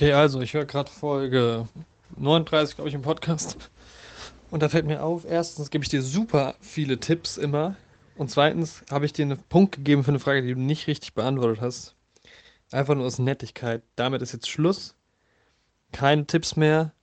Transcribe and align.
Okay, 0.00 0.14
also 0.14 0.40
ich 0.40 0.54
höre 0.54 0.64
gerade 0.64 0.90
Folge 0.90 1.68
39, 2.16 2.74
glaube 2.74 2.88
ich, 2.88 2.94
im 2.94 3.02
Podcast. 3.02 3.58
Und 4.50 4.62
da 4.62 4.70
fällt 4.70 4.86
mir 4.86 5.02
auf, 5.02 5.26
erstens 5.26 5.68
gebe 5.68 5.84
ich 5.84 5.90
dir 5.90 6.00
super 6.00 6.54
viele 6.62 6.98
Tipps 6.98 7.36
immer. 7.36 7.76
Und 8.16 8.30
zweitens 8.30 8.82
habe 8.90 9.04
ich 9.04 9.12
dir 9.12 9.26
einen 9.26 9.42
Punkt 9.50 9.76
gegeben 9.76 10.02
für 10.02 10.12
eine 10.12 10.18
Frage, 10.18 10.40
die 10.40 10.54
du 10.54 10.58
nicht 10.58 10.86
richtig 10.86 11.12
beantwortet 11.12 11.60
hast. 11.60 11.96
Einfach 12.70 12.94
nur 12.94 13.04
aus 13.04 13.18
Nettigkeit. 13.18 13.82
Damit 13.94 14.22
ist 14.22 14.32
jetzt 14.32 14.48
Schluss. 14.48 14.94
Keine 15.92 16.24
Tipps 16.24 16.56
mehr, 16.56 16.94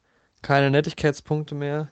keine 0.42 0.72
Nettigkeitspunkte 0.72 1.54
mehr. 1.54 1.92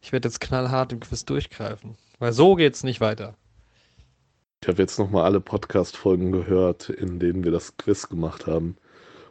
Ich 0.00 0.12
werde 0.12 0.28
jetzt 0.28 0.40
knallhart 0.40 0.92
im 0.92 1.00
Quiz 1.00 1.24
durchgreifen. 1.24 1.96
Weil 2.20 2.32
so 2.32 2.54
geht's 2.54 2.84
nicht 2.84 3.00
weiter. 3.00 3.34
Ich 4.62 4.68
habe 4.68 4.80
jetzt 4.80 4.96
nochmal 4.96 5.24
alle 5.24 5.40
Podcast-Folgen 5.40 6.30
gehört, 6.30 6.88
in 6.88 7.18
denen 7.18 7.42
wir 7.42 7.50
das 7.50 7.76
Quiz 7.78 8.08
gemacht 8.08 8.46
haben. 8.46 8.76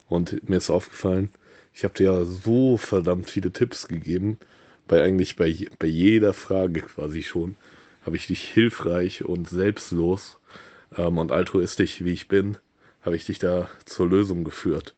Und 0.09 0.49
mir 0.49 0.57
ist 0.57 0.69
aufgefallen, 0.69 1.29
ich 1.73 1.83
habe 1.83 1.93
dir 1.93 2.11
ja 2.11 2.25
so 2.25 2.77
verdammt 2.77 3.29
viele 3.29 3.51
Tipps 3.51 3.87
gegeben. 3.87 4.37
Bei 4.87 5.03
eigentlich 5.03 5.35
bei, 5.35 5.67
bei 5.77 5.87
jeder 5.87 6.33
Frage 6.33 6.81
quasi 6.81 7.23
schon 7.23 7.55
habe 8.05 8.17
ich 8.17 8.27
dich 8.27 8.43
hilfreich 8.43 9.23
und 9.23 9.49
selbstlos 9.49 10.39
ähm, 10.97 11.17
und 11.17 11.31
altruistisch 11.31 12.03
wie 12.03 12.11
ich 12.13 12.27
bin, 12.27 12.57
habe 13.01 13.15
ich 13.15 13.25
dich 13.25 13.39
da 13.39 13.69
zur 13.85 14.09
Lösung 14.09 14.43
geführt. 14.43 14.95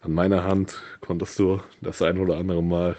An 0.00 0.12
meiner 0.12 0.44
Hand 0.44 0.80
konntest 1.00 1.38
du 1.38 1.60
das 1.80 2.00
ein 2.02 2.18
oder 2.18 2.38
andere 2.38 2.62
Mal 2.62 2.96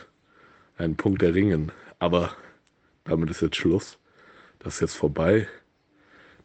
einen 0.78 0.96
Punkt 0.96 1.24
erringen. 1.24 1.72
Aber 2.00 2.36
damit 3.04 3.30
ist 3.30 3.42
jetzt 3.42 3.56
Schluss. 3.56 3.98
Das 4.60 4.76
ist 4.76 4.82
jetzt 4.82 4.96
vorbei. 4.96 5.48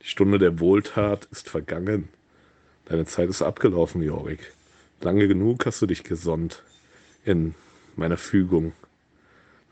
Die 0.03 0.07
Stunde 0.07 0.39
der 0.39 0.59
Wohltat 0.59 1.27
ist 1.31 1.49
vergangen. 1.51 2.09
Deine 2.87 3.05
Zeit 3.05 3.29
ist 3.29 3.43
abgelaufen, 3.43 4.03
Jorik. 4.03 4.53
Lange 5.03 5.27
genug 5.27 5.67
hast 5.67 5.83
du 5.83 5.87
dich 5.87 6.05
gesonnt 6.05 6.63
in 7.25 7.57
meiner 7.97 8.17
Fügung. 8.17 8.73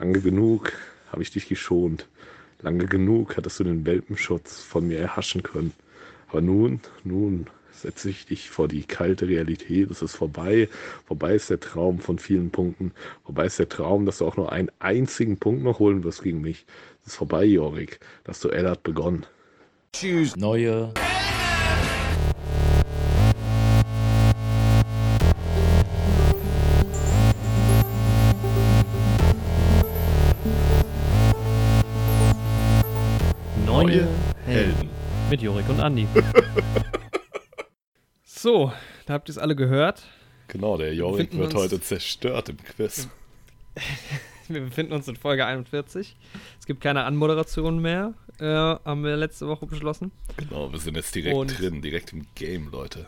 Lange 0.00 0.20
genug 0.20 0.72
habe 1.12 1.22
ich 1.22 1.30
dich 1.30 1.48
geschont. 1.48 2.08
Lange 2.62 2.86
genug 2.86 3.36
hattest 3.36 3.60
du 3.60 3.64
den 3.64 3.86
Welpenschutz 3.86 4.60
von 4.60 4.88
mir 4.88 4.98
erhaschen 4.98 5.44
können. 5.44 5.72
Aber 6.28 6.40
nun, 6.40 6.80
nun 7.04 7.46
setze 7.72 8.10
ich 8.10 8.26
dich 8.26 8.50
vor 8.50 8.66
die 8.66 8.82
kalte 8.82 9.28
Realität. 9.28 9.90
Es 9.92 10.02
ist 10.02 10.16
vorbei. 10.16 10.68
Vorbei 11.06 11.36
ist 11.36 11.48
der 11.48 11.60
Traum 11.60 12.00
von 12.00 12.18
vielen 12.18 12.50
Punkten. 12.50 12.92
Vorbei 13.24 13.46
ist 13.46 13.60
der 13.60 13.68
Traum, 13.68 14.06
dass 14.06 14.18
du 14.18 14.26
auch 14.26 14.36
nur 14.36 14.50
einen 14.50 14.70
einzigen 14.80 15.38
Punkt 15.38 15.62
noch 15.62 15.78
holen 15.78 16.02
wirst 16.02 16.24
gegen 16.24 16.40
mich. 16.40 16.66
Es 17.02 17.12
ist 17.12 17.16
vorbei, 17.16 17.44
Jorik. 17.44 18.00
Das 18.24 18.40
Duell 18.40 18.68
hat 18.68 18.82
begonnen. 18.82 19.24
Tschüss. 19.92 20.34
Neue. 20.34 20.92
Mit 35.40 35.46
Jorik 35.46 35.70
und 35.70 35.80
Andi. 35.80 36.06
so, 38.24 38.74
da 39.06 39.14
habt 39.14 39.30
ihr 39.30 39.32
es 39.32 39.38
alle 39.38 39.56
gehört. 39.56 40.02
Genau, 40.48 40.76
der 40.76 40.92
Jorik 40.92 41.34
wird 41.34 41.54
heute 41.54 41.80
zerstört 41.80 42.50
im 42.50 42.58
Quiz. 42.58 43.08
wir 44.48 44.60
befinden 44.60 44.92
uns 44.92 45.08
in 45.08 45.16
Folge 45.16 45.46
41. 45.46 46.14
Es 46.58 46.66
gibt 46.66 46.82
keine 46.82 47.04
Anmoderation 47.04 47.80
mehr, 47.80 48.12
äh, 48.38 48.44
haben 48.44 49.02
wir 49.02 49.16
letzte 49.16 49.48
Woche 49.48 49.64
beschlossen. 49.64 50.12
Genau, 50.36 50.70
wir 50.70 50.78
sind 50.78 50.96
jetzt 50.96 51.14
direkt 51.14 51.34
Und 51.34 51.58
drin, 51.58 51.80
direkt 51.80 52.12
im 52.12 52.26
Game, 52.34 52.70
Leute. 52.70 53.06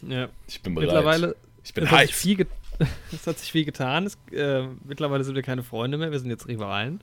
Ja. 0.00 0.30
Ich 0.48 0.62
bin 0.62 0.74
bereit. 0.74 0.86
Mittlerweile, 0.86 1.36
ich 1.62 1.74
bin 1.74 1.84
es 1.84 1.90
heiß. 1.90 2.08
Hat 2.08 2.16
viel 2.16 2.46
es 3.12 3.26
hat 3.26 3.38
sich 3.38 3.52
viel 3.52 3.66
getan. 3.66 4.06
Es, 4.06 4.16
äh, 4.32 4.66
mittlerweile 4.88 5.24
sind 5.24 5.34
wir 5.34 5.42
keine 5.42 5.62
Freunde 5.62 5.98
mehr, 5.98 6.10
wir 6.10 6.20
sind 6.20 6.30
jetzt 6.30 6.48
Rivalen. 6.48 7.02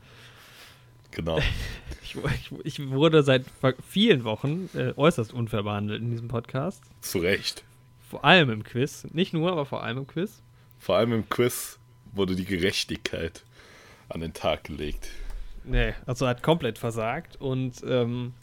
Genau. 1.17 1.39
Ich, 2.03 2.15
ich, 2.15 2.79
ich 2.79 2.89
wurde 2.89 3.21
seit 3.21 3.43
vielen 3.85 4.23
Wochen 4.23 4.69
äh, 4.73 4.93
äußerst 4.95 5.33
unfair 5.33 5.63
behandelt 5.63 6.01
in 6.01 6.09
diesem 6.09 6.29
Podcast. 6.29 6.81
Zu 7.01 7.19
Recht. 7.19 7.65
Vor 8.09 8.23
allem 8.23 8.49
im 8.49 8.63
Quiz. 8.63 9.05
Nicht 9.11 9.33
nur, 9.33 9.51
aber 9.51 9.65
vor 9.65 9.83
allem 9.83 9.97
im 9.97 10.07
Quiz. 10.07 10.41
Vor 10.79 10.95
allem 10.95 11.11
im 11.11 11.27
Quiz 11.27 11.79
wurde 12.13 12.37
die 12.37 12.45
Gerechtigkeit 12.45 13.43
an 14.07 14.21
den 14.21 14.33
Tag 14.33 14.63
gelegt. 14.63 15.09
Nee, 15.65 15.95
also 16.05 16.25
hat 16.25 16.41
komplett 16.41 16.77
versagt 16.77 17.35
und 17.41 17.83
ähm, 17.85 18.33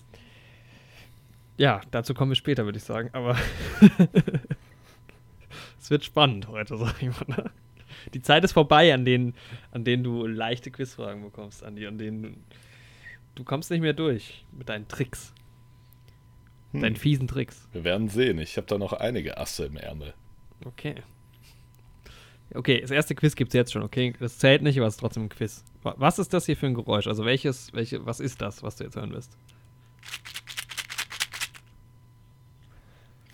ja, 1.57 1.81
dazu 1.91 2.13
kommen 2.13 2.33
wir 2.33 2.37
später, 2.37 2.67
würde 2.67 2.77
ich 2.77 2.85
sagen, 2.85 3.09
aber 3.15 3.39
es 5.81 5.91
wird 5.91 6.05
spannend 6.05 6.49
heute, 6.49 6.77
sag 6.77 7.03
ich 7.03 7.09
mal. 7.09 7.25
Ne? 7.29 7.51
Die 8.13 8.21
Zeit 8.21 8.45
ist 8.45 8.53
vorbei, 8.53 8.93
an 8.93 9.07
denen, 9.07 9.33
an 9.71 9.85
denen 9.85 10.05
du 10.05 10.27
leichte 10.27 10.71
Quizfragen 10.71 11.23
bekommst, 11.23 11.65
Andi, 11.65 11.87
an 11.87 11.97
denen 11.97 12.45
du 13.35 13.45
kommst 13.45 13.71
nicht 13.71 13.81
mehr 13.81 13.93
durch 13.93 14.45
mit 14.53 14.69
deinen 14.69 14.89
Tricks. 14.89 15.33
Hm. 16.73 16.81
Deinen 16.81 16.97
fiesen 16.97 17.29
Tricks. 17.29 17.69
Wir 17.73 17.85
werden 17.85 18.09
sehen. 18.09 18.39
Ich 18.39 18.57
habe 18.57 18.67
da 18.67 18.79
noch 18.79 18.93
einige 18.93 19.39
Asse 19.39 19.67
im 19.67 19.77
Ärmel. 19.77 20.15
Okay. 20.65 20.97
Okay, 22.53 22.81
das 22.81 22.91
erste 22.91 23.15
Quiz 23.15 23.35
gibt 23.35 23.51
es 23.51 23.55
jetzt 23.55 23.73
schon, 23.73 23.83
okay? 23.83 24.15
Das 24.19 24.39
zählt 24.39 24.63
nicht, 24.63 24.79
aber 24.79 24.87
es 24.87 24.95
ist 24.95 25.01
trotzdem 25.01 25.25
ein 25.25 25.29
Quiz. 25.29 25.65
Was 25.83 26.19
ist 26.19 26.33
das 26.33 26.47
hier 26.47 26.57
für 26.57 26.67
ein 26.67 26.75
Geräusch? 26.75 27.07
Also 27.07 27.25
welches, 27.25 27.73
welche, 27.73 28.05
was 28.07 28.21
ist 28.21 28.41
das, 28.41 28.63
was 28.63 28.77
du 28.77 28.85
jetzt 28.85 28.97
hören 28.97 29.13
wirst? 29.13 29.37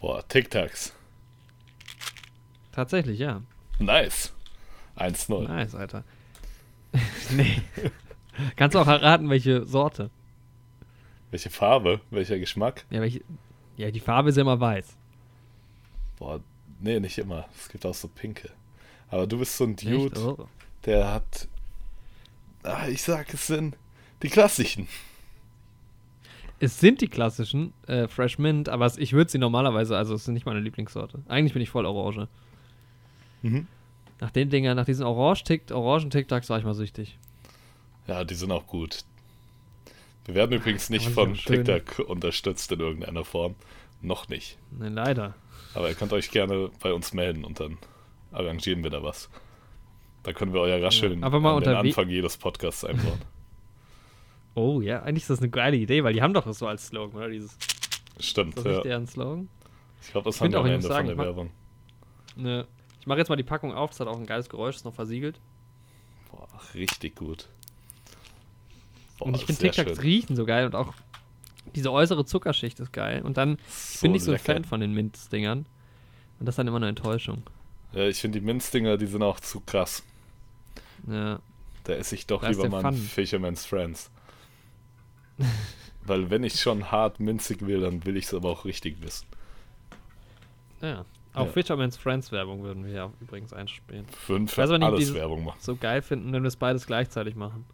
Boah, 0.01 0.27
Tic-Tacs. 0.27 0.95
Tatsächlich, 2.73 3.19
ja. 3.19 3.43
Nice. 3.79 4.33
1-0. 4.97 5.49
Nice, 5.49 5.75
Alter. 5.75 6.05
nee. 7.31 7.61
Kannst 8.57 8.75
du 8.75 8.79
auch 8.79 8.87
erraten, 8.87 9.31
welche 9.31 9.65
Sorte? 9.65 10.11
Welche 11.31 11.51
Farbe? 11.51 12.01
Welcher 12.11 12.39
Geschmack? 12.39 12.85
Ja, 12.91 13.01
welche, 13.01 13.23
ja, 13.77 13.91
die 13.91 14.01
Farbe 14.01 14.31
ist 14.31 14.37
ja 14.37 14.43
immer 14.43 14.61
weiß. 14.61 14.97
Boah, 16.19 16.41
nee, 16.81 17.01
nicht 17.01 17.19
immer. 17.19 17.47
Es 17.57 17.69
gibt 17.69 17.87
auch 17.87 17.95
so 17.95 18.09
pinke. 18.09 18.51
Aber 19.09 19.27
du 19.27 19.39
bist 19.39 19.57
so 19.57 19.65
ein 19.65 19.77
Dude, 19.77 20.21
oh. 20.21 20.47
der 20.85 21.13
hat. 21.13 21.49
Ah, 22.63 22.89
ich 22.89 23.03
sag, 23.03 23.33
es 23.33 23.47
sind 23.47 23.77
die 24.23 24.29
klassischen. 24.29 24.87
Es 26.63 26.79
sind 26.79 27.01
die 27.01 27.09
klassischen, 27.09 27.73
äh, 27.87 28.07
Fresh 28.07 28.39
Mint, 28.39 28.69
aber 28.69 28.93
ich 28.99 29.15
würde 29.15 29.31
sie 29.31 29.39
normalerweise, 29.39 29.97
also 29.97 30.15
es 30.15 30.23
ist 30.23 30.29
nicht 30.29 30.45
meine 30.45 30.61
Lieblingssorte. 30.61 31.23
Eigentlich 31.27 31.55
bin 31.55 31.63
ich 31.63 31.71
voll 31.71 31.87
Orange. 31.87 32.29
Mhm. 33.41 33.67
Nach 34.21 34.31
den 34.31 34.51
Dingern, 34.51 34.77
nach 34.77 34.85
diesen 34.85 35.07
Orange-Tick, 35.07 35.71
Orangen-Tic-Tacs 35.71 36.51
war 36.51 36.59
ich 36.59 36.65
mal 36.65 36.75
süchtig. 36.75 37.19
Ja, 38.11 38.25
die 38.25 38.35
sind 38.35 38.51
auch 38.51 38.67
gut. 38.67 39.05
Wir 40.25 40.35
werden 40.35 40.51
übrigens 40.51 40.91
nicht 40.91 41.09
von 41.11 41.35
TikTok 41.35 42.01
unterstützt 42.09 42.73
in 42.73 42.81
irgendeiner 42.81 43.25
Form. 43.25 43.55
Noch 44.03 44.29
nicht. 44.29 44.59
Nein, 44.73 44.95
leider. 44.95 45.35
Aber 45.75 45.89
ihr 45.89 45.95
könnt 45.95 46.13
euch 46.13 46.33
gerne 46.33 46.73
bei 46.83 46.93
uns 46.93 47.15
melden 47.15 47.45
und 47.45 47.61
dann 47.61 47.79
arrangieren 48.33 48.83
wir 48.83 48.91
da 48.91 49.05
was. 49.05 49.31
Da 50.25 50.33
können 50.33 50.53
wir 50.53 50.61
euer 50.61 50.83
Rascheln 50.83 51.21
ja, 51.21 51.27
aber 51.27 51.39
mal 51.39 51.57
an 51.57 51.63
den 51.63 51.75
Anfang 51.77 52.09
jedes 52.09 52.37
Podcasts 52.37 52.85
einbauen. 52.85 53.21
oh 54.55 54.81
ja, 54.81 55.03
eigentlich 55.05 55.23
ist 55.23 55.31
das 55.31 55.39
eine 55.39 55.51
geile 55.51 55.77
Idee, 55.77 56.03
weil 56.03 56.13
die 56.13 56.21
haben 56.21 56.35
doch 56.35 56.45
das 56.45 56.59
so 56.59 56.67
als 56.67 56.89
Slogan, 56.89 57.17
oder? 57.17 57.29
Dieses, 57.29 57.57
Stimmt, 58.19 58.57
ist 58.57 58.67
das 58.67 58.79
ja. 58.79 58.83
deren 58.83 59.07
Slogan? 59.07 59.49
Ich 60.03 60.11
glaube, 60.11 60.25
das 60.25 60.35
ich 60.35 60.43
haben 60.43 60.53
wir 60.53 60.59
am 60.59 60.67
Ende 60.67 60.85
sagen, 60.85 61.07
von 61.07 61.17
der 61.17 61.27
Werbung. 61.27 61.51
Ne, 62.35 62.67
ich 62.99 63.07
mache 63.07 63.19
jetzt 63.21 63.29
mal 63.29 63.37
die 63.37 63.45
Packung 63.45 63.73
auf, 63.73 63.91
das 63.91 64.01
hat 64.01 64.09
auch 64.09 64.19
ein 64.19 64.27
geiles 64.27 64.49
Geräusch, 64.49 64.75
ist 64.75 64.85
noch 64.85 64.95
versiegelt. 64.95 65.41
Boah, 66.29 66.49
richtig 66.75 67.15
gut. 67.15 67.49
Boah, 69.21 69.27
und 69.27 69.37
ich 69.37 69.45
finde 69.45 69.71
TikToks 69.71 70.03
riechen 70.03 70.35
so 70.35 70.45
geil 70.47 70.67
und 70.67 70.75
auch 70.75 70.95
diese 71.75 71.93
äußere 71.93 72.25
Zuckerschicht 72.25 72.81
ist 72.81 72.93
geil. 72.93 73.23
Und 73.23 73.37
dann, 73.37 73.59
ich 73.69 73.99
so 73.99 74.03
bin 74.03 74.13
nicht 74.13 74.25
so 74.25 74.33
ein 74.33 74.39
Fan 74.39 74.65
von 74.65 74.81
den 74.81 74.93
Minzdingern. 74.93 75.67
Und 76.39 76.47
das 76.47 76.55
ist 76.55 76.59
dann 76.59 76.67
immer 76.67 76.79
eine 76.79 76.89
Enttäuschung. 76.89 77.43
Ja, 77.93 78.09
ich 78.09 78.21
finde 78.21 78.41
die 78.41 78.47
Minzdinger, 78.47 78.97
die 78.97 79.07
sind 79.07 79.23
auch 79.23 79.39
zu 79.39 79.61
krass. 79.61 80.03
Ja. 81.07 81.39
Da 81.85 81.93
esse 81.93 82.15
ich 82.15 82.27
doch 82.27 82.41
da 82.41 82.49
lieber 82.49 82.69
mal 82.69 82.93
Fisherman's 82.93 83.67
Friends. 83.67 84.11
Weil 86.05 86.31
wenn 86.31 86.43
ich 86.45 86.59
schon 86.59 86.91
hart 86.91 87.21
minzig 87.21 87.67
will, 87.67 87.83
dann 87.83 88.05
will 88.07 88.17
ich 88.17 88.25
es 88.25 88.35
aber 88.35 88.49
auch 88.49 88.65
richtig 88.65 89.03
wissen. 89.03 89.27
Ja. 90.81 91.05
Auch 91.35 91.47
ja. 91.47 91.53
Fisherman's 91.53 91.97
Friends 91.97 92.33
Werbung 92.33 92.63
würden 92.63 92.85
wir 92.85 92.93
ja 92.93 93.13
übrigens 93.21 93.53
einspielen. 93.53 94.07
Fünf 94.09 94.57
nicht, 94.57 94.71
alles 94.83 95.15
Werbung 95.15 95.45
machen. 95.45 95.59
So 95.61 95.77
geil 95.77 96.03
finden, 96.03 96.33
wenn 96.33 96.43
wir 96.43 96.49
es 96.49 96.57
beides 96.57 96.87
gleichzeitig 96.87 97.37
machen. 97.37 97.67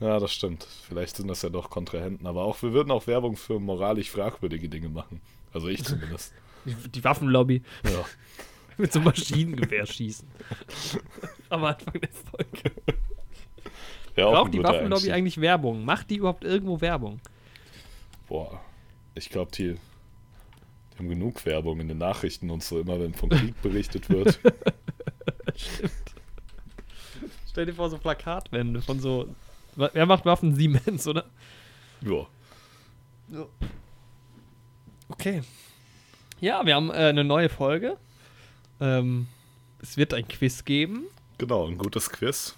Ja, 0.00 0.18
das 0.18 0.32
stimmt. 0.32 0.66
Vielleicht 0.88 1.16
sind 1.16 1.28
das 1.28 1.42
ja 1.42 1.48
doch 1.48 1.70
Kontrahenten, 1.70 2.26
aber 2.26 2.44
auch 2.44 2.60
wir 2.62 2.72
würden 2.72 2.90
auch 2.90 3.06
Werbung 3.06 3.36
für 3.36 3.58
moralisch 3.58 4.10
fragwürdige 4.10 4.68
Dinge 4.68 4.88
machen. 4.90 5.20
Also 5.52 5.68
ich 5.68 5.82
zumindest. 5.84 6.32
Die 6.66 7.02
Waffenlobby. 7.04 7.62
Ja. 7.84 8.04
Mit 8.78 8.92
so 8.92 8.98
einem 8.98 9.06
Maschinengewehr 9.06 9.86
schießen. 9.86 10.28
Am 11.48 11.64
Anfang 11.64 11.94
der 11.98 12.10
Folge. 12.10 12.72
Ja, 14.16 14.30
Braucht 14.30 14.52
die 14.52 14.62
Waffenlobby 14.62 14.94
Einstieg. 14.94 15.12
eigentlich 15.12 15.40
Werbung? 15.40 15.84
Macht 15.84 16.10
die 16.10 16.16
überhaupt 16.16 16.44
irgendwo 16.44 16.80
Werbung? 16.82 17.20
Boah, 18.28 18.60
ich 19.14 19.30
glaube, 19.30 19.50
die, 19.52 19.74
Wir 19.74 20.98
haben 20.98 21.08
genug 21.08 21.46
Werbung 21.46 21.80
in 21.80 21.88
den 21.88 21.98
Nachrichten 21.98 22.50
und 22.50 22.62
so, 22.62 22.80
immer 22.80 23.00
wenn 23.00 23.14
von 23.14 23.30
Krieg 23.30 23.60
berichtet 23.62 24.10
wird. 24.10 24.38
Stell 27.50 27.66
dir 27.66 27.74
vor, 27.74 27.88
so 27.88 27.96
Plakatwände 27.98 28.82
von 28.82 29.00
so. 29.00 29.28
Wer 29.76 30.06
macht 30.06 30.24
Waffen? 30.24 30.54
Siemens, 30.54 31.06
oder? 31.06 31.24
ja. 32.00 32.26
Okay. 35.08 35.42
Ja, 36.40 36.64
wir 36.64 36.74
haben 36.74 36.90
äh, 36.90 36.94
eine 36.94 37.24
neue 37.24 37.48
Folge. 37.48 37.96
Ähm, 38.80 39.28
es 39.80 39.96
wird 39.96 40.14
ein 40.14 40.26
Quiz 40.26 40.64
geben. 40.64 41.04
Genau, 41.38 41.66
ein 41.66 41.78
gutes 41.78 42.10
Quiz. 42.10 42.54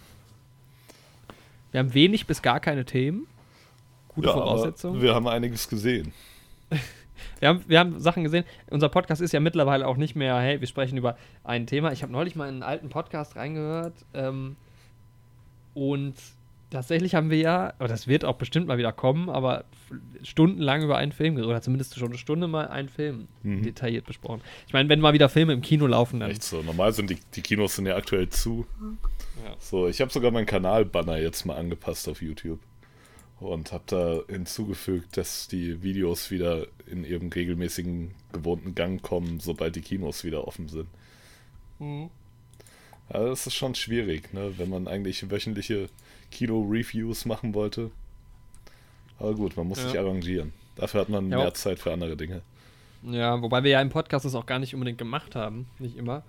Wir 1.72 1.80
haben 1.80 1.92
wenig 1.94 2.26
bis 2.26 2.40
gar 2.42 2.60
keine 2.60 2.84
Themen. 2.84 3.26
Gute 4.08 4.28
ja, 4.28 4.34
aber 4.34 4.42
Voraussetzungen. 4.42 5.02
Wir 5.02 5.14
haben 5.14 5.28
einiges 5.28 5.68
gesehen. 5.68 6.12
Wir 7.40 7.48
haben, 7.48 7.64
wir 7.68 7.78
haben 7.78 8.00
Sachen 8.00 8.24
gesehen. 8.24 8.44
Unser 8.68 8.88
Podcast 8.88 9.20
ist 9.22 9.32
ja 9.32 9.38
mittlerweile 9.38 9.86
auch 9.86 9.96
nicht 9.96 10.16
mehr, 10.16 10.38
hey, 10.38 10.60
wir 10.60 10.66
sprechen 10.66 10.96
über 10.96 11.16
ein 11.44 11.68
Thema. 11.68 11.92
Ich 11.92 12.02
habe 12.02 12.12
neulich 12.12 12.34
mal 12.34 12.48
in 12.48 12.54
einen 12.54 12.62
alten 12.64 12.88
Podcast 12.88 13.36
reingehört. 13.36 13.94
Ähm, 14.12 14.56
und 15.74 16.14
tatsächlich 16.70 17.14
haben 17.14 17.30
wir 17.30 17.38
ja, 17.38 17.74
aber 17.78 17.88
das 17.88 18.06
wird 18.08 18.24
auch 18.24 18.36
bestimmt 18.36 18.66
mal 18.66 18.78
wieder 18.78 18.92
kommen, 18.92 19.28
aber 19.30 19.64
stundenlang 20.22 20.82
über 20.82 20.96
einen 20.96 21.12
Film. 21.12 21.36
Oder 21.36 21.62
zumindest 21.62 21.98
schon 21.98 22.08
eine 22.08 22.18
Stunde 22.18 22.48
mal 22.48 22.68
einen 22.68 22.88
Film 22.88 23.28
Mhm. 23.42 23.62
detailliert 23.62 24.06
besprochen. 24.06 24.40
Ich 24.66 24.72
meine, 24.72 24.88
wenn 24.88 25.00
mal 25.00 25.12
wieder 25.12 25.28
Filme 25.28 25.52
im 25.52 25.60
Kino 25.62 25.86
laufen, 25.86 26.20
dann. 26.20 26.30
Echt 26.30 26.42
so. 26.42 26.62
Normal 26.62 26.92
sind 26.92 27.10
die, 27.10 27.18
die 27.34 27.42
Kinos 27.42 27.76
sind 27.76 27.86
ja 27.86 27.96
aktuell 27.96 28.28
zu. 28.28 28.66
Ja. 29.44 29.54
So, 29.58 29.88
ich 29.88 30.00
habe 30.00 30.12
sogar 30.12 30.30
meinen 30.30 30.46
Kanalbanner 30.46 31.18
jetzt 31.18 31.44
mal 31.46 31.56
angepasst 31.56 32.08
auf 32.08 32.20
YouTube. 32.22 32.60
Und 33.40 33.70
habe 33.70 33.84
da 33.86 34.20
hinzugefügt, 34.28 35.16
dass 35.16 35.46
die 35.46 35.80
Videos 35.80 36.32
wieder 36.32 36.66
in 36.86 37.04
ihrem 37.04 37.28
regelmäßigen, 37.28 38.10
gewohnten 38.32 38.74
Gang 38.74 39.00
kommen, 39.00 39.38
sobald 39.38 39.76
die 39.76 39.80
Kinos 39.80 40.24
wieder 40.24 40.48
offen 40.48 40.68
sind. 40.68 40.88
Mhm. 41.78 42.10
Ja, 43.12 43.24
das 43.26 43.46
ist 43.46 43.54
schon 43.54 43.76
schwierig, 43.76 44.34
ne? 44.34 44.54
wenn 44.58 44.68
man 44.68 44.88
eigentlich 44.88 45.30
wöchentliche 45.30 45.88
Kino-Reviews 46.30 47.24
machen 47.24 47.54
wollte. 47.54 47.90
Aber 49.18 49.34
gut, 49.34 49.56
man 49.56 49.66
muss 49.68 49.78
Ja. 49.82 49.88
sich 49.88 49.98
arrangieren. 49.98 50.52
Dafür 50.76 51.00
hat 51.00 51.08
man 51.08 51.30
Ja. 51.30 51.38
mehr 51.38 51.54
Zeit 51.54 51.78
für 51.78 51.92
andere 51.92 52.16
Dinge. 52.16 52.42
Ja, 53.02 53.40
wobei 53.42 53.62
wir 53.64 53.70
ja 53.70 53.80
im 53.80 53.90
Podcast 53.90 54.24
das 54.24 54.34
auch 54.34 54.46
gar 54.46 54.58
nicht 54.58 54.74
unbedingt 54.74 54.98
gemacht 54.98 55.34
haben. 55.34 55.66
Nicht 55.78 55.96
immer. 55.96 56.22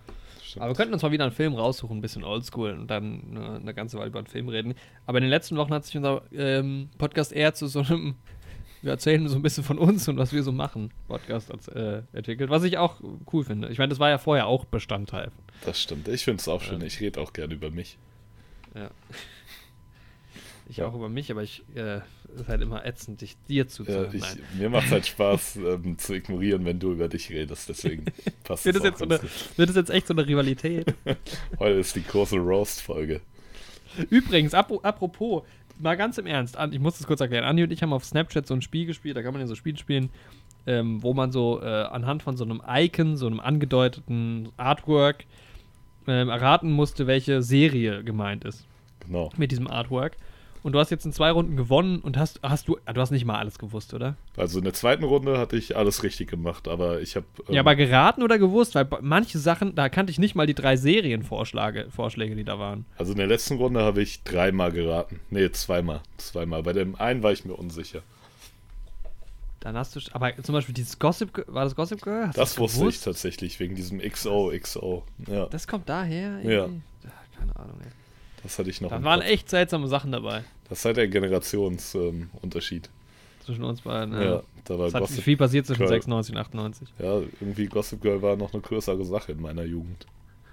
Stimmt. 0.43 0.63
Aber 0.63 0.71
wir 0.71 0.75
könnten 0.75 0.93
uns 0.93 1.03
mal 1.03 1.11
wieder 1.11 1.23
einen 1.25 1.33
Film 1.33 1.53
raussuchen, 1.53 1.97
ein 1.97 2.01
bisschen 2.01 2.23
oldschool 2.23 2.71
und 2.71 2.87
dann 2.87 3.21
eine, 3.31 3.55
eine 3.57 3.73
ganze 3.73 3.97
Weile 3.97 4.07
über 4.09 4.19
einen 4.19 4.27
Film 4.27 4.49
reden. 4.49 4.73
Aber 5.05 5.17
in 5.19 5.23
den 5.23 5.29
letzten 5.29 5.57
Wochen 5.57 5.73
hat 5.73 5.85
sich 5.85 5.95
unser 5.97 6.23
ähm, 6.33 6.89
Podcast 6.97 7.31
eher 7.31 7.53
zu 7.53 7.67
so 7.67 7.79
einem, 7.81 8.15
wir 8.81 8.91
erzählen 8.91 9.27
so 9.27 9.35
ein 9.35 9.41
bisschen 9.43 9.63
von 9.63 9.77
uns 9.77 10.07
und 10.07 10.17
was 10.17 10.31
wir 10.33 10.41
so 10.41 10.51
machen, 10.51 10.91
Podcast 11.07 11.51
äh, 11.75 12.01
entwickelt. 12.13 12.49
Was 12.49 12.63
ich 12.63 12.77
auch 12.79 12.99
cool 13.33 13.43
finde. 13.43 13.69
Ich 13.69 13.77
meine, 13.77 13.89
das 13.89 13.99
war 13.99 14.09
ja 14.09 14.17
vorher 14.17 14.47
auch 14.47 14.65
Bestandteil. 14.65 15.31
Das 15.65 15.79
stimmt. 15.79 16.07
Ich 16.07 16.23
finde 16.23 16.39
es 16.41 16.47
auch 16.47 16.61
schön. 16.61 16.81
Ja. 16.81 16.87
Ich 16.87 16.99
rede 16.99 17.19
auch 17.21 17.33
gerne 17.33 17.53
über 17.53 17.69
mich. 17.69 17.97
Ja. 18.75 18.89
Ich 20.69 20.77
Ja. 20.77 20.87
auch 20.87 20.93
über 20.95 21.09
mich, 21.09 21.31
aber 21.31 21.41
ich 21.43 21.63
äh, 21.75 21.97
es 22.35 22.41
ist 22.41 22.47
halt 22.47 22.61
immer 22.61 22.85
ätzend, 22.85 23.21
dich 23.21 23.35
dir 23.49 23.63
Ja, 23.63 23.67
zuzuhören. 23.67 24.15
ich, 24.15 24.21
Nein. 24.21 24.39
mir 24.57 24.69
macht 24.69 24.91
halt 24.91 25.05
Spaß 25.07 25.55
ähm, 25.57 25.97
zu 25.97 26.13
ignorieren, 26.13 26.63
wenn 26.63 26.79
du 26.79 26.91
über 26.91 27.07
dich 27.07 27.29
redest. 27.31 27.67
Deswegen 27.69 28.05
passt 28.43 28.65
Wird 28.65 28.75
es 28.75 28.81
das, 28.83 28.89
jetzt 28.91 28.99
so 28.99 29.05
eine, 29.05 29.19
wird 29.57 29.69
das 29.69 29.75
jetzt 29.75 29.89
echt 29.89 30.05
so 30.07 30.13
eine 30.13 30.27
Rivalität? 30.27 30.93
Heute 31.59 31.75
ist 31.79 31.95
die 31.95 32.03
große 32.03 32.37
Roast-Folge. 32.37 33.21
Übrigens, 34.11 34.53
apro- 34.53 34.83
apropos, 34.83 35.43
mal 35.79 35.97
ganz 35.97 36.17
im 36.19 36.27
Ernst, 36.27 36.55
ich 36.71 36.79
muss 36.79 36.97
das 36.99 37.07
kurz 37.07 37.19
erklären. 37.21 37.45
Andi 37.45 37.63
und 37.63 37.71
ich 37.71 37.81
haben 37.81 37.91
auf 37.93 38.05
Snapchat 38.05 38.45
so 38.45 38.53
ein 38.53 38.61
Spiel 38.61 38.85
gespielt, 38.85 39.17
da 39.17 39.23
kann 39.23 39.33
man 39.33 39.41
ja 39.41 39.47
so 39.47 39.55
Spiele 39.55 39.77
spielen, 39.77 40.09
ähm, 40.67 41.01
wo 41.01 41.15
man 41.15 41.31
so 41.31 41.59
äh, 41.61 41.65
anhand 41.65 42.21
von 42.21 42.37
so 42.37 42.43
einem 42.43 42.61
Icon, 42.67 43.17
so 43.17 43.25
einem 43.25 43.39
angedeuteten 43.39 44.49
Artwork, 44.57 45.25
ähm, 46.07 46.29
erraten 46.29 46.71
musste, 46.71 47.07
welche 47.07 47.41
Serie 47.41 48.03
gemeint 48.03 48.43
ist 48.45 48.65
Genau. 49.05 49.31
mit 49.37 49.49
diesem 49.51 49.67
Artwork. 49.67 50.15
Und 50.61 50.73
du 50.73 50.79
hast 50.79 50.89
jetzt 50.91 51.05
in 51.05 51.13
zwei 51.13 51.31
Runden 51.31 51.55
gewonnen 51.55 51.99
und 51.99 52.17
hast, 52.17 52.41
hast 52.43 52.67
du, 52.67 52.77
du 52.93 52.99
hast 53.01 53.11
nicht 53.11 53.23
mal 53.23 53.37
alles 53.37 53.57
gewusst, 53.59 53.93
oder? 53.93 54.15
Also 54.35 54.57
in 54.57 54.65
der 54.65 54.73
zweiten 54.73 55.05
Runde 55.05 55.37
hatte 55.37 55.55
ich 55.55 55.77
alles 55.77 56.03
richtig 56.03 56.29
gemacht, 56.29 56.67
aber 56.67 56.99
ich 56.99 57.15
habe. 57.15 57.25
Ähm, 57.47 57.55
Ja, 57.55 57.61
aber 57.61 57.75
geraten 57.75 58.23
oder 58.23 58.37
gewusst? 58.37 58.75
Weil 58.75 58.87
manche 59.01 59.39
Sachen, 59.39 59.73
da 59.75 59.87
kannte 59.87 60.11
ich 60.11 60.19
nicht 60.19 60.35
mal 60.35 60.47
die 60.47 60.53
drei 60.55 60.75
Serienvorschläge, 60.75 61.87
Vorschläge, 61.91 62.35
die 62.35 62.43
da 62.43 62.59
waren. 62.59 62.85
Also 62.97 63.13
in 63.13 63.17
der 63.19 63.27
letzten 63.27 63.55
Runde 63.55 63.81
habe 63.81 64.01
ich 64.01 64.23
dreimal 64.23 64.71
geraten. 64.71 65.21
Nee, 65.29 65.49
zweimal. 65.51 66.01
Zweimal. 66.17 66.63
Bei 66.63 66.73
dem 66.73 66.95
einen 66.95 67.23
war 67.23 67.31
ich 67.31 67.45
mir 67.45 67.53
unsicher. 67.53 68.01
Dann 69.61 69.75
hast 69.75 69.95
du, 69.95 69.99
aber 70.13 70.35
zum 70.41 70.53
Beispiel 70.53 70.73
dieses 70.73 70.99
Gossip, 70.99 71.43
war 71.47 71.65
das 71.65 71.75
Gossip 71.75 72.01
Girl? 72.01 72.27
Hast 72.27 72.37
Das 72.37 72.57
wusste 72.57 72.75
ich 72.77 72.79
gewusst? 72.81 73.03
tatsächlich, 73.03 73.59
wegen 73.59 73.75
diesem 73.75 73.99
XO, 73.99 74.51
XO. 74.57 75.03
Ja, 75.27 75.47
Das 75.47 75.67
kommt 75.67 75.89
daher? 75.89 76.39
Ja. 76.43 76.49
irgendwie? 76.63 76.81
Ah, 77.05 77.37
Keine 77.39 77.55
Ahnung, 77.57 77.75
ey. 77.81 77.91
Das 78.43 78.57
hatte 78.59 78.69
ich 78.69 78.81
noch. 78.81 78.89
Da 78.89 79.03
waren 79.03 79.19
Kopf. 79.21 79.29
echt 79.29 79.49
seltsame 79.49 79.87
Sachen 79.87 80.11
dabei. 80.11 80.43
Das 80.69 80.79
ist 80.79 80.85
halt 80.85 80.97
der 80.97 81.07
Generationsunterschied. 81.07 82.85
Ähm. 82.87 82.93
Zwischen 83.45 83.63
uns 83.63 83.81
beiden. 83.81 84.13
ja. 84.13 84.23
Ja. 84.35 84.43
da 84.65 84.77
war 84.77 84.87
Es 84.87 84.93
hat 84.93 85.07
viel 85.09 85.37
passiert 85.37 85.65
zwischen 85.65 85.79
Girl. 85.79 85.89
96 85.89 86.35
und 86.35 86.41
98. 86.41 86.89
Ja, 86.99 87.19
irgendwie 87.19 87.65
Gossip 87.67 88.01
Girl 88.01 88.21
war 88.21 88.35
noch 88.35 88.53
eine 88.53 88.61
größere 88.61 89.03
Sache 89.05 89.31
in 89.31 89.41
meiner 89.41 89.63
Jugend. 89.63 90.05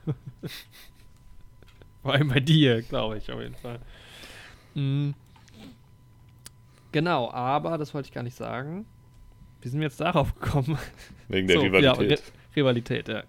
Vor 2.02 2.12
allem 2.14 2.28
bei 2.28 2.40
dir, 2.40 2.82
glaube 2.82 3.18
ich, 3.18 3.30
auf 3.30 3.40
jeden 3.40 3.56
Fall. 3.56 3.80
Mhm. 4.74 5.14
Genau, 6.92 7.30
aber 7.30 7.76
das 7.78 7.92
wollte 7.94 8.08
ich 8.08 8.14
gar 8.14 8.22
nicht 8.22 8.36
sagen. 8.36 8.86
Wie 9.60 9.68
sind 9.68 9.80
wir 9.80 9.86
jetzt 9.88 10.00
darauf 10.00 10.34
gekommen? 10.38 10.78
Wegen 11.28 11.48
der 11.48 11.56
So, 11.60 11.62
Rivalität. 11.62 12.10
Ja, 12.10 12.16
Ri- 12.16 12.20
Rivalität, 12.56 13.08
ja. 13.08 13.14
Das 13.16 13.24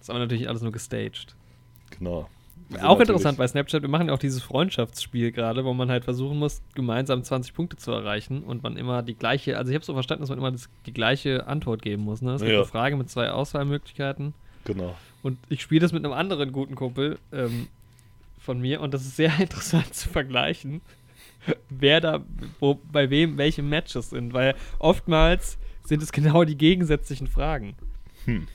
ist 0.00 0.10
aber 0.10 0.18
natürlich 0.20 0.48
alles 0.48 0.62
nur 0.62 0.72
gestaged. 0.72 1.36
genau. 1.90 2.28
Auch 2.82 3.00
interessant 3.00 3.38
bei 3.38 3.48
Snapchat, 3.48 3.80
wir 3.82 3.88
machen 3.88 4.08
ja 4.08 4.14
auch 4.14 4.18
dieses 4.18 4.42
Freundschaftsspiel 4.42 5.32
gerade, 5.32 5.64
wo 5.64 5.72
man 5.72 5.90
halt 5.90 6.04
versuchen 6.04 6.38
muss, 6.38 6.60
gemeinsam 6.74 7.24
20 7.24 7.54
Punkte 7.54 7.76
zu 7.78 7.92
erreichen 7.92 8.42
und 8.42 8.62
man 8.62 8.76
immer 8.76 9.02
die 9.02 9.14
gleiche, 9.14 9.56
also 9.56 9.70
ich 9.70 9.74
habe 9.74 9.84
so 9.84 9.94
verstanden, 9.94 10.22
dass 10.22 10.28
man 10.28 10.38
immer 10.38 10.52
das, 10.52 10.68
die 10.84 10.92
gleiche 10.92 11.46
Antwort 11.46 11.80
geben 11.80 12.02
muss. 12.02 12.20
Ne? 12.20 12.32
Es 12.34 12.42
gibt 12.42 12.52
Ja. 12.52 12.58
eine 12.58 12.66
Frage 12.66 12.96
mit 12.96 13.08
zwei 13.08 13.30
Auswahlmöglichkeiten 13.30 14.34
Genau. 14.64 14.94
und 15.22 15.38
ich 15.48 15.62
spiele 15.62 15.80
das 15.80 15.92
mit 15.92 16.04
einem 16.04 16.12
anderen 16.12 16.52
guten 16.52 16.74
Kumpel 16.74 17.18
ähm, 17.32 17.68
von 18.38 18.60
mir 18.60 18.82
und 18.82 18.92
das 18.92 19.02
ist 19.02 19.16
sehr 19.16 19.32
interessant 19.40 19.94
zu 19.94 20.10
vergleichen, 20.10 20.82
wer 21.70 22.02
da, 22.02 22.20
wo, 22.60 22.78
bei 22.92 23.08
wem 23.08 23.38
welche 23.38 23.62
Matches 23.62 24.10
sind, 24.10 24.34
weil 24.34 24.54
oftmals 24.78 25.56
sind 25.84 26.02
es 26.02 26.12
genau 26.12 26.44
die 26.44 26.56
gegensätzlichen 26.58 27.28
Fragen. 27.28 27.76
Hm. 28.26 28.46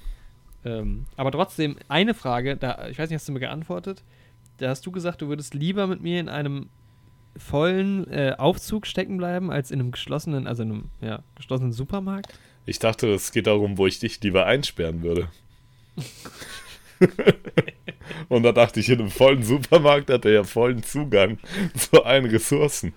Ähm, 0.66 1.06
aber 1.18 1.32
trotzdem, 1.32 1.78
eine 1.88 2.14
Frage, 2.14 2.56
da, 2.58 2.88
ich 2.90 2.98
weiß 2.98 3.10
nicht, 3.10 3.20
hast 3.20 3.28
du 3.28 3.34
mir 3.34 3.40
geantwortet? 3.40 4.04
Da 4.58 4.70
hast 4.70 4.86
du 4.86 4.92
gesagt, 4.92 5.22
du 5.22 5.28
würdest 5.28 5.54
lieber 5.54 5.88
mit 5.88 6.02
mir 6.02 6.20
in 6.20 6.30
einem 6.30 6.70
vollen 7.36 8.10
äh, 8.12 8.36
Aufzug 8.38 8.86
stecken 8.88 9.18
bleiben, 9.18 9.52
als 9.52 9.72
in 9.72 9.80
einem 9.80 9.92
geschlossenen, 9.92 10.48
also 10.48 10.64
in 10.64 10.72
einem 10.72 10.84
ja, 11.02 11.24
geschlossenen 11.36 11.74
Supermarkt? 11.74 12.38
Ich 12.66 12.80
dachte, 12.80 13.14
es 13.14 13.32
geht 13.32 13.48
darum, 13.48 13.78
wo 13.78 13.88
ich 13.88 14.00
dich 14.00 14.22
lieber 14.22 14.46
einsperren 14.46 15.04
würde. 15.04 15.30
Und 18.30 18.44
da 18.44 18.52
dachte 18.52 18.80
ich, 18.80 18.90
in 18.90 19.00
einem 19.00 19.10
vollen 19.10 19.44
Supermarkt 19.44 20.10
hat 20.10 20.26
er 20.26 20.32
ja 20.32 20.44
vollen 20.44 20.84
Zugang 20.84 21.40
zu 21.76 22.04
allen 22.04 22.26
Ressourcen. 22.26 22.94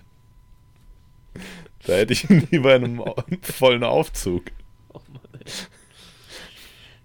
Da 1.85 1.93
hätte 1.93 2.13
ich 2.13 2.29
ihn 2.29 2.47
lieber 2.51 2.75
in 2.75 2.83
einem 2.83 3.03
vollen 3.41 3.83
Aufzug. 3.83 4.45
Oh 4.93 5.01
Mann, 5.11 5.21
ey. 5.33 5.45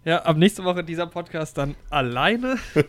Ja, 0.04 0.23
ab 0.23 0.37
nächste 0.37 0.64
Woche 0.64 0.82
dieser 0.82 1.06
Podcast 1.06 1.56
dann 1.59 1.75
alleine. 1.90 2.59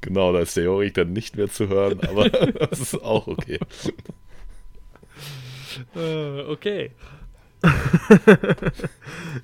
Genau, 0.00 0.32
da 0.32 0.38
ist 0.38 0.56
der 0.56 0.64
Jorik 0.64 0.94
dann 0.94 1.12
nicht 1.12 1.36
mehr 1.36 1.48
zu 1.48 1.68
hören, 1.68 2.00
aber 2.02 2.28
das 2.30 2.78
ist 2.78 2.94
auch 3.02 3.26
okay. 3.26 3.58
Äh, 5.96 6.42
okay. 6.42 6.92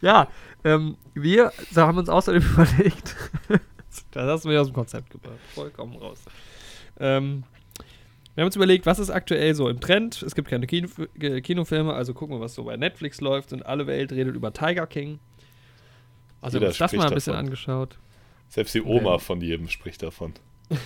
ja, 0.01 0.29
ähm, 0.63 0.97
wir 1.13 1.53
haben 1.75 1.99
uns 1.99 2.09
außerdem 2.09 2.43
überlegt, 2.43 3.17
das 4.13 4.27
hast 4.29 4.45
du 4.45 4.49
mir 4.49 4.61
aus 4.61 4.69
dem 4.69 4.75
Konzept 4.75 5.11
gebracht, 5.11 5.41
vollkommen 5.55 5.97
raus. 5.97 6.23
Ähm, 7.01 7.43
wir 8.35 8.43
haben 8.43 8.47
uns 8.47 8.57
überlegt, 8.57 8.87
was 8.87 8.99
ist 8.99 9.11
aktuell 9.11 9.55
so 9.55 9.69
im 9.69 9.81
Trend. 9.81 10.23
Es 10.23 10.35
gibt 10.35 10.49
keine 10.49 10.67
Kino 10.67 10.89
Kinofilme, 11.19 11.93
also 11.93 12.15
gucken 12.15 12.37
wir, 12.37 12.41
was 12.41 12.55
so 12.55 12.65
bei 12.65 12.77
Netflix 12.77 13.21
läuft. 13.21 13.53
Und 13.53 13.65
alle 13.65 13.87
Welt 13.87 14.13
redet 14.13 14.35
über 14.35 14.53
Tiger 14.53 14.87
King. 14.87 15.21
Also 16.45 16.59
Jeder 16.59 16.67
haben 16.67 16.71
uns 16.73 16.79
das 16.79 16.93
mal 16.93 17.07
ein 17.09 17.15
bisschen 17.15 17.33
davon. 17.33 17.47
angeschaut. 17.47 17.99
Selbst 18.49 18.75
die 18.75 18.83
Oma 18.83 19.15
Ähm. 19.15 19.21
von 19.21 19.41
jedem 19.41 19.69
spricht 19.69 20.03
davon. 20.03 20.35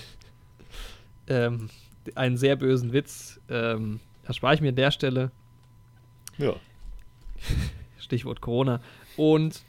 Ähm, 1.30 1.68
einen 2.14 2.38
sehr 2.38 2.56
bösen 2.56 2.94
Witz 2.94 3.38
ähm, 3.50 4.00
erspare 4.24 4.54
ich 4.54 4.62
mir 4.62 4.70
an 4.70 4.76
der 4.76 4.90
Stelle. 4.90 5.30
Ja, 6.38 6.54
Stichwort 7.98 8.40
Corona. 8.40 8.80
Und 9.18 9.60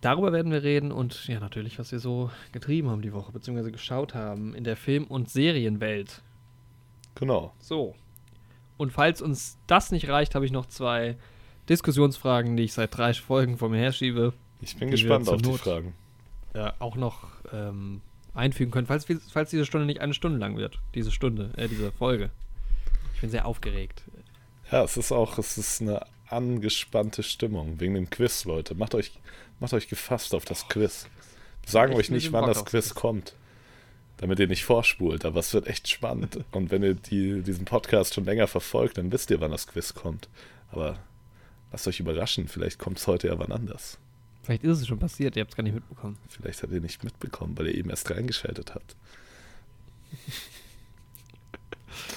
darüber 0.00 0.32
werden 0.32 0.50
wir 0.50 0.62
reden 0.62 0.92
und 0.92 1.26
ja, 1.28 1.40
natürlich, 1.40 1.78
was 1.78 1.92
wir 1.92 1.98
so 1.98 2.30
getrieben 2.52 2.88
haben 2.88 3.02
die 3.02 3.12
Woche, 3.12 3.32
beziehungsweise 3.32 3.70
geschaut 3.70 4.14
haben 4.14 4.54
in 4.54 4.64
der 4.64 4.76
Film- 4.76 5.04
und 5.04 5.28
Serienwelt. 5.28 6.22
genau. 7.14 7.52
So. 7.58 7.94
Und 8.78 8.90
falls 8.90 9.20
uns 9.20 9.58
das 9.66 9.92
nicht 9.92 10.08
reicht, 10.08 10.34
habe 10.34 10.46
ich 10.46 10.52
noch 10.52 10.66
zwei 10.66 11.16
Diskussionsfragen, 11.68 12.56
die 12.56 12.64
ich 12.64 12.72
seit 12.72 12.96
drei 12.96 13.12
Folgen 13.14 13.58
vor 13.58 13.68
mir 13.68 13.78
herschiebe, 13.78 14.32
Ich 14.64 14.76
bin 14.76 14.90
gespannt 14.90 15.28
auf 15.28 15.40
die 15.42 15.48
Not- 15.50 15.60
Fragen. 15.60 15.94
äh, 16.54 16.70
auch 16.78 16.96
noch 16.96 17.28
ähm, 17.52 18.00
einfügen 18.34 18.70
können, 18.70 18.86
falls, 18.86 19.06
falls 19.32 19.50
diese 19.50 19.66
Stunde 19.66 19.86
nicht 19.86 20.00
eine 20.00 20.14
Stunde 20.14 20.38
lang 20.38 20.56
wird. 20.56 20.78
Diese 20.94 21.10
Stunde, 21.10 21.50
äh, 21.56 21.68
diese 21.68 21.92
Folge. 21.92 22.30
Ich 23.14 23.20
bin 23.20 23.30
sehr 23.30 23.46
aufgeregt. 23.46 24.02
Ja, 24.70 24.82
es 24.82 24.96
ist 24.96 25.12
auch, 25.12 25.38
es 25.38 25.58
ist 25.58 25.82
eine 25.82 26.04
angespannte 26.28 27.22
Stimmung 27.22 27.78
wegen 27.80 27.94
dem 27.94 28.10
Quiz, 28.10 28.44
Leute. 28.44 28.74
Macht 28.74 28.94
euch, 28.94 29.12
macht 29.60 29.74
euch 29.74 29.88
gefasst 29.88 30.34
auf 30.34 30.44
das 30.44 30.68
Quiz. 30.68 31.06
Wir 31.62 31.70
sagen 31.70 31.94
euch 31.94 32.10
nicht, 32.10 32.32
wann 32.32 32.46
das 32.46 32.64
Quiz. 32.64 32.94
kommt, 32.94 33.34
damit 34.16 34.38
ihr 34.38 34.48
nicht 34.48 34.64
vorspult, 34.64 35.24
aber 35.24 35.40
es 35.40 35.52
wird 35.54 35.66
echt 35.66 35.88
spannend. 35.88 36.38
Und 36.52 36.70
wenn 36.70 36.82
ihr 36.82 36.94
die, 36.94 37.42
diesen 37.42 37.66
Podcast 37.66 38.14
schon 38.14 38.24
länger 38.24 38.46
verfolgt, 38.46 38.96
dann 38.98 39.12
wisst 39.12 39.30
ihr, 39.30 39.40
wann 39.40 39.50
das 39.50 39.66
Quiz 39.66 39.94
kommt. 39.94 40.28
Aber 40.72 40.98
lasst 41.70 41.86
euch 41.86 42.00
überraschen, 42.00 42.48
vielleicht 42.48 42.78
kommt 42.78 42.98
es 42.98 43.06
heute 43.06 43.28
ja 43.28 43.38
wann 43.38 43.52
anders. 43.52 43.98
Vielleicht 44.44 44.62
ist 44.64 44.80
es 44.80 44.86
schon 44.86 44.98
passiert, 44.98 45.36
ihr 45.36 45.40
habt 45.40 45.50
es 45.52 45.56
gar 45.56 45.62
nicht 45.64 45.74
mitbekommen. 45.74 46.16
Vielleicht 46.28 46.62
habt 46.62 46.72
ihr 46.72 46.80
nicht 46.80 47.02
mitbekommen, 47.02 47.56
weil 47.58 47.66
ihr 47.68 47.74
eben 47.74 47.90
erst 47.90 48.10
reingeschaltet 48.10 48.74
habt. 48.74 48.94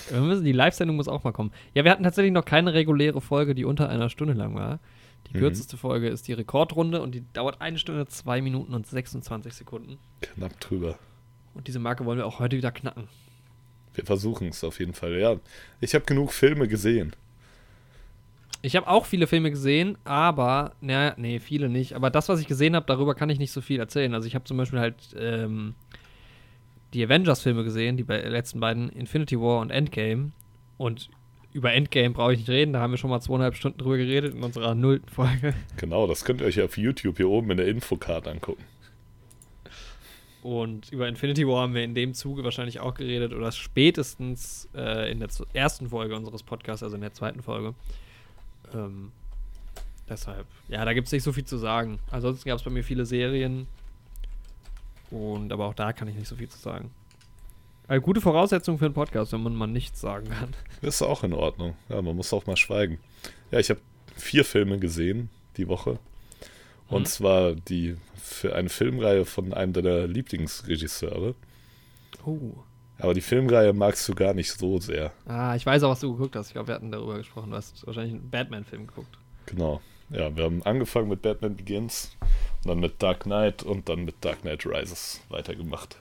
Wir 0.10 0.22
müssen, 0.22 0.44
die 0.46 0.52
Live-Sendung 0.54 0.96
muss 0.96 1.08
auch 1.08 1.24
mal 1.24 1.34
kommen. 1.34 1.52
Ja, 1.74 1.84
wir 1.84 1.92
hatten 1.92 2.04
tatsächlich 2.04 2.32
noch 2.34 2.46
keine 2.46 2.74
reguläre 2.74 3.22
Folge, 3.22 3.54
die 3.54 3.66
unter 3.66 3.90
einer 3.90 4.10
Stunde 4.10 4.34
lang 4.34 4.56
war. 4.56 4.80
Die 5.30 5.36
Mhm. 5.36 5.42
kürzeste 5.42 5.78
Folge 5.78 6.08
ist 6.08 6.28
die 6.28 6.34
Rekordrunde 6.34 7.02
und 7.02 7.14
die 7.14 7.24
dauert 7.34 7.62
eine 7.62 7.78
Stunde, 7.78 8.08
zwei 8.08 8.42
Minuten 8.42 8.74
und 8.74 8.88
26 8.88 9.54
Sekunden. 9.54 9.98
Knapp 10.22 10.60
drüber. 10.60 10.98
Und 11.54 11.68
diese 11.68 11.80
Marke 11.80 12.06
wollen 12.06 12.18
wir 12.18 12.26
auch 12.26 12.40
heute 12.40 12.56
wieder 12.58 12.72
knacken. 12.72 13.08
Wir 13.94 14.06
versuchen 14.06 14.48
es 14.50 14.64
auf 14.64 14.80
jeden 14.80 14.94
Fall. 14.94 15.20
Ja, 15.20 15.38
ich 15.82 15.94
habe 15.96 16.06
genug 16.06 16.32
Filme 16.32 16.68
gesehen. 16.68 17.14
Ich 18.62 18.75
habe 18.75 18.88
auch 18.88 19.06
viele 19.06 19.27
Filme 19.27 19.51
gesehen, 19.51 19.98
aber, 20.04 20.74
na, 20.82 21.13
nee, 21.18 21.39
viele 21.39 21.70
nicht. 21.70 21.94
Aber 21.94 22.10
das, 22.10 22.27
was 22.27 22.42
ich 22.42 22.48
gesehen 22.48 22.75
habe, 22.75 22.86
darüber 22.88 23.13
kann 23.13 23.30
ich 23.30 23.39
nicht 23.39 23.51
so 23.51 23.62
viel 23.62 23.80
erzählen. 23.80 24.13
Also 24.13 24.27
ich 24.27 24.36
habe 24.36 24.46
zum 24.46 24.58
Beispiel 24.58 24.80
halt 24.80 24.96
ähm, 25.18 25.75
die 26.94 27.04
Avengers-Filme 27.04 27.63
gesehen, 27.63 27.98
die 27.98 28.04
bei 28.04 28.20
letzten 28.22 28.60
beiden 28.60 28.89
Infinity 28.89 29.39
War 29.39 29.60
und 29.60 29.70
Endgame. 29.70 30.32
Und 30.77 31.10
über 31.54 31.74
Endgame 31.74 32.12
brauche 32.12 32.34
ich 32.34 32.39
nicht 32.39 32.50
reden, 32.50 32.74
da 32.74 32.80
haben 32.80 32.92
wir 32.92 32.98
schon 32.98 33.10
mal 33.10 33.22
zweieinhalb 33.22 33.56
Stunden 33.56 33.77
drüber 33.80 33.98
geredet 33.98 34.34
in 34.34 34.44
unserer 34.44 34.75
nullten 34.75 35.10
Folge. 35.10 35.54
Genau, 35.77 36.08
das 36.08 36.25
könnt 36.25 36.42
ihr 36.42 36.48
euch 36.48 36.62
auf 36.62 36.77
YouTube 36.77 37.18
hier 37.18 37.30
oben 37.30 37.51
in 37.51 37.58
der 37.58 37.68
Infocard 37.68 38.27
angucken. 38.27 38.63
Und 40.44 40.92
über 40.92 41.08
Infinity 41.08 41.48
War 41.48 41.63
haben 41.63 41.74
wir 41.74 41.84
in 41.84 41.96
dem 41.96 42.13
Zuge 42.13 42.44
wahrscheinlich 42.44 42.80
auch 42.80 42.94
geredet 42.94 43.34
oder 43.34 43.51
spätestens 43.51 44.70
äh, 44.75 45.12
in 45.12 45.20
der 45.20 45.30
ersten 45.54 45.89
Folge 45.89 46.16
unseres 46.16 46.44
Podcasts, 46.44 46.84
also 46.84 46.96
in 46.96 47.01
der 47.01 47.13
zweiten 47.13 47.42
Folge. 47.42 47.74
Ähm, 48.74 49.12
deshalb, 50.10 50.46
ja, 50.68 50.84
da 50.86 50.94
gibt 50.94 51.08
es 51.08 51.12
nicht 51.14 51.24
so 51.24 51.32
viel 51.34 51.46
zu 51.46 51.58
sagen. 51.58 52.00
Ansonsten 52.12 52.48
gab 52.50 52.58
es 52.58 52.64
bei 52.64 52.72
mir 52.72 52.84
viele 52.84 53.06
Serien. 53.06 53.68
Und 55.12 55.52
aber 55.54 55.66
auch 55.68 55.74
da 55.74 55.94
kann 55.94 56.08
ich 56.08 56.16
nicht 56.16 56.28
so 56.28 56.36
viel 56.36 56.50
zu 56.50 56.58
sagen. 56.58 56.92
Also 57.88 58.02
gute 58.02 58.20
Voraussetzung 58.20 58.78
für 58.78 58.86
einen 58.86 58.94
Podcast, 58.94 59.32
wenn 59.32 59.42
man 59.44 59.56
mal 59.56 59.68
nichts 59.68 60.02
sagen 60.02 60.28
kann. 60.30 60.54
Ist 60.82 61.02
auch 61.02 61.24
in 61.24 61.32
Ordnung. 61.34 61.76
Ja, 61.88 62.02
man 62.02 62.16
muss 62.16 62.34
auch 62.34 62.46
mal 62.46 62.58
schweigen. 62.58 63.00
Ja, 63.52 63.60
ich 63.60 63.70
habe 63.70 63.80
vier 64.16 64.44
Filme 64.44 64.78
gesehen 64.80 65.30
die 65.56 65.70
Woche. 65.70 65.98
Und 66.90 67.04
Mhm. 67.04 67.06
zwar 67.06 67.54
die 67.56 67.96
für 68.16 68.54
eine 68.56 68.68
Filmreihe 68.70 69.24
von 69.26 69.54
einem 69.54 69.72
deiner 69.72 70.06
Lieblingsregisseure. 70.08 71.36
Oh. 72.26 72.52
Aber 73.00 73.13
die 73.13 73.22
Filmreihe 73.22 73.74
magst 73.74 74.08
du 74.10 74.16
gar 74.16 74.34
nicht 74.34 74.51
so 74.51 74.80
sehr. 74.80 75.12
Ah, 75.27 75.56
ich 75.56 75.66
weiß 75.66 75.84
auch, 75.84 75.92
was 75.92 76.00
du 76.00 76.13
geguckt 76.13 76.36
hast. 76.36 76.48
Ich 76.48 76.54
glaube, 76.54 76.70
wir 76.70 76.75
hatten 76.75 76.92
darüber 76.92 77.18
gesprochen. 77.18 77.51
Du 77.51 77.56
hast 77.58 77.86
wahrscheinlich 77.86 78.13
einen 78.13 78.30
Batman-Film 78.30 78.88
geguckt. 78.88 79.18
Genau. 79.46 79.82
Ja, 80.10 80.36
wir 80.36 80.46
haben 80.46 80.63
angefangen 80.63 81.10
mit 81.10 81.22
Batman 81.22 81.56
Begins 81.56 82.16
dann 82.63 82.80
mit 82.80 83.01
Dark 83.01 83.22
Knight 83.24 83.63
und 83.63 83.88
dann 83.89 84.04
mit 84.06 84.16
Dark 84.22 84.42
Knight 84.42 84.66
Rises 84.66 85.22
weitergemacht. 85.30 85.98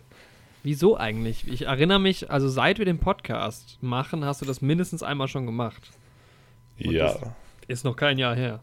Wieso 0.63 0.97
eigentlich? 0.97 1.47
Ich 1.47 1.67
erinnere 1.67 2.01
mich, 2.01 2.31
also 2.31 2.49
seit 2.49 2.79
wir 2.79 2.85
den 2.85 2.99
Podcast 2.99 3.79
machen, 3.83 4.25
hast 4.25 4.43
du 4.43 4.47
das 4.47 4.61
mindestens 4.61 5.03
einmal 5.03 5.29
schon 5.29 5.47
gemacht. 5.47 5.91
Und 6.83 6.91
ja, 6.93 7.15
Ist 7.69 7.85
noch 7.85 7.95
kein 7.97 8.19
Jahr 8.19 8.35
her. 8.35 8.61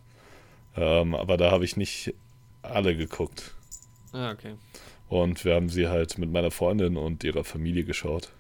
ähm, 0.76 1.16
aber 1.16 1.38
da 1.38 1.52
habe 1.52 1.64
ich 1.66 1.78
nicht 1.78 2.14
alle 2.62 2.96
geguckt. 2.96 3.54
Ah, 4.12 4.32
okay. 4.32 4.56
Und 5.14 5.46
wir 5.46 5.54
haben 5.54 5.70
sie 5.70 5.88
halt 5.90 6.18
mit 6.18 6.32
meiner 6.32 6.50
Freundin 6.50 6.98
und 6.98 7.24
ihrer 7.24 7.44
Familie 7.44 7.84
geschaut. 7.84 8.32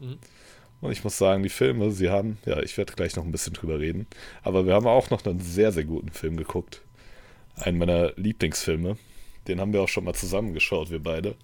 Mhm. 0.00 0.18
Und 0.82 0.92
ich 0.92 1.02
muss 1.02 1.16
sagen, 1.16 1.42
die 1.42 1.48
Filme, 1.48 1.92
sie 1.92 2.10
haben, 2.10 2.36
ja, 2.44 2.60
ich 2.60 2.76
werde 2.76 2.92
gleich 2.92 3.16
noch 3.16 3.24
ein 3.24 3.32
bisschen 3.32 3.54
drüber 3.54 3.78
reden, 3.78 4.06
aber 4.42 4.66
wir 4.66 4.74
haben 4.74 4.86
auch 4.86 5.08
noch 5.08 5.24
einen 5.24 5.40
sehr, 5.40 5.72
sehr 5.72 5.84
guten 5.84 6.10
Film 6.10 6.36
geguckt. 6.36 6.82
Einen 7.54 7.78
meiner 7.78 8.12
Lieblingsfilme. 8.16 8.98
Den 9.48 9.60
haben 9.60 9.72
wir 9.72 9.80
auch 9.80 9.88
schon 9.88 10.04
mal 10.04 10.14
zusammen 10.14 10.52
geschaut, 10.52 10.90
wir 10.90 11.02
beide. 11.02 11.36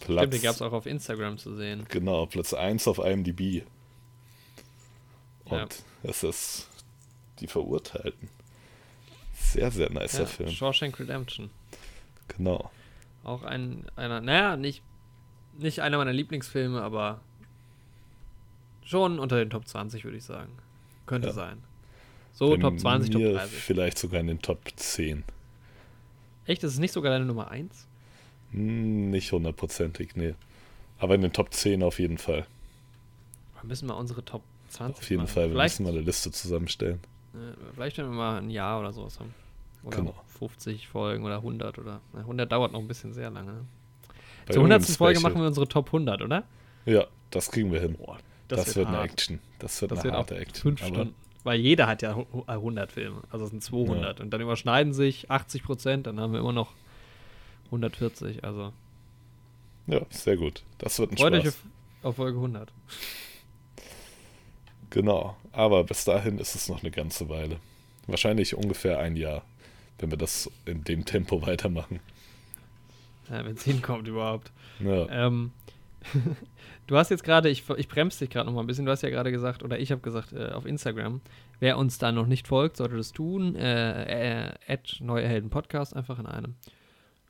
Platz, 0.00 0.18
Stimmt, 0.18 0.34
den 0.34 0.42
gab 0.42 0.54
es 0.56 0.62
auch 0.62 0.72
auf 0.72 0.86
Instagram 0.86 1.38
zu 1.38 1.54
sehen. 1.54 1.86
Genau, 1.88 2.26
Platz 2.26 2.52
1 2.52 2.88
auf 2.88 2.98
IMDb. 2.98 3.62
Und 5.44 5.52
Ja. 5.52 5.68
es 6.10 6.24
ist 6.24 6.66
Die 7.38 7.46
Verurteilten. 7.46 8.28
Sehr, 9.34 9.70
sehr 9.70 9.88
nicer 9.88 10.22
Ja, 10.22 10.26
Film. 10.26 10.50
Shawshank 10.50 10.98
Redemption. 10.98 11.48
Genau. 12.36 12.70
Auch 13.24 13.42
ein, 13.42 13.84
einer, 13.96 14.20
naja, 14.20 14.56
nicht, 14.56 14.82
nicht 15.58 15.80
einer 15.80 15.98
meiner 15.98 16.12
Lieblingsfilme, 16.12 16.80
aber 16.82 17.20
schon 18.84 19.18
unter 19.18 19.36
den 19.36 19.50
Top 19.50 19.66
20, 19.68 20.04
würde 20.04 20.16
ich 20.16 20.24
sagen. 20.24 20.52
Könnte 21.06 21.28
Ja. 21.28 21.34
sein. 21.34 21.58
So, 22.32 22.50
Bei 22.50 22.56
Top 22.58 22.78
20, 22.78 23.10
Top 23.10 23.20
mir 23.20 23.32
30. 23.34 23.58
Vielleicht 23.58 23.98
sogar 23.98 24.20
in 24.20 24.28
den 24.28 24.40
Top 24.40 24.60
10. 24.76 25.24
Echt, 26.46 26.62
das 26.62 26.72
ist 26.72 26.78
nicht 26.78 26.92
sogar 26.92 27.12
deine 27.12 27.24
Nummer 27.26 27.50
1? 27.50 27.86
Hm, 28.52 29.10
Nicht 29.10 29.30
hundertprozentig, 29.32 30.16
nee. 30.16 30.34
Aber 30.98 31.14
in 31.14 31.20
den 31.22 31.32
Top 31.32 31.52
10 31.52 31.82
auf 31.82 31.98
jeden 31.98 32.18
Fall. 32.18 32.46
Wir 33.60 33.68
müssen 33.68 33.86
mal 33.86 33.94
unsere 33.94 34.24
Top 34.24 34.42
20 34.68 34.96
Auf 35.02 35.10
jeden 35.10 35.22
machen. 35.22 35.32
Fall. 35.32 35.44
Wir 35.44 35.50
Vielleicht, 35.52 35.80
müssen 35.80 35.92
mal 35.92 35.96
eine 35.98 36.04
Liste 36.06 36.30
zusammenstellen. 36.30 37.00
äh, 37.34 37.52
vielleicht 37.74 37.98
wenn 37.98 38.06
wir 38.06 38.12
mal 38.12 38.38
ein 38.38 38.50
Jahr 38.50 38.80
oder 38.80 38.92
sowas 38.92 39.18
haben. 39.20 39.34
Oder 39.82 39.96
Genau. 39.98 40.14
50 40.38 40.88
Folgen 40.88 41.24
oder 41.24 41.36
100 41.36 41.78
oder. 41.78 42.00
Na, 42.12 42.20
100 42.20 42.50
dauert 42.50 42.72
noch 42.72 42.80
ein 42.80 42.88
bisschen 42.88 43.12
sehr 43.14 43.30
lange. 43.30 43.52
Ne? 43.52 43.64
Bei 44.46 44.54
Zur 44.54 44.62
100. 44.62 44.80
irgendeinem 44.80 44.96
Folge 44.96 45.20
machen 45.20 45.40
wir 45.40 45.46
unsere 45.46 45.68
Top 45.68 45.86
100, 45.86 46.22
oder? 46.22 46.44
Ja, 46.86 47.06
das 47.30 47.50
kriegen 47.50 47.70
wir 47.72 47.80
hin. 47.80 47.94
Boah, 47.96 48.18
Das, 48.48 48.74
wird, 48.76 48.88
eine 48.88 48.98
hart. 48.98 49.10
Action. 49.12 49.38
Das 49.58 49.80
wird 49.80 49.90
Das 49.92 49.98
eine 50.00 50.04
wird 50.04 50.14
auch 50.14 50.18
harte 50.20 50.36
Action. 50.38 50.62
fünf 50.62 50.82
Aber 50.82 50.94
Stunden. 50.94 51.14
Weil 51.44 51.60
jeder 51.60 51.86
hat 51.86 52.02
ja 52.02 52.14
hu- 52.16 52.26
hu- 52.32 52.44
100 52.46 52.92
Filme. 52.92 53.22
Also 53.30 53.46
es 53.46 53.50
sind 53.50 53.62
200. 53.62 54.20
Und 54.20 54.30
dann 54.30 54.40
überschneiden 54.42 54.92
sich 54.92 55.30
80 55.30 55.62
Prozent. 55.62 56.06
Dann 56.06 56.20
haben 56.20 56.32
wir 56.34 56.40
immer 56.40 56.52
noch 56.52 56.72
140. 57.66 58.44
Also 58.44 58.72
Ja, 59.86 60.00
sehr 60.10 60.36
gut. 60.36 60.62
Das 60.78 60.98
wird 60.98 61.12
ein 61.12 61.16
freut 61.16 61.32
euch 61.34 61.40
Spaß. 61.42 61.54
auf, 62.02 62.08
auf 62.10 62.16
Folge 62.16 62.38
100. 62.38 62.70
Genau. 64.90 65.36
Aber 65.52 65.84
bis 65.84 66.04
dahin 66.04 66.38
ist 66.38 66.54
es 66.54 66.68
noch 66.68 66.80
eine 66.82 66.90
ganze 66.90 67.28
Weile. 67.28 67.56
Wahrscheinlich 68.06 68.54
ungefähr 68.56 68.98
ein 68.98 69.16
Jahr, 69.16 69.42
wenn 70.00 70.10
wir 70.10 70.18
das 70.18 70.50
in 70.64 70.82
dem 70.84 71.04
Tempo 71.04 71.46
weitermachen. 71.46 72.00
Ja, 73.30 73.44
Wenn 73.44 73.54
es 73.54 73.62
hinkommt 73.64 74.08
überhaupt. 74.08 74.50
Ja, 74.80 75.06
Ähm, 75.08 75.52
du 76.86 76.96
hast 76.96 77.10
jetzt 77.10 77.22
gerade, 77.24 77.48
ich, 77.50 77.68
ich 77.76 77.88
bremse 77.88 78.20
dich 78.20 78.30
gerade 78.30 78.46
noch 78.46 78.54
mal 78.54 78.62
ein 78.62 78.66
bisschen, 78.66 78.86
du 78.86 78.90
hast 78.92 79.02
ja 79.02 79.10
gerade 79.10 79.30
gesagt, 79.30 79.62
oder 79.62 79.78
ich 79.78 79.92
habe 79.92 80.00
gesagt 80.00 80.32
äh, 80.32 80.48
auf 80.52 80.64
Instagram, 80.66 81.20
wer 81.60 81.76
uns 81.78 81.98
da 81.98 82.10
noch 82.10 82.26
nicht 82.26 82.48
folgt, 82.48 82.76
sollte 82.78 82.96
das 82.96 83.12
tun. 83.12 83.54
Äh, 83.54 84.46
äh, 84.48 84.78
Neue 85.00 85.28
Helden 85.28 85.50
Podcast 85.50 85.94
einfach 85.94 86.18
in 86.18 86.26
einem. 86.26 86.54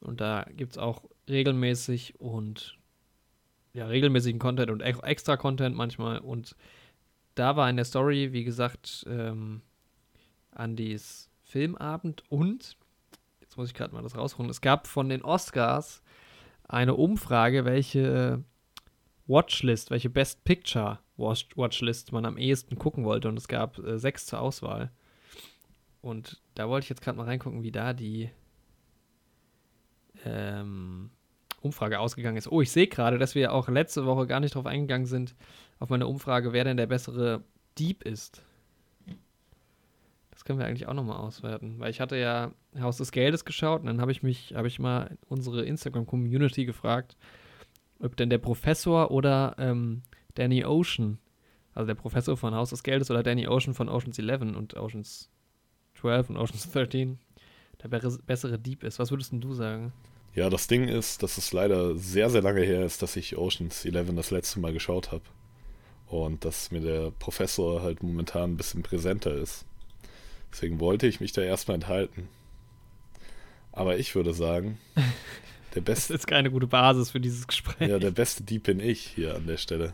Und 0.00 0.20
da 0.20 0.46
gibt 0.56 0.72
es 0.72 0.78
auch 0.78 1.02
regelmäßig 1.28 2.20
und 2.20 2.78
ja, 3.74 3.86
regelmäßigen 3.86 4.38
Content 4.40 4.70
und 4.70 4.80
ex- 4.80 5.00
extra 5.00 5.36
Content 5.36 5.76
manchmal. 5.76 6.18
Und 6.18 6.56
da 7.34 7.56
war 7.56 7.68
in 7.68 7.76
der 7.76 7.84
Story, 7.84 8.32
wie 8.32 8.44
gesagt, 8.44 9.04
ähm, 9.08 9.60
Andys 10.52 11.29
Filmabend 11.50 12.22
und, 12.30 12.76
jetzt 13.40 13.56
muss 13.56 13.68
ich 13.68 13.74
gerade 13.74 13.94
mal 13.94 14.02
das 14.02 14.16
rausholen, 14.16 14.50
es 14.50 14.60
gab 14.60 14.86
von 14.86 15.08
den 15.08 15.22
Oscars 15.22 16.02
eine 16.68 16.94
Umfrage, 16.94 17.64
welche 17.64 18.44
Watchlist, 19.26 19.90
welche 19.90 20.10
Best 20.10 20.44
Picture 20.44 21.00
Watch 21.16 21.48
Watchlist 21.56 22.12
man 22.12 22.24
am 22.24 22.38
ehesten 22.38 22.76
gucken 22.76 23.04
wollte. 23.04 23.28
Und 23.28 23.36
es 23.36 23.48
gab 23.48 23.78
äh, 23.78 23.98
sechs 23.98 24.26
zur 24.26 24.40
Auswahl. 24.40 24.90
Und 26.00 26.40
da 26.54 26.68
wollte 26.68 26.84
ich 26.84 26.88
jetzt 26.88 27.02
gerade 27.02 27.18
mal 27.18 27.24
reingucken, 27.24 27.62
wie 27.62 27.72
da 27.72 27.92
die 27.92 28.30
ähm, 30.24 31.10
Umfrage 31.60 32.00
ausgegangen 32.00 32.38
ist. 32.38 32.50
Oh, 32.50 32.62
ich 32.62 32.70
sehe 32.70 32.86
gerade, 32.86 33.18
dass 33.18 33.34
wir 33.34 33.52
auch 33.52 33.68
letzte 33.68 34.06
Woche 34.06 34.26
gar 34.26 34.40
nicht 34.40 34.54
drauf 34.54 34.66
eingegangen 34.66 35.06
sind, 35.06 35.34
auf 35.78 35.90
meine 35.90 36.06
Umfrage, 36.06 36.52
wer 36.52 36.64
denn 36.64 36.76
der 36.76 36.86
bessere 36.86 37.44
Dieb 37.78 38.02
ist. 38.02 38.42
Können 40.50 40.58
wir 40.58 40.66
eigentlich 40.66 40.88
auch 40.88 40.94
nochmal 40.94 41.18
auswerten, 41.18 41.76
weil 41.78 41.92
ich 41.92 42.00
hatte 42.00 42.16
ja 42.16 42.50
Haus 42.80 42.96
des 42.96 43.12
Geldes 43.12 43.44
geschaut 43.44 43.82
und 43.82 43.86
dann 43.86 44.00
habe 44.00 44.10
ich 44.10 44.24
mich, 44.24 44.52
habe 44.56 44.66
ich 44.66 44.80
mal 44.80 45.16
unsere 45.28 45.64
Instagram-Community 45.64 46.64
gefragt, 46.64 47.16
ob 48.00 48.16
denn 48.16 48.30
der 48.30 48.38
Professor 48.38 49.12
oder 49.12 49.54
ähm, 49.58 50.02
Danny 50.34 50.64
Ocean, 50.64 51.20
also 51.72 51.86
der 51.86 51.94
Professor 51.94 52.36
von 52.36 52.52
Haus 52.52 52.70
des 52.70 52.82
Geldes 52.82 53.12
oder 53.12 53.22
Danny 53.22 53.46
Ocean 53.46 53.74
von 53.74 53.88
Oceans 53.88 54.18
11 54.18 54.40
und 54.40 54.76
Oceans 54.76 55.30
12 55.94 56.30
und 56.30 56.36
Oceans 56.36 56.68
13 56.72 57.20
der 57.84 57.86
be 57.86 58.18
bessere 58.26 58.58
Dieb 58.58 58.82
ist. 58.82 58.98
Was 58.98 59.12
würdest 59.12 59.32
du 59.32 59.54
sagen? 59.54 59.92
Ja, 60.34 60.50
das 60.50 60.66
Ding 60.66 60.88
ist, 60.88 61.22
dass 61.22 61.38
es 61.38 61.52
leider 61.52 61.96
sehr, 61.96 62.28
sehr 62.28 62.42
lange 62.42 62.62
her 62.62 62.84
ist, 62.84 63.02
dass 63.02 63.14
ich 63.14 63.38
Oceans 63.38 63.84
11 63.84 64.16
das 64.16 64.32
letzte 64.32 64.58
Mal 64.58 64.72
geschaut 64.72 65.12
habe. 65.12 65.22
Und 66.08 66.44
dass 66.44 66.72
mir 66.72 66.80
der 66.80 67.12
Professor 67.12 67.82
halt 67.82 68.02
momentan 68.02 68.54
ein 68.54 68.56
bisschen 68.56 68.82
präsenter 68.82 69.32
ist. 69.32 69.64
Deswegen 70.52 70.80
wollte 70.80 71.06
ich 71.06 71.20
mich 71.20 71.32
da 71.32 71.42
erstmal 71.42 71.76
enthalten. 71.76 72.28
Aber 73.72 73.98
ich 73.98 74.14
würde 74.14 74.34
sagen, 74.34 74.78
der 75.74 75.80
beste. 75.80 76.12
Das 76.12 76.22
ist 76.22 76.26
keine 76.26 76.50
gute 76.50 76.66
Basis 76.66 77.10
für 77.10 77.20
dieses 77.20 77.46
Gespräch. 77.46 77.88
Ja, 77.88 77.98
der 77.98 78.10
beste 78.10 78.42
Dieb 78.42 78.64
bin 78.64 78.80
ich 78.80 79.00
hier 79.00 79.36
an 79.36 79.46
der 79.46 79.56
Stelle. 79.58 79.92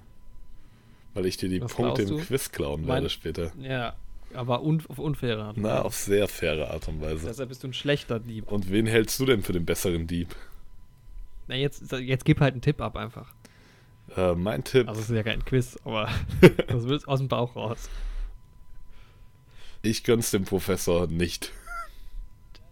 Weil 1.14 1.26
ich 1.26 1.36
dir 1.36 1.48
die 1.48 1.60
Was 1.60 1.72
Punkte 1.74 2.02
im? 2.02 2.18
Quiz 2.20 2.50
klauen 2.52 2.82
Mein- 2.82 2.88
werde 2.96 3.10
später. 3.10 3.52
Ja, 3.60 3.94
aber 4.34 4.62
un 4.62 4.82
auf 4.88 4.98
unfaire 4.98 5.42
Art. 5.42 5.56
und 5.56 5.62
Na, 5.62 5.76
Weise. 5.76 5.84
auf 5.84 5.94
sehr 5.94 6.28
faire 6.28 6.70
Art 6.70 6.88
und 6.88 7.00
Weise. 7.00 7.26
Deshalb 7.26 7.48
bist 7.48 7.62
du 7.62 7.68
ein 7.68 7.72
schlechter 7.74 8.18
Dieb. 8.20 8.50
Und 8.50 8.70
wen 8.70 8.86
hältst 8.86 9.18
du 9.20 9.24
denn 9.26 9.42
für 9.42 9.52
den 9.52 9.64
besseren 9.64 10.06
Dieb? 10.06 10.34
Na, 11.48 11.54
jetzt, 11.54 11.90
jetzt 11.92 12.24
gib 12.24 12.40
halt 12.40 12.52
einen 12.54 12.60
Tipp 12.62 12.80
ab 12.80 12.96
einfach. 12.96 13.32
Äh, 14.16 14.34
mein 14.34 14.62
Tipp, 14.64 14.88
Also 14.88 15.00
es 15.00 15.10
ist 15.10 15.16
ja 15.16 15.22
kein 15.22 15.44
Quiz, 15.44 15.78
aber 15.84 16.08
das 16.68 16.84
wird 16.86 17.06
aus 17.08 17.18
dem 17.18 17.28
Bauch 17.28 17.54
raus. 17.56 17.88
Ich 19.86 20.04
gönn's 20.04 20.30
dem 20.30 20.44
Professor 20.44 21.06
nicht. 21.06 21.52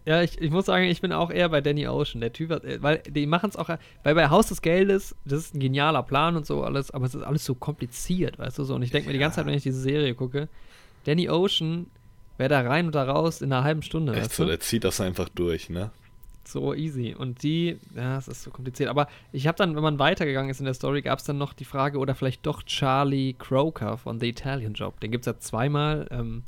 Ja, 0.05 0.21
ich, 0.21 0.39
ich 0.39 0.51
muss 0.51 0.67
sagen, 0.67 0.85
ich 0.85 1.01
bin 1.01 1.11
auch 1.11 1.31
eher 1.31 1.49
bei 1.49 1.61
Danny 1.61 1.87
Ocean. 1.87 2.21
Der 2.21 2.31
Typ 2.31 2.51
äh, 2.51 2.81
weil 2.81 2.99
die 2.99 3.25
machen 3.25 3.49
es 3.49 3.55
auch, 3.55 3.69
weil 4.03 4.15
bei 4.15 4.29
Haus 4.29 4.47
des 4.47 4.61
Geldes, 4.61 5.15
das 5.25 5.39
ist 5.39 5.55
ein 5.55 5.59
genialer 5.59 6.03
Plan 6.03 6.35
und 6.35 6.45
so 6.45 6.63
alles, 6.63 6.91
aber 6.91 7.05
es 7.05 7.15
ist 7.15 7.23
alles 7.23 7.43
so 7.43 7.55
kompliziert, 7.55 8.37
weißt 8.37 8.59
du 8.59 8.63
so. 8.63 8.75
Und 8.75 8.83
ich 8.83 8.91
denke 8.91 9.07
mir 9.07 9.13
die 9.13 9.19
ganze 9.19 9.37
Zeit, 9.37 9.47
wenn 9.47 9.55
ich 9.55 9.63
diese 9.63 9.81
Serie 9.81 10.13
gucke, 10.13 10.47
Danny 11.05 11.27
Ocean 11.29 11.87
wäre 12.37 12.49
da 12.49 12.61
rein 12.61 12.85
und 12.85 12.95
da 12.95 13.03
raus 13.03 13.41
in 13.41 13.51
einer 13.51 13.63
halben 13.63 13.81
Stunde, 13.81 14.13
Echt 14.13 14.31
so, 14.31 14.43
du? 14.43 14.49
der 14.49 14.59
zieht 14.59 14.83
das 14.83 15.01
einfach 15.01 15.29
durch, 15.29 15.69
ne? 15.69 15.91
So 16.47 16.75
easy. 16.75 17.15
Und 17.17 17.41
die, 17.41 17.79
ja, 17.95 18.19
es 18.19 18.27
ist 18.27 18.43
so 18.43 18.51
kompliziert. 18.51 18.89
Aber 18.89 19.07
ich 19.31 19.47
habe 19.47 19.57
dann, 19.57 19.75
wenn 19.75 19.81
man 19.81 19.97
weitergegangen 19.97 20.51
ist 20.51 20.59
in 20.59 20.65
der 20.65 20.75
Story, 20.75 21.01
gab 21.01 21.17
es 21.17 21.25
dann 21.25 21.39
noch 21.39 21.53
die 21.53 21.65
Frage, 21.65 21.97
oder 21.97 22.13
vielleicht 22.13 22.45
doch 22.45 22.61
Charlie 22.61 23.33
Croker 23.33 23.97
von 23.97 24.19
The 24.19 24.29
Italian 24.29 24.73
Job. 24.73 24.99
Den 24.99 25.09
gibt 25.09 25.25
es 25.25 25.33
ja 25.33 25.39
zweimal. 25.39 26.07
Ähm, 26.11 26.43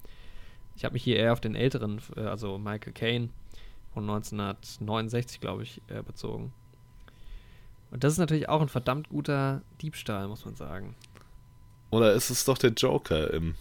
ich 0.78 0.86
habe 0.86 0.94
mich 0.94 1.04
hier 1.04 1.18
eher 1.18 1.34
auf 1.34 1.42
den 1.42 1.56
älteren, 1.56 2.00
äh, 2.16 2.22
also 2.22 2.58
Michael 2.58 2.94
Caine 2.94 3.30
von 3.94 4.04
1969, 4.04 5.40
glaube 5.42 5.64
ich, 5.64 5.82
äh, 5.88 6.02
bezogen. 6.04 6.54
Und 7.92 8.04
das 8.04 8.14
ist 8.14 8.20
natürlich 8.20 8.48
auch 8.48 8.62
ein 8.62 8.70
verdammt 8.70 9.10
guter 9.10 9.62
Diebstahl, 9.82 10.28
muss 10.28 10.46
man 10.46 10.56
sagen. 10.56 10.96
Oder 11.90 12.14
ist 12.14 12.30
es 12.30 12.46
doch 12.46 12.58
der 12.58 12.72
Joker 12.72 13.34
im 13.34 13.56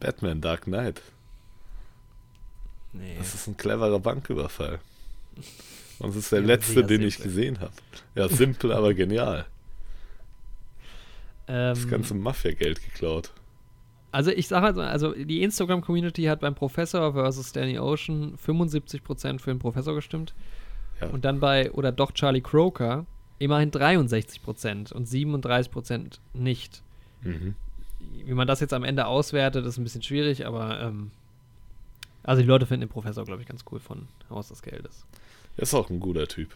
Batman 0.00 0.40
Dark 0.40 0.62
Knight? 0.64 1.02
Nee. 2.92 3.16
Das 3.18 3.34
ist 3.34 3.46
ein 3.46 3.56
cleverer 3.56 4.00
Banküberfall. 4.00 4.80
Und 6.00 6.10
es 6.10 6.16
ist 6.16 6.32
der 6.32 6.40
Ja, 6.40 6.46
letzte, 6.46 6.84
den 6.84 7.02
ich 7.02 7.14
simpel. 7.14 7.30
gesehen 7.30 7.60
habe. 7.60 7.72
Ja, 8.16 8.28
simpel, 8.28 8.72
aber 8.72 8.92
genial. 8.94 9.46
Ähm, 11.48 11.74
Das 11.74 11.88
ganze 11.88 12.14
Mafia-Geld 12.14 12.80
geklaut. 12.84 13.32
Also 14.12 14.30
ich 14.30 14.48
sage 14.48 14.66
also, 14.66 14.80
also 14.80 15.12
die 15.12 15.42
Instagram-Community 15.42 16.24
hat 16.24 16.40
beim 16.40 16.54
Professor 16.54 17.12
versus 17.12 17.52
Danny 17.52 17.78
Ocean 17.78 18.36
75% 18.36 19.38
für 19.38 19.50
den 19.50 19.58
Professor 19.58 19.94
gestimmt. 19.94 20.34
Ja. 21.00 21.08
Und 21.08 21.24
dann 21.24 21.40
bei, 21.40 21.70
oder 21.72 21.92
doch 21.92 22.12
Charlie 22.12 22.40
Croker, 22.40 23.06
immerhin 23.38 23.70
63% 23.70 24.92
und 24.92 25.08
37% 25.08 26.18
nicht. 26.34 26.82
Mhm. 27.22 27.54
Wie 28.24 28.34
man 28.34 28.46
das 28.46 28.60
jetzt 28.60 28.74
am 28.74 28.84
Ende 28.84 29.06
auswertet, 29.06 29.64
ist 29.64 29.78
ein 29.78 29.84
bisschen 29.84 30.02
schwierig, 30.02 30.46
aber 30.46 30.80
ähm, 30.80 31.10
also 32.22 32.42
die 32.42 32.48
Leute 32.48 32.66
finden 32.66 32.82
den 32.82 32.88
Professor, 32.88 33.24
glaube 33.24 33.42
ich, 33.42 33.48
ganz 33.48 33.64
cool 33.70 33.80
von 33.80 34.08
Haus 34.28 34.48
des 34.48 34.62
Geldes. 34.62 35.06
Ist 35.56 35.74
auch 35.74 35.88
ein 35.90 36.00
guter 36.00 36.26
Typ. 36.26 36.50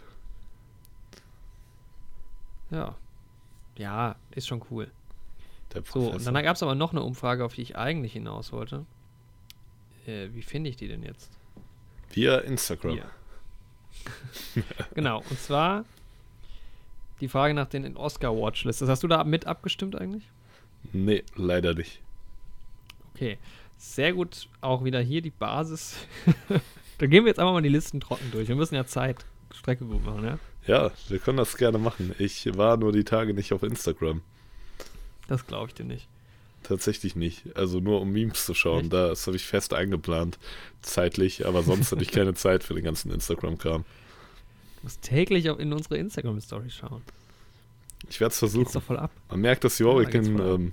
Ja. 2.71 2.95
Ja, 3.77 4.17
ist 4.31 4.47
schon 4.47 4.63
cool. 4.71 4.91
So, 5.93 6.13
und 6.13 6.25
dann 6.25 6.35
gab 6.35 6.57
es 6.57 6.63
aber 6.63 6.75
noch 6.75 6.93
eine 6.93 7.03
Umfrage, 7.03 7.45
auf 7.45 7.55
die 7.55 7.63
ich 7.63 7.77
eigentlich 7.77 8.13
hinaus 8.13 8.53
wollte. 8.53 8.87
Äh, 10.07 10.29
wie 10.33 10.43
finde 10.43 10.71
ich 10.71 10.77
die 10.77 10.89
denn 10.89 11.03
jetzt? 11.03 11.31
Via 12.11 12.39
Instagram. 12.39 12.93
Hier. 12.93 13.11
genau, 14.95 15.23
und 15.29 15.39
zwar 15.39 15.85
die 17.21 17.29
Frage 17.29 17.55
nach 17.55 17.67
den 17.67 17.97
Oscar-Watchlists. 17.97 18.83
Hast 18.83 19.03
du 19.03 19.09
da 19.09 19.25
mit 19.25 19.47
abgestimmt 19.47 19.97
eigentlich? 19.97 20.31
Nee, 20.93 21.25
leider 21.37 21.75
nicht. 21.75 22.01
Okay, 23.15 23.39
sehr 23.77 24.13
gut. 24.13 24.49
Auch 24.61 24.85
wieder 24.85 25.01
hier 25.01 25.23
die 25.23 25.31
Basis. 25.31 25.97
Dann 26.99 27.11
gehen 27.11 27.25
wir 27.25 27.31
jetzt 27.31 27.39
einfach 27.39 27.53
mal 27.53 27.63
die 27.63 27.69
Listen 27.69 28.01
trocken 28.01 28.31
durch. 28.31 28.49
Wir 28.49 28.57
müssen 28.57 28.75
ja 28.75 28.87
Zeit, 28.87 29.25
Strecke 29.53 29.85
gut 29.85 30.05
machen, 30.05 30.25
ja? 30.25 30.39
Ja, 30.67 30.91
wir 31.09 31.19
können 31.19 31.39
das 31.39 31.57
gerne 31.57 31.79
machen. 31.79 32.15
Ich 32.19 32.57
war 32.57 32.77
nur 32.77 32.93
die 32.93 33.05
Tage 33.05 33.35
nicht 33.35 33.53
auf 33.53 33.63
Instagram. 33.63 34.23
Das 35.29 35.47
glaube 35.47 35.69
ich 35.69 35.75
dir 35.75 35.85
nicht. 35.85 36.09
Tatsächlich 36.63 37.15
nicht. 37.15 37.45
Also 37.57 37.79
nur 37.81 38.01
um 38.01 38.11
Memes 38.11 38.47
zu 38.47 38.55
schauen. 38.55 38.85
Echt? 38.85 38.93
Das 38.93 39.27
habe 39.27 39.37
ich 39.37 39.45
fest 39.45 39.75
eingeplant. 39.75 40.39
Zeitlich, 40.81 41.47
aber 41.47 41.63
sonst 41.63 41.93
hatte 41.93 42.03
ich 42.03 42.11
keine 42.11 42.35
Zeit 42.35 42.65
für 42.65 42.75
den 42.75 42.85
ganzen 42.85 43.11
Instagram-Kram. 43.11 43.83
Du 43.83 44.81
musst 44.83 45.03
täglich 45.03 45.51
auch 45.51 45.59
in 45.59 45.73
unsere 45.73 45.99
Instagram-Story 45.99 46.71
schauen. 46.71 47.03
Ich 48.09 48.21
werde 48.21 48.33
es 48.33 48.41
Geht's 48.41 48.53
versuchen. 48.53 48.73
doch 48.73 48.83
voll 48.83 48.99
ab. 48.99 49.11
Man 49.31 49.41
merkt, 49.41 49.65
dass 49.65 49.79
Ja, 49.79 49.87
Jorik 49.87 50.11
da 50.11 50.13
geht's 50.13 50.27
den, 50.29 50.37
voll 50.39 50.47
ab. 50.55 50.59
ähm, 50.59 50.73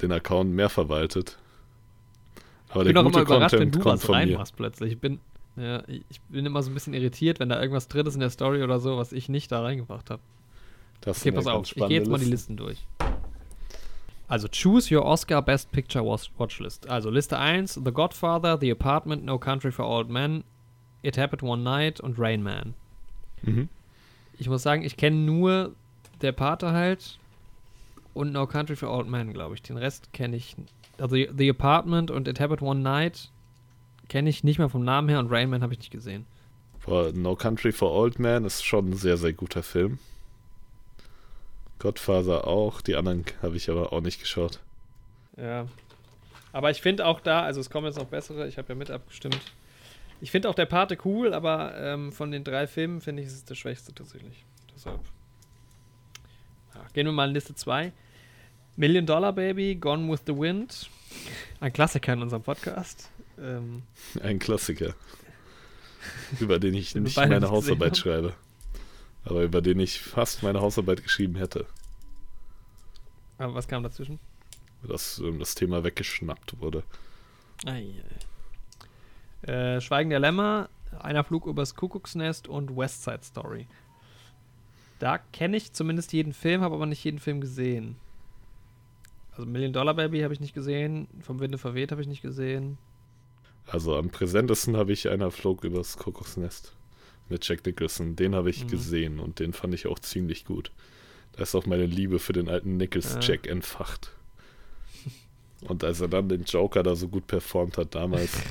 den 0.00 0.12
Account 0.12 0.50
mehr 0.52 0.68
verwaltet. 0.68 1.38
Aber 2.68 2.82
Ich 2.86 2.88
bin 2.88 2.96
auch 2.98 3.10
der 3.10 3.22
immer 3.22 3.22
überrascht, 3.22 3.52
wenn 3.54 3.58
Content 3.70 3.74
du 3.76 3.80
kommt 3.80 4.02
was 4.02 4.08
reinmachst 4.10 4.56
plötzlich. 4.56 4.92
Ich 4.92 4.98
bin, 4.98 5.20
ja, 5.56 5.82
ich 5.88 6.20
bin 6.28 6.46
immer 6.46 6.62
so 6.62 6.70
ein 6.70 6.74
bisschen 6.74 6.94
irritiert, 6.94 7.40
wenn 7.40 7.48
da 7.50 7.60
irgendwas 7.60 7.88
drin 7.88 8.06
ist 8.06 8.14
in 8.14 8.20
der 8.20 8.30
Story 8.30 8.62
oder 8.62 8.78
so, 8.80 8.96
was 8.96 9.12
ich 9.12 9.28
nicht 9.28 9.52
da 9.52 9.60
reingebracht 9.62 10.08
habe. 10.10 10.22
Das 11.02 11.20
Okay, 11.20 11.32
pass 11.32 11.44
ja 11.46 11.52
auf. 11.52 11.66
Ich 11.66 11.74
gehe 11.74 11.88
jetzt 11.88 12.08
mal 12.08 12.18
die. 12.18 12.26
Listen 12.26 12.56
durch. 12.56 12.86
Also, 14.32 14.48
choose 14.48 14.90
your 14.90 15.04
Oscar 15.04 15.42
Best 15.42 15.72
Picture 15.72 16.02
Watch 16.02 16.30
Watchlist. 16.38 16.88
Also, 16.88 17.10
Liste 17.10 17.38
1, 17.38 17.74
The 17.84 17.92
Godfather, 17.92 18.56
The 18.58 18.70
Apartment, 18.70 19.26
No 19.26 19.38
Country 19.38 19.70
for 19.70 19.84
Old 19.84 20.08
Men, 20.08 20.44
It 21.02 21.18
Happened 21.18 21.42
One 21.42 21.62
Night 21.62 22.00
und 22.00 22.18
Rain 22.18 22.42
Man. 22.42 22.72
Mhm. 23.42 23.68
Ich 24.38 24.48
muss 24.48 24.62
sagen, 24.62 24.84
ich 24.84 24.96
kenne 24.96 25.16
nur 25.16 25.74
Der 26.22 26.32
Pate 26.32 26.72
halt 26.72 27.18
und 28.14 28.32
No 28.32 28.46
Country 28.46 28.74
for 28.74 28.88
Old 28.88 29.06
Men, 29.06 29.34
glaube 29.34 29.54
ich. 29.54 29.60
Den 29.60 29.76
Rest 29.76 30.14
kenne 30.14 30.36
ich. 30.36 30.56
Also, 30.96 31.14
The 31.14 31.50
Apartment 31.50 32.10
und 32.10 32.26
It 32.26 32.40
Happened 32.40 32.62
One 32.62 32.80
Night 32.80 33.30
kenne 34.08 34.30
ich 34.30 34.44
nicht 34.44 34.58
mal 34.58 34.70
vom 34.70 34.82
Namen 34.82 35.10
her 35.10 35.18
und 35.18 35.30
Rain 35.30 35.50
Man 35.50 35.62
habe 35.62 35.74
ich 35.74 35.80
nicht 35.80 35.92
gesehen. 35.92 36.24
Boah, 36.86 37.12
No 37.12 37.36
Country 37.36 37.70
for 37.70 37.92
Old 37.92 38.18
Man 38.18 38.46
ist 38.46 38.64
schon 38.64 38.92
ein 38.92 38.96
sehr, 38.96 39.18
sehr 39.18 39.34
guter 39.34 39.62
Film. 39.62 39.98
Godfather 41.82 42.46
auch. 42.46 42.80
Die 42.80 42.94
anderen 42.94 43.24
habe 43.42 43.56
ich 43.56 43.68
aber 43.68 43.92
auch 43.92 44.00
nicht 44.00 44.20
geschaut. 44.20 44.60
Ja. 45.36 45.66
Aber 46.52 46.70
ich 46.70 46.80
finde 46.80 47.06
auch 47.06 47.20
da, 47.20 47.42
also 47.42 47.60
es 47.60 47.70
kommen 47.70 47.86
jetzt 47.86 47.98
noch 47.98 48.06
bessere, 48.06 48.46
ich 48.46 48.56
habe 48.56 48.68
ja 48.68 48.74
mit 48.76 48.90
abgestimmt. 48.90 49.40
Ich 50.20 50.30
finde 50.30 50.48
auch 50.48 50.54
der 50.54 50.66
Pate 50.66 50.96
cool, 51.04 51.34
aber 51.34 51.76
ähm, 51.76 52.12
von 52.12 52.30
den 52.30 52.44
drei 52.44 52.68
Filmen 52.68 53.00
finde 53.00 53.22
ich, 53.22 53.28
ist 53.28 53.34
es 53.34 53.44
der 53.44 53.56
schwächste 53.56 53.92
tatsächlich. 53.92 54.44
Deshalb. 54.72 55.00
Ja, 56.74 56.86
gehen 56.92 57.06
wir 57.06 57.12
mal 57.12 57.26
in 57.26 57.34
Liste 57.34 57.56
2. 57.56 57.92
Million 58.76 59.04
Dollar 59.04 59.32
Baby, 59.32 59.74
Gone 59.74 60.10
with 60.10 60.20
the 60.26 60.36
Wind. 60.36 60.88
Ein 61.58 61.72
Klassiker 61.72 62.12
in 62.12 62.22
unserem 62.22 62.42
Podcast. 62.42 63.10
Ähm, 63.40 63.82
Ein 64.22 64.38
Klassiker. 64.38 64.94
über 66.38 66.60
den 66.60 66.74
ich 66.74 66.94
nicht 66.94 67.16
meine 67.16 67.50
Hausarbeit 67.50 67.96
schreibe. 67.96 68.34
Aber 69.24 69.42
über 69.42 69.60
den 69.60 69.78
ich 69.80 70.00
fast 70.00 70.42
meine 70.42 70.60
Hausarbeit 70.60 71.02
geschrieben 71.02 71.36
hätte. 71.36 71.66
aber 73.38 73.54
was 73.54 73.68
kam 73.68 73.82
dazwischen? 73.82 74.18
Dass 74.82 75.18
ähm, 75.20 75.38
das 75.38 75.54
Thema 75.54 75.84
weggeschnappt 75.84 76.60
wurde. 76.60 76.82
Ei, 77.64 78.02
ei. 79.46 79.50
Äh, 79.50 79.80
Schweigen 79.80 80.10
der 80.10 80.20
Lämmer, 80.20 80.68
Einer 80.98 81.24
Flug 81.24 81.46
übers 81.46 81.74
Kuckucksnest 81.74 82.48
und 82.48 82.76
West 82.76 83.04
Side 83.04 83.22
Story. 83.22 83.66
Da 84.98 85.18
kenne 85.18 85.56
ich 85.56 85.72
zumindest 85.72 86.12
jeden 86.12 86.32
Film, 86.32 86.60
habe 86.62 86.74
aber 86.74 86.86
nicht 86.86 87.02
jeden 87.02 87.18
Film 87.18 87.40
gesehen. 87.40 87.96
Also 89.32 89.46
Million 89.46 89.72
Dollar 89.72 89.94
Baby 89.94 90.20
habe 90.20 90.34
ich 90.34 90.40
nicht 90.40 90.54
gesehen, 90.54 91.08
Vom 91.22 91.40
Winde 91.40 91.58
verweht 91.58 91.90
habe 91.90 92.02
ich 92.02 92.08
nicht 92.08 92.22
gesehen. 92.22 92.76
Also 93.66 93.96
am 93.96 94.10
präsentesten 94.10 94.76
habe 94.76 94.92
ich 94.92 95.08
einer 95.08 95.30
flog 95.30 95.64
übers 95.64 95.96
Kokosnest 95.96 96.74
mit 97.32 97.46
Jack 97.48 97.66
Nicholson. 97.66 98.14
Den 98.16 98.34
habe 98.34 98.50
ich 98.50 98.64
Mhm. 98.64 98.68
gesehen 98.68 99.18
und 99.20 99.38
den 99.40 99.52
fand 99.52 99.74
ich 99.74 99.86
auch 99.88 99.98
ziemlich 99.98 100.44
gut. 100.44 100.70
Da 101.32 101.42
ist 101.42 101.54
auch 101.54 101.66
meine 101.66 101.86
Liebe 101.86 102.18
für 102.18 102.32
den 102.32 102.48
alten 102.48 102.76
Nichols 102.76 103.14
Ja. 103.14 103.20
Jack 103.20 103.46
entfacht. 103.48 104.12
Und 105.62 105.82
als 105.84 106.00
er 106.00 106.08
dann 106.08 106.28
den 106.28 106.44
Joker 106.44 106.82
da 106.82 106.94
so 106.94 107.08
gut 107.08 107.26
performt 107.26 107.78
hat 107.78 107.94
damals, 107.94 108.32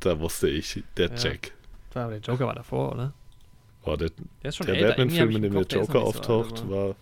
da 0.00 0.18
wusste 0.20 0.48
ich, 0.48 0.82
der 0.96 1.10
Ja. 1.10 1.14
Jack. 1.16 1.52
War, 1.92 2.10
der 2.10 2.18
Joker 2.18 2.46
war 2.46 2.54
davor, 2.54 2.92
oder? 2.92 3.12
Boah, 3.84 3.96
der, 3.96 4.10
Der 4.42 4.50
der 4.50 4.88
Batman-Film, 4.88 5.30
in 5.36 5.42
dem 5.42 5.52
der 5.52 5.64
der 5.64 5.78
Joker 5.80 5.92
so 5.92 5.98
alt, 5.98 6.06
auftaucht, 6.16 6.60
aber- 6.62 6.88
war 6.88 6.96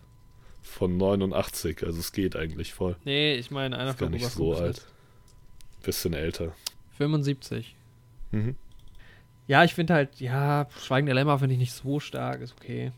von 0.63 0.97
89. 0.97 1.83
Also 1.85 2.01
es 2.01 2.13
geht 2.13 2.37
eigentlich 2.37 2.75
voll. 2.75 2.97
Nee, 3.05 3.35
ich 3.35 3.51
meine, 3.51 3.79
einer 3.79 3.91
Ist 3.91 3.99
gar 3.99 4.09
Flug 4.09 4.21
nicht 4.21 4.31
so 4.31 4.55
alt. 4.55 4.85
Bisschen 5.83 6.13
älter. 6.15 6.53
75. 6.99 7.75
Mhm. 8.31 8.57
Ja, 9.49 9.65
ich 9.65 9.75
finde 9.75 9.95
halt, 9.95 10.21
ja, 10.21 10.69
Schweigen 10.79 11.07
der 11.07 11.15
Lämmer 11.15 11.39
finde 11.39 11.55
ich 11.55 11.61
nicht 11.61 11.73
so 11.73 12.01
stark, 12.01 12.41
ist 12.41 12.55
okay. 12.61 12.93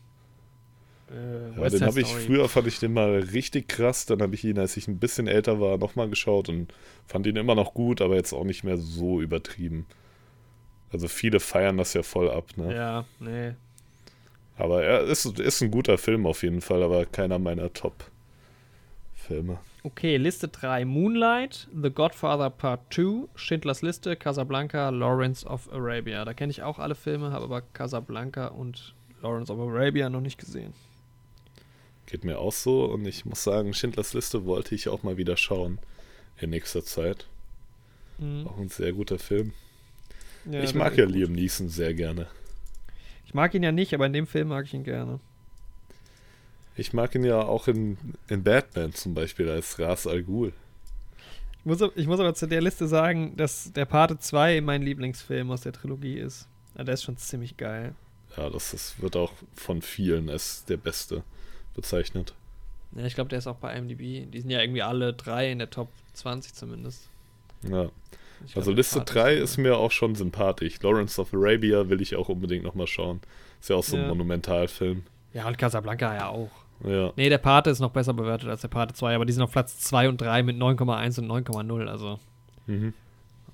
Äh, 1.11 1.59
Ja, 1.59 1.69
den 1.69 1.81
habe 1.83 2.01
ich 2.01 2.07
früher 2.07 2.47
fand 2.49 2.67
ich 2.67 2.79
den 2.79 2.93
mal 2.93 3.19
richtig 3.19 3.67
krass, 3.67 4.05
dann 4.05 4.21
habe 4.21 4.35
ich 4.35 4.43
ihn, 4.43 4.57
als 4.59 4.77
ich 4.77 4.87
ein 4.87 4.99
bisschen 4.99 5.27
älter 5.27 5.59
war, 5.59 5.77
nochmal 5.77 6.09
geschaut 6.09 6.49
und 6.49 6.73
fand 7.07 7.27
ihn 7.27 7.35
immer 7.35 7.55
noch 7.55 7.73
gut, 7.73 8.01
aber 8.01 8.15
jetzt 8.15 8.33
auch 8.33 8.43
nicht 8.43 8.63
mehr 8.63 8.77
so 8.77 9.21
übertrieben. 9.21 9.85
Also 10.91 11.07
viele 11.07 11.39
feiern 11.39 11.77
das 11.77 11.93
ja 11.93 12.03
voll 12.03 12.29
ab, 12.31 12.57
ne? 12.57 12.73
Ja, 12.75 13.05
nee. 13.19 13.53
Aber 14.57 14.83
er 14.83 15.01
ist, 15.01 15.25
ist 15.39 15.61
ein 15.61 15.71
guter 15.71 15.97
Film 15.97 16.25
auf 16.25 16.41
jeden 16.43 16.61
Fall, 16.61 16.81
aber 16.83 17.05
keiner 17.05 17.39
meiner 17.39 17.73
Top-Filme. 17.73 19.59
Okay, 19.85 20.17
Liste 20.17 20.47
3. 20.47 20.83
Moonlight, 20.83 21.67
The 21.71 21.91
Godfather 21.91 22.49
Part 22.49 22.91
2, 22.91 23.27
Schindlers 23.35 23.83
Liste, 23.83 24.15
Casablanca, 24.15 24.89
Lawrence 24.89 25.45
of 25.45 25.71
Arabia. 25.71 26.25
Da 26.25 26.33
kenne 26.33 26.49
ich 26.49 26.63
auch 26.63 26.79
alle 26.79 26.95
Filme, 26.95 27.31
habe 27.31 27.45
aber 27.45 27.61
Casablanca 27.61 28.47
und 28.47 28.95
Lawrence 29.21 29.53
of 29.53 29.59
Arabia 29.59 30.09
noch 30.09 30.21
nicht 30.21 30.39
gesehen. 30.39 30.73
Geht 32.07 32.23
mir 32.23 32.39
auch 32.39 32.51
so 32.51 32.85
und 32.85 33.05
ich 33.05 33.25
muss 33.25 33.43
sagen, 33.43 33.75
Schindlers 33.75 34.15
Liste 34.15 34.45
wollte 34.45 34.73
ich 34.73 34.89
auch 34.89 35.03
mal 35.03 35.17
wieder 35.17 35.37
schauen 35.37 35.77
in 36.39 36.49
nächster 36.49 36.83
Zeit. 36.83 37.27
Mhm. 38.17 38.47
Auch 38.47 38.57
ein 38.57 38.69
sehr 38.69 38.91
guter 38.91 39.19
Film. 39.19 39.53
Ja, 40.49 40.63
ich 40.63 40.73
mag 40.73 40.97
ja. 40.97 41.05
Liam 41.05 41.33
Neeson 41.33 41.69
sehr 41.69 41.93
gerne. 41.93 42.25
Ich 43.27 43.35
mag 43.35 43.53
ihn 43.53 43.61
ja 43.61 43.71
nicht, 43.71 43.93
aber 43.93 44.07
in 44.07 44.13
dem 44.13 44.25
Film 44.25 44.47
mag 44.47 44.65
ich 44.65 44.73
ihn 44.73 44.83
gerne. 44.83 45.19
Ich 46.75 46.93
mag 46.93 47.15
ihn 47.15 47.23
ja 47.23 47.41
auch 47.41 47.67
in, 47.67 47.97
in 48.27 48.43
Batman 48.43 48.93
zum 48.93 49.13
Beispiel 49.13 49.49
als 49.49 49.79
Ras 49.79 50.07
Al 50.07 50.23
Ghul. 50.23 50.51
Ich 51.59 51.65
muss, 51.65 51.79
ich 51.95 52.07
muss 52.07 52.19
aber 52.19 52.33
zu 52.35 52.47
der 52.47 52.61
Liste 52.61 52.87
sagen, 52.87 53.35
dass 53.37 53.71
der 53.73 53.85
Pate 53.85 54.19
2 54.19 54.61
mein 54.61 54.81
Lieblingsfilm 54.83 55.49
aus 55.51 55.61
der 55.61 55.73
Trilogie 55.73 56.17
ist. 56.19 56.47
Ja, 56.77 56.83
der 56.83 56.93
ist 56.93 57.03
schon 57.03 57.17
ziemlich 57.17 57.57
geil. 57.57 57.95
Ja, 58.37 58.49
das 58.49 58.73
ist, 58.73 59.01
wird 59.01 59.15
auch 59.15 59.31
von 59.55 59.81
vielen 59.81 60.29
als 60.29 60.65
der 60.65 60.77
beste 60.77 61.23
bezeichnet. 61.73 62.33
Ja, 62.95 63.05
ich 63.05 63.15
glaube, 63.15 63.29
der 63.29 63.39
ist 63.39 63.47
auch 63.47 63.55
bei 63.55 63.75
IMDb. 63.75 64.29
Die 64.31 64.41
sind 64.41 64.49
ja 64.49 64.61
irgendwie 64.61 64.81
alle 64.81 65.13
drei 65.13 65.51
in 65.51 65.59
der 65.59 65.69
Top 65.69 65.89
20 66.13 66.53
zumindest. 66.53 67.07
Ja. 67.63 67.89
Ich 68.45 68.55
Also 68.55 68.71
glaub, 68.71 68.77
Liste 68.77 68.99
Pate 68.99 69.13
3 69.13 69.35
cool. 69.37 69.41
ist 69.41 69.57
mir 69.57 69.77
auch 69.77 69.91
schon 69.91 70.13
sympathisch. 70.15 70.79
Lawrence 70.81 71.19
of 71.19 71.33
Arabia 71.33 71.87
will 71.89 72.01
ich 72.01 72.15
auch 72.15 72.27
unbedingt 72.29 72.63
nochmal 72.65 72.87
schauen. 72.87 73.21
Ist 73.61 73.69
ja 73.69 73.77
auch 73.77 73.83
so 73.83 73.95
ein 73.95 74.03
Ja. 74.03 74.07
Monumentalfilm. 74.09 75.03
Ja, 75.33 75.47
und 75.47 75.57
Casablanca 75.57 76.13
ja 76.13 76.27
auch. 76.27 76.51
Ja. 76.83 77.13
Nee, 77.15 77.29
der 77.29 77.37
Pate 77.37 77.69
ist 77.69 77.79
noch 77.79 77.91
besser 77.91 78.13
bewertet 78.13 78.49
als 78.49 78.61
der 78.61 78.67
Pate 78.67 78.93
2, 78.93 79.15
aber 79.15 79.25
die 79.25 79.33
sind 79.33 79.41
auf 79.43 79.51
Platz 79.51 79.79
2 79.79 80.09
und 80.09 80.19
3 80.21 80.43
mit 80.43 80.57
9,1 80.57 81.19
und 81.19 81.27
9,0. 81.27 81.87
Also, 81.87 82.19
Mhm. 82.67 82.93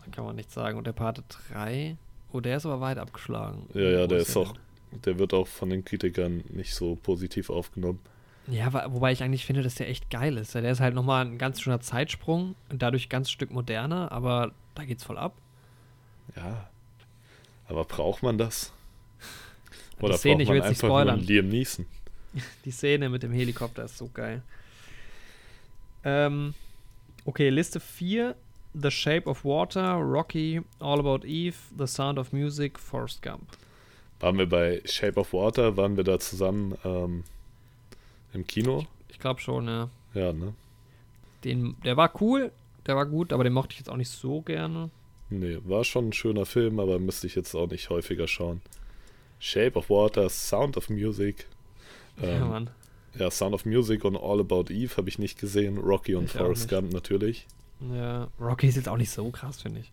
da 0.05 0.11
kann 0.11 0.25
man 0.25 0.35
nichts 0.35 0.53
sagen. 0.53 0.77
Und 0.77 0.87
der 0.87 0.93
Pate 0.93 1.23
3, 1.53 1.97
oh, 2.33 2.39
der 2.39 2.57
ist 2.57 2.65
aber 2.65 2.81
weit 2.81 2.97
abgeschlagen. 2.97 3.67
Ja, 3.73 3.81
ja, 3.81 4.03
Wo 4.03 4.07
der 4.07 4.17
ist 4.19 4.35
auch, 4.35 4.53
der 5.05 5.19
wird 5.19 5.33
auch 5.33 5.47
von 5.47 5.69
den 5.69 5.85
Kritikern 5.85 6.43
nicht 6.49 6.73
so 6.73 6.95
positiv 6.95 7.49
aufgenommen. 7.49 7.99
denn? 8.47 8.55
Ja, 8.55 8.73
wobei 8.91 9.11
ich 9.11 9.21
eigentlich 9.23 9.45
finde, 9.45 9.61
dass 9.61 9.75
der 9.75 9.87
echt 9.87 10.09
geil 10.09 10.35
ist. 10.37 10.55
Der 10.55 10.63
ist 10.69 10.79
halt 10.79 10.95
nochmal 10.95 11.23
ein 11.25 11.37
ganz 11.37 11.61
schöner 11.61 11.79
Zeitsprung 11.79 12.55
und 12.69 12.81
dadurch 12.81 13.07
ganz 13.07 13.29
Stück 13.29 13.51
moderner, 13.51 14.11
aber 14.11 14.51
da 14.73 14.83
geht's 14.83 15.03
voll 15.03 15.17
ab. 15.19 15.33
Ja. 16.35 16.67
Aber 17.67 17.85
braucht 17.85 18.23
man 18.23 18.37
das? 18.39 18.73
Die 19.99 20.03
Oder 20.05 20.17
Szene, 20.17 20.35
braucht 20.37 20.41
ich 20.41 20.47
man 20.49 20.55
will 20.55 20.61
jetzt 20.63 20.69
nicht 20.69 20.83
einfach 20.83 20.87
nur 20.87 20.99
spoilern. 21.13 21.19
Liam 21.19 21.47
Neeson? 21.49 21.85
Die 22.65 22.71
Szene 22.71 23.09
mit 23.09 23.23
dem 23.23 23.31
Helikopter 23.31 23.85
ist 23.85 23.97
so 23.97 24.09
geil. 24.13 24.41
Ähm, 26.03 26.53
okay, 27.25 27.49
Liste 27.49 27.79
4. 27.79 28.35
The 28.73 28.89
Shape 28.89 29.29
of 29.29 29.43
Water, 29.43 29.95
Rocky, 29.95 30.61
All 30.79 30.99
About 30.99 31.25
Eve, 31.25 31.57
The 31.77 31.87
Sound 31.87 32.17
of 32.17 32.31
Music, 32.31 32.79
Forrest 32.79 33.21
Gump. 33.21 33.43
Waren 34.21 34.37
wir 34.37 34.47
bei 34.47 34.81
Shape 34.85 35.19
of 35.19 35.33
Water, 35.33 35.75
waren 35.75 35.97
wir 35.97 36.05
da 36.05 36.19
zusammen 36.19 36.77
ähm, 36.85 37.23
im 38.33 38.47
Kino? 38.47 38.85
Ich 39.09 39.19
glaube 39.19 39.41
schon, 39.41 39.67
ja. 39.67 39.89
Ja, 40.13 40.31
ne? 40.31 40.53
Den, 41.43 41.75
der 41.83 41.97
war 41.97 42.11
cool, 42.21 42.51
der 42.85 42.95
war 42.95 43.05
gut, 43.05 43.33
aber 43.33 43.43
den 43.43 43.51
mochte 43.51 43.73
ich 43.73 43.79
jetzt 43.79 43.89
auch 43.89 43.97
nicht 43.97 44.09
so 44.09 44.41
gerne. 44.41 44.89
Nee, 45.29 45.57
war 45.65 45.83
schon 45.83 46.09
ein 46.09 46.13
schöner 46.13 46.45
Film, 46.45 46.79
aber 46.79 46.99
müsste 46.99 47.27
ich 47.27 47.35
jetzt 47.35 47.55
auch 47.55 47.69
nicht 47.69 47.89
häufiger 47.89 48.27
schauen. 48.27 48.61
Shape 49.39 49.77
of 49.77 49.89
Water, 49.89 50.29
Sound 50.29 50.77
of 50.77 50.89
Music. 50.89 51.47
Ja, 52.21 52.27
Ähm, 52.29 52.49
Mann. 52.49 52.69
ja, 53.17 53.29
Sound 53.31 53.53
of 53.53 53.65
Music 53.65 54.03
und 54.05 54.15
All 54.17 54.39
About 54.39 54.65
Eve 54.69 54.95
habe 54.97 55.09
ich 55.09 55.19
nicht 55.19 55.39
gesehen. 55.39 55.77
Rocky 55.77 56.15
und 56.15 56.25
Ich 56.25 56.31
Forrest. 56.33 56.69
Gump 56.69 56.93
natürlich. 56.93 57.47
Ja, 57.93 58.27
Rocky 58.39 58.67
ist 58.67 58.75
jetzt 58.75 58.87
auch 58.89 58.97
nicht 58.97 59.09
so 59.11 59.29
krass, 59.31 59.61
finde 59.61 59.79
ich. 59.81 59.91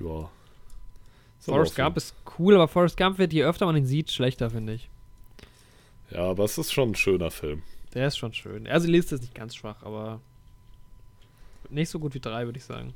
Ja. 0.00 0.28
Forrest 1.40 1.76
Gump 1.76 1.96
ist 1.96 2.14
cool, 2.38 2.54
aber 2.54 2.68
Forrest 2.68 2.96
Gump 2.96 3.18
wird, 3.18 3.32
je 3.32 3.44
öfter 3.44 3.64
man 3.66 3.76
ihn 3.76 3.86
sieht, 3.86 4.10
schlechter, 4.10 4.50
finde 4.50 4.74
ich. 4.74 4.88
Ja, 6.10 6.24
aber 6.30 6.44
es 6.44 6.58
ist 6.58 6.72
schon 6.72 6.90
ein 6.90 6.94
schöner 6.96 7.30
Film. 7.30 7.62
Der 7.94 8.08
ist 8.08 8.18
schon 8.18 8.32
schön. 8.34 8.66
Also 8.66 8.86
die 8.86 8.92
Liste 8.92 9.14
ist 9.14 9.22
nicht 9.22 9.34
ganz 9.34 9.54
schwach, 9.54 9.82
aber 9.82 10.20
nicht 11.70 11.88
so 11.88 11.98
gut 11.98 12.14
wie 12.14 12.20
drei, 12.20 12.44
würde 12.46 12.58
ich 12.58 12.64
sagen. 12.64 12.94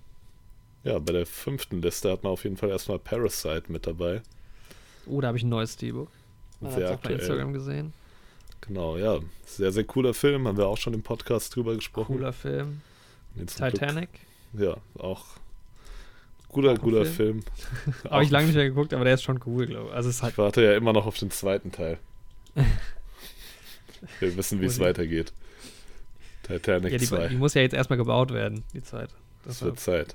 Ja, 0.82 0.98
bei 0.98 1.12
der 1.12 1.24
fünften 1.26 1.80
Liste 1.80 2.10
hat 2.10 2.22
man 2.24 2.32
auf 2.32 2.44
jeden 2.44 2.56
Fall 2.56 2.68
erstmal 2.68 2.98
Parasite 2.98 3.64
mit 3.68 3.86
dabei. 3.86 4.22
Oh, 5.06 5.20
da 5.20 5.28
habe 5.28 5.38
ich 5.38 5.44
ein 5.44 5.48
neues 5.48 5.74
Steelbook. 5.74 6.10
Man 6.60 6.72
hat 6.72 6.80
es 6.82 6.90
auch 6.90 7.00
bei. 7.00 7.12
Instagram 7.12 7.52
gesehen. 7.52 7.92
Genau, 8.66 8.96
ja. 8.96 9.18
Sehr, 9.46 9.72
sehr 9.72 9.84
cooler 9.84 10.14
Film. 10.14 10.48
Haben 10.48 10.56
wir 10.58 10.66
auch 10.66 10.78
schon 10.78 10.94
im 10.94 11.02
Podcast 11.02 11.54
drüber 11.54 11.74
gesprochen. 11.74 12.16
Cooler 12.16 12.32
Film. 12.32 12.80
Zum 13.36 13.46
Glück- 13.46 13.72
Titanic. 13.74 14.08
Ja, 14.54 14.76
auch 14.98 15.24
guter, 16.48 16.72
Auch 16.72 16.78
guter 16.78 17.04
Film. 17.04 17.42
Habe 18.10 18.22
ich 18.24 18.30
lange 18.30 18.46
nicht 18.46 18.54
mehr 18.56 18.64
geguckt, 18.68 18.94
aber 18.94 19.04
der 19.04 19.14
ist 19.14 19.22
schon 19.24 19.40
cool, 19.46 19.66
glaube 19.66 19.88
ich. 19.88 19.94
Also 19.94 20.08
es 20.08 20.22
halt. 20.22 20.32
Ich 20.32 20.38
warte 20.38 20.62
ja 20.62 20.74
immer 20.76 20.92
noch 20.92 21.06
auf 21.06 21.18
den 21.18 21.30
zweiten 21.30 21.72
Teil. 21.72 21.98
Wir 24.20 24.36
wissen, 24.36 24.60
wie 24.60 24.66
es 24.66 24.78
weitergeht. 24.78 25.32
Titanic 26.42 26.92
Ja, 26.92 26.98
die, 26.98 27.06
2. 27.06 27.28
die 27.28 27.36
muss 27.36 27.54
ja 27.54 27.62
jetzt 27.62 27.72
erstmal 27.74 27.96
gebaut 27.96 28.32
werden, 28.32 28.62
die 28.74 28.82
Zeit. 28.82 29.10
Das 29.44 29.60
war- 29.62 29.68
wird 29.68 29.80
Zeit. 29.80 30.14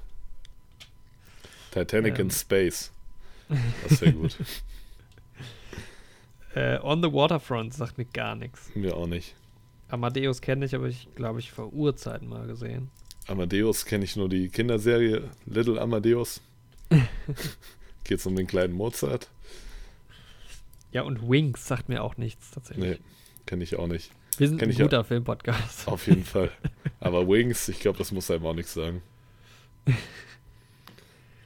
Titanic 1.71 2.15
Ähm. 2.19 2.25
in 2.27 2.31
Space. 2.31 2.91
Das 3.87 4.01
wäre 4.01 4.13
gut. 4.13 4.35
Äh, 6.55 6.79
On 6.81 7.01
the 7.01 7.11
Waterfront 7.11 7.73
sagt 7.73 7.97
mir 7.97 8.05
gar 8.05 8.35
nichts. 8.35 8.71
Mir 8.75 8.95
auch 8.95 9.07
nicht. 9.07 9.35
Amadeus 9.89 10.41
kenne 10.41 10.65
ich, 10.65 10.75
aber 10.75 10.87
ich 10.87 11.07
glaube, 11.15 11.39
ich 11.39 11.51
vor 11.51 11.73
Urzeiten 11.73 12.27
mal 12.27 12.47
gesehen. 12.47 12.89
Amadeus 13.27 13.85
kenne 13.85 14.05
ich 14.05 14.15
nur 14.15 14.29
die 14.29 14.49
Kinderserie 14.49 15.29
Little 15.45 15.79
Amadeus. 15.79 16.41
Geht's 18.03 18.25
um 18.25 18.35
den 18.35 18.47
kleinen 18.47 18.73
Mozart? 18.73 19.29
Ja, 20.91 21.03
und 21.03 21.29
Wings 21.29 21.67
sagt 21.67 21.89
mir 21.89 22.03
auch 22.03 22.17
nichts 22.17 22.51
tatsächlich. 22.51 22.99
Nee, 22.99 22.99
kenne 23.45 23.63
ich 23.63 23.75
auch 23.75 23.87
nicht. 23.87 24.11
Wir 24.37 24.47
sind 24.47 24.57
kenn 24.57 24.69
ein 24.69 24.75
ja. 24.75 24.85
guter 24.85 25.03
Filmpodcast. 25.03 25.87
Auf 25.87 26.07
jeden 26.07 26.23
Fall. 26.23 26.51
Aber 26.99 27.27
Wings, 27.27 27.67
ich 27.67 27.79
glaube, 27.79 27.97
das 27.97 28.11
muss 28.11 28.31
einem 28.31 28.45
auch 28.45 28.55
nichts 28.55 28.73
sagen. 28.73 29.01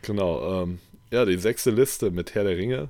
Genau, 0.06 0.64
ähm, 0.64 0.80
ja, 1.12 1.24
die 1.24 1.38
sechste 1.38 1.72
Liste 1.72 2.12
mit 2.12 2.36
Herr 2.36 2.44
der 2.44 2.58
Ringe. 2.58 2.90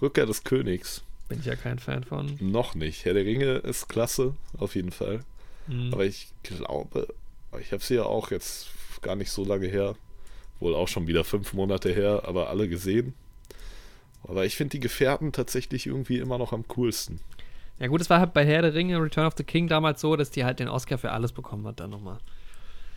Rückkehr 0.00 0.24
des 0.24 0.42
Königs. 0.42 1.04
Bin 1.30 1.38
ich 1.38 1.46
ja 1.46 1.54
kein 1.54 1.78
Fan 1.78 2.02
von. 2.02 2.36
Noch 2.40 2.74
nicht. 2.74 3.04
Herr 3.04 3.14
der 3.14 3.24
Ringe 3.24 3.58
ist 3.58 3.88
klasse, 3.88 4.34
auf 4.58 4.74
jeden 4.74 4.90
Fall. 4.90 5.20
Mhm. 5.68 5.94
Aber 5.94 6.04
ich 6.04 6.32
glaube, 6.42 7.06
ich 7.60 7.72
habe 7.72 7.82
sie 7.82 7.94
ja 7.94 8.02
auch 8.02 8.32
jetzt 8.32 8.68
gar 9.00 9.14
nicht 9.14 9.30
so 9.30 9.44
lange 9.44 9.68
her. 9.68 9.94
Wohl 10.58 10.74
auch 10.74 10.88
schon 10.88 11.06
wieder 11.06 11.22
fünf 11.22 11.52
Monate 11.52 11.94
her, 11.94 12.22
aber 12.26 12.50
alle 12.50 12.68
gesehen. 12.68 13.14
Aber 14.24 14.44
ich 14.44 14.56
finde 14.56 14.72
die 14.72 14.80
Gefährten 14.80 15.30
tatsächlich 15.30 15.86
irgendwie 15.86 16.18
immer 16.18 16.36
noch 16.36 16.52
am 16.52 16.66
coolsten. 16.68 17.20
Ja 17.78 17.86
gut, 17.86 18.00
es 18.00 18.10
war 18.10 18.18
halt 18.18 18.34
bei 18.34 18.44
Herr 18.44 18.62
der 18.62 18.74
Ringe, 18.74 19.00
Return 19.00 19.26
of 19.26 19.34
the 19.36 19.44
King 19.44 19.68
damals 19.68 20.00
so, 20.00 20.16
dass 20.16 20.30
die 20.30 20.44
halt 20.44 20.58
den 20.58 20.68
Oscar 20.68 20.98
für 20.98 21.12
alles 21.12 21.32
bekommen 21.32 21.64
hat 21.66 21.78
dann 21.78 21.90
nochmal. 21.90 22.18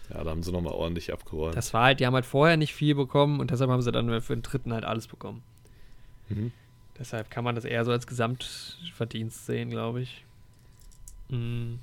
Ja, 0.09 0.23
da 0.23 0.31
haben 0.31 0.41
sie 0.41 0.51
nochmal 0.51 0.73
ordentlich 0.73 1.13
abgeräumt. 1.13 1.55
Das 1.55 1.73
war 1.73 1.83
halt, 1.83 1.99
die 1.99 2.07
haben 2.07 2.15
halt 2.15 2.25
vorher 2.25 2.57
nicht 2.57 2.73
viel 2.73 2.95
bekommen 2.95 3.39
und 3.39 3.51
deshalb 3.51 3.69
haben 3.69 3.81
sie 3.83 3.91
dann 3.91 4.21
für 4.21 4.35
den 4.35 4.41
dritten 4.41 4.73
halt 4.73 4.85
alles 4.85 5.07
bekommen. 5.07 5.43
Mhm. 6.29 6.51
Deshalb 6.99 7.29
kann 7.31 7.43
man 7.43 7.55
das 7.55 7.65
eher 7.65 7.83
so 7.85 7.91
als 7.91 8.07
Gesamtverdienst 8.07 9.45
sehen, 9.45 9.69
glaube 9.69 10.01
ich. 10.01 10.25
Mhm. 11.29 11.79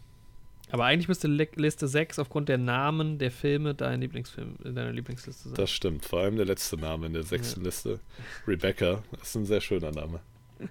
Aber 0.73 0.85
eigentlich 0.85 1.09
müsste 1.09 1.27
Le 1.27 1.49
Liste 1.57 1.89
6 1.89 2.21
aufgrund 2.21 2.49
der 2.49 2.59
Namen 2.59 3.19
der 3.19 3.33
Filme 3.33 3.75
dein 3.75 4.01
Lieblingsfilm 4.01 4.55
in 4.65 4.75
deiner 4.77 4.93
Lieblingsliste 4.93 5.49
sein. 5.49 5.57
Das 5.57 5.71
stimmt. 5.71 6.05
Vor 6.05 6.21
allem 6.21 6.37
der 6.37 6.47
letzte 6.47 6.77
Name 6.77 7.07
in 7.07 7.13
der 7.13 7.25
sechsten 7.25 7.65
Liste. 7.65 7.99
Rebecca. 8.47 9.03
Das 9.11 9.31
ist 9.31 9.35
ein 9.35 9.47
sehr 9.47 9.61
schöner 9.61 9.93
Name. 9.93 10.21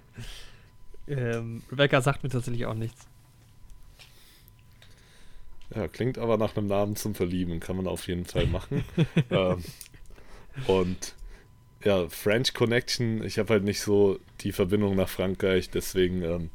Ähm, 1.08 1.62
Rebecca 1.72 2.00
sagt 2.00 2.22
mir 2.22 2.28
tatsächlich 2.28 2.66
auch 2.66 2.74
nichts. 2.74 3.08
Ja, 5.74 5.88
klingt 5.88 6.18
aber 6.18 6.36
nach 6.36 6.56
einem 6.56 6.68
Namen 6.68 6.94
zum 6.94 7.16
Verlieben. 7.16 7.58
Kann 7.58 7.76
man 7.76 7.88
auf 7.88 8.06
jeden 8.06 8.26
Fall 8.26 8.46
machen. 8.46 8.84
ähm, 9.30 9.64
und 10.68 11.14
ja, 11.84 12.08
French 12.08 12.54
Connection. 12.54 13.24
Ich 13.24 13.38
habe 13.38 13.54
halt 13.54 13.64
nicht 13.64 13.80
so 13.80 14.18
die 14.40 14.52
Verbindung 14.52 14.96
nach 14.96 15.08
Frankreich. 15.08 15.70
Deswegen 15.70 16.22
ähm, 16.22 16.50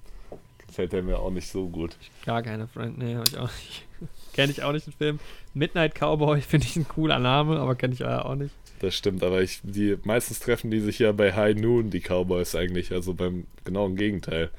gefällt 0.68 0.94
er 0.94 1.02
mir 1.04 1.20
auch 1.20 1.32
nicht 1.32 1.48
so 1.50 1.68
gut. 1.68 1.96
Gar 2.26 2.44
keine 2.44 2.68
Freund, 2.68 2.98
nee, 2.98 3.16
hab 3.16 3.28
ich 3.28 3.38
auch 3.38 3.50
nicht. 3.50 3.86
kenne 4.34 4.52
ich 4.52 4.64
auch 4.64 4.72
nicht 4.74 4.88
den 4.88 4.94
Film. 4.94 5.20
Midnight 5.54 5.96
Cowboy 5.96 6.42
finde 6.48 6.68
ich 6.68 6.76
ein 6.76 6.88
cooler 6.88 7.20
Name, 7.20 7.60
aber 7.60 7.76
kenne 7.76 7.94
ich 7.94 8.04
auch 8.04 8.36
nicht. 8.36 8.54
Das 8.80 8.94
stimmt, 8.94 9.24
aber 9.24 9.42
ich, 9.42 9.62
die 9.64 9.98
meistens 10.04 10.40
treffen 10.40 10.70
die 10.70 10.82
sich 10.82 11.00
ja 11.00 11.14
bei 11.14 11.34
High 11.34 11.56
Noon, 11.56 11.90
die 11.92 12.02
Cowboys 12.02 12.56
eigentlich, 12.56 12.92
also 12.92 13.14
beim 13.14 13.48
genauen 13.64 13.96
Gegenteil. 13.96 14.52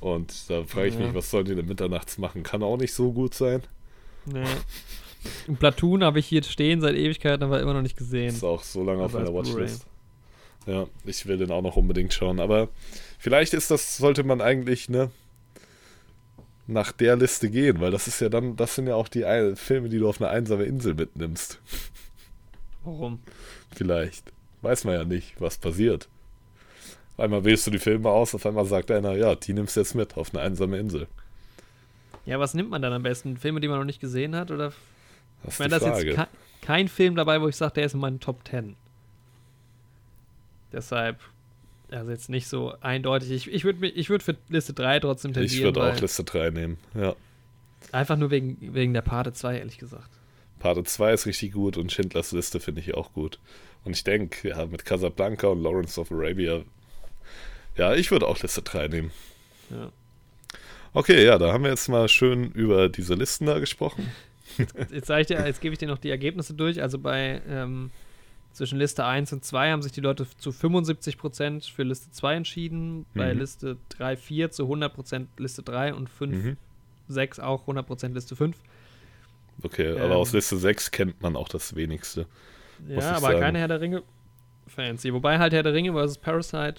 Und 0.00 0.50
da 0.50 0.64
frage 0.64 0.88
ich 0.88 0.94
Ja. 0.94 1.00
mich, 1.00 1.14
was 1.14 1.30
sollen 1.30 1.44
die 1.44 1.54
denn 1.54 1.66
mitternachts 1.66 2.16
machen? 2.18 2.42
Kann 2.42 2.62
auch 2.62 2.78
nicht 2.78 2.94
so 2.94 3.12
gut 3.12 3.34
sein. 3.34 3.62
Nee. 4.24 4.42
Platoon 5.60 6.02
habe 6.02 6.18
ich 6.18 6.26
hier 6.26 6.42
stehen 6.42 6.80
seit 6.80 6.96
Ewigkeiten, 6.96 7.44
aber 7.44 7.60
immer 7.60 7.74
noch 7.74 7.82
nicht 7.82 7.96
gesehen. 7.96 8.28
Ist 8.34 8.42
auch 8.42 8.62
so 8.62 8.82
lange 8.82 9.02
auf 9.04 9.14
Aber 9.14 9.24
meiner. 9.24 9.34
Watchlist. 9.34 9.86
Ja, 10.66 10.86
ich 11.04 11.26
will 11.26 11.38
den 11.38 11.50
auch 11.50 11.62
noch 11.62 11.76
unbedingt 11.76 12.12
schauen. 12.14 12.40
Aber 12.40 12.68
vielleicht 13.18 13.54
ist 13.54 13.70
das, 13.70 13.96
sollte 13.96 14.22
man 14.24 14.40
eigentlich, 14.40 14.88
ne, 14.88 15.10
nach 16.66 16.92
der 16.92 17.16
Liste 17.16 17.50
gehen, 17.50 17.80
weil 17.80 17.90
das 17.90 18.06
ist 18.06 18.20
ja 18.20 18.28
dann, 18.28 18.56
das 18.56 18.74
sind 18.76 18.86
ja 18.86 18.94
auch 18.94 19.08
die 19.08 19.24
ein 19.24 19.56
Filme, 19.56 19.88
die 19.88 19.98
du 19.98 20.08
auf 20.08 20.20
eine 20.20 20.30
einsame 20.30 20.64
Insel 20.64 20.94
mitnimmst. 20.94 21.60
Warum? 22.84 23.20
Vielleicht. 23.74 24.32
Weiß 24.62 24.84
man 24.84 24.94
ja 24.94 25.04
nicht, 25.04 25.40
was 25.40 25.58
passiert. 25.58 26.08
Auf 27.16 27.24
einmal 27.24 27.44
wählst 27.44 27.66
du 27.66 27.70
die 27.70 27.78
Filme 27.78 28.08
aus, 28.08 28.34
auf 28.34 28.46
einmal 28.46 28.64
sagt 28.64 28.90
einer, 28.90 29.12
ja, 29.16 29.34
die 29.34 29.52
nimmst 29.52 29.76
du 29.76 29.80
jetzt 29.80 29.94
mit 29.94 30.16
auf 30.16 30.32
eine 30.32 30.42
einsame 30.42 30.78
Insel. 30.78 31.08
Ja, 32.24 32.38
was 32.38 32.54
nimmt 32.54 32.70
man 32.70 32.80
dann 32.80 32.92
am 32.92 33.02
besten? 33.02 33.36
Filme, 33.36 33.60
die 33.60 33.68
man 33.68 33.78
noch 33.78 33.84
nicht 33.84 34.00
gesehen 34.00 34.36
hat? 34.36 34.50
Oder 34.50 34.68
Das 34.68 34.74
Ich 35.42 35.48
ist 35.54 35.58
meine, 35.58 35.78
die 35.78 35.84
da 35.84 35.96
ist 35.96 36.04
jetzt 36.04 36.16
ke 36.16 36.26
kein 36.60 36.86
Film 36.86 37.16
dabei, 37.16 37.40
wo 37.40 37.48
ich 37.48 37.56
sage, 37.56 37.74
der 37.74 37.86
ist 37.86 37.94
in 37.94 38.00
meinen 38.00 38.20
Top 38.20 38.46
10. 38.48 38.76
Deshalb, 40.72 41.20
also 41.90 42.10
jetzt 42.10 42.28
nicht 42.30 42.48
so 42.48 42.74
eindeutig. 42.80 43.30
Ich, 43.30 43.52
ich 43.52 43.64
würde 43.64 43.86
ich 43.86 44.10
würd 44.10 44.22
für 44.22 44.36
Liste 44.48 44.72
3 44.72 45.00
trotzdem 45.00 45.32
tendieren. 45.32 45.58
ich 45.58 45.62
würde 45.62 45.82
auch 45.82 46.00
Liste 46.00 46.24
3 46.24 46.50
nehmen. 46.50 46.78
Ja. 46.94 47.14
Einfach 47.90 48.16
nur 48.16 48.30
wegen, 48.30 48.74
wegen 48.74 48.94
der 48.94 49.02
Pate 49.02 49.32
2, 49.32 49.58
ehrlich 49.58 49.78
gesagt. 49.78 50.08
Parte 50.58 50.84
2 50.84 51.12
ist 51.12 51.26
richtig 51.26 51.52
gut 51.52 51.76
und 51.76 51.90
Schindlers 51.90 52.32
Liste 52.32 52.60
finde 52.60 52.80
ich 52.80 52.94
auch 52.94 53.12
gut. 53.12 53.38
Und 53.84 53.96
ich 53.96 54.04
denke, 54.04 54.48
ja, 54.48 54.64
mit 54.66 54.84
Casablanca 54.84 55.48
und 55.48 55.62
Lawrence 55.62 56.00
of 56.00 56.12
Arabia, 56.12 56.62
ja, 57.76 57.94
ich 57.94 58.10
würde 58.10 58.28
auch 58.28 58.40
Liste 58.40 58.62
3 58.62 58.88
nehmen. 58.88 59.10
Ja. 59.70 59.90
Okay, 60.94 61.24
ja, 61.24 61.38
da 61.38 61.52
haben 61.52 61.64
wir 61.64 61.70
jetzt 61.70 61.88
mal 61.88 62.08
schön 62.08 62.52
über 62.52 62.88
diese 62.88 63.14
Listen 63.14 63.46
da 63.46 63.58
gesprochen. 63.58 64.10
Jetzt, 64.92 65.08
dir, 65.08 65.46
jetzt 65.46 65.62
gebe 65.62 65.72
ich 65.72 65.78
dir 65.78 65.88
noch 65.88 65.98
die 65.98 66.10
Ergebnisse 66.10 66.52
durch. 66.52 66.82
Also 66.82 66.98
bei 66.98 67.40
ähm, 67.48 67.90
zwischen 68.52 68.78
Liste 68.78 69.04
1 69.04 69.32
und 69.32 69.44
2 69.44 69.70
haben 69.72 69.82
sich 69.82 69.92
die 69.92 70.00
Leute 70.00 70.26
zu 70.38 70.50
75% 70.50 71.70
für 71.72 71.82
Liste 71.84 72.10
2 72.10 72.34
entschieden. 72.36 73.06
Bei 73.14 73.32
Mhm. 73.32 73.40
Liste 73.40 73.76
3, 73.90 74.16
4 74.16 74.50
zu 74.50 74.66
100% 74.68 75.28
Liste 75.38 75.62
3 75.62 75.94
und 75.94 76.08
5, 76.10 76.36
Mhm. 76.44 76.56
6 77.08 77.40
auch 77.40 77.66
100% 77.66 78.14
Liste 78.14 78.36
5. 78.36 78.56
Okay, 79.62 79.92
Ähm. 79.94 80.00
aber 80.02 80.16
aus 80.16 80.32
Liste 80.32 80.56
6 80.56 80.90
kennt 80.90 81.20
man 81.22 81.36
auch 81.36 81.48
das 81.48 81.74
wenigste. 81.76 82.26
Ja, 82.88 83.12
aber 83.12 83.20
sagen. 83.28 83.40
keine 83.40 83.58
Herr 83.58 83.68
der 83.68 83.80
Ringe-Fans. 83.80 85.04
Wobei 85.04 85.38
halt 85.38 85.52
Herr 85.52 85.62
der 85.62 85.72
Ringe 85.74 85.92
versus 85.92 86.18
Parasite 86.18 86.76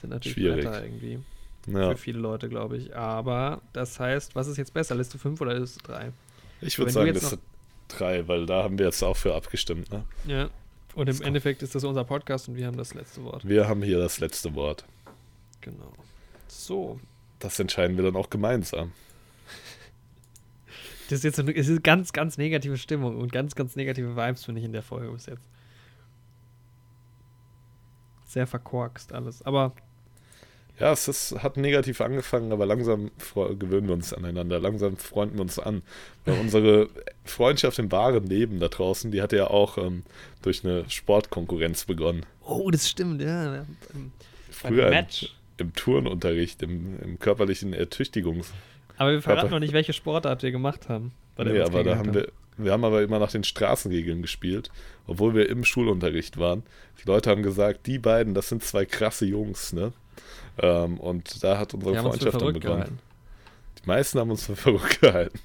sind 0.00 0.10
natürlich 0.10 0.34
Schwierig. 0.34 0.64
Bretter 0.64 0.84
irgendwie. 0.84 1.18
Ja, 1.66 1.90
Für 1.92 1.96
viele 1.96 2.18
Leute, 2.18 2.48
glaube 2.50 2.76
ich. 2.76 2.94
Aber 2.94 3.62
das 3.72 3.98
heißt, 3.98 4.34
was 4.34 4.48
ist 4.48 4.58
jetzt 4.58 4.74
besser, 4.74 4.94
Liste 4.94 5.18
5 5.18 5.40
oder 5.40 5.58
Liste 5.58 5.82
3? 5.84 6.12
ich 6.60 6.78
würde 6.78 6.92
sagen 6.92 7.06
jetzt 7.06 7.22
Liste 7.22 7.38
3, 7.88 8.28
weil 8.28 8.46
da 8.46 8.62
haben 8.62 8.78
wir 8.78 8.86
jetzt 8.86 9.02
auch 9.02 9.16
für 9.16 9.34
abgestimmt. 9.34 9.90
Ne? 9.90 10.04
Ja. 10.26 10.50
Und 10.94 11.08
im 11.08 11.22
Endeffekt 11.22 11.62
ist 11.62 11.74
das 11.74 11.84
unser 11.84 12.04
Podcast 12.04 12.48
und 12.48 12.54
wir 12.54 12.66
haben 12.66 12.76
das 12.76 12.94
letzte 12.94 13.24
Wort. 13.24 13.46
Wir 13.46 13.68
haben 13.68 13.82
hier 13.82 13.98
das 13.98 14.20
letzte 14.20 14.54
Wort. 14.54 14.84
Genau. 15.60 15.92
So. 16.46 17.00
Das 17.40 17.58
entscheiden 17.58 17.96
wir 17.96 18.04
dann 18.04 18.16
auch 18.16 18.30
gemeinsam. 18.30 18.92
Das 21.10 21.18
ist 21.18 21.24
jetzt 21.24 21.38
eine, 21.38 21.54
es 21.54 21.68
ist 21.68 21.84
ganz, 21.84 22.14
ganz 22.14 22.38
negative 22.38 22.78
Stimmung 22.78 23.18
und 23.18 23.30
ganz, 23.30 23.54
ganz 23.54 23.76
negative 23.76 24.16
Vibes, 24.16 24.42
finde 24.42 24.60
ich, 24.60 24.64
in 24.64 24.72
der 24.72 24.80
Folge 24.80 25.12
bis 25.12 25.26
jetzt. 25.26 25.46
Sehr 28.24 28.46
verkorkst 28.46 29.12
alles. 29.12 29.42
Aber 29.42 29.74
Ja, 30.80 30.90
es 30.92 31.06
ist, 31.06 31.36
hat 31.42 31.56
negativ 31.56 32.00
angefangen, 32.00 32.50
aber 32.50 32.66
langsam 32.66 33.12
gewöhnen 33.58 33.86
wir 33.86 33.94
uns 33.94 34.12
aneinander. 34.12 34.58
Langsam 34.58 34.96
freunden 34.96 35.36
wir 35.36 35.42
uns 35.42 35.58
an. 35.60 35.82
Weil 36.24 36.40
unsere 36.40 36.88
Freundschaft 37.24 37.78
im 37.78 37.92
wahren 37.92 38.26
Leben 38.26 38.58
da 38.58 38.66
draußen, 38.68 39.12
die 39.12 39.22
hat 39.22 39.32
ja 39.32 39.48
auch 39.48 39.78
ähm, 39.78 40.02
durch 40.42 40.64
eine 40.64 40.84
Sportkonkurrenz 40.90 41.84
begonnen. 41.84 42.26
Oh, 42.42 42.70
das 42.72 42.88
stimmt, 42.90 43.22
ja. 43.22 43.64
Früher 44.50 44.90
im, 44.90 45.06
im 45.58 45.72
Turnunterricht, 45.74 46.60
im, 46.62 46.98
im 47.00 47.18
körperlichen 47.20 47.72
Ertüchtigungs. 47.72 48.52
Aber 48.96 49.12
wir 49.12 49.22
verraten 49.22 49.42
Körper- 49.42 49.54
noch 49.54 49.60
nicht, 49.60 49.74
welche 49.74 49.92
Sportart 49.92 50.42
wir 50.42 50.50
gemacht 50.50 50.88
haben. 50.88 51.12
bei 51.36 51.44
der 51.44 51.52
Nee, 51.52 51.60
aber 51.60 51.84
da 51.84 51.96
haben 51.98 52.14
wir, 52.14 52.32
wir 52.56 52.72
haben 52.72 52.84
aber 52.84 53.02
immer 53.02 53.20
nach 53.20 53.30
den 53.30 53.44
Straßenregeln 53.44 54.22
gespielt, 54.22 54.70
obwohl 55.06 55.34
wir 55.34 55.48
im 55.48 55.64
Schulunterricht 55.64 56.36
waren. 56.38 56.64
Die 57.00 57.06
Leute 57.06 57.30
haben 57.30 57.42
gesagt, 57.44 57.86
die 57.86 57.98
beiden, 57.98 58.34
das 58.34 58.48
sind 58.48 58.64
zwei 58.64 58.84
krasse 58.84 59.24
Jungs, 59.26 59.72
ne? 59.72 59.92
Ähm, 60.58 60.98
und 61.00 61.42
da 61.42 61.58
hat 61.58 61.74
unsere 61.74 61.96
Freundschaft 61.96 62.34
dann 62.40 62.52
begonnen. 62.52 62.60
gehalten. 62.60 62.98
Die 63.82 63.86
meisten 63.88 64.18
haben 64.18 64.30
uns 64.30 64.44
für 64.46 64.56
verrückt 64.56 65.00
gehalten. 65.00 65.38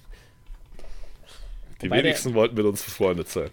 Die 1.81 1.85
Wobei 1.85 1.97
der- 1.97 2.05
wenigsten 2.05 2.33
wollten 2.33 2.55
mit 2.55 2.65
uns 2.65 2.83
befreundet 2.83 3.29
sein. 3.29 3.49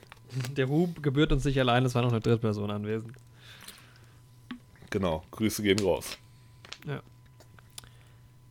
Der 0.56 0.66
Ruhm 0.66 0.94
gebührt 1.00 1.32
uns 1.32 1.44
nicht 1.44 1.58
allein, 1.58 1.84
es 1.84 1.94
war 1.94 2.02
noch 2.02 2.10
eine 2.10 2.20
Drittperson 2.20 2.70
anwesend. 2.70 3.12
Genau, 4.90 5.24
Grüße 5.30 5.62
gehen 5.62 5.78
raus. 5.80 6.18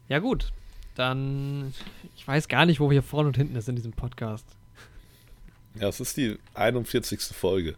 Ja, 0.07 0.19
gut. 0.19 0.51
Dann, 0.95 1.73
ich 2.15 2.27
weiß 2.27 2.47
gar 2.47 2.65
nicht, 2.65 2.79
wo 2.79 2.89
wir 2.89 2.93
hier 2.93 3.03
vorne 3.03 3.27
und 3.27 3.37
hinten 3.37 3.55
ist 3.55 3.67
in 3.67 3.75
diesem 3.75 3.91
Podcast. 3.91 4.45
Ja, 5.79 5.89
es 5.89 5.99
ist 5.99 6.15
die 6.15 6.37
41. 6.53 7.19
Folge. 7.21 7.75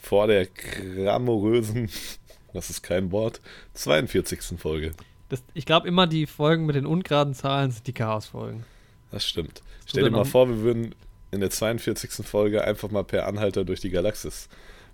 Vor 0.00 0.26
der 0.28 0.46
gramorösen, 0.46 1.90
das 2.54 2.70
ist 2.70 2.82
kein 2.82 3.12
Wort, 3.12 3.42
42. 3.74 4.58
Folge. 4.58 4.92
Das, 5.28 5.42
ich 5.52 5.66
glaube 5.66 5.86
immer, 5.88 6.06
die 6.06 6.26
Folgen 6.26 6.64
mit 6.64 6.76
den 6.76 6.86
ungeraden 6.86 7.34
Zahlen 7.34 7.70
sind 7.70 7.86
die 7.86 7.92
Chaos-Folgen. 7.92 8.64
Das 9.10 9.26
stimmt. 9.26 9.56
tut 9.58 9.90
Stell 9.90 10.04
dir 10.04 10.10
mal 10.10 10.24
vor, 10.24 10.48
wir 10.48 10.58
würden 10.62 10.94
in 11.30 11.40
der 11.40 11.50
42. 11.50 12.26
Folge 12.26 12.64
einfach 12.64 12.90
mal 12.90 13.04
per 13.04 13.26
Anhalter 13.26 13.64
durch 13.64 13.80
die 13.80 13.90
Galaxis 13.90 14.48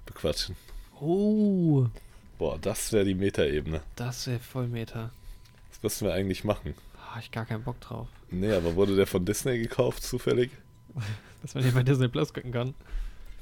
bequatschen. 0.06 0.56
Oh, 1.00 1.86
Boah, 2.38 2.58
das 2.58 2.92
wäre 2.92 3.04
die 3.04 3.14
Metaebene. 3.14 3.82
das 3.96 4.26
wäre 4.26 4.38
voll 4.40 4.66
Meta. 4.66 5.10
Das 5.70 5.82
müssten 5.82 6.06
wir 6.06 6.14
eigentlich 6.14 6.42
machen. 6.44 6.74
Ah, 6.96 7.18
ich 7.20 7.30
gar 7.30 7.44
keinen 7.44 7.64
Bock 7.64 7.80
drauf. 7.80 8.08
Nee, 8.30 8.52
aber 8.52 8.76
wurde 8.76 8.96
der 8.96 9.06
von 9.06 9.24
Disney 9.24 9.58
gekauft, 9.58 10.02
zufällig? 10.02 10.50
Dass 11.42 11.54
man 11.54 11.64
den 11.64 11.74
bei 11.74 11.82
Disney 11.82 12.08
Plus 12.08 12.32
gucken 12.32 12.52
kann. 12.52 12.74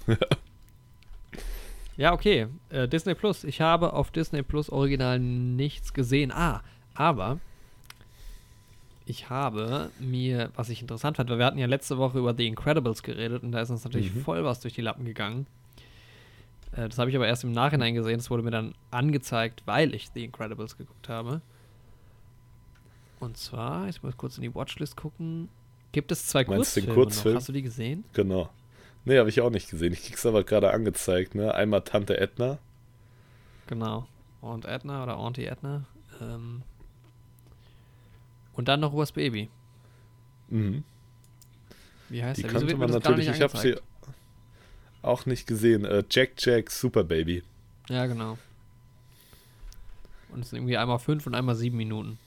ja, 0.07 0.17
okay. 2.13 2.47
Äh, 2.71 2.87
Disney 2.89 3.15
Plus. 3.15 3.45
Ich 3.45 3.61
habe 3.61 3.93
auf 3.93 4.11
Disney 4.11 4.43
Plus 4.43 4.71
original 4.71 5.19
nichts 5.19 5.93
gesehen. 5.93 6.31
Ah, 6.33 6.63
aber 6.95 7.39
ich 9.07 9.31
habe 9.31 9.91
mir, 9.99 10.51
was 10.55 10.69
ich 10.69 10.81
interessant 10.81 11.17
fand, 11.17 11.31
weil 11.31 11.39
wir 11.39 11.47
hatten 11.47 11.59
ja 11.59 11.67
letzte 11.67 11.99
Woche 11.99 12.19
über 12.19 12.35
The 12.35 12.47
Incredibles 12.47 13.03
geredet 13.03 13.43
und 13.43 13.53
da 13.53 13.61
ist 13.61 13.71
uns 13.71 13.83
natürlich 13.85 14.15
Mhm. 14.15 14.21
voll 14.23 14.45
was 14.45 14.61
durch 14.61 14.75
die 14.75 14.83
Lappen 14.83 15.05
gegangen. 15.05 15.47
Äh, 16.73 16.89
das 16.89 16.99
habe 16.99 17.09
ich 17.11 17.17
aber 17.17 17.27
erst 17.27 17.43
im 17.45 17.53
Nachhinein 17.53 17.95
gesehen. 17.95 18.19
Das 18.19 18.31
wurde 18.31 18.43
mir 18.43 18.51
dann 18.51 18.75
angezeigt, 18.91 19.63
weil 19.65 19.95
ich 19.95 20.11
The 20.15 20.25
Incredibles 20.25 20.77
geguckt 20.77 21.09
habe. 21.09 21.41
Und 23.19 23.37
zwar, 23.37 23.89
ich 23.89 24.03
muss 24.03 24.17
kurz 24.17 24.37
in 24.37 24.43
die 24.43 24.55
Watchlist 24.55 24.97
gucken. 24.97 25.49
Gibt 25.91 26.13
es 26.13 26.27
zwei 26.27 26.45
Meinst 26.45 26.77
du 26.77 26.81
den 26.83 26.87
Kurzfilme 26.91 26.95
Kurzfilm? 26.95 27.35
noch? 27.35 27.41
Hast 27.41 27.49
du 27.49 27.53
die 27.53 27.63
gesehen? 27.63 28.05
Genau. 28.13 28.51
Nee, 29.09 29.19
habe 29.19 29.31
ich 29.31 29.41
auch 29.41 29.49
nicht 29.49 29.71
gesehen. 29.71 29.95
Ich 29.95 30.03
krieg's 30.05 30.27
aber 30.27 30.45
gerade 30.45 30.71
angezeigt, 30.71 31.35
ne? 31.35 31.55
Einmal 31.55 31.81
Tante 31.81 32.19
Edna. 32.21 32.59
Genau. 33.67 34.07
Aunt 34.43 34.67
Edna 34.67 35.03
oder 35.03 35.17
Auntie 35.17 35.47
Edna. 35.47 35.85
Ähm, 36.21 36.63
und 38.53 38.69
dann 38.69 38.81
noch 38.81 38.93
Urs 38.93 39.13
Baby. 39.13 39.49
Mhm. 40.49 40.85
Wie 42.11 42.23
heißt 42.23 42.39
Die 42.39 42.43
der? 42.43 42.61
Mir 42.61 42.77
man 42.77 42.91
natürlich, 42.91 43.29
ich 43.29 43.41
habe 43.41 43.57
sie 43.57 43.77
auch 45.01 45.25
nicht 45.25 45.47
gesehen. 45.47 45.87
Äh, 45.87 46.05
Jack 46.11 46.33
Jack 46.39 46.71
Super 46.71 47.03
Baby. 47.05 47.43
Ja, 47.89 48.05
genau. 48.07 48.37
Und 50.31 50.41
es 50.41 50.51
sind 50.51 50.59
irgendwie 50.59 50.77
einmal 50.77 50.99
fünf 50.99 51.27
und 51.27 51.35
einmal 51.35 51.55
sieben 51.55 51.79
Minuten. 51.79 52.19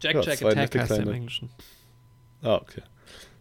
Jack 0.00 0.14
Ja, 0.16 0.22
Jack 0.22 0.42
Attack 0.42 0.58
heißt 0.58 0.74
der 0.74 0.80
im 0.82 0.86
kleine- 1.04 1.12
Englischen. 1.12 1.50
Ah, 2.42 2.56
okay. 2.56 2.82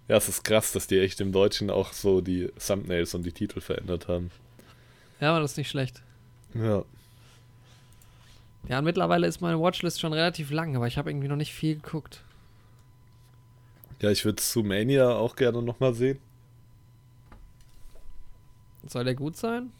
Ja, 0.07 0.15
es 0.15 0.29
ist 0.29 0.43
krass, 0.43 0.71
dass 0.71 0.87
die 0.87 0.99
echt 0.99 1.19
im 1.19 1.31
Deutschen 1.31 1.69
auch 1.69 1.91
so 1.91 2.21
die 2.21 2.49
Thumbnails 2.65 3.13
und 3.13 3.23
die 3.23 3.33
Titel 3.33 3.59
verändert 3.59 4.07
haben. 4.07 4.31
Ja, 5.19 5.31
aber 5.31 5.41
das 5.41 5.51
ist 5.51 5.57
nicht 5.57 5.69
schlecht. 5.69 6.01
Ja. 6.53 6.83
Ja, 8.69 8.79
und 8.79 8.85
mittlerweile 8.85 9.27
ist 9.27 9.41
meine 9.41 9.59
Watchlist 9.59 9.99
schon 9.99 10.13
relativ 10.13 10.51
lang, 10.51 10.75
aber 10.75 10.87
ich 10.87 10.97
habe 10.97 11.09
irgendwie 11.09 11.27
noch 11.27 11.35
nicht 11.35 11.53
viel 11.53 11.75
geguckt. 11.75 12.21
Ja, 14.01 14.11
ich 14.11 14.25
würde 14.25 14.41
Zoomania 14.41 15.09
auch 15.09 15.35
gerne 15.35 15.61
nochmal 15.61 15.93
sehen. 15.93 16.19
Soll 18.85 19.03
der 19.03 19.15
gut 19.15 19.35
sein? 19.35 19.71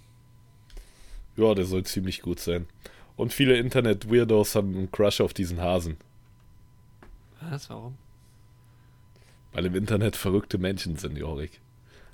Ja, 1.36 1.54
der 1.54 1.66
soll 1.66 1.84
ziemlich 1.84 2.22
gut 2.22 2.40
sein. 2.40 2.68
Und 3.16 3.34
viele 3.34 3.58
Internet-Weirdos 3.58 4.56
haben 4.56 4.76
einen 4.76 4.92
Crush 4.92 5.22
auf 5.22 5.34
diesen 5.34 5.62
Hasen. 5.62 5.98
Was, 7.42 7.70
warum? 7.70 7.96
Weil 9.54 9.66
im 9.66 9.76
Internet 9.76 10.16
verrückte 10.16 10.58
Menschen 10.58 10.98
sind, 10.98 11.18
Jorik. 11.18 11.60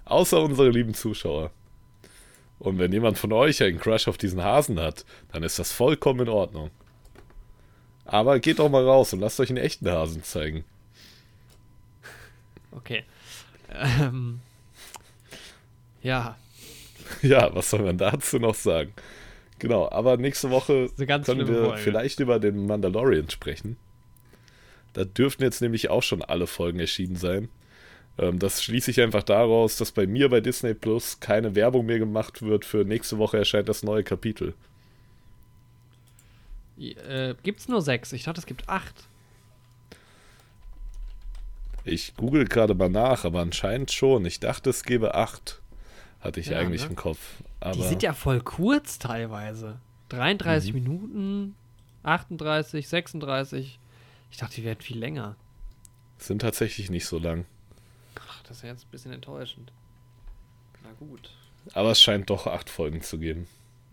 Außer 0.06 0.42
unsere 0.42 0.70
lieben 0.70 0.94
Zuschauer. 0.94 1.52
Und 2.60 2.80
wenn 2.80 2.94
jemand 2.94 3.18
von 3.18 3.34
euch 3.34 3.62
einen 3.62 3.80
Crush 3.80 4.08
auf 4.08 4.18
diesen 4.18 4.44
Hasen 4.44 4.80
hat, 4.80 5.06
dann 5.32 5.44
ist 5.44 5.60
das 5.60 5.72
vollkommen 5.72 6.22
in 6.22 6.30
Ordnung. 6.30 6.70
Aber 8.06 8.40
geht 8.40 8.60
doch 8.60 8.70
mal 8.70 8.86
raus 8.86 9.14
und 9.14 9.20
lasst 9.20 9.40
euch 9.40 9.50
einen 9.50 9.58
echten 9.58 9.90
Hasen 9.90 10.24
zeigen. 10.24 10.64
Okay. 12.72 13.04
Ähm, 13.72 14.40
ja, 16.02 16.36
Ja, 17.22 17.54
was 17.54 17.70
soll 17.70 17.82
man 17.82 17.98
dazu 17.98 18.40
noch 18.40 18.56
sagen? 18.56 18.94
Genau, 19.60 19.90
aber 19.90 20.18
nächste 20.18 20.50
Woche 20.50 20.90
können 20.98 21.48
wir 21.48 21.66
Folge. 21.66 21.78
vielleicht 21.78 22.20
über 22.20 22.40
den 22.40 22.66
Mandalorian 22.68 23.30
sprechen. 23.30 23.78
Da 24.94 25.04
dürften 25.06 25.44
jetzt 25.44 25.62
nämlich 25.62 25.90
auch 25.90 26.04
schon 26.04 26.22
alle 26.22 26.48
Folgen 26.48 26.80
erschienen 26.80 27.16
sein. 27.16 27.50
Ähm, 28.18 28.38
das 28.40 28.62
schließe 28.64 28.92
ich 28.92 29.02
einfach 29.02 29.24
daraus, 29.24 29.78
dass 29.78 29.92
bei 29.92 30.06
mir 30.06 30.30
bei 30.30 30.40
Disney 30.40 30.74
Plus 30.76 31.20
keine 31.20 31.56
Werbung 31.56 31.86
mehr 31.86 32.00
gemacht 32.00 32.42
wird. 32.44 32.64
Für 32.66 32.86
nächste 32.86 33.18
Woche 33.18 33.38
erscheint 33.38 33.70
das 33.70 33.84
neue 33.84 34.04
Kapitel. 34.04 34.54
äh, 36.80 37.36
gibt's 37.44 37.68
nur 37.68 37.82
sechs? 37.82 38.12
Ich 38.14 38.24
dachte, 38.24 38.40
es 38.40 38.46
gibt 38.46 38.70
acht. 38.70 39.08
Ich 41.86 42.16
google 42.16 42.46
gerade 42.46 42.76
mal 42.76 42.90
nach, 42.90 43.26
aber 43.26 43.42
anscheinend 43.42 43.92
schon. 43.92 44.26
Ich 44.26 44.40
dachte, 44.40 44.70
es 44.70 44.84
gäbe 44.84 45.16
acht. 45.16 45.62
Hatte 46.22 46.40
ich 46.40 46.48
Ja, 46.48 46.60
eigentlich 46.60 46.84
ne? 46.84 46.90
im 46.92 46.96
Kopf. 46.96 47.20
Aber 47.60 47.76
Die 47.76 47.84
sind 47.84 48.04
ja 48.04 48.14
voll 48.14 48.40
kurz 48.42 49.00
teilweise. 49.00 49.80
33 50.10 50.74
Mhm. 50.74 50.80
Minuten, 50.84 51.56
38, 52.04 52.88
36. 52.88 53.80
Ich 54.34 54.40
dachte, 54.40 54.56
die 54.56 54.64
wären 54.64 54.82
viel 54.82 54.98
länger. 54.98 55.36
sind 56.18 56.42
tatsächlich 56.42 56.90
nicht 56.90 57.06
so 57.06 57.20
lang. 57.20 57.46
Ach, 58.16 58.42
das 58.42 58.58
ist 58.58 58.64
ja 58.64 58.70
jetzt 58.70 58.86
ein 58.86 58.90
bisschen 58.90 59.12
enttäuschend. 59.12 59.72
Na 60.84 60.90
gut. 61.00 61.30
Aber 61.76 61.92
es 61.92 62.02
scheint 62.02 62.32
doch 62.32 62.48
acht 62.48 62.68
Folgen 62.68 63.04
zu 63.04 63.20
geben. 63.20 63.46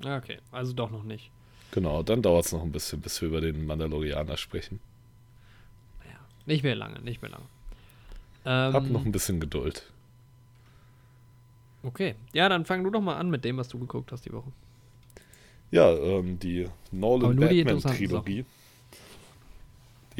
Okay, 0.02 0.38
also 0.50 0.72
doch 0.72 0.90
noch 0.90 1.02
nicht. 1.02 1.30
Genau, 1.72 2.02
dann 2.02 2.22
dauert 2.22 2.46
es 2.46 2.52
noch 2.52 2.62
ein 2.62 2.72
bisschen, 2.72 3.02
bis 3.02 3.20
wir 3.20 3.28
über 3.28 3.42
den 3.42 3.66
Mandalorianer 3.66 4.38
sprechen. 4.38 4.80
Naja, 6.02 6.18
nicht 6.46 6.62
mehr 6.62 6.74
lange, 6.74 7.00
nicht 7.02 7.20
mehr 7.20 7.32
lange. 7.32 7.44
Ähm, 8.46 8.72
Hab 8.72 8.88
noch 8.88 9.04
ein 9.04 9.12
bisschen 9.12 9.40
Geduld. 9.40 9.92
okay, 11.82 12.14
ja, 12.32 12.48
dann 12.48 12.64
fang 12.64 12.82
du 12.82 12.88
doch 12.88 13.02
mal 13.02 13.18
an 13.18 13.28
mit 13.28 13.44
dem, 13.44 13.58
was 13.58 13.68
du 13.68 13.78
geguckt 13.78 14.10
hast 14.10 14.24
die 14.24 14.32
Woche. 14.32 14.50
Ja, 15.70 15.90
ähm, 15.90 16.38
die 16.38 16.66
Nolan 16.92 17.36
nur 17.36 17.50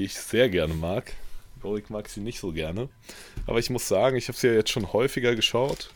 die 0.01 0.07
ich 0.07 0.15
sehr 0.15 0.49
gerne 0.49 0.73
mag. 0.73 1.13
Rorik 1.63 1.91
mag 1.91 2.09
sie 2.09 2.21
nicht 2.21 2.41
so 2.41 2.53
gerne. 2.53 2.89
Aber 3.47 3.59
ich 3.59 3.69
muss 3.69 3.87
sagen, 3.87 4.17
ich 4.17 4.29
habe 4.29 4.39
sie 4.39 4.47
ja 4.47 4.55
jetzt 4.55 4.71
schon 4.71 4.95
häufiger 4.95 5.37
geschaut. 5.37 5.91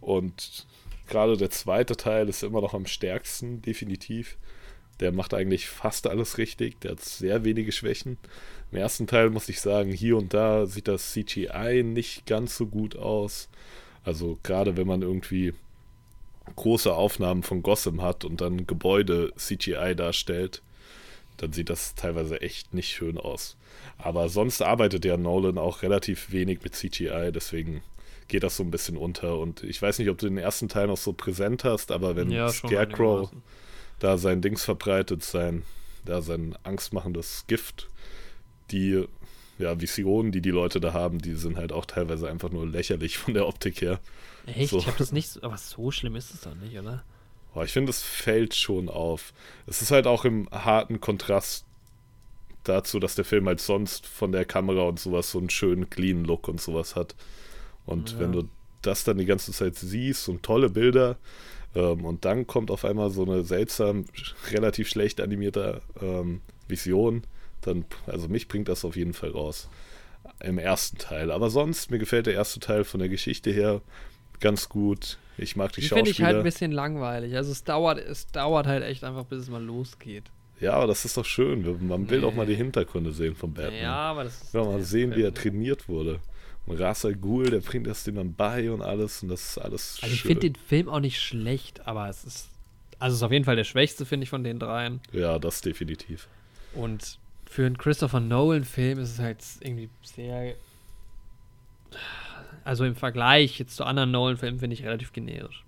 Und 0.00 0.66
gerade 1.06 1.36
der 1.36 1.50
zweite 1.50 1.94
Teil 1.98 2.30
ist 2.30 2.42
immer 2.42 2.62
noch 2.62 2.72
am 2.72 2.86
stärksten, 2.86 3.60
definitiv. 3.60 4.38
Der 5.00 5.12
macht 5.12 5.34
eigentlich 5.34 5.68
fast 5.68 6.06
alles 6.06 6.38
richtig. 6.38 6.80
Der 6.80 6.92
hat 6.92 7.00
sehr 7.00 7.44
wenige 7.44 7.72
Schwächen. 7.72 8.16
Im 8.70 8.78
ersten 8.78 9.06
Teil 9.06 9.28
muss 9.28 9.50
ich 9.50 9.60
sagen, 9.60 9.92
hier 9.92 10.16
und 10.16 10.32
da 10.32 10.64
sieht 10.64 10.88
das 10.88 11.12
CGI 11.12 11.82
nicht 11.84 12.24
ganz 12.24 12.56
so 12.56 12.66
gut 12.66 12.96
aus. 12.96 13.50
Also 14.02 14.38
gerade 14.42 14.78
wenn 14.78 14.86
man 14.86 15.02
irgendwie 15.02 15.52
große 16.56 16.92
Aufnahmen 16.94 17.42
von 17.42 17.62
Gotham 17.62 18.00
hat 18.00 18.24
und 18.24 18.40
dann 18.40 18.66
Gebäude 18.66 19.34
CGI 19.36 19.94
darstellt, 19.94 20.62
dann 21.36 21.52
sieht 21.52 21.70
das 21.70 21.94
teilweise 21.94 22.40
echt 22.40 22.74
nicht 22.74 22.90
schön 22.90 23.18
aus. 23.18 23.56
Aber 23.98 24.28
sonst 24.28 24.62
arbeitet 24.62 25.04
ja 25.04 25.16
Nolan 25.16 25.58
auch 25.58 25.82
relativ 25.82 26.32
wenig 26.32 26.62
mit 26.62 26.74
CGI, 26.74 27.30
deswegen 27.32 27.82
geht 28.28 28.42
das 28.42 28.56
so 28.56 28.62
ein 28.62 28.70
bisschen 28.70 28.96
unter. 28.96 29.38
Und 29.38 29.62
ich 29.62 29.80
weiß 29.80 29.98
nicht, 29.98 30.08
ob 30.08 30.18
du 30.18 30.26
den 30.26 30.38
ersten 30.38 30.68
Teil 30.68 30.86
noch 30.86 30.96
so 30.96 31.12
präsent 31.12 31.64
hast, 31.64 31.90
aber 31.92 32.16
wenn 32.16 32.30
Ja, 32.30 32.48
Scarecrow 32.48 33.30
da 33.98 34.18
sein 34.18 34.40
Dings 34.40 34.64
verbreitet, 34.64 35.22
sein, 35.22 35.62
da 36.04 36.22
sein 36.22 36.56
angstmachendes 36.64 37.44
Gift, 37.46 37.88
die 38.70 39.04
ja, 39.58 39.80
Visionen, 39.80 40.32
die 40.32 40.40
die 40.40 40.50
Leute 40.50 40.80
da 40.80 40.92
haben, 40.92 41.18
die 41.18 41.34
sind 41.34 41.56
halt 41.56 41.72
auch 41.72 41.86
teilweise 41.86 42.28
einfach 42.28 42.50
nur 42.50 42.66
lächerlich 42.66 43.18
von 43.18 43.34
der 43.34 43.46
Optik 43.46 43.80
her. 43.80 44.00
Echt? 44.46 44.70
So. 44.70 44.78
Ich 44.78 44.86
habe 44.86 44.98
das 44.98 45.12
nicht 45.12 45.28
so, 45.28 45.42
aber 45.42 45.56
so 45.56 45.90
schlimm 45.90 46.16
ist 46.16 46.34
es 46.34 46.40
doch 46.40 46.54
nicht, 46.54 46.76
oder? 46.78 47.04
Boah, 47.54 47.64
ich 47.64 47.72
finde, 47.72 47.90
es 47.90 48.02
fällt 48.02 48.54
schon 48.54 48.88
auf. 48.88 49.32
Es 49.66 49.82
ist 49.82 49.90
halt 49.90 50.06
auch 50.06 50.24
im 50.24 50.48
harten 50.50 51.00
Kontrast 51.00 51.64
dazu, 52.64 52.98
dass 52.98 53.14
der 53.14 53.24
Film 53.24 53.46
halt 53.46 53.60
sonst 53.60 54.06
von 54.06 54.32
der 54.32 54.44
Kamera 54.44 54.82
und 54.82 54.98
sowas 55.00 55.30
so 55.30 55.38
einen 55.38 55.50
schönen, 55.50 55.90
clean 55.90 56.24
Look 56.24 56.48
und 56.48 56.60
sowas 56.60 56.96
hat. 56.96 57.14
Und 57.84 58.12
Ja. 58.12 58.20
wenn 58.20 58.32
du 58.32 58.48
das 58.82 59.04
dann 59.04 59.18
die 59.18 59.26
ganze 59.26 59.52
Zeit 59.52 59.76
siehst 59.76 60.28
und 60.28 60.42
tolle 60.42 60.70
Bilder 60.70 61.16
ähm, 61.74 62.04
und 62.04 62.24
dann 62.24 62.46
kommt 62.46 62.70
auf 62.70 62.84
einmal 62.84 63.10
so 63.10 63.24
eine 63.24 63.42
seltsam, 63.44 64.06
relativ 64.50 64.88
schlecht 64.88 65.20
animierte 65.20 65.82
ähm, 66.00 66.40
Vision, 66.68 67.22
dann, 67.60 67.84
also 68.06 68.28
mich 68.28 68.48
bringt 68.48 68.68
das 68.68 68.84
auf 68.84 68.96
jeden 68.96 69.12
Fall 69.12 69.30
raus. 69.30 69.68
Im 70.40 70.58
ersten 70.58 70.98
Teil. 70.98 71.30
Aber 71.30 71.50
sonst, 71.50 71.90
mir 71.90 71.98
gefällt 71.98 72.26
der 72.26 72.34
erste 72.34 72.60
Teil 72.60 72.84
von 72.84 73.00
der 73.00 73.08
Geschichte 73.08 73.50
her 73.50 73.80
ganz 74.42 74.68
gut. 74.68 75.16
Ich 75.38 75.56
mag 75.56 75.72
die, 75.72 75.80
Die 75.80 75.88
finde 75.88 76.10
ich 76.10 76.18
halt 76.20 76.28
ein 76.28 76.32
Schauspieler. 76.34 76.42
bisschen 76.44 76.72
langweilig. 76.72 77.34
Also 77.34 77.50
es 77.52 77.64
dauert, 77.64 77.98
es 77.98 78.26
dauert 78.26 78.66
halt 78.66 78.84
echt 78.84 79.02
einfach, 79.02 79.24
bis 79.24 79.38
es 79.44 79.48
mal 79.48 79.62
losgeht. 79.64 80.24
Ja, 80.60 80.74
aber 80.74 80.86
das 80.88 81.04
ist 81.06 81.16
doch 81.16 81.24
schön. 81.24 81.62
Man 81.88 82.08
will 82.10 82.20
Nee. 82.20 82.26
auch 82.26 82.34
mal 82.34 82.44
die 82.46 82.54
Hintergründe 82.54 83.12
sehen 83.12 83.34
von 83.34 83.52
Batman. 83.54 83.80
Ja, 83.82 83.94
aber 83.94 84.24
das 84.24 84.42
ist. 84.42 84.54
Auch 84.56 84.66
mal 84.66 84.78
ja, 84.78 84.84
sehen, 84.84 85.10
wie 85.16 85.22
er 85.22 85.30
Batman. 85.30 85.42
trainiert 85.52 85.88
wurde. 85.88 86.20
Und 86.66 86.78
Ras 86.78 87.04
Al 87.04 87.14
Ghul, 87.16 87.50
der 87.50 87.58
bringt 87.60 87.86
das 87.88 88.04
dem 88.04 88.14
dann 88.16 88.34
bei 88.34 88.70
und 88.70 88.82
alles. 88.82 89.22
Und 89.22 89.30
das 89.30 89.42
ist 89.52 89.58
alles 89.58 89.98
Also 90.02 90.14
ich 90.14 90.20
schön. 90.20 90.28
finde 90.32 90.50
den 90.50 90.54
Film 90.54 90.88
auch 90.88 91.00
nicht 91.00 91.20
schlecht, 91.20 91.86
aber 91.86 92.08
es 92.08 92.22
ist. 92.24 92.48
Also 93.00 93.14
es 93.14 93.18
ist 93.18 93.22
auf 93.24 93.32
jeden 93.32 93.44
Fall 93.44 93.56
der 93.56 93.64
schwächste, 93.64 94.04
finde 94.06 94.22
ich, 94.24 94.30
von 94.30 94.44
den 94.44 94.60
dreien. 94.60 95.00
ja, 95.12 95.38
das 95.40 95.60
definitiv. 95.62 96.28
Und 96.74 97.18
für 97.50 97.66
einen 97.66 97.76
Christopher 97.78 98.20
Nolan-Film 98.20 99.00
ist 99.00 99.10
es 99.14 99.18
halt 99.18 99.38
irgendwie 99.60 99.88
sehr. 100.02 100.54
Also 102.64 102.84
im 102.84 102.94
Vergleich 102.94 103.58
jetzt 103.58 103.76
zu 103.76 103.84
anderen 103.84 104.10
Nolan-Filmen 104.10 104.60
finde 104.60 104.74
ich 104.74 104.84
relativ 104.84 105.12
generisch. 105.12 105.64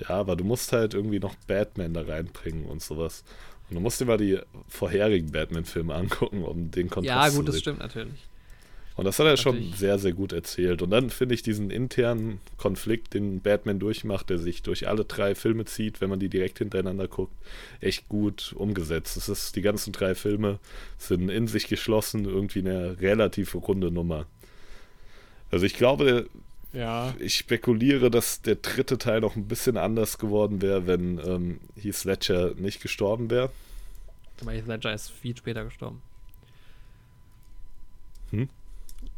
Ja, 0.00 0.10
aber 0.10 0.36
du 0.36 0.44
musst 0.44 0.72
halt 0.72 0.94
irgendwie 0.94 1.20
noch 1.20 1.34
Batman 1.46 1.94
da 1.94 2.02
reinbringen 2.02 2.66
und 2.66 2.82
sowas. 2.82 3.24
Und 3.68 3.76
du 3.76 3.80
musst 3.80 4.00
dir 4.00 4.04
mal 4.04 4.18
die 4.18 4.38
vorherigen 4.68 5.32
Batman-Filme 5.32 5.94
angucken, 5.94 6.44
um 6.44 6.70
den 6.70 6.90
Kontrast 6.90 7.26
ja, 7.26 7.30
zu 7.30 7.38
gut, 7.38 7.48
das 7.48 7.54
sehen. 7.56 7.62
stimmt 7.62 7.78
natürlich. 7.80 8.28
Und 8.96 9.04
das 9.04 9.18
hat 9.18 9.26
er 9.26 9.36
schon 9.36 9.56
Natürlich. 9.56 9.76
sehr, 9.76 9.98
sehr 9.98 10.12
gut 10.12 10.32
erzählt. 10.32 10.80
Und 10.80 10.90
dann 10.90 11.10
finde 11.10 11.34
ich 11.34 11.42
diesen 11.42 11.70
internen 11.70 12.40
Konflikt, 12.56 13.12
den 13.12 13.42
Batman 13.42 13.78
durchmacht, 13.78 14.30
der 14.30 14.38
sich 14.38 14.62
durch 14.62 14.88
alle 14.88 15.04
drei 15.04 15.34
Filme 15.34 15.66
zieht, 15.66 16.00
wenn 16.00 16.08
man 16.08 16.18
die 16.18 16.30
direkt 16.30 16.58
hintereinander 16.58 17.06
guckt, 17.06 17.34
echt 17.80 18.08
gut 18.08 18.54
umgesetzt. 18.56 19.18
Es 19.18 19.28
ist, 19.28 19.54
die 19.54 19.60
ganzen 19.60 19.92
drei 19.92 20.14
Filme 20.14 20.60
sind 20.96 21.28
in 21.28 21.46
sich 21.46 21.68
geschlossen, 21.68 22.24
irgendwie 22.24 22.60
eine 22.60 22.98
relativ 22.98 23.54
runde 23.54 23.90
Nummer. 23.90 24.26
Also 25.56 25.64
ich 25.64 25.74
glaube, 25.74 26.28
Ja. 26.74 27.14
ich 27.18 27.34
spekuliere, 27.36 28.10
dass 28.10 28.42
der 28.42 28.56
dritte 28.56 28.98
Teil 28.98 29.22
noch 29.22 29.36
ein 29.36 29.48
bisschen 29.48 29.78
anders 29.78 30.18
geworden 30.18 30.60
wäre, 30.60 30.86
wenn 30.86 31.18
ähm, 31.26 31.60
Heath 31.80 32.04
Ledger 32.04 32.54
nicht 32.56 32.82
gestorben 32.82 33.30
wäre. 33.30 33.48
Aber 34.42 34.52
Heath 34.52 34.66
Ledger 34.66 34.92
ist 34.92 35.10
viel 35.10 35.34
später 35.34 35.64
gestorben. 35.64 36.02
Hm? 38.32 38.50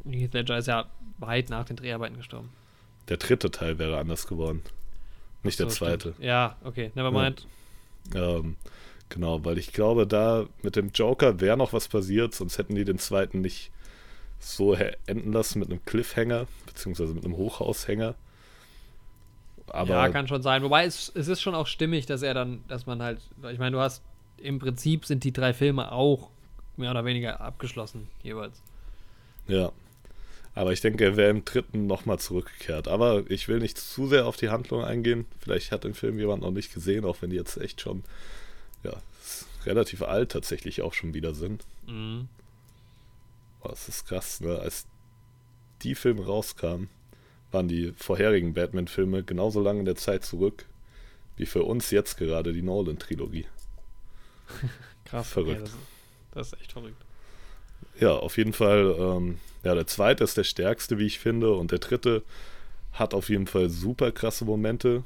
Heath 0.09 0.33
Ledger 0.35 0.59
ist 0.59 0.69
ja 0.69 0.87
weit 1.19 1.51
nach 1.51 1.65
den 1.65 1.75
Dreharbeiten 1.75 2.17
gestorben. 2.17 2.51
Der 3.09 3.17
dritte 3.17 3.51
Teil 3.51 3.81
wäre 3.81 3.99
anders 3.99 4.29
geworden. 4.29 4.63
Nicht 5.43 5.59
der 5.59 5.71
So, 5.71 5.77
zweite. 5.79 6.13
stimmt. 6.13 6.25
Ja, 6.25 6.57
okay, 6.63 6.93
nevermind. 6.95 7.49
Ähm, 8.15 8.55
genau, 9.09 9.45
weil 9.45 9.59
ich 9.59 9.73
glaube, 9.73 10.07
da 10.07 10.47
mit 10.63 10.77
dem 10.77 10.91
Joker 10.95 11.41
wäre 11.41 11.57
noch 11.57 11.73
was 11.73 11.89
passiert, 11.89 12.33
sonst 12.33 12.59
hätten 12.59 12.77
die 12.77 12.85
den 12.85 13.01
zweiten 13.01 13.41
nicht 13.41 13.73
so 14.39 14.75
enden 14.75 15.33
lassen 15.33 15.59
mit 15.59 15.71
einem 15.71 15.85
Cliffhanger, 15.85 16.47
beziehungsweise 16.67 17.15
mit 17.15 17.25
einem 17.25 17.37
Hochhaushänger. 17.37 18.15
Aber 19.69 19.91
ja, 19.91 20.09
kann 20.09 20.29
schon 20.29 20.43
sein. 20.43 20.63
Wobei 20.63 20.85
es, 20.85 21.13
es 21.15 21.29
ist 21.29 21.41
schon 21.41 21.55
auch 21.55 21.67
stimmig, 21.67 22.07
dass 22.07 22.23
er 22.23 22.35
dann, 22.35 22.65
dass 22.69 22.87
man 22.87 23.03
halt, 23.03 23.21
ich 23.53 23.59
meine, 23.59 23.73
du 23.73 23.81
hast 23.81 24.03
im 24.39 24.59
Prinzip 24.59 25.05
sind 25.05 25.25
die 25.25 25.33
drei 25.33 25.53
Filme 25.53 25.93
auch 25.93 26.31
mehr 26.77 26.91
oder 26.93 27.05
weniger 27.05 27.41
abgeschlossen 27.41 28.09
jeweils. 28.23 28.63
ja. 29.47 29.73
Aber 30.55 30.73
ich 30.73 30.81
denke, 30.81 31.05
er 31.05 31.17
wäre 31.17 31.31
im 31.31 31.45
dritten 31.45 31.87
nochmal 31.87 32.19
zurückgekehrt. 32.19 32.89
Aber 32.89 33.23
ich 33.31 33.47
will 33.47 33.61
nicht 33.61 33.79
zu 33.79 34.09
sehr 34.09 34.27
auf 34.27 34.37
die 34.37 34.49
Handlung 34.49 34.83
eingehen. 34.83 35.25
Vielleicht 35.39 35.71
hat 35.71 35.85
den 35.85 35.95
Film 35.95 36.19
jemand 36.19 36.43
noch 36.43 36.51
nicht 36.51 36.75
gesehen, 36.75 37.05
auch 37.05 37.23
wenn 37.23 37.31
die 37.31 37.37
jetzt 37.37 37.59
echt 37.59 37.81
schon, 37.81 38.03
ja, 38.83 38.95
relativ 39.67 40.03
alt 40.03 40.33
tatsächlich 40.33 40.83
auch 40.83 40.95
schon 40.95 41.15
wieder 41.15 41.33
sind. 41.33 41.65
Mhm. 41.87 42.27
Boah, 43.61 43.71
das 43.71 43.89
ist 43.89 44.07
krass, 44.07 44.41
ne? 44.41 44.59
Als 44.59 44.87
die 45.83 45.95
Filme 45.95 46.25
rauskamen, 46.25 46.89
waren 47.51 47.69
die 47.69 47.93
vorherigen 47.97 48.55
Batman-Filme 48.55 49.23
genauso 49.23 49.61
lange 49.61 49.81
in 49.81 49.85
der 49.87 49.97
Zeit 49.97 50.25
zurück, 50.25 50.67
wie 51.37 51.47
für 51.47 51.63
uns 51.63 51.91
jetzt 51.91 52.17
gerade 52.19 52.53
die 52.53 52.63
Nolan-Trilogie. 52.63 53.47
Krass. 55.05 55.29
Verrückt. 55.29 55.63
Okay, 55.63 55.71
das, 56.35 56.51
das 56.51 56.53
ist 56.53 56.61
echt 56.61 56.73
verrückt. 56.73 57.03
Ja, 57.99 58.13
auf 58.17 58.37
jeden 58.37 58.53
Fall, 58.53 58.95
ähm, 58.99 59.39
ja, 59.65 59.75
der 59.75 59.87
zweite 59.87 60.25
ist 60.25 60.37
der 60.37 60.45
stärkste, 60.45 60.99
wie 60.99 61.07
ich 61.07 61.19
finde, 61.19 61.55
und 61.55 61.73
der 61.73 61.79
dritte 61.79 62.23
hat 62.93 63.15
auf 63.15 63.29
jeden 63.29 63.47
Fall 63.47 63.71
super 63.71 64.13
krasse 64.13 64.45
Momente. 64.45 65.05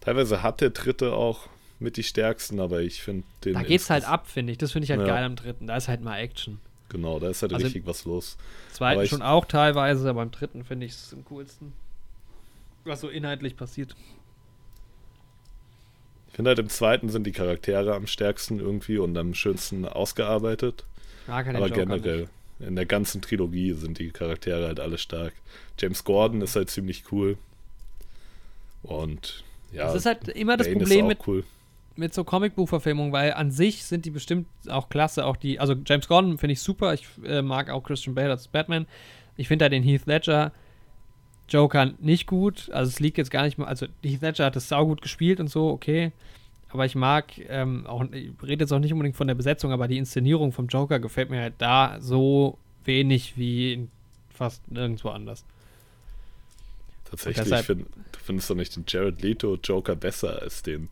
Teilweise 0.00 0.42
hat 0.42 0.60
der 0.60 0.70
dritte 0.70 1.12
auch 1.12 1.48
mit 1.78 1.96
die 1.96 2.02
stärksten, 2.02 2.60
aber 2.60 2.80
ich 2.82 3.02
finde 3.02 3.24
den. 3.44 3.54
Da 3.54 3.62
geht's 3.62 3.88
halt 3.90 4.04
ab, 4.04 4.28
finde 4.28 4.52
ich. 4.52 4.58
Das 4.58 4.72
finde 4.72 4.84
ich 4.84 4.90
halt 4.90 5.00
Ja. 5.00 5.06
geil 5.06 5.24
am 5.24 5.36
dritten. 5.36 5.66
Da 5.66 5.76
ist 5.76 5.88
halt 5.88 6.02
mal 6.02 6.18
Action. 6.18 6.60
Genau, 6.90 7.18
da 7.18 7.30
ist 7.30 7.40
halt 7.40 7.54
Also- 7.54 7.64
richtig 7.64 7.86
was 7.86 8.04
los. 8.04 8.36
Zweiten 8.72 9.06
schon 9.06 9.22
auch 9.22 9.46
teilweise, 9.46 10.10
aber 10.10 10.20
beim 10.20 10.30
dritten 10.30 10.64
finde 10.64 10.84
ich 10.86 10.92
es 10.92 11.14
am 11.14 11.24
coolsten. 11.24 11.72
Was 12.84 13.00
so 13.00 13.08
inhaltlich 13.08 13.56
passiert. 13.56 13.94
Ich 16.28 16.34
finde 16.36 16.50
halt 16.50 16.58
im 16.58 16.68
zweiten 16.68 17.08
sind 17.08 17.26
die 17.26 17.32
Charaktere 17.32 17.94
am 17.94 18.06
stärksten 18.06 18.60
irgendwie 18.60 18.98
und 18.98 19.16
am 19.16 19.34
schönsten 19.34 19.84
ausgearbeitet. 19.86 20.84
Den 21.26 21.32
aber 21.56 21.66
Joker 21.68 21.86
generell, 21.86 22.20
nicht. 22.58 22.68
in 22.68 22.76
der 22.76 22.86
ganzen 22.86 23.20
Trilogie 23.20 23.72
sind 23.72 23.98
die 23.98 24.10
Charaktere 24.10 24.66
halt 24.66 24.80
alle 24.80 24.98
stark. 24.98 25.32
James 25.78 26.02
Gordon 26.04 26.40
ist 26.42 26.56
halt 26.56 26.70
ziemlich 26.70 27.04
cool. 27.12 27.36
Und 28.82 29.44
ja, 29.72 29.84
Das 29.86 29.96
ist 29.96 30.06
halt 30.06 30.28
immer 30.28 30.56
das 30.56 30.66
Bane 30.66 30.78
Problem 30.78 31.06
mit, 31.08 31.18
cool. 31.26 31.44
Mit 32.00 32.14
so 32.14 32.24
Comicbuchverfilmungen, 32.24 33.12
weil 33.12 33.34
an 33.34 33.50
sich 33.52 33.84
sind 33.84 34.04
die 34.06 34.10
bestimmt 34.10 34.48
auch 34.68 34.88
klasse. 34.88 35.24
Auch 35.26 35.36
die, 35.36 35.60
also 35.60 35.74
James 35.86 36.08
Gordon 36.08 36.38
finde 36.38 36.54
ich 36.54 36.60
super. 36.60 36.94
Ich 36.94 37.06
äh, 37.24 37.42
mag 37.42 37.70
auch 37.70 37.84
Christian 37.84 38.14
Bale 38.14 38.30
als 38.30 38.48
Batman. 38.48 38.86
Ich 39.36 39.46
finde 39.46 39.66
da 39.66 39.68
den 39.68 39.82
Heath 39.82 40.06
Ledger 40.06 40.50
Joker 41.48 41.92
nicht 42.00 42.26
gut. 42.26 42.70
Also 42.72 42.88
es 42.88 43.00
liegt 43.00 43.18
jetzt 43.18 43.30
gar 43.30 43.44
nicht 43.44 43.58
mal. 43.58 43.66
Also 43.66 43.86
Heath 44.02 44.22
Ledger 44.22 44.46
hat 44.46 44.56
es 44.56 44.68
saugut 44.68 45.02
gespielt 45.02 45.38
und 45.38 45.48
so, 45.48 45.68
okay. 45.68 46.12
Aber 46.70 46.86
ich 46.86 46.94
mag 46.94 47.32
ähm, 47.48 47.86
auch, 47.86 48.04
ich 48.12 48.30
rede 48.42 48.64
jetzt 48.64 48.72
auch 48.72 48.78
nicht 48.78 48.92
unbedingt 48.92 49.16
von 49.16 49.26
der 49.26 49.34
Besetzung, 49.34 49.72
aber 49.72 49.86
die 49.86 49.98
Inszenierung 49.98 50.52
vom 50.52 50.68
Joker 50.68 51.00
gefällt 51.00 51.28
mir 51.28 51.40
halt 51.40 51.54
da 51.58 51.98
so 52.00 52.58
wenig 52.84 53.36
wie 53.36 53.88
fast 54.32 54.70
nirgendwo 54.70 55.10
anders. 55.10 55.44
Tatsächlich, 57.10 57.44
deshalb- 57.44 57.66
find, 57.66 57.86
du 58.12 58.18
findest 58.22 58.48
doch 58.48 58.54
nicht 58.54 58.74
den 58.76 58.84
Jared 58.86 59.20
Leto 59.20 59.58
Joker 59.62 59.96
besser 59.96 60.40
als 60.40 60.62
den. 60.62 60.88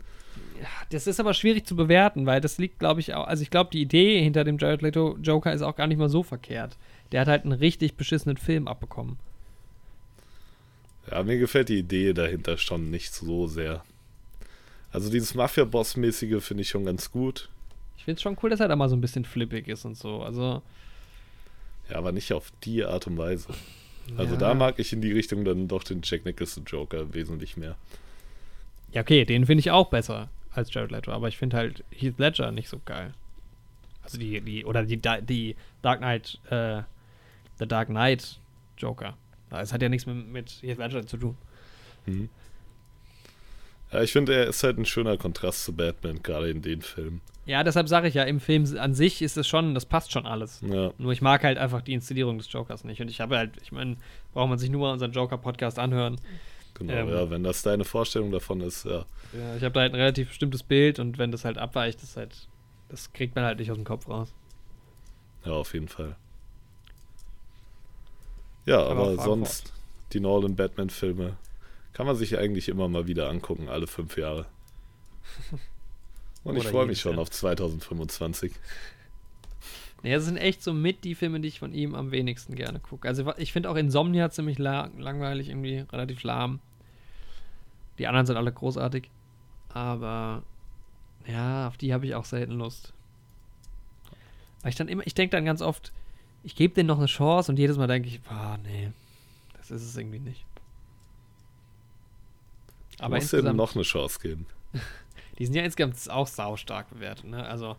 Das 0.91 1.07
ist 1.07 1.21
aber 1.21 1.35
schwierig 1.35 1.67
zu 1.67 1.77
bewerten, 1.77 2.27
weil 2.27 2.41
das 2.41 2.59
liegt, 2.59 2.79
glaube 2.79 3.01
ich, 3.01 3.15
auch. 3.15 3.27
Also, 3.27 3.43
ich 3.43 3.51
glaube, 3.51 3.71
die 3.73 3.81
Idee 3.81 4.23
hinter 4.23 4.45
dem 4.45 4.59
Jared 4.59 4.83
Leto 4.83 5.17
Joker 5.23 5.53
ist 5.53 5.63
auch 5.63 5.77
gar 5.77 5.87
nicht 5.87 5.99
mal 5.99 6.09
so 6.09 6.23
verkehrt. 6.23 6.77
Der 7.13 7.23
hat 7.23 7.29
halt 7.29 7.45
einen 7.45 7.53
richtig 7.53 7.95
beschissenen 7.95 8.37
Film 8.37 8.69
abbekommen. 8.69 9.19
Ja, 11.11 11.23
mir 11.23 11.39
gefällt 11.39 11.69
die 11.69 11.79
Idee 11.79 12.13
dahinter 12.13 12.59
schon 12.59 12.91
nicht 12.91 13.15
so 13.15 13.47
sehr. 13.47 13.83
Also 14.93 15.11
dieses 15.11 15.35
Mafia-Boss-mäßige 15.35 16.43
finde 16.43 16.63
ich 16.63 16.69
schon 16.69 16.85
ganz 16.85 17.11
gut. 17.11 17.49
Ich 17.97 18.05
finde 18.05 18.17
es 18.17 18.23
schon 18.23 18.37
cool, 18.43 18.51
dass 18.51 18.61
er 18.61 18.69
da 18.69 18.77
mal 18.77 18.89
so 18.89 18.97
ein 18.97 19.01
bisschen 19.01 19.25
flippig 19.25 19.69
ist 19.69 19.85
und 19.85 19.97
so. 19.97 20.23
Also, 20.23 20.63
Ja, 21.91 21.97
aber 21.97 22.13
nicht 22.13 22.33
auf 22.33 22.53
die 22.65 22.85
Art 22.85 23.07
und 23.07 23.17
Weise. 23.17 23.49
Also 24.17 24.35
ja. 24.35 24.41
da 24.41 24.55
mag 24.55 24.79
ich 24.79 24.93
in 24.93 25.03
die 25.03 25.13
Richtung 25.13 25.45
dann 25.45 25.69
doch 25.69 25.85
den 25.85 26.01
Jack 26.03 26.25
Nicholson 26.25 26.65
Joker 26.65 27.13
wesentlich 27.13 27.57
mehr. 27.57 27.77
Ja, 28.93 29.03
okay, 29.03 29.25
den 29.27 29.45
finde 29.45 29.61
ich 29.61 29.71
auch 29.71 29.91
besser 29.91 30.31
als 30.59 30.73
Jared 30.73 30.91
Leto, 30.91 31.13
aber 31.13 31.29
ich 31.29 31.39
finde 31.39 31.57
halt 31.57 31.85
Heath 31.91 32.19
Ledger 32.19 32.53
nicht 32.53 32.69
so 32.69 32.81
geil. 32.85 33.15
Also 34.03 34.19
die, 34.19 34.41
die, 34.41 34.65
oder 34.65 34.85
die, 34.85 35.01
die 35.23 35.57
Dark 35.83 35.99
Knight, 35.99 36.39
äh, 36.51 36.83
The 37.59 37.67
Dark 37.67 37.89
Knight 37.89 38.39
Joker. 38.77 39.17
Das 39.51 39.73
hat 39.73 39.83
ja 39.83 39.89
nichts 39.89 40.07
mit, 40.07 40.27
mit 40.29 40.51
Heath 40.63 40.79
Ledger 40.79 41.07
zu 41.07 41.17
tun. 41.17 41.37
Mhm. 42.07 42.29
Ja, 43.93 44.03
ich 44.03 44.13
finde, 44.13 44.35
er 44.35 44.47
ist 44.49 44.63
halt 44.63 44.79
ein 44.79 44.85
schöner 44.85 45.17
Kontrast 45.17 45.65
zu 45.65 45.75
Batman, 45.75 46.23
gerade 46.23 46.51
in 46.51 46.61
den 46.61 46.83
Filmen. 46.83 47.21
Ja, 47.47 47.65
deshalb 47.65 47.89
sage 47.89 48.09
ich 48.09 48.15
ja, 48.15 48.25
im 48.25 48.41
Film 48.41 48.67
an 48.79 48.93
sich 48.93 49.23
ist 49.23 49.39
es 49.39 49.49
schon, 49.49 49.73
das 49.75 49.87
passt 49.87 50.13
schon 50.13 50.27
alles. 50.27 50.61
Ja, 50.61 50.93
Nur 50.99 51.13
ich 51.13 51.23
mag 51.23 51.43
halt 51.45 51.57
einfach 51.57 51.81
die 51.81 51.95
Inszenierung 51.95 52.37
des 52.37 52.53
Jokers 52.53 52.85
nicht. 52.85 53.01
Und 53.01 53.09
ich 53.09 53.23
habe 53.23 53.39
halt, 53.39 53.53
ich 53.63 53.73
meine, 53.73 53.97
braucht 54.35 54.51
man 54.51 54.59
sich 54.59 54.69
nur 54.69 54.83
mal 54.83 54.93
unseren 54.93 55.13
Joker-Podcast 55.13 55.79
anhören. 55.79 56.21
Genau. 56.79 56.93
Ähm. 56.93 57.09
ja, 57.09 57.31
wenn 57.31 57.43
das 57.43 57.63
deine 57.63 57.85
Vorstellung 57.85 58.31
davon 58.31 58.61
ist, 58.61 58.85
ja. 58.85 59.05
Ja, 59.33 59.57
ich 59.57 59.63
habe 59.63 59.73
da 59.73 59.81
halt 59.81 59.93
ein 59.93 60.01
relativ 60.01 60.29
bestimmtes 60.29 60.63
Bild 60.63 60.99
und 60.99 61.19
wenn 61.19 61.31
das 61.31 61.45
halt 61.45 61.59
abweicht, 61.59 62.03
ist 62.03 62.17
halt, 62.17 62.49
das 62.89 63.13
kriegt 63.13 63.35
man 63.35 63.45
halt 63.45 63.59
nicht 63.59 63.71
aus 63.71 63.77
dem 63.77 63.85
Kopf 63.85 64.09
raus. 64.09 64.33
Ja, 65.45 65.53
auf 65.53 65.73
jeden 65.75 65.89
Fall. 65.89 66.17
Ja, 68.67 68.83
Aber 68.83 69.09
aber, 69.09 69.23
sonst, 69.23 69.73
die 70.13 70.21
Nolan 70.21 70.57
Batman-Filme 70.57 71.37
kann 71.93 72.07
man 72.07 72.17
sich 72.17 72.37
eigentlich 72.39 72.69
immer 72.69 72.89
mal 72.89 73.07
wieder 73.07 73.29
angucken, 73.29 73.69
alle 73.69 73.87
fünf 73.87 74.17
Jahre. 74.19 74.47
Und 76.45 76.57
ich 76.59 76.69
freue 76.69 76.87
mich 76.87 77.01
schon 77.01 77.13
Jahr. 77.13 77.23
auf 77.23 77.31
2025. 77.31 78.53
Ja, 80.05 80.15
das 80.15 80.27
sind 80.27 80.37
echt 80.37 80.63
so 80.63 80.73
mit 80.73 81.03
die 81.03 81.17
Filme, 81.17 81.41
die 81.41 81.49
ich 81.49 81.59
von 81.59 81.73
ihm 81.73 81.97
am 81.97 82.13
wenigsten 82.13 82.55
gerne 82.55 82.79
gucke. 82.79 83.09
Also 83.09 83.33
ich 83.37 83.53
finde 83.53 83.69
auch 83.69 83.75
Insomnia 83.75 84.31
ziemlich 84.31 84.57
la 84.57 84.91
langweilig, 84.97 85.49
irgendwie 85.49 85.85
relativ 85.91 86.23
lahm. 86.23 86.61
Die 87.99 88.07
anderen 88.07 88.27
sind 88.27 88.37
alle 88.37 88.53
großartig. 88.53 89.11
Aber 89.71 90.43
ja, 91.27 91.69
auf 91.69 91.77
die 91.77 91.93
habe 91.93 92.07
ich 92.07 92.15
auch 92.15 92.25
selten 92.25 92.53
Lust. 92.53 92.93
Weil 94.63 94.71
ich 94.71 94.77
dann 94.77 94.89
immer, 94.89 95.07
ich 95.07 95.15
denke 95.15 95.37
dann 95.37 95.45
ganz 95.45 95.63
oft, 95.63 95.93
ich 96.43 96.55
gebe 96.57 96.75
denen 96.75 96.87
noch 96.87 96.99
eine 96.99 97.07
Chance 97.07 97.53
und 97.53 97.59
jedes 97.59 97.77
Mal 97.77 97.87
denke 97.87 98.09
ich, 98.09 98.21
boah, 98.23 98.59
nee, 98.63 98.91
das 99.57 99.71
ist 99.71 99.83
es 99.83 99.97
irgendwie 99.97 100.21
nicht. 100.21 100.45
Aber 102.99 103.17
dir 103.17 103.23
insgesamt, 103.23 103.57
noch 103.57 103.75
eine 103.75 103.85
Chance 103.85 104.19
geben. 104.21 104.47
die 105.39 105.45
sind 105.45 105.55
ja 105.55 105.63
insgesamt 105.63 106.11
auch 106.11 106.27
saustark 106.27 106.91
bewertet, 106.91 107.27
ne? 107.27 107.45
Also 107.47 107.77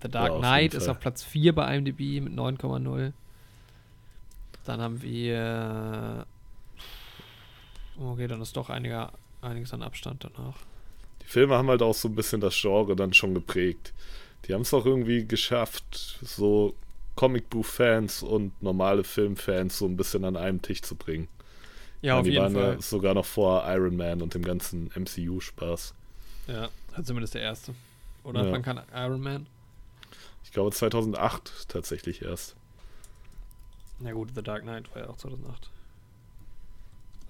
The 0.00 0.08
Dark 0.08 0.32
Ja, 0.32 0.38
Knight 0.38 0.74
ist 0.74 0.88
auf 0.88 1.00
Platz 1.00 1.22
4 1.24 1.54
bei 1.54 1.76
IMDb 1.76 2.22
mit 2.22 2.32
9,0. 2.34 3.12
Dann 4.64 4.80
haben 4.80 5.02
wir 5.02 6.26
Okay, 8.00 8.28
dann 8.28 8.40
ist 8.40 8.56
doch 8.56 8.70
einiger, 8.70 9.12
einiges 9.42 9.72
an 9.72 9.82
Abstand 9.82 10.24
danach. 10.24 10.56
Die 11.22 11.26
Filme 11.26 11.54
haben 11.56 11.68
halt 11.68 11.82
auch 11.82 11.94
so 11.94 12.08
ein 12.08 12.14
bisschen 12.14 12.40
das 12.40 12.58
Genre 12.60 12.96
dann 12.96 13.12
schon 13.12 13.34
geprägt. 13.34 13.92
Die 14.46 14.54
haben 14.54 14.62
es 14.62 14.72
auch 14.72 14.86
irgendwie 14.86 15.26
geschafft, 15.26 16.18
so 16.22 16.74
Comicbuch-Fans 17.16 18.22
und 18.22 18.60
normale 18.62 19.04
Filmfans 19.04 19.78
so 19.78 19.86
ein 19.86 19.96
bisschen 19.96 20.24
an 20.24 20.36
einem 20.36 20.62
Tisch 20.62 20.82
zu 20.82 20.94
bringen. 20.94 21.28
Ja, 22.00 22.14
Ja, 22.14 22.18
auf 22.20 22.24
die 22.24 22.30
jeden 22.30 22.42
waren 22.44 22.54
Fall. 22.54 22.74
ja 22.74 22.80
sogar 22.80 23.14
noch 23.14 23.26
vor 23.26 23.64
Iron 23.66 23.96
Man 23.96 24.22
und 24.22 24.34
dem 24.34 24.42
ganzen 24.44 24.90
MCU-Spaß. 24.94 25.94
Ja, 26.46 26.68
also 26.92 27.02
zumindest 27.02 27.34
der 27.34 27.42
erste. 27.42 27.74
Oder 28.22 28.44
Ja. 28.46 28.52
wann 28.52 28.62
kann 28.62 28.80
Iron 28.94 29.20
Man? 29.20 29.46
Ich 30.44 30.52
glaube 30.52 30.70
2008 30.70 31.68
tatsächlich 31.68 32.22
erst. 32.22 32.54
Na 33.98 34.12
gut, 34.12 34.30
The 34.34 34.42
Dark 34.42 34.62
Knight 34.62 34.94
war 34.94 35.02
ja 35.02 35.10
auch 35.10 35.16
2008. 35.16 35.68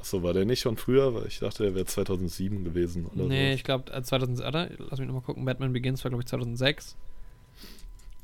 Achso, 0.01 0.23
war 0.23 0.33
der 0.33 0.45
nicht 0.45 0.61
schon 0.61 0.77
früher? 0.77 1.15
Weil 1.15 1.27
ich 1.27 1.41
dachte, 1.41 1.65
der 1.65 1.75
wäre 1.75 1.85
2007 1.85 2.65
gewesen 2.65 3.07
oder 3.07 3.25
nee, 3.25 3.51
so. 3.51 3.55
ich 3.55 3.65
glaube, 3.65 3.93
äh, 3.93 4.03
2000, 4.03 4.39
warte, 4.41 4.77
lass 4.79 4.99
mich 4.99 5.09
nochmal 5.09 5.23
gucken. 5.23 5.45
Batman 5.45 5.73
Begins 5.73 6.05
war, 6.05 6.11
glaube 6.11 6.23
ich, 6.23 6.29
2006. 6.29 6.97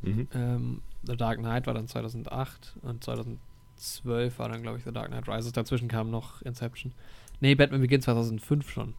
Mhm. 0.03 0.29
Ähm, 0.35 0.83
The 1.03 1.17
Dark 1.17 1.39
Knight 1.39 1.67
war 1.67 1.75
dann 1.75 1.89
2008 1.89 2.75
und 2.83 3.03
2012 3.03 4.39
war 4.39 4.49
dann, 4.49 4.63
glaube 4.63 4.79
ich, 4.79 4.85
The 4.85 4.93
Dark 4.93 5.09
Knight 5.09 5.29
Rises. 5.29 5.53
Dazwischen 5.53 5.89
kam 5.89 6.11
noch 6.11 6.43
Inception. 6.43 6.93
Nee, 7.41 7.55
Batman 7.55 7.81
Begins 7.81 8.05
2005 8.05 8.71
schon. 8.71 8.95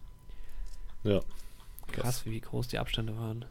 Ja. 1.03 1.21
Krass, 1.91 2.25
wie 2.25 2.39
groß 2.41 2.67
die 2.67 2.79
Abstände 2.79 3.15
waren. 3.17 3.45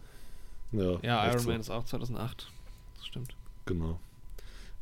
Ja, 0.73 0.99
Ja, 1.03 1.27
Iron 1.29 1.39
so. 1.39 1.49
Man 1.51 1.61
ist 1.61 1.71
auch 1.71 1.85
2008. 1.85 2.49
Das 2.97 3.07
stimmt. 3.07 3.35
Genau. 3.65 3.99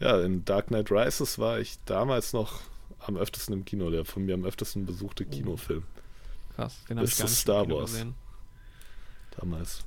Ja, 0.01 0.21
in 0.21 0.45
Dark 0.45 0.69
Knight 0.69 0.91
Rises 0.91 1.39
war 1.39 1.61
ich 1.61 1.79
damals 1.85 2.33
noch 2.33 2.61
am 3.01 3.17
öftesten 3.17 3.55
im 3.55 3.65
Kino, 3.65 3.91
der 3.91 4.05
von 4.05 4.25
mir 4.25 4.35
am 4.35 4.45
öftesten 4.45 4.87
besuchte 4.87 5.25
Kinofilm. 5.25 5.85
Krass, 6.55 6.85
den 6.89 6.99
habe 6.99 7.07
ich 7.09 7.17
gar 7.17 7.25
nicht 7.25 7.35
Star 7.35 7.69
Wars. 7.69 7.93
gesehen. 7.93 8.15
Damals. 9.39 9.85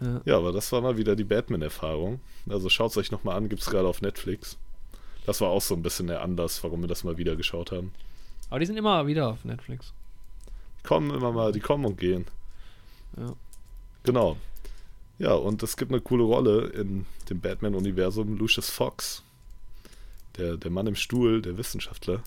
Ja. 0.00 0.20
Ja, 0.24 0.36
aber 0.38 0.52
das 0.52 0.70
war 0.72 0.80
mal 0.80 0.96
wieder 0.96 1.16
die 1.16 1.24
Batman-Erfahrung. 1.24 2.20
Also 2.48 2.68
schaut 2.68 2.92
es 2.92 2.96
euch 2.96 3.10
nochmal 3.10 3.36
an, 3.36 3.48
gibt 3.48 3.62
es 3.62 3.68
gerade 3.68 3.86
auf 3.88 4.00
Netflix. 4.00 4.56
Das 5.26 5.40
war 5.40 5.48
auch 5.48 5.60
so 5.60 5.74
ein 5.74 5.82
bisschen 5.82 6.06
der 6.06 6.22
Anlass, 6.22 6.62
warum 6.64 6.80
wir 6.80 6.88
das 6.88 7.04
mal 7.04 7.18
wieder 7.18 7.36
geschaut 7.36 7.72
haben. 7.72 7.92
Aber 8.48 8.60
die 8.60 8.66
sind 8.66 8.76
immer 8.76 9.06
wieder 9.06 9.28
auf 9.28 9.44
Netflix. 9.44 9.92
Die 10.78 10.86
kommen 10.88 11.10
immer 11.10 11.32
mal, 11.32 11.52
die 11.52 11.60
kommen 11.60 11.84
und 11.84 11.98
gehen. 11.98 12.26
Ja. 13.16 13.34
Genau. 14.04 14.36
Ja, 15.18 15.34
und 15.34 15.62
es 15.62 15.76
gibt 15.76 15.92
eine 15.92 16.00
coole 16.00 16.24
Rolle 16.24 16.68
in 16.68 17.04
dem 17.28 17.40
Batman-Universum. 17.40 18.38
Lucius 18.38 18.70
Fox, 18.70 19.22
der, 20.38 20.56
der 20.56 20.70
Mann 20.70 20.86
im 20.86 20.94
Stuhl, 20.96 21.42
der 21.42 21.56
Wissenschaftler 21.58 22.22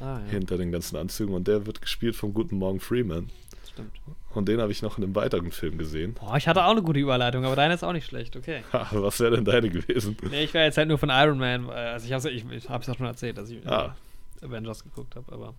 Ah, 0.00 0.20
ja, 0.26 0.30
hinter 0.30 0.58
den 0.58 0.72
ganzen 0.72 0.96
Anzügen. 0.96 1.34
Und 1.34 1.48
der 1.48 1.66
wird 1.66 1.80
gespielt 1.80 2.16
von 2.16 2.34
Guten 2.34 2.56
Morgen 2.58 2.80
Freeman. 2.80 3.30
stimmt. 3.70 3.92
Und 4.34 4.46
den 4.48 4.60
habe 4.60 4.70
ich 4.70 4.82
noch 4.82 4.98
in 4.98 5.04
einem 5.04 5.14
weiteren 5.14 5.50
Film 5.52 5.78
gesehen. 5.78 6.12
Boah, 6.14 6.36
ich 6.36 6.46
hatte 6.46 6.62
auch 6.64 6.72
eine 6.72 6.82
gute 6.82 6.98
Überleitung, 7.00 7.46
aber 7.46 7.56
deine 7.56 7.72
ist 7.74 7.82
auch 7.82 7.94
nicht 7.94 8.04
schlecht, 8.06 8.36
okay. 8.36 8.62
Ha, 8.74 8.88
was 8.92 9.18
wäre 9.20 9.36
denn 9.36 9.46
deine 9.46 9.70
gewesen? 9.70 10.14
Nee, 10.30 10.44
ich 10.44 10.52
wäre 10.52 10.66
jetzt 10.66 10.76
halt 10.76 10.88
nur 10.88 10.98
von 10.98 11.08
Iron 11.08 11.38
Man, 11.38 11.68
äh, 11.68 11.72
also 11.72 12.06
ich 12.06 12.12
hab's, 12.12 12.26
ich, 12.26 12.44
ich 12.50 12.68
hab's 12.68 12.86
ja 12.86 12.94
schon 12.94 13.06
erzählt, 13.06 13.38
dass 13.38 13.48
ich 13.48 13.64
äh, 13.64 13.68
Ah. 13.68 13.96
Avengers 14.42 14.84
geguckt 14.84 15.16
habe, 15.16 15.32
aber 15.32 15.54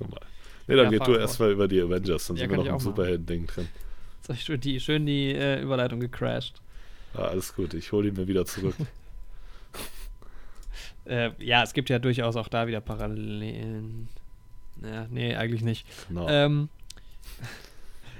Normal. 0.00 0.20
Nee, 0.66 0.74
dann 0.74 0.84
Ja, 0.92 0.98
geht 0.98 1.06
du 1.06 1.12
erstmal 1.14 1.52
über 1.52 1.68
die 1.68 1.80
Avengers, 1.80 2.26
dann 2.26 2.36
Ja, 2.36 2.42
sind 2.42 2.50
wir 2.50 2.58
ich 2.58 2.66
noch 2.68 2.74
im. 2.74 2.80
Superhelden-Ding 2.80 3.46
drin. 3.46 3.68
jetzt 4.18 4.28
hab 4.28 4.34
ich 4.36 4.42
schön 4.42 4.60
die, 4.60 4.80
schön 4.80 5.06
die 5.06 5.30
äh, 5.32 5.62
Überleitung 5.62 6.00
gecrashed. 6.00 6.60
Ah, 7.14 7.26
alles 7.28 7.54
gut, 7.54 7.72
ich 7.74 7.92
hole 7.92 8.08
ihn 8.08 8.14
mir 8.14 8.26
wieder 8.26 8.44
zurück. 8.44 8.74
Äh, 11.06 11.30
ja, 11.38 11.62
es 11.62 11.72
gibt 11.72 11.88
ja 11.88 11.98
durchaus 11.98 12.36
auch 12.36 12.48
da 12.48 12.66
wieder 12.66 12.80
Parallelen. 12.80 14.08
Ja, 14.82 15.06
nee, 15.10 15.34
eigentlich 15.34 15.62
nicht. 15.62 15.86
Genau. 16.08 16.28
Ähm, 16.28 16.68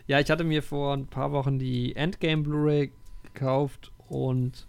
Ja, 0.07 0.21
ich 0.21 0.31
hatte 0.31 0.45
mir 0.45 0.63
vor 0.63 0.95
ein 0.95 1.07
paar 1.07 1.33
Wochen 1.33 1.59
die 1.59 1.97
Endgame 1.97 2.43
Blu-ray 2.43 2.93
gekauft 3.25 3.91
und 4.09 4.67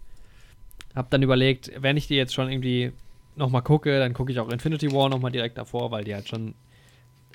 habe 0.96 1.08
dann 1.10 1.22
überlegt, 1.22 1.70
wenn 1.80 1.96
ich 1.96 2.08
die 2.08 2.16
jetzt 2.16 2.34
schon 2.34 2.50
irgendwie 2.50 2.92
nochmal 3.36 3.62
gucke, 3.62 4.00
dann 4.00 4.14
gucke 4.14 4.32
ich 4.32 4.40
auch 4.40 4.48
Infinity 4.48 4.92
War 4.92 5.08
nochmal 5.08 5.30
direkt 5.30 5.56
davor, 5.56 5.92
weil 5.92 6.02
die 6.02 6.12
halt 6.14 6.28
schon 6.28 6.54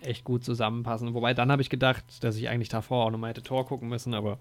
echt 0.01 0.25
gut 0.25 0.43
zusammenpassen. 0.43 1.13
Wobei 1.13 1.33
dann 1.33 1.49
habe 1.49 1.61
ich 1.61 1.69
gedacht, 1.69 2.03
dass 2.21 2.35
ich 2.35 2.49
eigentlich 2.49 2.67
davor 2.67 3.05
auch 3.05 3.11
nochmal 3.11 3.29
hätte 3.29 3.41
Tor 3.41 3.65
gucken 3.65 3.87
müssen, 3.87 4.13
aber 4.13 4.37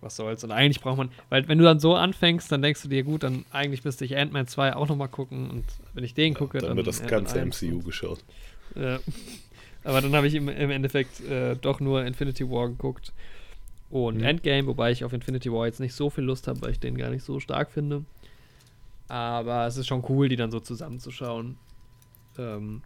was 0.00 0.16
soll's. 0.16 0.44
Und 0.44 0.50
eigentlich 0.52 0.80
braucht 0.80 0.98
man, 0.98 1.10
weil 1.28 1.46
wenn 1.48 1.58
du 1.58 1.64
dann 1.64 1.80
so 1.80 1.94
anfängst, 1.94 2.50
dann 2.50 2.62
denkst 2.62 2.82
du 2.82 2.88
dir, 2.88 3.02
gut, 3.02 3.22
dann 3.22 3.44
eigentlich 3.50 3.84
müsste 3.84 4.04
ich 4.04 4.16
Ant-Man 4.16 4.46
2 4.46 4.74
auch 4.76 4.88
nochmal 4.88 5.08
gucken 5.08 5.50
und 5.50 5.64
wenn 5.94 6.04
ich 6.04 6.14
den 6.14 6.34
gucke, 6.34 6.58
dann, 6.58 6.68
dann 6.68 6.76
wird 6.76 6.86
das 6.86 7.06
ganze 7.06 7.40
MCU 7.40 7.82
geschaut. 7.82 8.24
Ja. 8.74 9.00
Aber 9.84 10.00
dann 10.00 10.14
habe 10.14 10.26
ich 10.26 10.34
im, 10.34 10.48
im 10.48 10.70
Endeffekt 10.70 11.20
äh, 11.20 11.56
doch 11.56 11.80
nur 11.80 12.04
Infinity 12.04 12.48
War 12.50 12.68
geguckt 12.68 13.12
und 13.90 14.18
Mhm. 14.18 14.24
Endgame, 14.24 14.66
wobei 14.66 14.92
ich 14.92 15.04
auf 15.04 15.12
Infinity 15.12 15.52
War 15.52 15.66
jetzt 15.66 15.80
nicht 15.80 15.94
so 15.94 16.10
viel 16.10 16.24
Lust 16.24 16.46
habe, 16.48 16.60
weil 16.62 16.70
ich 16.70 16.80
den 16.80 16.96
gar 16.96 17.10
nicht 17.10 17.24
so 17.24 17.40
stark 17.40 17.70
finde. 17.70 18.04
Aber 19.08 19.66
es 19.66 19.76
ist 19.76 19.88
schon 19.88 20.04
cool, 20.08 20.28
die 20.28 20.36
dann 20.36 20.52
so 20.52 20.60
zusammenzuschauen. 20.60 21.56
Ähm, 22.38 22.82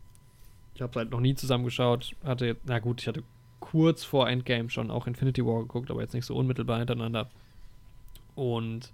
ich 0.74 0.80
habe 0.80 0.98
halt 0.98 1.10
noch 1.10 1.20
nie 1.20 1.34
zusammengeschaut. 1.34 2.12
Hatte, 2.24 2.56
na 2.64 2.78
gut, 2.78 3.02
ich 3.02 3.08
hatte 3.08 3.22
kurz 3.70 4.04
vor 4.04 4.28
Endgame 4.28 4.70
schon 4.70 4.90
auch 4.90 5.06
Infinity 5.06 5.44
War 5.44 5.62
geguckt, 5.62 5.90
aber 5.90 6.02
jetzt 6.02 6.14
nicht 6.14 6.26
so 6.26 6.36
unmittelbar 6.36 6.78
hintereinander. 6.78 7.30
Und 8.34 8.92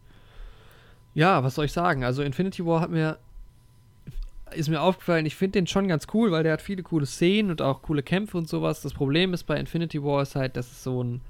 ja, 1.14 1.42
was 1.42 1.56
soll 1.56 1.64
ich 1.64 1.72
sagen? 1.72 2.04
Also 2.04 2.22
Infinity 2.22 2.64
War 2.64 2.80
hat 2.80 2.90
mir 2.90 3.18
ist 4.52 4.68
mir 4.68 4.80
aufgefallen, 4.80 5.26
ich 5.26 5.34
finde 5.36 5.60
den 5.60 5.66
schon 5.66 5.88
ganz 5.88 6.06
cool, 6.12 6.30
weil 6.32 6.42
der 6.42 6.54
hat 6.54 6.62
viele 6.62 6.82
coole 6.82 7.06
Szenen 7.06 7.50
und 7.50 7.62
auch 7.62 7.82
coole 7.82 8.02
Kämpfe 8.02 8.36
und 8.36 8.48
sowas. 8.48 8.82
Das 8.82 8.92
Problem 8.92 9.32
ist 9.32 9.44
bei 9.44 9.56
Infinity 9.56 10.02
War 10.02 10.22
ist 10.22 10.34
halt, 10.34 10.56
dass 10.56 10.72
es 10.72 10.82
so 10.82 11.04
ein 11.04 11.20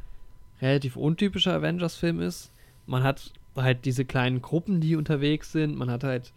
relativ 0.62 0.96
untypischer 0.96 1.52
Avengers-Film 1.54 2.20
ist. 2.20 2.50
Man 2.86 3.02
hat 3.02 3.32
halt 3.56 3.84
diese 3.84 4.06
kleinen 4.06 4.40
Gruppen, 4.42 4.80
die 4.80 4.96
unterwegs 4.96 5.52
sind. 5.52 5.76
Man 5.76 5.90
hat 5.90 6.04
halt 6.04 6.32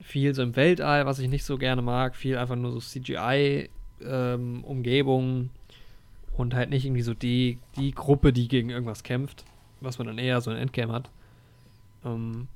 viel 0.00 0.34
so 0.34 0.42
im 0.42 0.56
Weltall, 0.56 1.06
was 1.06 1.18
ich 1.18 1.28
nicht 1.28 1.44
so 1.44 1.58
gerne 1.58 1.82
mag. 1.82 2.16
Viel 2.16 2.38
einfach 2.38 2.56
nur 2.56 2.72
so 2.72 2.80
CGI-Umgebungen 2.80 5.50
und 6.36 6.54
halt 6.54 6.70
nicht 6.70 6.84
irgendwie 6.84 7.02
so 7.02 7.14
die, 7.14 7.58
die 7.76 7.92
Gruppe, 7.92 8.32
die 8.32 8.48
gegen 8.48 8.70
irgendwas 8.70 9.02
kämpft, 9.02 9.44
was 9.80 9.98
man 9.98 10.06
dann 10.06 10.18
eher 10.18 10.40
so 10.40 10.50
ein 10.50 10.56
Endgame 10.56 10.92
hat. 10.92 11.10
Ähm, 12.04 12.48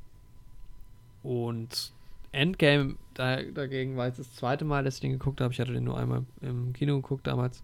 und 1.23 1.93
Endgame 2.33 2.97
da, 3.15 3.43
dagegen 3.43 3.97
war 3.97 4.07
jetzt 4.07 4.19
das 4.19 4.35
zweite 4.35 4.65
Mal, 4.65 4.85
dass 4.85 4.97
ich 4.97 5.01
den 5.01 5.13
geguckt 5.13 5.41
habe. 5.41 5.53
Ich 5.53 5.61
hatte 5.61 5.73
den 5.73 5.85
nur 5.85 5.99
einmal 5.99 6.25
im 6.41 6.73
Kino 6.73 6.97
geguckt 6.97 7.27
damals. 7.27 7.63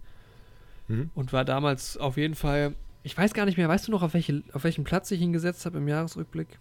Mhm. 0.89 1.11
Und 1.15 1.33
war 1.33 1.45
damals 1.45 1.97
auf 1.97 2.17
jeden 2.17 2.35
Fall. 2.35 2.75
Ich 3.03 3.17
weiß 3.17 3.35
gar 3.35 3.47
nicht 3.47 3.59
mehr, 3.59 3.69
weißt 3.69 3.89
du 3.89 3.93
noch, 3.93 4.03
auf, 4.03 4.15
welche, 4.15 4.43
auf 4.53 4.65
welchen 4.65 4.85
Platz 4.85 5.11
ich 5.11 5.21
ihn 5.21 5.33
gesetzt 5.33 5.67
habe 5.67 5.79
im 5.79 5.89
Jahresrückblick? 5.89 6.59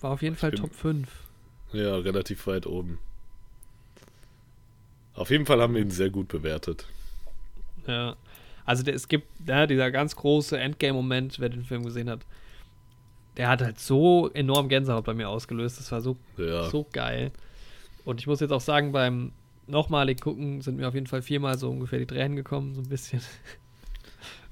War 0.00 0.10
auf 0.12 0.22
jeden 0.22 0.34
Ich 0.34 0.40
Fall 0.40 0.52
Top 0.52 0.74
5. 0.74 1.08
Ja, 1.72 1.96
relativ 1.96 2.46
weit 2.46 2.66
oben. 2.66 2.98
Auf 5.14 5.30
jeden 5.30 5.46
Fall 5.46 5.60
haben 5.60 5.74
wir 5.74 5.80
ihn 5.80 5.90
sehr 5.90 6.10
gut 6.10 6.28
bewertet. 6.28 6.86
Ja. 7.86 8.16
Also 8.64 8.82
der, 8.82 8.94
es 8.94 9.08
gibt 9.08 9.28
ja, 9.46 9.66
dieser 9.66 9.90
ganz 9.90 10.16
große 10.16 10.58
Endgame-Moment, 10.58 11.38
wer 11.38 11.48
den 11.48 11.64
Film 11.64 11.84
gesehen 11.84 12.10
hat. 12.10 12.20
Der 13.36 13.48
hat 13.48 13.60
halt 13.62 13.78
so 13.78 14.30
enorm 14.32 14.68
Gänsehaut 14.68 15.04
bei 15.04 15.14
mir 15.14 15.28
ausgelöst. 15.28 15.78
Das 15.78 15.92
war 15.92 16.00
so 16.00 16.16
Ja, 16.36 16.68
So 16.70 16.86
geil. 16.92 17.30
Und 18.04 18.20
ich 18.20 18.26
muss 18.26 18.40
jetzt 18.40 18.52
auch 18.52 18.60
sagen, 18.60 18.92
beim 18.92 19.32
nochmalig 19.66 20.20
gucken 20.20 20.60
sind 20.62 20.76
mir 20.76 20.88
auf 20.88 20.94
jeden 20.94 21.06
Fall 21.06 21.22
viermal 21.22 21.58
so 21.58 21.70
ungefähr 21.70 21.98
die 21.98 22.06
Tränen 22.06 22.36
gekommen, 22.36 22.74
so 22.74 22.80
ein 22.80 22.88
bisschen. 22.88 23.20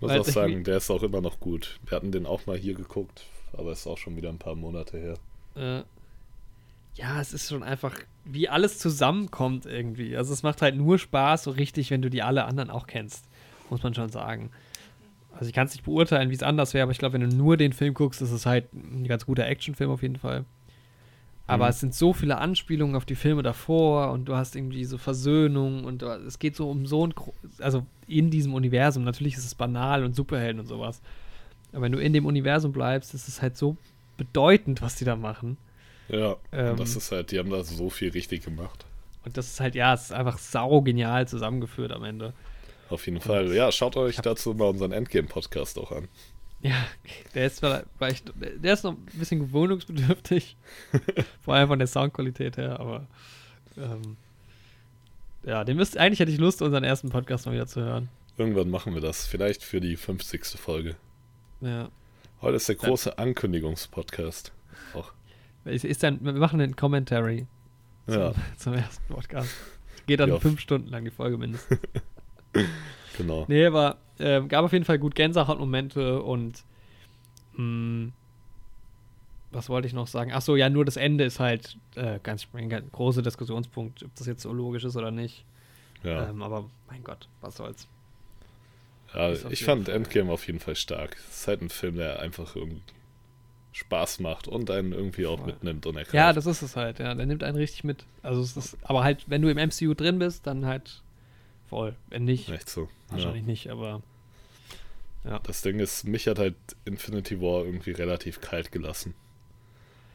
muss 0.00 0.10
weil 0.10 0.20
auch 0.20 0.24
sagen, 0.24 0.64
der 0.64 0.78
ist 0.78 0.90
auch 0.90 1.02
immer 1.02 1.20
noch 1.20 1.40
gut. 1.40 1.78
Wir 1.86 1.96
hatten 1.96 2.12
den 2.12 2.26
auch 2.26 2.46
mal 2.46 2.56
hier 2.56 2.74
geguckt, 2.74 3.22
aber 3.52 3.72
ist 3.72 3.86
auch 3.86 3.98
schon 3.98 4.16
wieder 4.16 4.28
ein 4.28 4.38
paar 4.38 4.54
Monate 4.54 4.98
her. 4.98 5.18
Äh, 5.56 5.84
ja, 6.94 7.20
es 7.20 7.32
ist 7.32 7.48
schon 7.48 7.62
einfach, 7.62 7.94
wie 8.24 8.48
alles 8.48 8.78
zusammenkommt 8.78 9.66
irgendwie. 9.66 10.16
Also 10.16 10.32
es 10.32 10.42
macht 10.42 10.62
halt 10.62 10.76
nur 10.76 10.98
Spaß, 10.98 11.44
so 11.44 11.50
richtig, 11.50 11.90
wenn 11.90 12.02
du 12.02 12.10
die 12.10 12.22
alle 12.22 12.44
anderen 12.44 12.70
auch 12.70 12.86
kennst, 12.86 13.24
muss 13.70 13.82
man 13.82 13.94
schon 13.94 14.10
sagen. 14.10 14.50
Also 15.32 15.46
ich 15.46 15.52
kann 15.52 15.66
es 15.66 15.72
nicht 15.74 15.84
beurteilen, 15.84 16.30
wie 16.30 16.34
es 16.34 16.42
anders 16.44 16.74
wäre, 16.74 16.84
aber 16.84 16.92
ich 16.92 16.98
glaube, 16.98 17.14
wenn 17.14 17.28
du 17.28 17.36
nur 17.36 17.56
den 17.56 17.72
Film 17.72 17.94
guckst, 17.94 18.22
ist 18.22 18.30
es 18.30 18.46
halt 18.46 18.72
ein 18.72 19.06
ganz 19.08 19.26
guter 19.26 19.46
Actionfilm 19.46 19.90
auf 19.90 20.02
jeden 20.02 20.16
Fall. 20.16 20.44
Aber 21.46 21.64
Mhm. 21.66 21.70
es 21.70 21.80
sind 21.80 21.94
so 21.94 22.12
viele 22.12 22.38
Anspielungen 22.38 22.96
auf 22.96 23.04
die 23.04 23.16
Filme 23.16 23.42
davor 23.42 24.12
und 24.12 24.26
du 24.26 24.36
hast 24.36 24.56
irgendwie 24.56 24.84
so 24.84 24.96
Versöhnung 24.96 25.84
und 25.84 26.02
es 26.02 26.38
geht 26.38 26.56
so 26.56 26.70
um 26.70 26.86
so 26.86 27.06
ein, 27.06 27.14
also 27.58 27.84
in 28.06 28.30
diesem 28.30 28.54
Universum, 28.54 29.04
natürlich 29.04 29.36
ist 29.36 29.44
es 29.44 29.54
banal 29.54 30.04
und 30.04 30.14
Superhelden 30.14 30.60
und 30.60 30.66
sowas. 30.66 31.02
Aber 31.72 31.82
wenn 31.82 31.92
du 31.92 31.98
in 31.98 32.12
dem 32.12 32.24
Universum 32.24 32.72
bleibst, 32.72 33.12
ist 33.12 33.28
es 33.28 33.42
halt 33.42 33.56
so 33.56 33.76
bedeutend, 34.16 34.80
was 34.80 34.94
die 34.94 35.04
da 35.04 35.16
machen. 35.16 35.58
Ja, 36.08 36.36
Ähm. 36.52 36.72
und 36.72 36.80
das 36.80 36.96
ist 36.96 37.10
halt, 37.12 37.30
die 37.30 37.38
haben 37.38 37.50
da 37.50 37.62
so 37.64 37.88
viel 37.90 38.10
richtig 38.10 38.44
gemacht. 38.44 38.84
Und 39.24 39.36
das 39.38 39.46
ist 39.48 39.60
halt, 39.60 39.74
ja, 39.74 39.94
es 39.94 40.04
ist 40.04 40.12
einfach 40.12 40.38
sau 40.38 40.82
genial 40.82 41.26
zusammengeführt 41.26 41.92
am 41.92 42.04
Ende. 42.04 42.34
Auf 42.90 43.06
jeden 43.06 43.20
Fall. 43.20 43.52
Ja, 43.54 43.72
schaut 43.72 43.96
euch 43.96 44.16
dazu 44.16 44.52
mal 44.54 44.66
unseren 44.68 44.92
Endgame-Podcast 44.92 45.78
auch 45.78 45.92
an. 45.92 46.08
Ja, 46.62 46.76
der 47.34 47.44
ist 47.46 47.56
zwar- 47.56 47.82
vielleicht, 47.98 48.32
der 48.40 48.72
ist 48.72 48.84
noch 48.84 48.92
ein 48.92 49.04
bisschen 49.18 49.38
gewöhnungsbedürftig. 49.40 50.56
vor 51.42 51.52
allem 51.54 51.68
von 51.68 51.78
der 51.78 51.86
Soundqualität 51.88 52.56
her, 52.56 52.80
aber 52.80 53.06
ähm, 53.76 54.16
ja, 55.44 55.62
den 55.64 55.76
müsst, 55.76 55.98
eigentlich 55.98 56.20
hätte 56.20 56.32
ich 56.32 56.38
Lust, 56.38 56.62
unseren 56.62 56.82
ersten 56.84 57.10
Podcast 57.10 57.44
mal 57.44 57.52
wieder 57.52 57.66
zu 57.66 57.82
hören. 57.82 58.08
Irgendwann 58.38 58.70
machen 58.70 58.94
wir 58.94 59.02
das. 59.02 59.26
Vielleicht 59.26 59.62
für 59.62 59.82
die 59.82 59.94
50. 59.96 60.42
Folge. 60.58 60.96
Ja. 61.60 61.90
Heute 62.40 62.56
ist 62.56 62.66
der 62.68 62.76
große 62.76 63.18
Ankündigungspodcast. 63.18 64.52
Auch. 64.94 65.12
Ist, 65.64 66.02
dann, 66.02 66.22
wir 66.24 66.32
machen 66.34 66.60
einen 66.60 66.76
Commentary 66.76 67.46
zum, 68.06 68.14
Ja, 68.20 68.32
zum 68.58 68.74
ersten 68.74 69.12
Podcast. 69.12 69.50
Geht 70.06 70.20
dann 70.20 70.28
Ja. 70.30 70.38
fünf 70.38 70.60
Stunden 70.60 70.88
lang 70.88 71.04
die 71.04 71.10
Folge 71.10 71.38
mindestens. 71.38 71.78
genau. 73.16 73.44
Nee, 73.48 73.66
aber 73.66 73.96
ähm, 74.18 74.48
gab 74.48 74.64
auf 74.64 74.72
jeden 74.72 74.84
Fall 74.84 74.98
gut 74.98 75.14
Gänsehautmomente 75.14 76.22
und 76.22 76.62
mh, 77.56 78.12
was 79.50 79.68
wollte 79.68 79.86
ich 79.86 79.94
noch 79.94 80.06
sagen? 80.08 80.32
Ach 80.34 80.42
so, 80.42 80.56
ja, 80.56 80.68
nur 80.68 80.84
das 80.84 80.96
Ende 80.96 81.24
ist 81.24 81.40
halt 81.40 81.76
äh, 81.94 82.18
ganz 82.22 82.46
ein 82.54 82.68
ganz 82.68 82.90
großer 82.92 83.22
Diskussionspunkt, 83.22 84.02
ob 84.02 84.14
das 84.16 84.26
jetzt 84.26 84.42
so 84.42 84.52
logisch 84.52 84.84
ist 84.84 84.96
oder 84.96 85.10
nicht. 85.10 85.44
Ja, 86.02 86.28
Ähm, 86.28 86.42
aber 86.42 86.68
mein 86.88 87.02
Gott, 87.04 87.28
was 87.40 87.56
soll's. 87.56 87.88
ja 89.14 89.32
ich 89.48 89.64
fand 89.64 89.86
Fall- 89.86 89.94
Endgame 89.94 90.30
auf 90.32 90.46
jeden 90.46 90.58
Fall 90.60 90.76
stark. 90.76 91.16
Es 91.28 91.38
ist 91.40 91.48
halt 91.48 91.62
ein 91.62 91.70
Film, 91.70 91.96
der 91.96 92.18
einfach 92.20 92.54
irgendwie 92.56 92.82
Spaß 93.74 94.20
macht 94.20 94.46
und 94.46 94.70
einen 94.70 94.92
irgendwie 94.92 95.26
auch 95.26 95.44
mitnimmt 95.44 95.84
und 95.84 95.96
ergreift. 95.96 96.14
Ja, 96.14 96.32
das 96.32 96.46
ist 96.46 96.62
es 96.62 96.76
halt, 96.76 97.00
ja. 97.00 97.12
Der 97.12 97.26
nimmt 97.26 97.42
einen 97.42 97.56
richtig 97.56 97.82
mit. 97.82 98.04
Also 98.22 98.40
es 98.40 98.56
ist, 98.56 98.78
aber 98.84 99.02
halt, 99.02 99.24
wenn 99.28 99.42
du 99.42 99.48
im 99.50 99.56
MCU 99.58 99.94
drin 99.94 100.20
bist, 100.20 100.46
dann 100.46 100.64
halt 100.64 101.02
voll. 101.68 101.96
Wenn 102.08 102.24
nicht, 102.24 102.48
Echt 102.50 102.70
so. 102.70 102.82
Ja. 102.82 102.88
wahrscheinlich 103.14 103.42
nicht, 103.44 103.68
aber 103.70 104.00
Das 105.42 105.62
Ding 105.62 105.80
ist, 105.80 106.04
mich 106.04 106.28
hat 106.28 106.38
halt 106.38 106.54
Infinity 106.84 107.40
War 107.40 107.64
irgendwie 107.64 107.90
relativ 107.90 108.40
kalt 108.40 108.70
gelassen. 108.70 109.14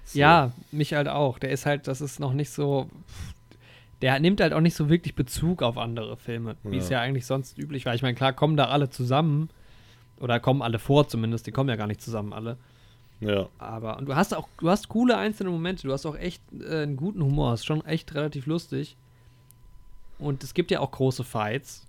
So. 0.05 0.19
Ja, 0.19 0.53
mich 0.71 0.93
halt 0.93 1.09
auch. 1.09 1.37
Der 1.37 1.51
ist 1.51 1.65
halt, 1.65 1.87
das 1.87 1.99
ist 1.99 2.19
noch 2.21 2.31
nicht 2.33 2.51
so. 2.51 2.89
Der 4.01 4.17
nimmt 4.19 4.39
halt 4.39 4.53
auch 4.53 4.61
nicht 4.61 4.75
so 4.75 4.87
wirklich 4.89 5.15
Bezug 5.15 5.61
auf 5.61 5.77
andere 5.77 6.15
Filme, 6.15 6.55
wie 6.63 6.77
Ja. 6.77 6.81
es 6.81 6.89
ja 6.89 7.01
eigentlich 7.01 7.25
sonst 7.25 7.57
üblich 7.57 7.85
war. 7.85 7.93
Ich 7.93 8.01
meine, 8.03 8.15
klar 8.15 8.31
kommen 8.31 8.55
da 8.55 8.69
alle 8.69 8.89
zusammen. 8.89 9.49
Oder 10.17 10.39
kommen 10.39 10.61
alle 10.61 10.79
vor 10.79 11.07
zumindest. 11.09 11.45
Die 11.47 11.51
kommen 11.51 11.69
ja 11.69 11.75
gar 11.75 11.87
nicht 11.87 12.01
zusammen 12.01 12.31
alle. 12.31 12.57
Ja, 13.21 13.49
Aber, 13.57 13.97
und 13.97 14.07
du 14.07 14.15
hast 14.15 14.33
auch, 14.33 14.47
du 14.59 14.69
hast 14.69 14.87
coole 14.87 15.17
einzelne 15.17 15.49
Momente. 15.49 15.87
Du 15.87 15.93
hast 15.93 16.05
auch 16.05 16.15
echt 16.15 16.41
äh, 16.53 16.83
einen 16.83 16.95
guten 16.95 17.21
Humor. 17.21 17.53
Ist 17.53 17.65
schon 17.65 17.85
echt 17.85 18.15
relativ 18.15 18.45
lustig. 18.45 18.95
Und 20.19 20.43
es 20.43 20.53
gibt 20.53 20.71
ja 20.71 20.79
auch 20.79 20.91
große 20.91 21.23
Fights. 21.23 21.85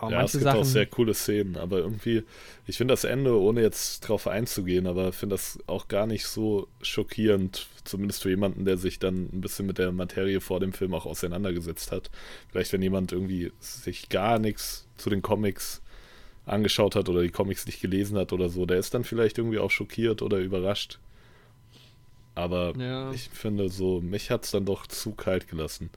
Aber 0.00 0.12
ja 0.12 0.22
es 0.24 0.32
gibt 0.32 0.44
Sachen. 0.44 0.60
auch 0.60 0.64
sehr 0.64 0.86
coole 0.86 1.12
Szenen, 1.12 1.58
aber 1.58 1.78
irgendwie, 1.78 2.22
ich 2.66 2.78
finde 2.78 2.92
das 2.92 3.04
Ende, 3.04 3.38
ohne 3.38 3.60
jetzt 3.60 4.00
drauf 4.00 4.26
einzugehen, 4.26 4.86
aber 4.86 5.12
finde 5.12 5.34
das 5.34 5.58
auch 5.66 5.88
gar 5.88 6.06
nicht 6.06 6.24
so 6.24 6.68
schockierend, 6.80 7.66
zumindest 7.84 8.22
für 8.22 8.30
jemanden, 8.30 8.64
der 8.64 8.78
sich 8.78 8.98
dann 8.98 9.28
ein 9.30 9.42
bisschen 9.42 9.66
mit 9.66 9.76
der 9.76 9.92
Materie 9.92 10.40
vor 10.40 10.58
dem 10.58 10.72
Film 10.72 10.94
auch 10.94 11.04
auseinandergesetzt 11.04 11.92
hat. 11.92 12.10
Vielleicht, 12.48 12.72
wenn 12.72 12.80
jemand 12.80 13.12
irgendwie 13.12 13.52
sich 13.58 14.08
gar 14.08 14.38
nichts 14.38 14.88
zu 14.96 15.10
den 15.10 15.20
Comics 15.20 15.82
angeschaut 16.50 16.96
hat 16.96 17.08
oder 17.08 17.22
die 17.22 17.30
Comics 17.30 17.66
nicht 17.66 17.80
gelesen 17.80 18.18
hat 18.18 18.32
oder 18.32 18.48
so, 18.48 18.66
der 18.66 18.78
ist 18.78 18.94
dann 18.94 19.04
vielleicht 19.04 19.38
irgendwie 19.38 19.58
auch 19.58 19.70
schockiert 19.70 20.22
oder 20.22 20.38
überrascht. 20.38 20.98
Aber 22.34 22.74
ja. 22.76 23.12
ich 23.12 23.28
finde 23.28 23.68
so, 23.68 24.00
mich 24.00 24.30
hat 24.30 24.44
es 24.44 24.50
dann 24.50 24.64
doch 24.64 24.86
zu 24.86 25.12
kalt 25.12 25.48
gelassen. 25.48 25.90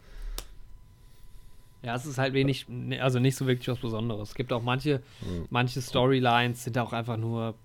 Ja, 1.83 1.95
es 1.95 2.05
ist 2.05 2.17
halt 2.17 2.33
wenig, 2.33 2.65
also 3.01 3.19
nicht 3.19 3.35
so 3.35 3.45
wirklich 3.45 3.67
was 3.67 3.79
Besonderes. 3.79 4.29
Es 4.29 4.35
gibt 4.35 4.53
auch 4.53 4.63
manche, 4.63 5.01
Mhm. 5.21 5.45
manche 5.49 5.81
Storylines 5.81 6.63
sind 6.63 6.77
auch 6.77 6.93
einfach 6.93 7.17
nur, 7.17 7.55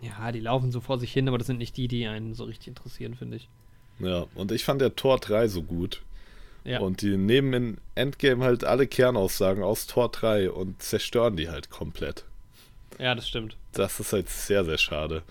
ja, 0.00 0.30
die 0.32 0.40
laufen 0.40 0.70
so 0.70 0.80
vor 0.80 0.98
sich 0.98 1.12
hin, 1.12 1.28
aber 1.28 1.38
das 1.38 1.48
sind 1.48 1.58
nicht 1.58 1.76
die, 1.76 1.88
die 1.88 2.06
einen 2.06 2.34
so 2.34 2.44
richtig 2.44 2.68
interessieren, 2.68 3.14
finde 3.14 3.36
ich. 3.38 3.48
Ja, 3.98 4.26
und 4.34 4.52
ich 4.52 4.64
fand 4.64 4.80
der 4.80 4.94
Tor 4.96 5.18
3 5.18 5.48
so 5.48 5.62
gut. 5.62 6.02
Ja. 6.64 6.80
Und 6.80 7.02
die 7.02 7.16
nehmen 7.16 7.52
in 7.52 7.78
Endgame 7.94 8.44
halt 8.44 8.64
alle 8.64 8.86
Kernaussagen 8.86 9.62
aus 9.62 9.86
Tor 9.86 10.10
3 10.10 10.50
und 10.50 10.80
zerstören 10.82 11.36
die 11.36 11.48
halt 11.48 11.70
komplett. 11.70 12.24
Ja, 12.98 13.14
das 13.14 13.28
stimmt. 13.28 13.56
Das 13.72 13.98
ist 13.98 14.12
halt 14.12 14.28
sehr, 14.28 14.64
sehr 14.64 14.78
schade. 14.78 15.22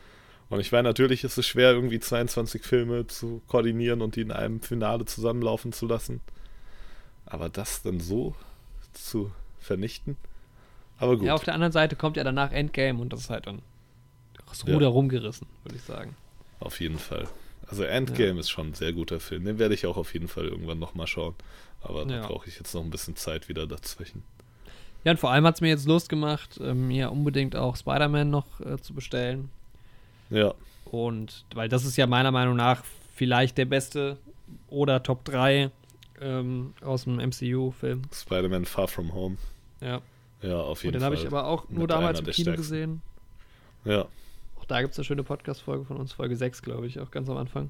Und 0.50 0.60
ich 0.60 0.72
meine, 0.74 0.90
natürlich 0.90 1.24
ist 1.24 1.38
es 1.38 1.48
schwer, 1.48 1.72
irgendwie 1.72 2.00
22 2.00 2.64
Filme 2.64 3.08
zu 3.08 3.42
koordinieren 3.48 4.02
und 4.02 4.18
die 4.18 4.22
in 4.22 4.32
einem 4.32 4.62
Finale 4.62 5.06
zusammenlaufen 5.06 5.72
zu 5.72 5.86
lassen. 5.88 6.20
Aber 7.26 7.48
das 7.48 7.82
dann 7.82 8.02
so 8.02 8.36
zu 8.92 9.32
vernichten? 9.60 10.18
Aber 10.98 11.18
gut. 11.18 11.28
Ja, 11.28 11.36
auf 11.36 11.46
der 11.46 11.54
anderen 11.54 11.72
Seite 11.72 11.96
kommt 11.96 12.18
ja 12.18 12.26
danach 12.26 12.52
Endgame 12.52 13.00
und 13.00 13.14
das 13.14 13.22
ist 13.22 13.30
halt 13.30 13.48
dann 13.48 13.62
das 14.50 14.64
Ja. 14.66 14.74
Ruder 14.74 14.88
rumgerissen, 14.88 15.48
würde 15.64 15.78
ich 15.78 15.84
sagen. 15.84 16.16
Auf 16.60 16.82
jeden 16.82 17.00
Fall. 17.00 17.28
Also 17.72 17.84
Endgame 17.84 18.40
ist 18.40 18.50
schon 18.50 18.68
ein 18.70 18.74
sehr 18.74 18.94
guter 18.94 19.20
Film. 19.20 19.46
Den 19.46 19.58
werde 19.58 19.74
ich 19.74 19.86
auch 19.88 19.98
auf 19.98 20.14
jeden 20.14 20.28
Fall 20.28 20.46
irgendwann 20.46 20.78
nochmal 20.78 21.08
schauen. 21.08 21.34
Aber 21.82 22.06
da 22.06 22.16
Ja. 22.16 22.28
brauche 22.28 22.48
ich 22.48 22.58
jetzt 22.58 22.74
noch 22.76 22.84
ein 22.84 22.90
bisschen 22.92 23.16
Zeit 23.16 23.50
wieder 23.50 23.66
dazwischen. 23.66 24.24
Ja, 25.04 25.12
und 25.14 25.18
vor 25.18 25.32
allem 25.32 25.46
hat 25.46 25.56
es 25.56 25.62
mir 25.62 25.70
jetzt 25.70 25.88
Lust 25.88 26.10
gemacht, 26.10 26.60
ähm, 26.62 26.90
mir 26.90 27.12
unbedingt 27.12 27.56
auch 27.56 27.76
Spider-Man 27.76 28.30
noch 28.30 28.60
äh, 28.60 28.78
zu 28.78 28.94
bestellen. 28.94 29.50
Ja, 30.30 30.54
Und 30.86 31.46
weil 31.56 31.70
das 31.70 31.86
ist 31.86 31.98
ja 31.98 32.06
meiner 32.06 32.32
Meinung 32.32 32.56
nach 32.56 32.84
vielleicht 33.16 33.58
der 33.58 33.66
beste 33.66 34.18
oder 34.70 35.02
Top 35.02 35.24
3 35.26 35.72
ähm, 36.22 36.74
aus 36.82 37.06
dem 37.06 37.16
MCU-Film. 37.20 38.04
Spider-Man 38.14 38.66
Far 38.66 38.88
From 38.88 39.14
Home. 39.14 39.38
Ja. 39.80 40.02
Ja, 40.42 40.60
auf 40.60 40.80
Und 40.80 40.84
jeden 40.84 40.94
den 40.94 41.00
Fall. 41.02 41.06
habe 41.06 41.16
ich 41.16 41.26
aber 41.26 41.46
auch 41.48 41.68
nur 41.70 41.82
Mit 41.84 41.92
damals 41.92 42.20
im 42.20 42.26
Kino 42.26 42.52
stärksten. 42.54 42.56
gesehen. 42.58 43.02
Ja, 43.86 44.06
da 44.72 44.82
gibt 44.82 44.94
es 44.94 45.00
eine 45.00 45.06
schöne 45.06 45.24
Podcast-Folge 45.24 45.86
von 45.86 45.98
uns, 45.98 46.14
Folge 46.14 46.36
6, 46.36 46.62
glaube 46.62 46.88
ich, 46.88 47.00
auch 47.00 47.12
ganz 47.12 47.30
am 47.30 47.38
Anfang. 47.38 47.70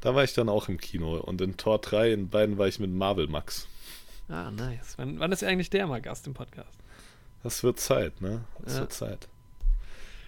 da 0.00 0.14
war 0.14 0.22
ich 0.24 0.34
dann 0.34 0.48
auch 0.48 0.68
im 0.68 0.78
Kino. 0.78 1.16
Und 1.16 1.40
in 1.40 1.56
Tor 1.56 1.78
3, 1.80 2.12
in 2.12 2.28
beiden 2.28 2.58
war 2.58 2.68
ich 2.68 2.78
mit 2.78 2.90
Marvel 2.90 3.26
Max. 3.28 3.66
Ah, 4.28 4.50
nice. 4.50 4.94
Wann, 4.98 5.18
wann 5.20 5.32
ist 5.32 5.42
eigentlich 5.42 5.70
der 5.70 5.86
mal 5.86 6.00
Gast 6.02 6.26
im 6.26 6.34
Podcast? 6.34 6.78
Das 7.42 7.62
wird 7.62 7.80
Zeit, 7.80 8.20
ne? 8.20 8.44
Das 8.62 8.74
Ja. 8.74 8.80
wird 8.80 8.92
Zeit. 8.92 9.28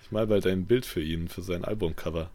Ich 0.02 0.10
mal 0.10 0.26
bald 0.26 0.46
ein 0.46 0.64
Bild 0.66 0.86
für 0.86 1.02
ihn, 1.02 1.28
für 1.28 1.42
sein 1.42 1.64
Albumcover. 1.64 2.30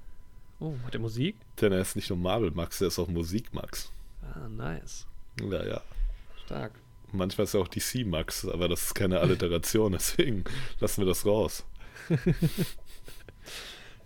Oh, 0.60 0.74
hat 0.86 0.94
der 0.94 1.02
Musik? 1.02 1.36
Denn 1.60 1.72
er 1.74 1.80
ist 1.82 1.96
nicht 1.96 2.10
nur 2.10 2.20
Marvel 2.20 2.52
Max, 2.52 2.80
er 2.82 2.88
ist 2.88 3.00
auch 3.00 3.08
Musik 3.10 3.54
Max. 3.54 3.92
Ah, 4.22 4.48
nice. 4.48 5.06
Ja, 5.42 5.66
ja. 5.66 5.82
Stark. 6.46 6.72
Manchmal 7.12 7.44
ist 7.46 7.54
er 7.54 7.62
auch 7.62 7.68
DC 7.68 8.06
Max, 8.06 8.46
aber 8.48 8.68
das 8.70 8.84
ist 8.88 8.94
keine 8.96 9.20
Alliteration, 9.20 9.92
deswegen 9.94 10.44
lassen 10.80 11.02
wir 11.02 11.08
das 11.08 11.26
raus. 11.26 11.64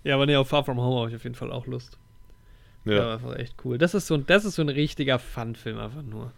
Ja, 0.03 0.15
aber 0.15 0.25
nee, 0.25 0.35
auf 0.35 0.47
Far 0.49 0.63
From 0.63 0.79
Home 0.79 0.99
habe 1.01 1.09
ich 1.09 1.15
auf 1.15 1.23
jeden 1.23 1.35
Fall 1.35 1.51
auch 1.51 1.65
Lust. 1.67 1.97
Ja, 2.85 2.93
Ja, 2.93 3.13
einfach 3.15 3.35
echt 3.35 3.55
cool. 3.65 3.77
Das 3.77 3.93
ist 3.93 4.07
so 4.07 4.15
ein, 4.15 4.25
das 4.25 4.45
ist 4.45 4.55
so 4.55 4.61
ein 4.61 4.69
richtiger 4.69 5.19
Fun-Film 5.19 5.77
einfach 5.77 6.01
nur. 6.01 6.31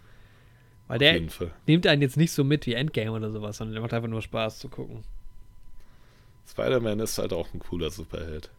Weil 0.88 1.00
der 1.00 1.22
nimmt 1.68 1.88
einen 1.88 2.02
jetzt 2.02 2.18
nicht 2.18 2.34
so 2.34 2.44
mit 2.44 2.66
wie 2.66 2.74
Endgame 2.74 3.12
oder 3.12 3.32
sowas, 3.32 3.58
sondern 3.58 3.74
der 3.76 3.82
macht 3.82 3.94
einfach 3.94 4.10
nur 4.10 4.22
Spaß 4.22 4.60
zu 4.60 4.68
gucken. 4.68 5.04
Spider-Man 6.50 7.00
ist 7.00 7.18
halt 7.18 7.32
auch 7.34 7.54
ein 7.54 7.60
cooler 7.60 7.92
Superheld. 7.92 8.50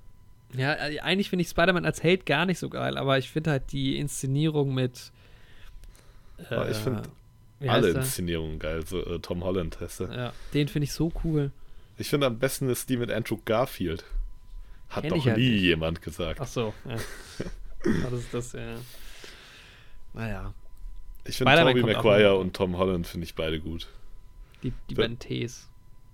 Ja, 0.54 0.74
äh, 0.74 1.00
eigentlich 1.00 1.28
finde 1.28 1.42
ich 1.42 1.48
Spider-Man 1.48 1.84
als 1.84 2.02
Held 2.02 2.24
gar 2.24 2.46
nicht 2.46 2.58
so 2.58 2.68
geil, 2.70 2.96
aber 2.96 3.18
ich 3.18 3.28
finde 3.30 3.50
halt 3.50 3.72
die 3.72 3.98
Inszenierung 3.98 4.72
mit. 4.74 5.12
äh, 6.50 6.54
Aber 6.54 6.70
ich 6.70 6.76
find 6.76 7.08
wie 7.60 7.68
Alle 7.68 7.90
er? 7.90 7.96
Inszenierungen 7.96 8.58
geil, 8.58 8.84
so 8.86 9.04
äh, 9.04 9.18
Tom 9.20 9.44
Holland 9.44 9.80
heißt 9.80 10.00
er. 10.00 10.14
Ja, 10.14 10.32
den 10.52 10.68
finde 10.68 10.84
ich 10.84 10.92
so 10.92 11.12
cool. 11.24 11.52
Ich 11.98 12.08
finde 12.08 12.26
am 12.26 12.38
besten 12.38 12.68
ist 12.68 12.88
die 12.88 12.96
mit 12.96 13.10
Andrew 13.10 13.38
Garfield. 13.44 14.04
Hat 14.92 15.04
Kenn 15.04 15.14
doch 15.14 15.24
halt 15.26 15.38
nie 15.38 15.50
nicht. 15.50 15.62
jemand 15.62 16.02
gesagt. 16.02 16.40
Ach 16.40 16.46
so, 16.46 16.74
ja. 16.88 16.96
das 18.10 18.12
ist 18.12 18.34
das, 18.34 18.52
ja. 18.52 18.76
Naja, 20.14 20.52
ich 21.24 21.36
finde 21.36 21.56
Tobey 21.56 21.82
Maguire 21.82 22.36
und 22.36 22.54
Tom 22.54 22.76
Holland 22.76 23.06
finde 23.06 23.24
ich 23.24 23.34
beide 23.34 23.60
gut. 23.60 23.88
die, 24.62 24.72
die 24.90 24.94
beiden 24.94 25.18
Ts. 25.18 25.68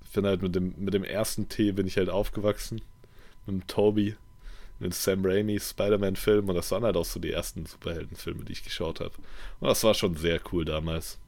Ich 0.05 0.11
bin 0.13 0.25
halt 0.27 0.43
mit 0.43 0.55
dem, 0.55 0.75
mit 0.79 0.95
dem 0.95 1.05
ersten 1.05 1.49
T 1.49 1.73
bin 1.73 1.87
ich 1.87 1.97
halt 1.97 2.09
aufgewachsen. 2.09 2.81
Mit 3.47 3.55
dem 3.63 3.67
Toby, 3.67 4.17
mit 4.79 4.95
Sam 4.95 5.25
Raimi 5.25 5.59
Spider-Man-Film 5.59 6.49
und 6.49 6.55
das 6.55 6.71
waren 6.71 6.85
halt 6.85 6.97
auch 6.97 7.05
so 7.05 7.19
die 7.19 7.33
ersten 7.33 7.67
Superheldenfilme, 7.67 8.45
die 8.45 8.53
ich 8.53 8.63
geschaut 8.65 9.01
habe. 9.01 9.15
Und 9.61 9.69
das 9.69 9.83
war 9.85 9.95
schon 9.95 10.17
sehr 10.17 10.41
cool 10.53 10.65
damals. 10.65 11.19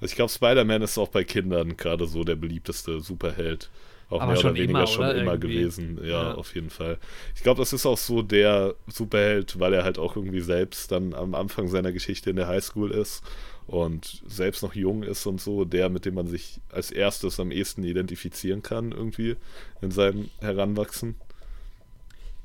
Also 0.00 0.06
ich 0.12 0.16
glaube, 0.16 0.30
Spider-Man 0.30 0.82
ist 0.82 0.98
auch 0.98 1.08
bei 1.08 1.24
Kindern 1.24 1.76
gerade 1.76 2.06
so 2.06 2.22
der 2.22 2.36
beliebteste 2.36 3.00
Superheld. 3.00 3.70
Auch 4.08 4.20
Aber 4.20 4.32
mehr 4.32 4.36
schon 4.40 4.50
oder 4.52 4.60
weniger 4.60 4.78
immer, 4.78 4.86
schon 4.86 5.04
oder? 5.04 5.14
immer 5.16 5.32
Irgendwie. 5.32 5.54
gewesen. 5.58 5.98
Ja, 6.02 6.08
Ja. 6.30 6.34
auf 6.34 6.54
jeden 6.54 6.70
Fall. 6.70 6.98
Ich 7.34 7.42
glaube, 7.42 7.58
das 7.60 7.72
ist 7.72 7.86
auch 7.86 7.98
so 7.98 8.22
der 8.22 8.74
Superheld, 8.86 9.58
weil 9.58 9.74
er 9.74 9.82
halt 9.82 9.98
auch 9.98 10.14
irgendwie 10.16 10.40
selbst 10.40 10.92
dann 10.92 11.12
am 11.12 11.34
Anfang 11.34 11.66
seiner 11.68 11.90
Geschichte 11.92 12.30
in 12.30 12.36
der 12.36 12.46
Highschool 12.46 12.92
ist 12.92 13.24
und 13.66 14.22
selbst 14.28 14.62
noch 14.62 14.74
jung 14.76 15.02
ist 15.02 15.26
und 15.26 15.40
so, 15.40 15.64
der, 15.64 15.88
mit 15.88 16.04
dem 16.04 16.14
man 16.14 16.28
sich 16.28 16.60
als 16.70 16.92
erstes 16.92 17.40
am 17.40 17.50
ehesten 17.50 17.82
identifizieren 17.82 18.62
kann, 18.62 18.92
irgendwie 18.92 19.34
in 19.82 19.90
seinem 19.90 20.30
Heranwachsen. 20.40 21.16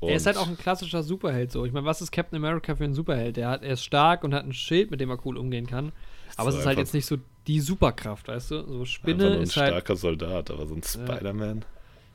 er 0.00 0.16
ist 0.16 0.26
halt 0.26 0.36
Und- 0.36 0.42
auch 0.42 0.48
ein 0.48 0.58
klassischer 0.58 1.04
Superheld 1.04 1.52
so. 1.52 1.64
Ich 1.64 1.70
meine, 1.72 1.86
was 1.86 2.02
ist 2.02 2.10
Captain 2.10 2.36
America 2.36 2.74
für 2.74 2.82
ein 2.82 2.94
Superheld? 2.94 3.36
Der 3.36 3.48
hat, 3.48 3.62
er 3.62 3.74
ist 3.74 3.84
stark 3.84 4.24
und 4.24 4.34
hat 4.34 4.44
ein 4.44 4.52
Schild, 4.52 4.90
mit 4.90 5.00
dem 5.00 5.10
er 5.10 5.24
cool 5.24 5.36
umgehen 5.38 5.68
kann. 5.68 5.92
Aber 6.36 6.50
es 6.50 6.56
ist 6.56 6.66
halt 6.66 6.78
jetzt 6.78 6.94
nicht 6.94 7.06
so 7.06 7.16
die 7.46 7.60
Superkraft, 7.60 8.28
weißt 8.28 8.50
du? 8.52 8.66
So 8.66 8.84
Spinne 8.84 9.24
nur 9.24 9.32
ein 9.38 9.42
ist 9.42 9.56
halt 9.56 9.68
starker 9.72 9.96
Soldat, 9.96 10.50
aber 10.50 10.66
so 10.66 10.74
ein 10.74 10.82
Spider-Man. 10.82 11.64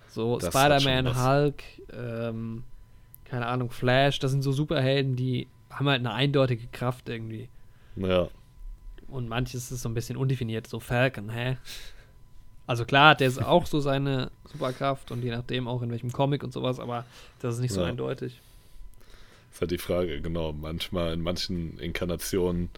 so 0.09 0.37
das 0.39 0.49
Spider-Man. 0.49 1.21
Hulk, 1.23 1.63
ähm, 1.93 2.63
keine 3.25 3.45
Ahnung, 3.47 3.69
Flash, 3.71 4.19
das 4.19 4.31
sind 4.31 4.41
so 4.41 4.51
Superhelden, 4.51 5.15
die 5.15 5.47
haben 5.69 5.87
halt 5.89 5.99
eine 5.99 6.13
eindeutige 6.13 6.67
Kraft 6.67 7.09
irgendwie. 7.09 7.49
Ja, 7.97 8.27
Und 9.09 9.27
manches 9.27 9.71
ist 9.71 9.81
so 9.81 9.89
ein 9.89 9.93
bisschen 9.93 10.17
undefiniert, 10.17 10.67
so 10.67 10.79
Falcon, 10.79 11.29
hä? 11.29 11.57
Also 12.67 12.83
klar, 12.85 13.15
der 13.15 13.27
ist 13.29 13.41
auch 13.41 13.65
so 13.65 13.79
seine 13.79 14.29
Superkraft 14.51 15.11
und 15.11 15.23
je 15.23 15.31
nachdem 15.31 15.67
auch 15.67 15.81
in 15.81 15.89
welchem 15.91 16.11
Comic 16.11 16.43
und 16.43 16.51
sowas, 16.53 16.79
aber 16.79 17.05
das 17.39 17.55
ist 17.55 17.61
nicht 17.61 17.73
so 17.73 17.81
Ja. 17.81 17.87
eindeutig. 17.87 18.41
ist 19.51 19.61
halt 19.61 19.71
die 19.71 19.77
Frage, 19.77 20.21
genau. 20.21 20.51
Manchmal 20.53 21.13
in 21.13 21.21
manchen 21.21 21.79
Inkarnationen 21.79 22.69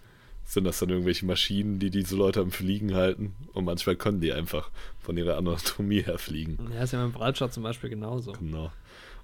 sind 0.50 0.64
das 0.64 0.80
dann 0.80 0.90
irgendwelche 0.90 1.26
Maschinen, 1.28 1.78
die 1.78 1.92
diese 1.92 2.16
Leute 2.16 2.40
am 2.42 2.50
Fliegen 2.52 2.96
halten 2.96 3.36
und 3.54 3.66
manchmal 3.66 3.96
können 3.96 4.20
die 4.20 4.34
einfach 4.34 4.72
von 5.00 5.16
ihrer 5.16 5.38
Anatomie 5.38 6.02
her 6.02 6.18
fliegen. 6.18 6.58
Ja, 6.74 6.82
ist 6.84 6.94
ja 6.94 7.02
dem 7.04 7.14
Waldschott 7.14 7.54
zum 7.54 7.62
Beispiel 7.64 7.92
genauso. 7.92 8.32
Genau. 8.34 8.72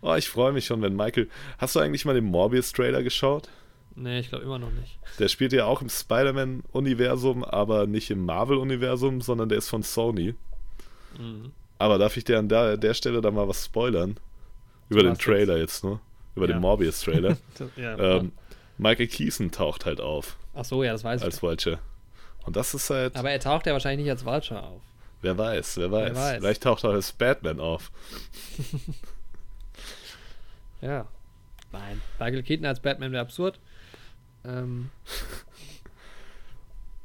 Oh, 0.02 0.14
ich 0.14 0.30
freue 0.30 0.52
mich 0.54 0.66
schon, 0.68 0.84
wenn 0.84 0.96
Michael. 0.96 1.28
Hast 1.58 1.76
du 1.76 1.80
eigentlich 1.80 2.06
mal 2.06 2.14
den 2.14 2.26
Morbius-Trailer 2.26 3.02
geschaut? 3.02 3.50
Nee, 3.96 4.20
ich 4.20 4.30
glaube 4.30 4.44
immer 4.44 4.60
noch 4.60 4.70
nicht. 4.72 5.00
Der 5.18 5.28
spielt 5.28 5.52
ja 5.52 5.66
auch 5.66 5.82
im 5.82 5.90
Spider-Man-Universum, 5.90 7.44
aber 7.44 7.88
nicht 7.88 8.12
im 8.12 8.24
Marvel-Universum, 8.26 9.22
sondern 9.22 9.50
der 9.50 9.58
ist 9.58 9.70
von 9.70 9.82
Sony. 9.84 10.36
Mhm. 11.18 11.52
Aber 11.80 11.98
darf 11.98 12.18
ich 12.18 12.24
dir 12.24 12.38
an 12.38 12.50
der, 12.50 12.78
der 12.78 12.94
Stelle 12.94 13.22
da 13.22 13.32
mal 13.32 13.48
was 13.48 13.66
spoilern? 13.66 14.18
Über 14.90 15.02
den 15.02 15.12
was 15.14 15.18
jetzt? 15.18 15.26
Trailer 15.26 15.58
jetzt, 15.58 15.84
ne? 15.84 16.00
Über 16.36 16.48
Ja. 16.48 16.54
den 16.54 16.62
Morbius-Trailer. 16.62 17.38
Ja, 17.78 18.18
ähm, 18.18 18.32
Michael 18.78 19.08
Keaton 19.08 19.50
taucht 19.52 19.86
halt 19.86 20.02
auf 20.02 20.38
Ach 20.56 20.66
so, 20.66 20.84
ja, 20.84 20.94
das 20.94 21.04
weiß 21.04 21.22
als 21.22 21.36
ich. 21.38 21.42
Vulture. 21.44 21.80
Und 22.46 22.56
das 22.56 22.74
ist 22.74 22.90
halt, 22.90 23.16
Aber 23.16 23.30
er 23.32 23.40
taucht 23.40 23.66
ja 23.68 23.74
wahrscheinlich 23.74 24.06
nicht 24.06 24.12
als 24.12 24.24
Vulture 24.26 24.64
auf. 24.64 24.82
wer 25.22 25.38
weiß, 25.38 25.78
wer 25.78 25.92
weiß. 25.92 26.16
weiß. 26.16 26.38
Vielleicht 26.40 26.64
taucht 26.64 26.84
er 26.84 26.92
als 26.92 27.12
Batman 27.12 27.60
auf. 27.60 27.92
Ja. 30.82 31.08
Nein. 31.72 32.00
Michael 32.20 32.44
Keaton 32.44 32.66
als 32.66 32.80
Batman 32.80 33.12
wäre 33.12 33.22
absurd. 33.22 33.60
Ähm, 34.44 34.92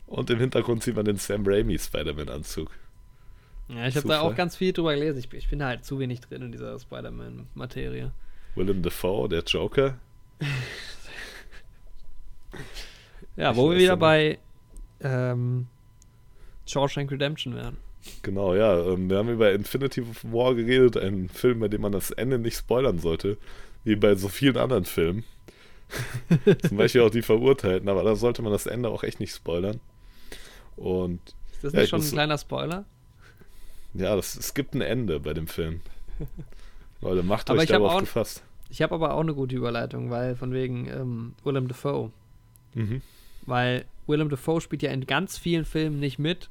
Und 0.07 0.29
im 0.29 0.39
Hintergrund 0.39 0.83
sieht 0.83 0.97
man 0.97 1.05
den 1.07 1.17
Sam 1.17 1.45
Raimi 1.47 1.79
Spider-Man-Anzug. 1.79 2.71
ja, 3.69 3.87
ich 3.87 3.97
habe 3.97 4.09
da 4.09 4.21
auch 4.21 4.35
ganz 4.35 4.57
viel 4.57 4.73
drüber 4.75 4.93
gelesen. 4.95 5.19
Ich, 5.21 5.33
ich 5.33 5.49
bin 5.49 5.61
da 5.61 5.69
halt 5.69 5.85
zu 5.87 5.99
wenig 5.99 6.21
drin 6.21 6.43
in 6.43 6.53
dieser 6.53 6.79
Spider-Man-Materie. 6.79 8.11
Willem 8.55 8.83
Dafoe, 8.83 9.29
der 9.31 9.45
Joker. 9.45 9.99
Ja, 13.41 13.53
Ich 13.53 13.57
wo 13.57 13.71
wir 13.71 13.77
wieder 13.79 13.87
ja 13.89 13.97
bei 13.97 14.39
ähm, 15.01 15.67
Shawshank 16.67 17.11
Redemption 17.11 17.55
wären. 17.55 17.77
Genau, 18.23 18.55
ja. 18.55 18.79
ähm, 18.93 19.09
Wir 19.11 19.19
haben 19.19 19.29
über 19.31 19.53
Infinity 19.53 20.05
War 20.25 20.55
geredet, 20.55 20.97
ein 20.97 21.29
Film, 21.29 21.61
bei 21.61 21.69
dem 21.69 21.81
man 21.83 21.93
das 21.93 22.11
Ende 22.11 22.39
nicht 22.39 22.57
spoilern 22.57 22.99
sollte, 22.99 23.37
wie 23.85 23.97
bei 23.97 24.15
so 24.15 24.29
vielen 24.29 24.57
anderen 24.57 24.85
Filmen. 24.85 25.25
Zum 26.69 26.77
Beispiel 26.77 27.01
auch 27.03 27.11
die 27.11 27.23
Verurteilten, 27.23 27.89
aber 27.89 28.05
da 28.05 28.15
sollte 28.15 28.43
man 28.43 28.53
das 28.53 28.67
Ende 28.67 28.89
auch 28.91 29.03
echt 29.03 29.21
nicht 29.21 29.35
spoilern. 29.35 29.81
Und 30.77 31.21
Ist 31.55 31.65
das 31.65 31.73
Ja, 31.73 31.79
nicht 31.81 31.85
ich 31.85 31.91
schon 31.91 31.99
ein 32.01 32.03
muss- 32.05 32.13
kleiner 32.13 32.39
Spoiler? 32.39 32.85
ja, 33.95 34.15
das, 34.15 34.37
es 34.37 34.55
gibt 34.55 34.75
ein 34.75 34.83
Ende 34.83 35.19
bei 35.21 35.35
dem 35.35 35.49
Film. 35.49 35.81
Leute, 37.01 37.23
macht 37.23 37.51
Aber 37.51 37.61
euch 37.61 37.69
darauf 37.69 37.93
auch- 37.95 38.01
gefasst. 38.01 38.43
Ich 38.69 38.83
habe 38.83 38.95
aber 38.95 39.15
auch 39.15 39.21
eine 39.21 39.35
gute 39.35 39.57
Überleitung, 39.57 40.11
weil 40.11 40.37
von 40.37 40.53
wegen 40.53 40.87
ähm, 40.87 41.35
Willem 41.43 41.67
Dafoe. 41.67 42.13
Mhm. 42.75 43.03
Weil 43.51 43.85
Willem 44.07 44.29
Dafoe 44.31 44.61
spielt 44.61 44.81
ja 44.83 44.91
in 44.93 45.07
ganz 45.07 45.37
vielen 45.37 45.65
Filmen 45.67 46.01
nicht 46.01 46.19
mit. 46.19 46.49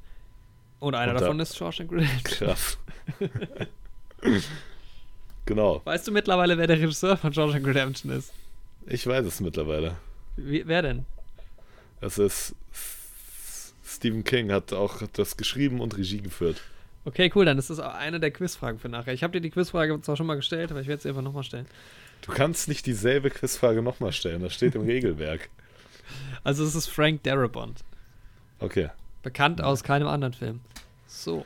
Und 0.78 0.94
einer 0.94 1.12
Und 1.12 1.14
da- 1.20 1.26
davon 1.26 1.40
ist 1.40 1.56
Shawshank 1.56 1.90
Redemption. 1.90 2.22
Krass. 2.48 2.78
genau, 5.46 5.80
Weißt 5.84 6.06
du 6.06 6.12
mittlerweile, 6.12 6.56
wer 6.58 6.66
der 6.66 6.76
Regisseur 6.78 7.16
von 7.16 7.32
Shawshank 7.32 7.66
Redemption 7.66 8.12
ist? 8.12 8.32
ich 8.86 9.06
weiß 9.06 9.24
es 9.26 9.40
mittlerweile. 9.40 9.96
Wie, 10.36 10.66
wer 10.66 10.82
denn? 10.82 11.04
Es 12.00 12.18
ist 12.18 12.54
Stephen 13.84 14.24
King 14.24 14.52
hat 14.52 14.72
auch 14.72 15.02
das 15.12 15.36
geschrieben 15.36 15.80
und 15.80 15.96
Regie 15.98 16.20
geführt. 16.22 16.60
Okay, 17.04 17.30
cool, 17.34 17.44
dann 17.44 17.58
ist 17.58 17.70
das 17.70 17.78
auch 17.80 17.94
eine 17.94 18.20
der 18.20 18.30
Quizfragen 18.30 18.78
für 18.78 18.88
nachher. 18.88 19.12
Ich 19.14 19.22
habe 19.22 19.32
dir 19.32 19.40
die 19.40 19.50
Quizfrage 19.50 20.00
zwar 20.02 20.16
schon 20.16 20.26
mal 20.26 20.36
gestellt, 20.36 20.70
aber 20.70 20.80
ich 20.80 20.86
werde 20.86 21.02
sie 21.02 21.08
einfach 21.08 21.22
nochmal 21.22 21.44
stellen. 21.44 21.66
Du 22.22 22.32
kannst 22.32 22.68
nicht 22.68 22.84
dieselbe 22.86 23.30
Quizfrage 23.30 23.82
nochmal 23.82 24.12
stellen, 24.12 24.42
das 24.42 24.54
steht 24.54 24.74
im 24.74 24.82
Regelwerk. 24.86 25.48
Also 26.44 26.64
es 26.64 26.74
ist 26.74 26.88
Frank 26.88 27.22
Darabont. 27.22 27.84
Okay. 28.58 28.88
Bekannt 29.22 29.62
aus 29.62 29.82
keinem 29.82 30.08
anderen 30.08 30.34
Film. 30.34 30.60
So. 31.06 31.44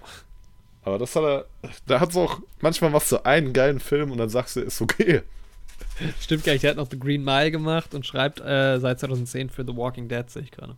Aber 0.83 0.99
das 0.99 1.17
hat 1.17 1.23
er. 1.25 1.47
Da 1.87 2.01
hat 2.01 2.11
es 2.11 2.17
auch. 2.17 2.41
Manchmal 2.61 2.91
machst 2.91 3.11
du 3.13 3.25
einen 3.25 3.53
geilen 3.53 3.81
Film 3.81 4.11
und 4.11 4.19
dann 4.19 4.29
sagst 4.29 4.57
du, 4.57 4.61
ist 4.61 4.81
okay. 4.81 5.23
Stimmt 6.21 6.45
gar 6.45 6.53
nicht, 6.53 6.63
der 6.63 6.71
hat 6.71 6.77
noch 6.77 6.91
The 6.91 6.99
Green 6.99 7.25
Mile 7.25 7.51
gemacht 7.51 7.95
und 7.95 8.07
schreibt 8.07 8.41
äh, 8.41 8.79
seit 8.79 9.01
2010 9.01 9.51
für 9.51 9.65
The 9.65 9.77
Walking 9.77 10.09
Dead, 10.09 10.29
sehe 10.29 10.43
ich 10.43 10.51
gerade. 10.51 10.77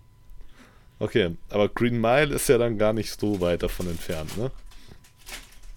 Okay, 0.99 1.37
aber 1.51 1.69
Green 1.69 2.01
Mile 2.01 2.35
ist 2.35 2.49
ja 2.49 2.57
dann 2.59 2.79
gar 2.79 2.93
nicht 2.93 3.19
so 3.21 3.41
weit 3.41 3.63
davon 3.63 3.89
entfernt, 3.89 4.37
ne? 4.39 4.51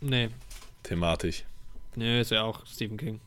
Nee. 0.01 0.29
Thematisch. 0.83 1.43
Nee, 1.95 2.21
ist 2.21 2.31
ja 2.31 2.43
auch 2.43 2.65
Stephen 2.65 2.97
King. 2.97 3.19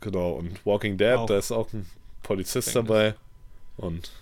Genau, 0.00 0.32
und 0.32 0.64
Walking 0.64 0.96
Dead, 0.96 1.16
Auch. 1.16 1.26
da 1.26 1.38
ist 1.38 1.50
auch 1.50 1.72
ein 1.72 1.86
Polizist 2.22 2.68
Gefängnis. 2.68 2.88
dabei. 2.88 3.14
Und 3.76 4.12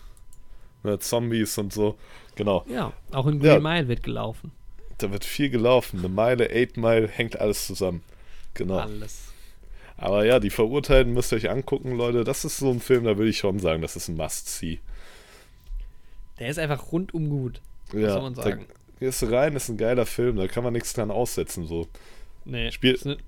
ne, 0.84 0.98
Zombies 1.00 1.58
und 1.58 1.72
so. 1.72 1.96
Genau, 2.36 2.64
Ja, 2.68 2.92
auch 3.12 3.26
in 3.26 3.38
Green 3.40 3.52
Ja. 3.54 3.60
Mile 3.60 3.88
wird 3.88 4.02
gelaufen. 4.02 4.52
da 4.98 5.10
wird 5.12 5.24
viel 5.24 5.50
gelaufen. 5.50 5.98
Eine 6.00 6.08
Meile, 6.08 6.50
Eight 6.50 6.76
Mile, 6.76 7.08
hängt 7.08 7.40
alles 7.40 7.66
zusammen. 7.66 8.02
Genau. 8.54 8.78
Alles. 8.78 9.32
Aber 9.96 10.24
ja, 10.24 10.40
die 10.40 10.50
Verurteilten 10.50 11.12
müsst 11.14 11.32
ihr 11.32 11.36
euch 11.36 11.50
angucken, 11.50 11.92
Leute. 11.96 12.24
Das 12.24 12.44
ist 12.44 12.58
so 12.58 12.70
ein 12.70 12.80
Film, 12.80 13.04
da 13.04 13.16
würde 13.16 13.30
ich 13.30 13.38
schon 13.38 13.58
sagen, 13.60 13.82
das 13.82 13.94
ist 13.96 14.08
ein 14.08 14.16
Must-See. 14.16 14.80
Der 16.38 16.48
ist 16.48 16.58
einfach 16.58 16.90
rundum 16.92 17.28
gut. 17.30 17.60
Ja, 17.92 18.10
soll 18.14 18.22
man 18.22 18.34
sagen? 18.34 18.66
Da 18.68 19.06
gehst 19.06 19.22
du 19.22 19.26
rein, 19.26 19.54
ist 19.54 19.68
ein 19.68 19.76
geiler 19.76 20.06
Film, 20.06 20.36
da 20.36 20.48
kann 20.48 20.64
man 20.64 20.72
nichts 20.72 20.92
dran 20.92 21.10
aussetzen. 21.10 21.66
So. 21.66 21.86
Nee, 22.44 22.70
Spiel- 22.72 22.94
ist 22.94 23.06
ne- 23.06 23.18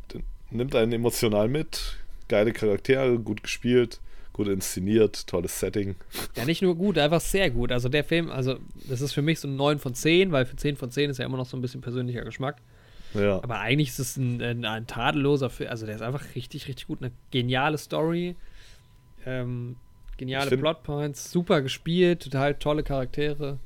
Nimmt 0.50 0.74
einen 0.76 0.92
emotional 0.92 1.48
mit, 1.48 1.96
geile 2.28 2.52
Charaktere, 2.52 3.18
gut 3.18 3.42
gespielt, 3.42 4.00
gut 4.36 4.48
inszeniert, 4.48 5.26
tolles 5.26 5.58
Setting. 5.58 5.96
Ja, 6.36 6.44
nicht 6.44 6.62
nur 6.62 6.76
gut, 6.76 6.98
einfach 6.98 7.20
sehr 7.20 7.50
gut. 7.50 7.72
Also 7.72 7.88
der 7.88 8.04
Film, 8.04 8.30
also 8.30 8.58
das 8.88 9.00
ist 9.00 9.12
für 9.12 9.22
mich 9.22 9.40
so 9.40 9.48
ein 9.48 9.56
9 9.56 9.78
von 9.78 9.94
10, 9.94 10.30
weil 10.30 10.44
für 10.44 10.56
10 10.56 10.76
von 10.76 10.90
10 10.90 11.10
ist 11.10 11.18
ja 11.18 11.24
immer 11.24 11.38
noch 11.38 11.46
so 11.46 11.56
ein 11.56 11.62
bisschen 11.62 11.80
persönlicher 11.80 12.22
Geschmack. 12.22 12.58
Ja, 13.14 13.42
Aber 13.42 13.60
eigentlich 13.60 13.88
ist 13.88 13.98
es 13.98 14.16
ein, 14.18 14.42
ein, 14.42 14.64
ein 14.64 14.86
tadelloser 14.86 15.48
Film. 15.48 15.70
Also 15.70 15.86
der 15.86 15.94
ist 15.94 16.02
einfach 16.02 16.34
richtig, 16.34 16.68
richtig 16.68 16.86
gut. 16.86 17.00
Eine 17.00 17.12
geniale 17.30 17.78
Story. 17.78 18.36
Ähm, 19.24 19.76
geniale 20.18 20.56
Plotpoints, 20.56 21.30
super 21.30 21.62
gespielt, 21.62 22.22
total 22.22 22.54
tolle 22.54 22.82
Charaktere. 22.82 23.58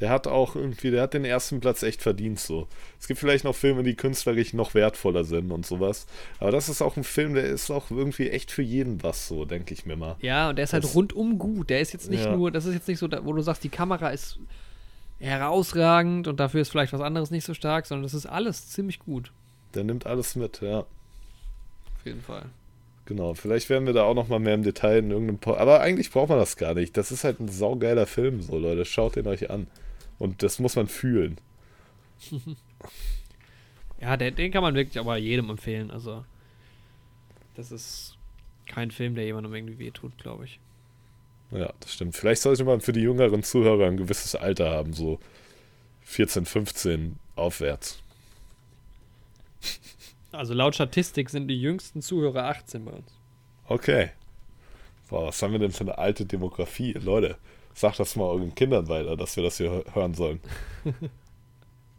Der 0.00 0.10
hat 0.10 0.26
auch 0.26 0.56
irgendwie, 0.56 0.90
der 0.90 1.02
hat 1.02 1.14
den 1.14 1.24
ersten 1.24 1.60
Platz 1.60 1.82
echt 1.84 2.02
verdient 2.02 2.40
so. 2.40 2.66
Es 3.00 3.06
gibt 3.06 3.20
vielleicht 3.20 3.44
noch 3.44 3.54
Filme, 3.54 3.82
die 3.84 3.94
künstlerisch 3.94 4.52
noch 4.52 4.74
wertvoller 4.74 5.22
sind 5.24 5.52
und 5.52 5.64
sowas. 5.64 6.06
Aber 6.40 6.50
das 6.50 6.68
ist 6.68 6.82
auch 6.82 6.96
ein 6.96 7.04
Film, 7.04 7.34
der 7.34 7.44
ist 7.44 7.70
auch 7.70 7.90
irgendwie 7.90 8.28
echt 8.30 8.50
für 8.50 8.62
jeden 8.62 9.02
was 9.04 9.28
so, 9.28 9.44
denke 9.44 9.72
ich 9.72 9.86
mir 9.86 9.96
mal. 9.96 10.16
Ja, 10.20 10.48
und 10.50 10.56
der 10.56 10.64
ist 10.64 10.72
halt 10.72 10.82
Das- 10.84 10.94
rundum 10.96 11.38
gut. 11.38 11.70
Der 11.70 11.80
ist 11.80 11.92
jetzt 11.92 12.10
nicht 12.10 12.24
Ja. 12.24 12.34
nur, 12.36 12.50
das 12.50 12.64
ist 12.66 12.74
jetzt 12.74 12.88
nicht 12.88 12.98
so, 12.98 13.08
wo 13.22 13.32
du 13.32 13.40
sagst, 13.42 13.62
die 13.62 13.68
Kamera 13.68 14.08
ist 14.10 14.38
herausragend 15.20 16.26
und 16.28 16.40
dafür 16.40 16.60
ist 16.60 16.70
vielleicht 16.70 16.92
was 16.92 17.00
anderes 17.00 17.30
nicht 17.30 17.44
so 17.44 17.54
stark, 17.54 17.86
sondern 17.86 18.02
das 18.02 18.14
ist 18.14 18.26
alles 18.26 18.68
ziemlich 18.70 18.98
gut. 18.98 19.32
Der 19.74 19.84
nimmt 19.84 20.06
alles 20.06 20.34
mit, 20.36 20.60
ja. 20.60 20.80
Auf 20.80 20.86
jeden 22.04 22.20
Fall. 22.22 22.46
Genau, 23.06 23.34
vielleicht 23.34 23.68
werden 23.68 23.86
wir 23.86 23.92
da 23.92 24.04
auch 24.04 24.14
noch 24.14 24.28
mal 24.28 24.38
mehr 24.38 24.54
im 24.54 24.62
Detail 24.62 24.98
in 24.98 25.10
irgendeinem 25.10 25.38
po 25.38 25.54
Aber 25.54 25.80
eigentlich 25.80 26.10
braucht 26.10 26.30
man 26.30 26.38
das 26.38 26.56
gar 26.56 26.74
nicht. 26.74 26.96
Das 26.96 27.12
ist 27.12 27.24
halt 27.24 27.38
ein 27.40 27.48
saugeiler 27.48 28.06
Film, 28.06 28.40
so 28.40 28.58
Leute. 28.58 28.84
Schaut 28.84 29.16
den 29.16 29.26
euch 29.26 29.50
an. 29.50 29.66
Und 30.18 30.42
das 30.42 30.58
muss 30.58 30.76
man 30.76 30.88
fühlen. 30.88 31.38
Ja, 34.00 34.18
der, 34.18 34.32
den 34.32 34.52
kann 34.52 34.62
man 34.62 34.74
wirklich 34.74 34.98
aber 34.98 35.16
jedem 35.16 35.48
empfehlen. 35.48 35.90
Also, 35.90 36.26
das 37.54 37.72
ist 37.72 38.18
kein 38.66 38.90
Film, 38.90 39.14
der 39.14 39.24
jemandem 39.24 39.54
irgendwie 39.54 39.78
wehtut, 39.78 40.18
glaube 40.18 40.44
ich. 40.44 40.60
Ja, 41.50 41.72
das 41.80 41.94
stimmt. 41.94 42.14
Vielleicht 42.14 42.42
sollte 42.42 42.64
man 42.64 42.82
für 42.82 42.92
die 42.92 43.00
jüngeren 43.00 43.42
Zuhörer 43.42 43.86
ein 43.86 43.96
gewisses 43.96 44.34
Alter 44.34 44.70
haben, 44.70 44.92
so 44.92 45.20
14, 46.02 46.44
15 46.44 47.18
aufwärts. 47.36 48.02
Also 50.34 50.54
laut 50.54 50.74
Statistik 50.74 51.30
sind 51.30 51.48
die 51.48 51.60
jüngsten 51.60 52.02
Zuhörer 52.02 52.44
18 52.48 52.84
bei 52.84 52.92
uns. 52.92 53.12
Okay. 53.68 54.10
Boah, 55.08 55.28
was 55.28 55.42
haben 55.42 55.52
wir 55.52 55.58
denn 55.58 55.72
für 55.72 55.84
eine 55.84 55.98
alte 55.98 56.24
Demografie? 56.26 56.92
Leute, 56.92 57.36
sagt 57.74 57.98
das 58.00 58.16
mal 58.16 58.24
euren 58.24 58.54
Kindern 58.54 58.88
weiter, 58.88 59.16
dass 59.16 59.36
wir 59.36 59.42
das 59.44 59.58
hier 59.58 59.70
hö- 59.70 59.94
hören 59.94 60.14
sollen. 60.14 60.40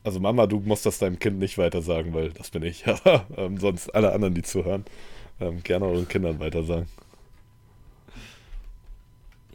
Also 0.03 0.19
Mama, 0.19 0.45
du 0.45 0.59
musst 0.59 0.86
das 0.86 0.99
deinem 0.99 1.17
Kind 1.17 1.39
nicht 1.39 1.57
weiter 1.57 1.81
sagen, 1.81 2.13
weil 2.13 2.29
das 2.31 2.51
bin 2.51 2.61
ich. 2.61 2.86
Ähm, 3.38 3.57
sonst 3.57 3.89
alle 3.95 4.13
anderen, 4.13 4.36
die 4.36 4.43
zuhören, 4.43 4.86
ähm, 5.39 5.63
gerne 5.63 5.86
euren 5.88 6.07
Kindern 6.07 6.39
weiter 6.39 6.61
sagen. 6.63 6.88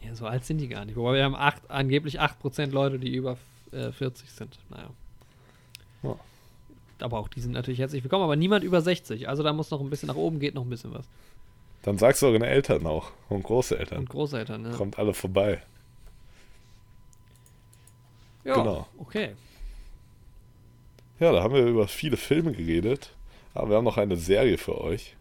Ja, 0.03 0.13
so 0.13 0.25
alt 0.25 0.43
sind 0.43 0.57
die 0.57 0.67
gar 0.67 0.83
nicht. 0.83 0.97
Wobei 0.97 1.13
wir 1.15 1.23
haben 1.23 1.35
acht, 1.35 1.61
angeblich 1.69 2.19
8% 2.19 2.71
Leute, 2.71 2.99
die 2.99 3.15
über 3.15 3.37
äh, 3.71 3.93
40 3.93 4.29
sind. 4.29 4.59
Naja. 4.69 4.89
Ja. 7.01 7.05
Aber 7.05 7.19
auch 7.19 7.27
die 7.27 7.41
sind 7.41 7.51
natürlich 7.51 7.79
herzlich 7.79 8.03
willkommen, 8.03 8.23
aber 8.23 8.35
niemand 8.35 8.63
über 8.63 8.81
60. 8.81 9.27
Also 9.27 9.43
da 9.43 9.53
muss 9.53 9.71
noch 9.71 9.81
ein 9.81 9.89
bisschen 9.89 10.07
nach 10.07 10.15
oben, 10.15 10.39
geht 10.39 10.55
noch 10.55 10.63
ein 10.63 10.69
bisschen 10.69 10.93
was. 10.93 11.05
Dann 11.83 11.97
sagst 11.97 12.21
du 12.21 12.27
euren 12.27 12.43
Eltern 12.43 12.85
auch 12.85 13.11
und 13.29 13.43
Großeltern. 13.43 13.99
Und 13.99 14.09
Großeltern, 14.09 14.61
ne? 14.61 14.71
Kommt 14.71 14.99
alle 14.99 15.13
vorbei. 15.13 15.61
ja, 18.43 18.55
genau. 18.55 18.87
okay. 18.97 19.35
Ja, 21.19 21.31
da 21.31 21.43
haben 21.43 21.53
wir 21.53 21.65
über 21.65 21.87
viele 21.87 22.17
Filme 22.17 22.51
geredet, 22.51 23.11
aber 23.53 23.69
wir 23.69 23.75
haben 23.77 23.83
noch 23.83 23.97
eine 23.97 24.15
Serie 24.15 24.57
für 24.57 24.79
euch. 24.81 25.15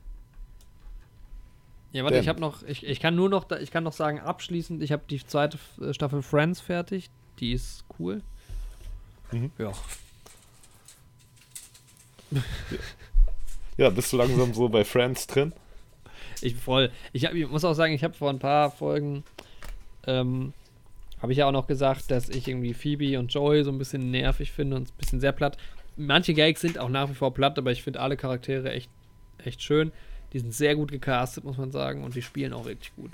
Ja, 1.93 2.05
warte, 2.05 2.15
Denn- 2.15 2.23
ich 2.23 2.29
habe 2.29 2.41
noch, 2.41 2.63
ich, 2.63 2.87
ich 2.87 3.01
kann 3.01 3.17
nur 3.17 3.29
noch, 3.29 3.51
ich 3.51 3.71
kann 3.71 3.85
noch 3.85 3.93
sagen, 3.93 4.21
abschließend, 4.21 4.83
ich 4.83 4.93
habe 4.93 5.03
die 5.11 5.25
zweite 5.25 5.59
Staffel 5.93 6.23
Friends 6.23 6.61
fertig. 6.61 7.11
Die 7.39 7.53
ist 7.53 7.85
cool. 7.99 8.23
Mhm. 9.33 9.51
Ja. 9.59 9.73
Ja, 13.77 13.91
bist 13.91 14.13
du 14.13 14.17
langsam 14.19 14.53
so 14.55 14.69
bei 14.69 14.85
Friends 14.85 15.27
drin? 15.27 15.53
Ich 16.43 16.55
voll. 16.55 16.91
Ich, 17.13 17.25
hab, 17.25 17.35
ich 17.35 17.49
muss 17.49 17.65
auch 17.65 17.75
sagen, 17.75 17.93
ich 17.95 18.05
habe 18.05 18.15
vor 18.15 18.31
ein 18.31 18.39
paar 18.39 18.71
Folgen 18.71 19.25
ähm, 20.07 20.53
habe 21.21 21.33
ich 21.33 21.39
ja 21.39 21.47
auch 21.47 21.53
noch 21.53 21.67
gesagt, 21.67 22.11
dass 22.11 22.29
ich 22.29 22.49
irgendwie 22.49 22.75
Phoebe 22.75 23.19
und 23.19 23.33
Joey 23.33 23.63
so 23.65 23.71
ein 23.71 23.79
bisschen 23.79 24.11
nervig 24.11 24.53
finde 24.53 24.77
und 24.77 24.89
ein 24.89 24.99
bisschen 24.99 25.21
sehr 25.21 25.33
platt. 25.33 25.59
Manche 25.97 26.33
Gags 26.35 26.61
sind 26.63 26.79
auch 26.79 26.89
nach 26.89 27.11
wie 27.11 27.15
vor 27.15 27.35
platt, 27.35 27.59
aber 27.59 27.73
ich 27.73 27.83
finde 27.83 28.01
alle 28.01 28.17
Charaktere 28.17 28.73
echt, 28.73 28.89
echt 29.45 29.63
schön. 29.63 29.93
Die 30.33 30.39
sind 30.39 30.55
sehr 30.55 30.77
gut 30.77 30.91
gecastet, 30.93 31.45
muss 31.45 31.59
man 31.59 31.73
sagen, 31.73 32.05
und 32.05 32.15
die 32.15 32.23
spielen 32.23 32.53
auch 32.53 32.67
richtig 32.67 32.95
gut. 32.97 33.11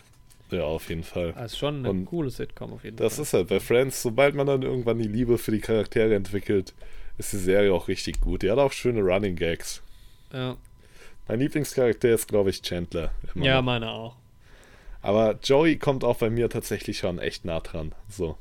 Ja, 0.50 0.62
auf 0.62 0.88
jeden 0.88 1.02
Fall. 1.02 1.32
Also 1.34 1.56
schon 1.56 1.78
eine 1.78 1.90
Und 1.90 2.04
coole 2.04 2.30
Sitcom 2.30 2.72
auf 2.72 2.84
jeden 2.84 2.96
Das 2.96 3.14
Fall. 3.16 3.22
ist 3.22 3.32
halt 3.32 3.48
bei 3.48 3.58
Friends, 3.58 4.02
sobald 4.02 4.36
man 4.36 4.46
dann 4.46 4.62
irgendwann 4.62 4.98
die 4.98 5.08
Liebe 5.08 5.38
für 5.38 5.50
die 5.50 5.60
Charaktere 5.60 6.14
entwickelt, 6.14 6.72
ist 7.18 7.32
die 7.32 7.38
Serie 7.38 7.72
auch 7.72 7.88
richtig 7.88 8.20
gut. 8.20 8.42
Die 8.42 8.50
hat 8.50 8.58
auch 8.58 8.72
schöne 8.72 9.00
Running 9.00 9.36
Gags. 9.36 9.82
ja, 10.32 10.56
Mein 11.28 11.40
Lieblingscharakter 11.40 12.10
ist, 12.10 12.28
glaube 12.28 12.50
ich, 12.50 12.62
Chandler. 12.62 13.10
ja 13.34 13.56
noch. 13.56 13.62
meine 13.62 13.90
auch. 13.90 14.16
Aber 15.02 15.38
Joey 15.42 15.76
kommt 15.78 16.02
auch 16.04 16.18
bei 16.18 16.30
mir 16.30 16.48
tatsächlich 16.50 16.98
schon 16.98 17.18
echt 17.18 17.44
nah 17.44 17.60
dran. 17.60 17.94
So. 18.08 18.36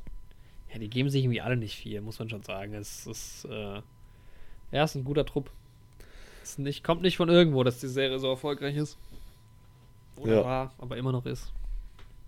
Ja, 0.73 0.79
die 0.79 0.89
geben 0.89 1.09
sich 1.09 1.23
irgendwie 1.23 1.41
alle 1.41 1.57
nicht 1.57 1.75
viel, 1.75 2.01
muss 2.01 2.17
man 2.19 2.29
schon 2.29 2.43
sagen. 2.43 2.73
Es 2.73 3.05
ist, 3.05 3.45
äh, 3.45 3.81
ja, 4.71 4.83
ist 4.83 4.95
ein 4.95 5.03
guter 5.03 5.25
Trupp. 5.25 5.51
Ist 6.43 6.59
nicht, 6.59 6.83
kommt 6.83 7.01
nicht 7.01 7.17
von 7.17 7.29
irgendwo, 7.29 7.63
dass 7.63 7.79
die 7.79 7.87
Serie 7.87 8.19
so 8.19 8.29
erfolgreich 8.29 8.75
ist. 8.75 8.97
Oder 10.17 10.35
Ja. 10.37 10.43
war, 10.43 10.73
aber 10.79 10.97
immer 10.97 11.11
noch 11.11 11.25
ist. 11.25 11.51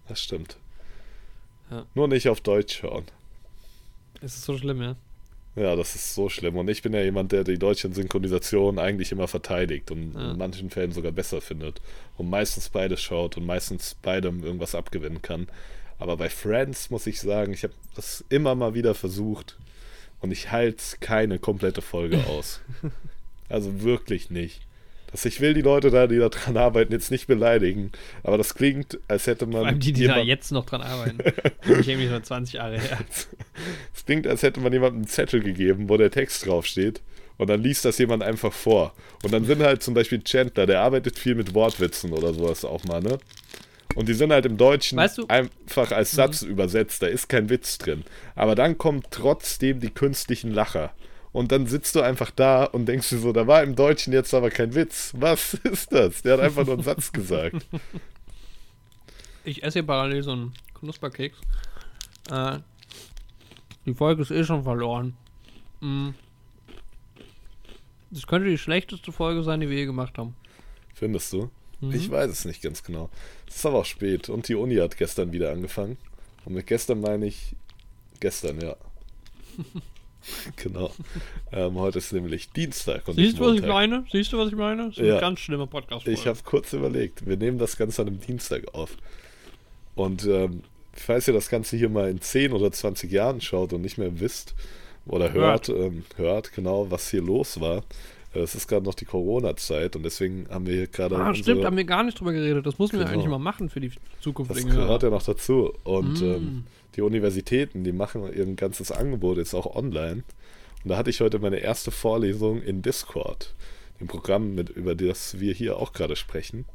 Das 0.08 0.22
stimmt. 0.22 0.58
Ja. 1.72 1.86
Nur 1.96 2.08
nicht 2.08 2.30
auf 2.30 2.42
Deutsch 2.42 2.80
schauen. 2.80 3.06
Ist 4.22 4.38
es 4.38 4.46
so 4.46 4.58
schlimm, 4.58 4.82
ja? 4.82 4.96
Ja, 5.58 5.76
das 5.76 5.96
ist 5.96 6.14
so 6.14 6.30
schlimm. 6.30 6.56
Und 6.56 6.70
ich 6.70 6.84
bin 6.84 6.94
ja 6.94 7.02
jemand, 7.02 7.32
der 7.32 7.44
die 7.44 7.58
deutsche 7.58 7.92
Synchronisation 7.92 8.78
eigentlich 8.78 9.12
immer 9.12 9.28
verteidigt 9.28 9.90
und 9.90 10.14
Ja. 10.14 10.32
in 10.32 10.38
manchen 10.38 10.70
Fällen 10.70 10.92
sogar 10.92 11.12
besser 11.12 11.42
findet. 11.42 11.82
Und 12.16 12.30
meistens 12.30 12.70
beides 12.70 13.02
schaut 13.02 13.38
und 13.38 13.46
meistens 13.46 13.96
beidem 13.96 14.44
irgendwas 14.44 14.76
abgewinnen 14.76 15.22
kann. 15.24 15.48
Aber 15.98 16.16
bei 16.16 16.30
Friends 16.30 16.92
muss 16.92 17.08
ich 17.08 17.20
sagen, 17.20 17.54
ich 17.54 17.64
habe 17.64 17.74
das 17.96 18.24
immer 18.30 18.54
mal 18.54 18.76
wieder 18.76 18.94
versucht 18.94 19.58
und 20.22 20.32
ich 20.32 20.52
halte 20.52 20.84
keine 21.00 21.40
komplette 21.40 21.82
Folge 21.82 22.24
aus. 22.28 22.62
also 23.50 23.82
wirklich 23.82 24.30
nicht. 24.30 24.62
Das, 25.12 25.24
ich 25.26 25.40
will 25.40 25.54
die 25.54 25.62
Leute 25.62 25.90
da, 25.90 26.06
die 26.08 26.18
da 26.18 26.30
dran 26.30 26.58
arbeiten, 26.58 26.92
jetzt 26.92 27.12
nicht 27.12 27.28
beleidigen, 27.28 27.92
aber 28.24 28.38
das 28.38 28.56
klingt, 28.56 29.00
als 29.08 29.26
hätte 29.26 29.46
man. 29.46 29.54
Vor 29.60 29.68
allem 29.68 29.80
die, 29.80 29.94
die 29.94 30.06
da 30.06 30.18
jetzt 30.18 30.52
noch 30.52 30.66
dran 30.66 30.82
arbeiten. 30.82 31.18
ich 31.80 31.88
irgendwie 31.88 32.10
schon 32.10 32.24
20 32.24 32.56
Jahre 32.56 32.80
her. 32.80 32.98
Es 33.96 34.06
klingt, 34.06 34.28
als 34.28 34.44
hätte 34.44 34.60
man 34.60 34.74
jemandem 34.74 35.00
einen 35.00 35.08
Zettel 35.08 35.42
gegeben, 35.42 35.88
wo 35.90 35.98
der 35.98 36.12
Text 36.12 36.46
draufsteht. 36.46 37.02
Und 37.38 37.50
dann 37.50 37.62
liest 37.62 37.86
das 37.86 38.00
jemand 38.00 38.24
einfach 38.24 38.52
vor. 38.52 38.94
Und 39.24 39.32
dann 39.32 39.46
sind 39.46 39.62
halt 39.62 39.84
zum 39.84 39.94
Beispiel 39.94 40.24
Chandler, 40.24 40.66
der 40.66 40.82
arbeitet 40.82 41.20
viel 41.20 41.36
mit 41.36 41.54
Wortwitzen 41.54 42.12
oder 42.12 42.34
sowas 42.34 42.66
auch 42.66 42.84
mal, 42.84 43.00
ne? 43.02 43.20
Und 43.96 44.10
die 44.10 44.14
sind 44.14 44.32
halt 44.32 44.46
im 44.46 44.58
Deutschen 44.58 44.98
Weißt 44.98 45.20
du- 45.20 45.28
einfach 45.28 45.92
als 45.92 46.12
Satz 46.12 46.42
übersetzt, 46.42 47.02
da 47.02 47.08
ist 47.08 47.30
kein 47.30 47.50
Witz 47.50 47.78
drin. 47.78 48.04
Aber 48.36 48.56
dann 48.56 48.78
kommen 48.78 49.04
trotzdem 49.10 49.80
die 49.80 49.90
künstlichen 49.90 50.52
Lacher. 50.52 50.94
Und 51.32 51.52
dann 51.52 51.68
sitzt 51.68 51.96
du 51.96 52.02
einfach 52.02 52.32
da 52.32 52.64
und 52.64 52.86
denkst 52.86 53.10
dir 53.10 53.20
so, 53.20 53.32
da 53.34 53.48
war 53.48 53.62
im 53.64 53.76
Deutschen 53.76 54.14
jetzt 54.14 54.34
aber 54.34 54.50
kein 54.50 54.74
Witz. 54.76 55.14
Was 55.16 55.54
ist 55.64 55.92
das? 55.92 56.22
Der 56.22 56.34
hat 56.34 56.40
einfach 56.40 56.66
nur 56.66 56.76
einen 56.76 56.84
Satz 56.84 57.12
gesagt. 57.12 57.66
Ich 59.44 59.64
esse 59.64 59.80
hier 59.80 59.88
parallel 59.88 60.24
so 60.24 60.34
einen 60.34 60.52
Knusperkeks. 60.74 61.38
Äh, 62.30 62.60
die 63.86 63.94
Folge 63.94 64.22
ist 64.24 64.32
eh 64.32 64.44
schon 64.44 64.64
verloren. 64.64 65.16
Mm. 65.80 66.10
Das 68.12 68.28
könnte 68.28 68.50
die 68.50 68.58
schlechteste 68.58 69.14
Folge 69.14 69.44
sein, 69.44 69.62
die 69.62 69.70
wir 69.70 69.78
je 69.78 69.86
gemacht 69.86 70.18
haben. 70.18 70.36
Findest 70.94 71.32
du? 71.32 71.50
Mhm. 71.80 71.94
Ich 71.94 72.12
weiß 72.12 72.30
es 72.30 72.44
nicht 72.44 72.62
ganz 72.62 72.84
genau. 72.84 73.10
Es 73.48 73.56
ist 73.56 73.66
aber 73.66 73.80
auch 73.80 73.86
spät 73.86 74.28
und 74.28 74.50
die 74.50 74.56
Uni 74.56 74.76
hat 74.76 74.98
gestern 74.98 75.32
wieder 75.32 75.52
angefangen. 75.52 75.98
Und 76.44 76.54
mit 76.54 76.68
gestern 76.68 77.00
meine 77.00 77.28
ich 77.28 77.56
gestern, 78.20 78.60
ja. 78.60 78.76
genau. 80.56 80.92
Ähm, 81.52 81.76
heute 81.76 81.98
ist 82.00 82.12
nämlich 82.14 82.50
Dienstag 82.52 83.08
und 83.08 83.16
Siehst 83.16 83.40
du, 83.40 83.46
was 83.46 83.56
ich 83.56 83.66
meine? 83.66 84.06
Siehst 84.12 84.34
du, 84.34 84.38
was 84.38 84.50
ich 84.50 84.56
meine? 84.56 84.88
Das 84.90 84.98
ist 84.98 85.06
Ja. 85.06 85.16
ein 85.16 85.22
ganz 85.22 85.40
schlimmer 85.40 85.68
podcast 85.68 86.08
Ich 86.08 86.28
habe 86.28 86.38
kurz 86.44 86.74
überlegt, 86.74 87.26
wir 87.28 87.38
nehmen 87.38 87.58
das 87.58 87.78
Ganze 87.78 88.02
an 88.02 88.10
einem 88.10 88.20
Dienstag 88.20 88.74
auf. 88.74 88.92
Und 89.96 90.26
ähm, 90.26 90.62
falls 90.94 91.28
ihr 91.28 91.34
das 91.34 91.50
Ganze 91.50 91.78
hier 91.78 91.90
mal 91.90 92.10
in 92.10 92.22
10 92.22 92.52
oder 92.54 92.72
20 92.72 93.12
Jahren 93.12 93.42
schaut 93.42 93.74
und 93.74 93.82
nicht 93.82 93.98
mehr 93.98 94.20
wisst 94.20 94.56
oder 95.06 95.32
hört, 95.34 95.70
Hört. 95.70 95.80
ähm, 95.80 96.04
hört 96.18 96.54
genau, 96.54 96.92
was 96.92 97.10
hier 97.10 97.22
los 97.22 97.60
war. 97.60 97.84
Äh, 98.38 98.42
Es 98.44 98.56
ist 98.56 98.68
gerade 98.68 98.86
noch 98.86 98.94
die 98.94 99.06
Corona-Zeit 99.06 99.96
und 99.96 100.04
deswegen 100.04 100.48
haben 100.50 100.66
wir 100.68 100.74
hier 100.76 100.88
gerade. 100.88 101.16
Ah, 101.18 101.30
unsere- 101.30 101.44
stimmt, 101.44 101.66
haben 101.66 101.78
wir 101.78 101.84
gar 101.86 102.04
nicht 102.04 102.20
drüber 102.20 102.34
geredet. 102.34 102.66
Das 102.66 102.80
müssen 102.80 102.94
wir 102.94 103.06
Genau. 103.06 103.12
eigentlich 103.18 103.30
mal 103.30 103.38
machen 103.40 103.70
für 103.70 103.80
die 103.80 103.90
Das 103.90 103.98
zukünftigen 104.22 104.70
gehört 104.72 105.04
ja 105.04 105.10
noch 105.10 105.24
dazu. 105.24 105.74
Und 105.84 106.22
Mm. 106.22 106.26
ähm, 106.26 106.64
die 106.96 107.02
Universitäten, 107.02 107.84
die 107.84 107.92
machen 107.92 108.24
ihr 108.34 108.46
ganzes 108.56 108.92
Angebot 108.92 109.38
jetzt 109.38 109.54
auch 109.54 109.76
online. 109.76 110.24
Und 110.84 110.90
da 110.92 110.98
hatte 110.98 111.10
ich 111.10 111.20
heute 111.22 111.40
meine 111.40 111.58
erste 111.58 111.92
Vorlesung 111.92 112.62
in 112.62 112.82
Discord, 112.82 113.54
dem 114.00 114.08
Programm, 114.08 114.56
mit, 114.56 114.70
über 114.70 114.96
das 114.96 115.40
wir 115.40 115.54
hier 115.54 115.78
auch 115.78 115.92
gerade 115.94 116.16
sprechen. 116.16 116.66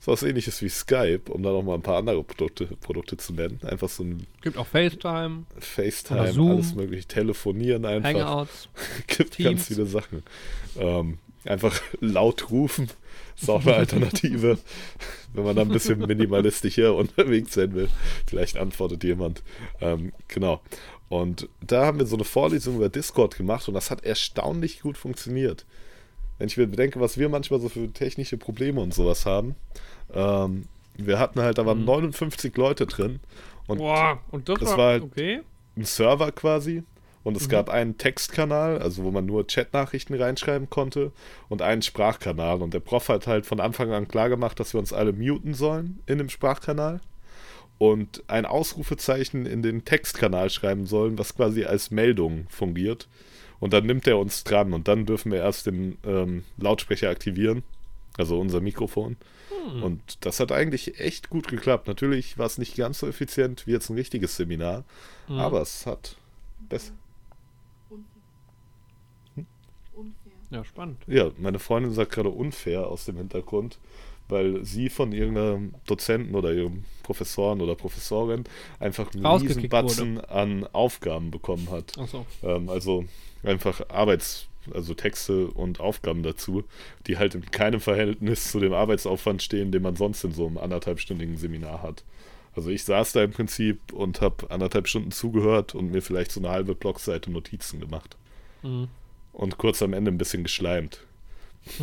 So 0.00 0.12
was 0.12 0.22
ähnliches 0.22 0.62
wie 0.62 0.68
Skype, 0.68 1.30
um 1.30 1.42
da 1.42 1.50
noch 1.50 1.62
mal 1.62 1.74
ein 1.74 1.82
paar 1.82 1.98
andere 1.98 2.24
Produkte, 2.24 2.66
Produkte 2.80 3.18
zu 3.18 3.34
nennen. 3.34 3.60
Einfach 3.62 3.88
so 3.88 4.02
ein 4.02 4.26
Gibt 4.40 4.56
auch 4.56 4.66
FaceTime, 4.66 5.44
FaceTime, 5.58 6.32
Zoom. 6.32 6.50
alles 6.52 6.74
mögliche, 6.74 7.06
telefonieren 7.06 7.84
einfach. 7.84 8.08
Hangouts. 8.08 8.68
gibt 9.06 9.32
Teams. 9.32 9.48
ganz 9.50 9.66
viele 9.66 9.86
Sachen. 9.86 10.22
Ähm, 10.78 11.18
einfach 11.44 11.80
laut 12.00 12.50
rufen 12.50 12.88
ist 13.40 13.50
auch 13.50 13.64
eine 13.64 13.74
Alternative, 13.76 14.58
wenn 15.34 15.44
man 15.44 15.56
da 15.56 15.62
ein 15.62 15.68
bisschen 15.68 15.98
minimalistischer 15.98 16.94
unterwegs 16.94 17.54
sein 17.54 17.74
will. 17.74 17.88
Vielleicht 18.26 18.56
antwortet 18.56 19.04
jemand. 19.04 19.42
Ähm, 19.80 20.12
genau. 20.28 20.60
Und 21.08 21.48
da 21.60 21.86
haben 21.86 21.98
wir 21.98 22.06
so 22.06 22.16
eine 22.16 22.24
Vorlesung 22.24 22.76
über 22.76 22.88
Discord 22.88 23.36
gemacht 23.36 23.66
und 23.68 23.74
das 23.74 23.90
hat 23.90 24.04
erstaunlich 24.04 24.80
gut 24.80 24.96
funktioniert. 24.96 25.66
Wenn 26.40 26.48
ich 26.48 26.56
mir 26.56 26.66
bedenke, 26.66 26.98
was 27.00 27.18
wir 27.18 27.28
manchmal 27.28 27.60
so 27.60 27.68
für 27.68 27.92
technische 27.92 28.38
Probleme 28.38 28.80
und 28.80 28.94
sowas 28.94 29.26
haben. 29.26 29.56
Ähm, 30.12 30.64
wir 30.96 31.18
hatten 31.18 31.40
halt, 31.40 31.58
da 31.58 31.66
waren 31.66 31.84
59 31.84 32.56
Leute 32.56 32.86
drin 32.86 33.20
und 33.66 33.78
Boah, 33.78 34.20
und 34.30 34.48
das, 34.48 34.58
das 34.58 34.70
war, 34.70 34.78
war 34.78 34.86
halt- 34.92 35.02
okay. 35.02 35.40
ein 35.76 35.84
Server 35.84 36.32
quasi. 36.32 36.82
Und 37.22 37.36
es 37.36 37.50
gab 37.50 37.68
einen 37.68 37.98
Textkanal, 37.98 38.78
also 38.78 39.04
wo 39.04 39.10
man 39.10 39.26
nur 39.26 39.46
Chatnachrichten 39.46 40.16
reinschreiben 40.16 40.70
konnte, 40.70 41.12
und 41.50 41.60
einen 41.60 41.82
Sprachkanal. 41.82 42.62
Und 42.62 42.72
der 42.72 42.80
Prof 42.80 43.10
hat 43.10 43.26
halt 43.26 43.44
von 43.44 43.60
Anfang 43.60 43.92
an 43.92 44.08
klar 44.08 44.30
gemacht, 44.30 44.58
dass 44.58 44.72
wir 44.72 44.80
uns 44.80 44.94
alle 44.94 45.12
muten 45.12 45.52
sollen 45.52 46.00
in 46.06 46.16
dem 46.16 46.30
Sprachkanal 46.30 47.02
und 47.76 48.22
ein 48.28 48.46
Ausrufezeichen 48.46 49.44
in 49.44 49.62
den 49.62 49.84
Textkanal 49.84 50.48
schreiben 50.48 50.86
sollen, 50.86 51.18
was 51.18 51.36
quasi 51.36 51.64
als 51.64 51.90
Meldung 51.90 52.46
fungiert. 52.48 53.06
Und 53.60 53.72
dann 53.72 53.86
nimmt 53.86 54.06
er 54.06 54.18
uns 54.18 54.42
dran 54.42 54.72
und 54.72 54.88
dann 54.88 55.06
dürfen 55.06 55.30
wir 55.30 55.40
erst 55.40 55.66
den 55.66 55.98
ähm, 56.04 56.44
Lautsprecher 56.56 57.10
aktivieren, 57.10 57.62
also 58.16 58.40
unser 58.40 58.60
Mikrofon. 58.60 59.16
Und 59.82 60.24
das 60.24 60.40
hat 60.40 60.52
eigentlich 60.52 60.98
echt 60.98 61.28
gut 61.28 61.46
geklappt. 61.48 61.86
Natürlich 61.86 62.38
war 62.38 62.46
es 62.46 62.58
nicht 62.58 62.76
ganz 62.76 62.98
so 62.98 63.06
effizient 63.06 63.66
wie 63.66 63.72
jetzt 63.72 63.90
ein 63.90 63.96
richtiges 63.96 64.36
Seminar, 64.36 64.84
aber 65.28 65.60
es 65.60 65.86
hat 65.86 66.16
besser. 66.68 66.92
Unfair. 69.92 70.32
Ja, 70.50 70.64
spannend. 70.64 70.98
Ja, 71.06 71.30
meine 71.38 71.58
Freundin 71.58 71.92
sagt 71.92 72.12
gerade 72.12 72.30
unfair 72.30 72.86
aus 72.86 73.04
dem 73.04 73.16
Hintergrund, 73.16 73.78
weil 74.28 74.64
sie 74.64 74.88
von 74.88 75.12
irgendeinem 75.12 75.74
Dozenten 75.86 76.34
oder 76.34 76.52
ihrem 76.52 76.84
Professoren 77.02 77.60
oder 77.60 77.74
Professorin 77.74 78.44
einfach 78.78 79.12
einen 79.12 79.26
riesen 79.26 79.68
Batzen 79.68 80.20
an 80.20 80.66
Aufgaben 80.72 81.30
bekommen 81.30 81.70
hat. 81.70 81.98
Achso. 81.98 82.24
Ähm, 82.42 82.68
also 82.68 83.04
einfach 83.42 83.80
Arbeits-, 83.88 84.48
also 84.72 84.94
Texte 84.94 85.48
und 85.48 85.80
Aufgaben 85.80 86.22
dazu, 86.22 86.64
die 87.06 87.18
halt 87.18 87.34
in 87.34 87.50
keinem 87.50 87.80
Verhältnis 87.80 88.50
zu 88.50 88.60
dem 88.60 88.72
Arbeitsaufwand 88.72 89.42
stehen, 89.42 89.72
den 89.72 89.82
man 89.82 89.96
sonst 89.96 90.24
in 90.24 90.32
so 90.32 90.46
einem 90.46 90.58
anderthalbstündigen 90.58 91.36
Seminar 91.36 91.82
hat. 91.82 92.04
Also 92.54 92.70
ich 92.70 92.84
saß 92.84 93.12
da 93.12 93.22
im 93.22 93.30
Prinzip 93.30 93.92
und 93.92 94.20
habe 94.20 94.50
anderthalb 94.50 94.88
Stunden 94.88 95.12
zugehört 95.12 95.74
und 95.74 95.92
mir 95.92 96.02
vielleicht 96.02 96.32
so 96.32 96.40
eine 96.40 96.50
halbe 96.50 96.74
Blogseite 96.74 97.30
Notizen 97.30 97.80
gemacht. 97.80 98.16
Mhm. 98.62 98.88
Und 99.32 99.58
kurz 99.58 99.82
am 99.82 99.92
Ende 99.92 100.10
ein 100.10 100.18
bisschen 100.18 100.42
geschleimt. 100.42 101.04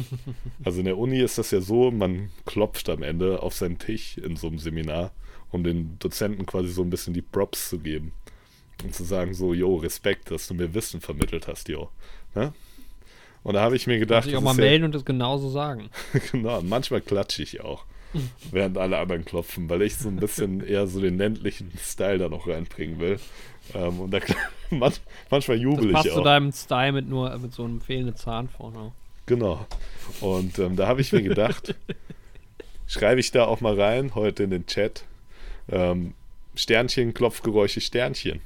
Also 0.63 0.79
in 0.79 0.85
der 0.85 0.97
Uni 0.97 1.19
ist 1.19 1.37
das 1.37 1.51
ja 1.51 1.61
so, 1.61 1.91
man 1.91 2.29
klopft 2.45 2.89
am 2.89 3.03
Ende 3.03 3.41
auf 3.41 3.53
seinen 3.53 3.77
Tisch 3.77 4.17
in 4.17 4.35
so 4.35 4.47
einem 4.47 4.59
Seminar, 4.59 5.11
um 5.51 5.63
den 5.63 5.97
Dozenten 5.99 6.45
quasi 6.45 6.69
so 6.69 6.81
ein 6.81 6.89
bisschen 6.89 7.13
die 7.13 7.21
Props 7.21 7.69
zu 7.69 7.79
geben. 7.79 8.11
Und 8.83 8.93
zu 8.93 9.03
sagen 9.03 9.33
so, 9.33 9.53
yo, 9.53 9.75
Respekt, 9.77 10.29
dass 10.31 10.47
du 10.47 10.53
mir 10.53 10.73
Wissen 10.73 11.01
vermittelt 11.01 11.47
hast, 11.47 11.67
yo. 11.69 11.89
Ne? 12.35 12.53
Und 13.43 13.53
da 13.55 13.61
habe 13.61 13.75
ich 13.75 13.87
mir 13.87 13.97
gedacht, 13.99 14.25
Muss 14.25 14.31
ich 14.31 14.37
auch 14.37 14.41
mal 14.41 14.51
ist 14.51 14.57
ja- 14.57 14.63
melden 14.65 14.83
und 14.85 14.93
das 14.95 15.05
genauso 15.05 15.49
sagen. 15.49 15.89
genau, 16.31 16.61
manchmal 16.61 17.01
klatsche 17.01 17.41
ich 17.43 17.61
auch, 17.61 17.85
während 18.51 18.77
alle 18.77 18.97
anderen 18.97 19.25
klopfen, 19.25 19.69
weil 19.69 19.81
ich 19.81 19.95
so 19.95 20.09
ein 20.09 20.17
bisschen 20.17 20.61
eher 20.65 20.85
so 20.87 20.99
den 21.01 21.17
ländlichen 21.17 21.71
Style 21.81 22.17
da 22.19 22.29
noch 22.29 22.47
reinbringen 22.47 22.99
will. 22.99 23.19
Ähm, 23.73 23.99
und 23.99 24.11
da 24.11 24.19
man, 24.69 24.93
manchmal 25.29 25.57
Das 25.57 25.63
jubel 25.63 25.91
passt 25.91 26.05
ich 26.07 26.11
zu 26.13 26.19
auch. 26.19 26.23
deinem 26.23 26.51
Style 26.51 26.91
mit 26.91 27.07
nur 27.07 27.35
mit 27.39 27.53
so 27.53 27.63
einem 27.63 27.81
fehlenden 27.81 28.15
Zahn 28.15 28.47
vorne. 28.49 28.91
Genau. 29.25 29.65
Und 30.21 30.57
ähm, 30.59 30.75
da 30.75 30.87
habe 30.87 31.01
ich 31.01 31.11
mir 31.11 31.21
gedacht, 31.21 31.75
schreibe 32.85 33.19
ich 33.19 33.31
da 33.31 33.45
auch 33.45 33.59
mal 33.61 33.79
rein, 33.79 34.13
heute 34.15 34.43
in 34.43 34.51
den 34.51 34.65
Chat, 34.67 35.03
ähm, 35.69 36.13
Sternchen, 36.55 37.13
Klopfgeräusche, 37.13 37.81
Sternchen. 37.81 38.39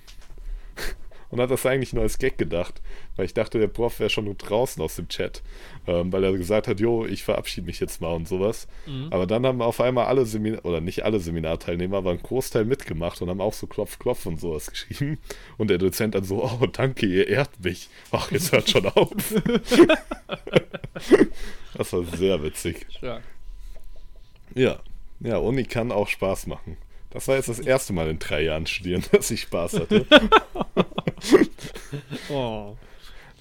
Und 1.29 1.39
hat 1.39 1.49
das 1.49 1.65
eigentlich 1.65 1.93
nur 1.93 2.03
als 2.03 2.17
Gag 2.19 2.38
gedacht, 2.38 2.82
weil 3.15 3.25
ich 3.25 3.34
dachte, 3.34 3.57
der 3.57 3.69
Prof 3.69 4.01
wäre 4.01 4.09
schon 4.09 4.38
draußen 4.38 4.84
aus 4.84 4.97
dem 4.97 5.07
Chat, 5.07 5.41
ähm, 5.88 6.11
weil 6.11 6.25
er 6.25 6.34
gesagt 6.34 6.67
hat, 6.67 6.82
jo, 6.82 7.05
ich 7.05 7.23
verabschiede 7.23 7.65
mich 7.65 7.79
jetzt 7.79 8.01
mal 8.01 8.13
und 8.13 8.27
sowas. 8.27 8.67
Aber 9.11 9.25
dann 9.25 9.45
haben 9.45 9.61
auf 9.61 9.79
einmal 9.79 10.07
alle 10.07 10.25
Seminar, 10.25 10.65
oder 10.65 10.82
nicht 10.82 11.05
alle 11.05 11.21
Seminarteilnehmer, 11.21 11.97
aber 11.97 12.11
ein 12.11 12.21
Großteil 12.21 12.65
mitgemacht 12.65 13.21
und 13.21 13.29
haben 13.29 13.39
auch 13.39 13.53
so 13.53 13.65
Klopf, 13.65 13.97
Klopf 13.97 14.25
und 14.25 14.41
sowas 14.41 14.69
geschrieben. 14.71 15.19
Und 15.57 15.69
der 15.69 15.77
Dozent 15.77 16.15
dann 16.15 16.25
so, 16.25 16.43
oh, 16.43 16.65
danke, 16.65 17.05
ihr 17.05 17.29
ehrt 17.29 17.63
mich. 17.63 17.88
Ach, 18.11 18.29
jetzt 18.29 18.51
hört 18.51 18.69
schon 18.69 18.88
auf. 18.88 19.13
das 21.75 21.93
war 21.93 22.03
sehr 22.03 22.43
witzig. 22.43 22.86
Ja, 24.53 24.79
ja, 25.21 25.38
Uni 25.38 25.63
kann 25.63 25.91
auch 25.91 26.07
Spaß 26.07 26.47
machen. 26.47 26.77
Das 27.12 27.28
war 27.28 27.36
jetzt 27.36 27.49
das 27.49 27.59
erste 27.59 27.93
Mal 27.93 28.09
in 28.09 28.20
drei 28.20 28.41
Jahren 28.43 28.66
studieren, 28.66 29.03
dass 29.12 29.32
ich 29.32 29.41
Spaß 29.41 29.74
hatte. 29.80 30.05
Oh. 32.30 32.78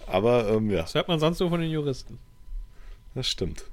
Aber 0.07 0.49
ähm, 0.51 0.71
ja, 0.71 0.83
Das 0.83 0.95
hört 0.95 1.07
man 1.09 1.21
sonst 1.21 1.39
so 1.39 1.49
von 1.49 1.61
den 1.61 1.71
Juristen. 1.71 2.19
das 3.15 3.29
stimmt. 3.29 3.65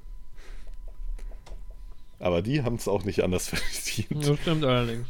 Aber 2.20 2.42
die 2.42 2.62
haben 2.64 2.76
es 2.76 2.88
auch 2.88 3.04
nicht 3.04 3.24
anders 3.24 3.48
verdient. 3.50 4.28
Das 4.28 4.40
stimmt 4.40 4.64
allerdings. 4.64 5.08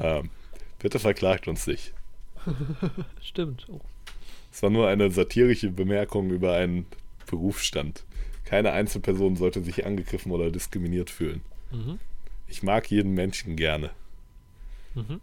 Ähm, 0.00 0.30
bitte 0.78 0.98
verklagt 1.00 1.48
uns 1.48 1.66
nicht. 1.66 1.92
Stimmt. 3.20 3.66
Oh. 3.68 3.80
Es 4.52 4.62
war 4.62 4.70
nur 4.70 4.88
eine 4.88 5.10
satirische 5.10 5.70
Bemerkung 5.70 6.30
über 6.30 6.54
einen 6.54 6.86
Berufsstand. 7.26 8.04
Keine 8.44 8.72
Einzelperson 8.72 9.36
sollte 9.36 9.62
sich 9.62 9.84
angegriffen 9.84 10.32
oder 10.32 10.50
diskriminiert 10.50 11.10
fühlen. 11.10 11.42
Mhm. 11.72 11.98
Ich 12.48 12.62
mag 12.62 12.90
jeden 12.90 13.14
Menschen 13.14 13.56
gerne. 13.56 13.90
Mhm. 14.94 15.20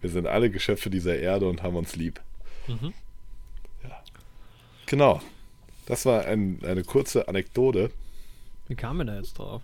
Wir 0.00 0.10
sind 0.10 0.26
alle 0.26 0.50
Geschöpfe 0.50 0.90
dieser 0.90 1.16
Erde 1.16 1.48
und 1.48 1.62
haben 1.62 1.76
uns 1.76 1.96
lieb. 1.96 2.20
Mhm. 2.66 2.92
Ja. 3.82 4.02
Genau. 4.86 5.20
Das 5.86 6.04
war 6.06 6.26
ein, 6.26 6.60
eine 6.64 6.84
kurze 6.84 7.28
Anekdote. 7.28 7.90
Wie 8.68 8.74
kam 8.74 8.98
mir 8.98 9.06
da 9.06 9.16
jetzt 9.16 9.38
drauf? 9.38 9.62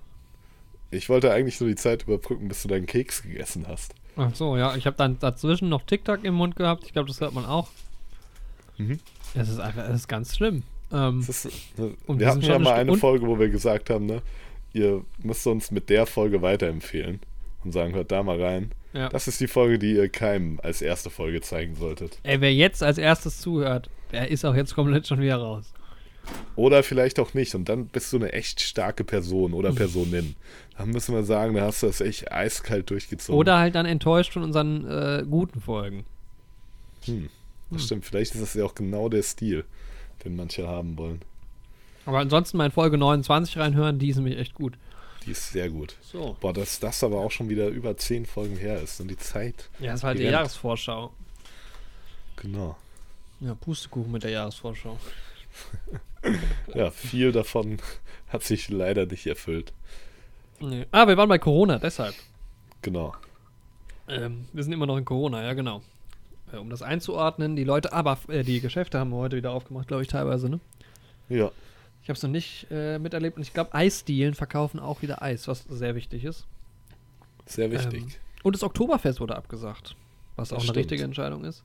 Ich 0.91 1.09
wollte 1.09 1.33
eigentlich 1.33 1.61
nur 1.61 1.69
die 1.69 1.77
Zeit 1.77 2.05
überbrücken, 2.05 2.49
bis 2.49 2.63
du 2.63 2.69
deinen 2.69 2.87
Keks 2.87 3.23
gegessen 3.23 3.67
hast. 3.69 3.95
Ach 4.17 4.35
so, 4.35 4.57
ja, 4.57 4.75
ich 4.77 4.87
habe 4.87 4.97
dann 4.97 5.19
dazwischen 5.19 5.69
noch 5.69 5.83
TikTok 5.83 6.25
im 6.25 6.35
Mund 6.35 6.57
gehabt. 6.57 6.85
Ich 6.87 6.93
glaube, 6.93 7.09
das 7.09 7.21
hört 7.21 7.35
man 7.35 7.45
auch. 7.45 7.69
Mhm. 8.79 9.01
Es 9.35 9.49
ist 9.49 9.59
einfach, 9.59 9.85
es 9.89 9.97
ist 9.97 10.09
ganz 10.09 10.37
schlimm. 10.37 10.63
Ähm, 10.93 11.25
ist, 11.29 11.47
Und 12.07 12.21
wir 12.21 12.29
hatten 12.29 12.41
ja 12.41 12.55
wissenschaftlich 12.59 12.65
mal 12.65 12.75
eine 12.75 12.97
Folge, 12.97 13.27
wo 13.27 13.39
wir 13.39 13.49
gesagt 13.49 13.91
haben, 13.91 14.07
ne, 14.07 14.23
ihr 14.75 15.05
müsst 15.23 15.47
uns 15.47 15.71
mit 15.71 15.89
der 15.89 16.05
Folge 16.05 16.43
weiterempfehlen 16.43 17.21
und 17.65 17.73
sagen, 17.73 17.95
hört 17.95 18.13
da 18.13 18.23
mal 18.23 18.41
rein. 18.43 18.73
Ja. 18.93 19.09
Das 19.09 19.27
ist 19.27 19.41
die 19.41 19.49
Folge, 19.49 19.79
die 19.79 19.95
ihr 19.95 20.09
keinem 20.09 20.61
als 20.63 20.83
erste 20.83 21.11
Folge 21.11 21.41
zeigen 21.41 21.75
solltet. 21.75 22.19
Ey, 22.23 22.41
wer 22.41 22.53
jetzt 22.53 22.83
als 22.83 22.99
erstes 22.99 23.41
zuhört, 23.41 23.89
der 24.13 24.31
ist 24.31 24.45
auch 24.45 24.55
jetzt 24.55 24.75
komplett 24.75 25.07
schon 25.07 25.21
wieder 25.21 25.37
raus. 25.37 25.73
Oder 26.57 26.83
vielleicht 26.83 27.19
auch 27.19 27.35
nicht. 27.35 27.55
Und 27.55 27.69
dann 27.69 27.87
bist 27.87 28.13
du 28.13 28.17
eine 28.17 28.33
echt 28.33 28.61
starke 28.61 29.05
Person 29.05 29.53
oder 29.53 29.73
Personin. 29.73 30.37
Dann 30.79 30.91
müssen 30.91 31.15
wir 31.15 31.25
sagen, 31.25 31.55
da 31.55 31.63
hast 31.63 31.83
du 31.83 31.87
das 31.87 32.01
echt 32.01 32.33
eiskalt 32.33 32.89
durchgezogen. 32.91 33.39
Oder 33.39 33.59
halt 33.59 33.75
dann 33.75 33.87
enttäuscht 33.87 34.33
von 34.33 34.43
unseren 34.43 34.87
äh, 34.87 35.25
guten 35.29 35.61
Folgen. 35.61 36.05
Hm. 37.05 37.29
Das 37.71 37.85
stimmt. 37.85 38.05
Vielleicht 38.05 38.35
ist 38.35 38.43
das 38.43 38.55
ja 38.55 38.65
auch 38.65 38.75
genau 38.75 39.09
der 39.09 39.23
Stil, 39.23 39.65
den 40.25 40.37
manche 40.37 40.67
haben 40.67 40.97
wollen. 40.97 41.21
Aber 42.07 42.19
ansonsten 42.19 42.57
mal 42.57 42.67
in 42.67 42.73
Folge 42.73 42.99
29 42.99 43.59
reinhören, 43.59 43.99
die 43.99 44.09
ist 44.11 44.17
nämlich 44.17 44.39
echt 44.39 44.55
gut. 44.55 44.77
Die 45.25 45.31
ist 45.31 45.53
sehr 45.53 45.71
gut. 45.71 45.97
So. 46.03 46.37
Boah, 46.41 46.53
dass 46.53 46.81
das 46.81 47.03
aber 47.03 47.19
auch 47.21 47.31
schon 47.31 47.49
wieder 47.49 47.69
über 47.69 47.97
zehn 47.97 48.27
Folgen 48.27 48.57
her 48.57 48.83
ist 48.83 49.01
und 49.01 49.09
die 49.09 49.17
Zeit. 49.17 49.71
Ja, 49.81 49.93
das 49.93 50.03
war 50.03 50.09
halt 50.09 50.19
Die 50.19 50.25
rennt. 50.25 50.35
Jahresvorschau. 50.35 51.13
Genau. 52.37 52.77
Ja, 53.41 53.55
Pustekuchen 53.55 54.13
mit 54.13 54.23
der 54.25 54.31
Jahresvorschau. 54.31 54.99
Ja, 56.75 56.91
viel 56.91 57.33
davon 57.33 57.77
hat 58.29 58.43
sich 58.43 58.71
leider 58.71 59.05
nicht 59.05 59.27
erfüllt. 59.27 59.75
Nee. 60.59 60.87
Ah, 60.91 61.07
wir 61.07 61.19
waren 61.19 61.29
bei 61.29 61.39
Corona, 61.39 61.79
deshalb. 61.79 62.15
Genau. 62.81 63.15
Ähm, 64.09 64.47
wir 64.55 64.63
sind 64.65 64.73
immer 64.73 64.87
noch 64.87 64.97
in 64.97 65.05
Corona, 65.05 65.43
ja 65.43 65.53
genau. 65.53 65.83
Äh, 66.51 66.57
um 66.57 66.71
das 66.71 66.81
einzuordnen, 66.81 67.57
die 67.57 67.65
Leute, 67.65 67.93
aber 67.93 68.19
äh, 68.29 68.43
die 68.43 68.61
Geschäfte 68.61 68.99
haben 68.99 69.11
wir 69.11 69.19
heute 69.19 69.37
wieder 69.37 69.51
aufgemacht, 69.53 69.87
glaube 69.89 70.03
ich, 70.03 70.09
teilweise, 70.09 70.49
ne? 70.49 70.61
Ja. 71.29 71.51
Ich 72.05 72.09
habe 72.11 72.17
es 72.17 72.23
noch 72.23 72.31
nicht 72.31 72.67
äh, 72.71 72.99
miterlebt 72.99 73.37
und 73.39 73.43
ich 73.43 73.53
glaube, 73.55 73.75
Eisdielen 73.75 74.35
verkaufen 74.35 74.79
auch 74.79 75.03
wieder 75.03 75.23
Eis, 75.23 75.49
was 75.49 75.65
sehr 75.65 75.95
wichtig 75.95 76.25
ist. 76.25 76.47
Sehr 77.47 77.71
wichtig. 77.71 78.03
Ähm, 78.03 78.09
und 78.43 78.55
das 78.55 78.63
Oktoberfest 78.63 79.21
wurde 79.21 79.35
abgesagt, 79.37 79.97
was 80.37 80.51
Das 80.51 80.57
auch 80.57 80.61
eine 80.61 80.65
stimmt. 80.67 80.77
richtige 80.79 81.03
Entscheidung 81.05 81.45
ist. 81.45 81.63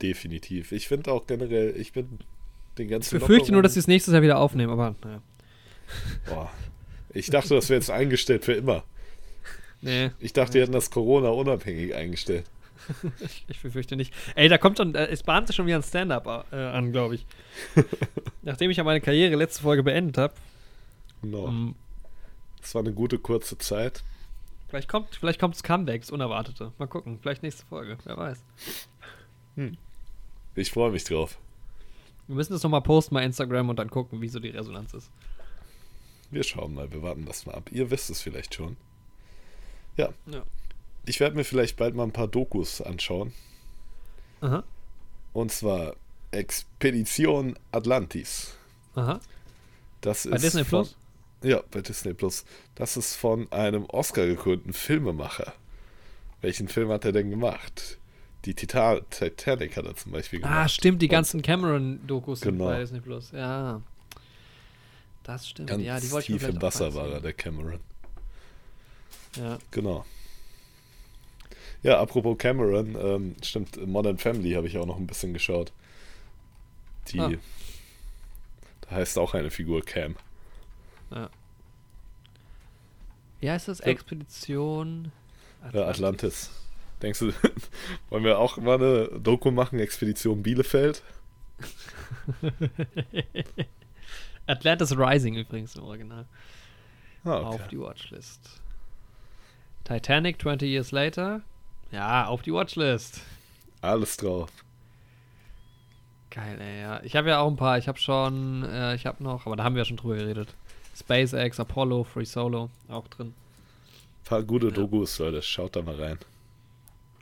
Definitiv. 0.00 0.70
Ich 0.70 0.86
finde 0.86 1.10
auch 1.12 1.26
generell, 1.26 1.74
ich 1.76 1.92
bin 1.92 2.20
den 2.78 2.86
Ich 2.86 2.90
ganzen. 2.92 3.18
befürchte 3.18 3.50
nur, 3.52 3.62
dass 3.62 3.74
sie 3.74 3.80
es 3.80 3.88
nächstes 3.88 4.12
Jahr 4.14 4.22
wieder 4.22 4.38
aufnehmen, 4.38 4.72
aber 4.72 4.94
naja. 5.04 5.20
Boah. 6.28 6.50
Ich 7.12 7.28
dachte, 7.30 7.54
das 7.54 7.68
wäre 7.68 7.80
jetzt 7.80 7.90
eingestellt 7.90 8.44
für 8.44 8.52
immer. 8.52 8.84
Nee, 9.80 10.10
Ich 10.20 10.32
dachte, 10.32 10.52
die 10.52 10.60
hätten 10.60 10.72
das 10.72 10.90
Corona 10.90 11.30
unabhängig 11.30 11.94
eingestellt. 11.94 12.44
ich 13.48 13.60
befürchte 13.60 13.96
nicht. 13.96 14.12
Ey, 14.34 14.48
da 14.48 14.58
kommt 14.58 14.78
schon, 14.78 14.94
äh, 14.94 15.06
es 15.08 15.22
bahnt 15.22 15.46
sich 15.46 15.56
schon 15.56 15.66
wieder 15.66 15.76
ein 15.76 15.82
Stand-up 15.82 16.46
äh, 16.52 16.56
an, 16.56 16.92
glaube 16.92 17.16
ich. 17.16 17.26
Nachdem 18.42 18.70
ich 18.70 18.76
ja 18.76 18.84
meine 18.84 19.00
Karriere 19.00 19.34
letzte 19.36 19.62
Folge 19.62 19.82
beendet 19.82 20.18
habe, 20.18 20.34
Genau. 21.22 21.48
ähm, 21.48 21.74
Das 22.60 22.74
war 22.74 22.82
eine 22.82 22.92
gute 22.92 23.18
kurze 23.18 23.58
Zeit. 23.58 24.02
vielleicht 24.68 24.88
kommt 24.88 25.14
vielleicht 25.16 25.40
kommt's 25.40 25.62
Comebacks, 25.62 26.10
Unerwartete. 26.10 26.72
Mal 26.78 26.86
gucken, 26.86 27.18
vielleicht 27.20 27.42
nächste 27.42 27.66
Folge, 27.66 27.98
wer 28.04 28.16
weiß. 28.16 28.42
Ich 30.54 30.70
freue 30.70 30.90
mich 30.92 31.04
drauf. 31.04 31.38
Wir 32.26 32.34
müssen 32.36 32.52
das 32.52 32.62
nochmal 32.62 32.82
posten 32.82 33.14
bei 33.14 33.24
Instagram 33.24 33.70
und 33.70 33.78
dann 33.78 33.90
gucken, 33.90 34.20
wie 34.20 34.28
so 34.28 34.38
die 34.38 34.50
Resonanz 34.50 34.92
ist. 34.94 35.10
Wir 36.30 36.42
schauen 36.44 36.74
mal, 36.74 36.92
wir 36.92 37.02
warten 37.02 37.24
das 37.24 37.46
mal 37.46 37.54
ab. 37.54 37.70
Ihr 37.72 37.90
wisst 37.90 38.10
es 38.10 38.20
vielleicht 38.20 38.54
schon. 38.54 38.76
Ja. 39.96 40.10
Ja. 40.26 40.42
Ich 41.08 41.20
werde 41.20 41.36
mir 41.36 41.44
vielleicht 41.44 41.76
bald 41.76 41.94
mal 41.94 42.02
ein 42.04 42.12
paar 42.12 42.28
Dokus 42.28 42.80
anschauen. 42.82 43.32
Aha, 44.40 44.62
Und 45.32 45.50
zwar 45.50 45.94
Expedition 46.32 47.58
Atlantis. 47.72 48.54
aha. 48.94 49.18
Das 50.02 50.28
Bei 50.28 50.36
ist 50.36 50.42
Disney 50.44 50.64
von, 50.64 50.84
Plus? 50.84 50.96
Ja, 51.42 51.62
bei 51.70 51.80
Disney 51.80 52.12
Plus. 52.14 52.44
Das 52.74 52.96
ist 52.96 53.16
von 53.16 53.50
einem 53.50 53.86
Oscar-gekrönten 53.86 54.72
Filmemacher. 54.72 55.54
Welchen 56.42 56.68
Film 56.68 56.90
hat 56.90 57.04
er 57.04 57.12
denn 57.12 57.30
gemacht? 57.30 57.98
Die 58.44 58.54
Tita 58.54 59.00
Titanic 59.10 59.76
hat 59.76 59.86
er 59.86 59.96
zum 59.96 60.12
Beispiel 60.12 60.40
gemacht. 60.40 60.54
Ah, 60.56 60.68
stimmt, 60.68 61.02
die 61.02 61.06
Und 61.06 61.12
ganzen 61.12 61.42
Cameron-Dokus 61.42 62.40
sind 62.40 62.52
Genau. 62.58 62.66
bei 62.66 62.80
Disney 62.80 63.00
Plus. 63.00 63.32
Ja. 63.32 63.80
Das 65.24 65.48
stimmt. 65.48 65.70
Ganz 65.70 65.82
ja, 65.82 65.98
die 65.98 66.10
wollte 66.10 66.26
ich 66.32 66.40
mir 66.40 66.46
tief 66.46 66.54
im 66.56 66.62
Wasser 66.62 66.94
war 66.94 67.08
er, 67.08 67.20
der 67.20 67.32
Cameron. 67.32 67.80
Ja. 69.36 69.58
Genau. 69.72 70.04
Ja, 71.82 72.00
apropos 72.00 72.36
Cameron, 72.38 72.96
ähm, 73.00 73.36
stimmt, 73.42 73.86
Modern 73.86 74.18
Family 74.18 74.52
habe 74.52 74.66
ich 74.66 74.76
auch 74.78 74.86
noch 74.86 74.96
ein 74.98 75.06
bisschen 75.06 75.32
geschaut. 75.32 75.72
Die, 77.08 77.20
Ah. 77.20 77.30
da 78.82 78.90
heißt 78.90 79.18
auch 79.18 79.34
eine 79.34 79.50
Figur 79.50 79.82
Cam. 79.82 80.16
Wie 83.40 83.50
heißt 83.50 83.68
das? 83.68 83.78
Ja. 83.78 83.86
Expedition 83.86 85.12
Ja, 85.72 85.86
Atlantis. 85.86 86.50
Denkst 87.00 87.20
du, 87.20 87.32
wollen 88.10 88.24
wir 88.24 88.38
auch 88.38 88.56
mal 88.58 88.74
eine 88.74 89.06
Doku 89.20 89.50
machen, 89.52 89.78
Expedition 89.78 90.42
Bielefeld? 90.42 91.02
Atlantis 94.46 94.96
Rising 94.96 95.36
übrigens 95.36 95.76
im 95.76 95.84
Original. 95.84 96.26
Ah, 97.24 97.38
Auf 97.38 97.54
okay. 97.56 97.64
die 97.70 97.78
Watchlist. 97.78 98.60
Titanic 99.84 100.40
20 100.40 100.68
Years 100.68 100.90
Later. 100.90 101.42
Ja, 101.90 102.26
auf 102.26 102.42
die 102.42 102.52
Watchlist. 102.52 103.20
Alles 103.80 104.16
drauf. 104.16 104.50
Geil, 106.30 106.58
ey, 106.60 106.82
ja. 106.82 107.00
Ich 107.02 107.16
habe 107.16 107.30
ja 107.30 107.40
auch 107.40 107.48
ein 107.48 107.56
paar. 107.56 107.78
Ich 107.78 107.88
habe 107.88 107.98
schon, 107.98 108.64
äh, 108.64 108.94
ich 108.94 109.06
habe 109.06 109.22
noch, 109.22 109.46
aber 109.46 109.56
da 109.56 109.64
haben 109.64 109.74
wir 109.74 109.80
ja 109.80 109.86
schon 109.86 109.96
drüber 109.96 110.16
geredet. 110.16 110.54
SpaceX, 110.96 111.58
Apollo, 111.60 112.04
Free 112.04 112.24
Solo, 112.24 112.70
auch 112.88 113.08
drin. 113.08 113.28
Ein 113.28 114.24
paar 114.24 114.42
gute 114.42 114.70
Dokus, 114.70 115.18
Leute. 115.18 115.40
Schaut 115.42 115.76
da 115.76 115.82
mal 115.82 115.94
rein. 115.94 116.18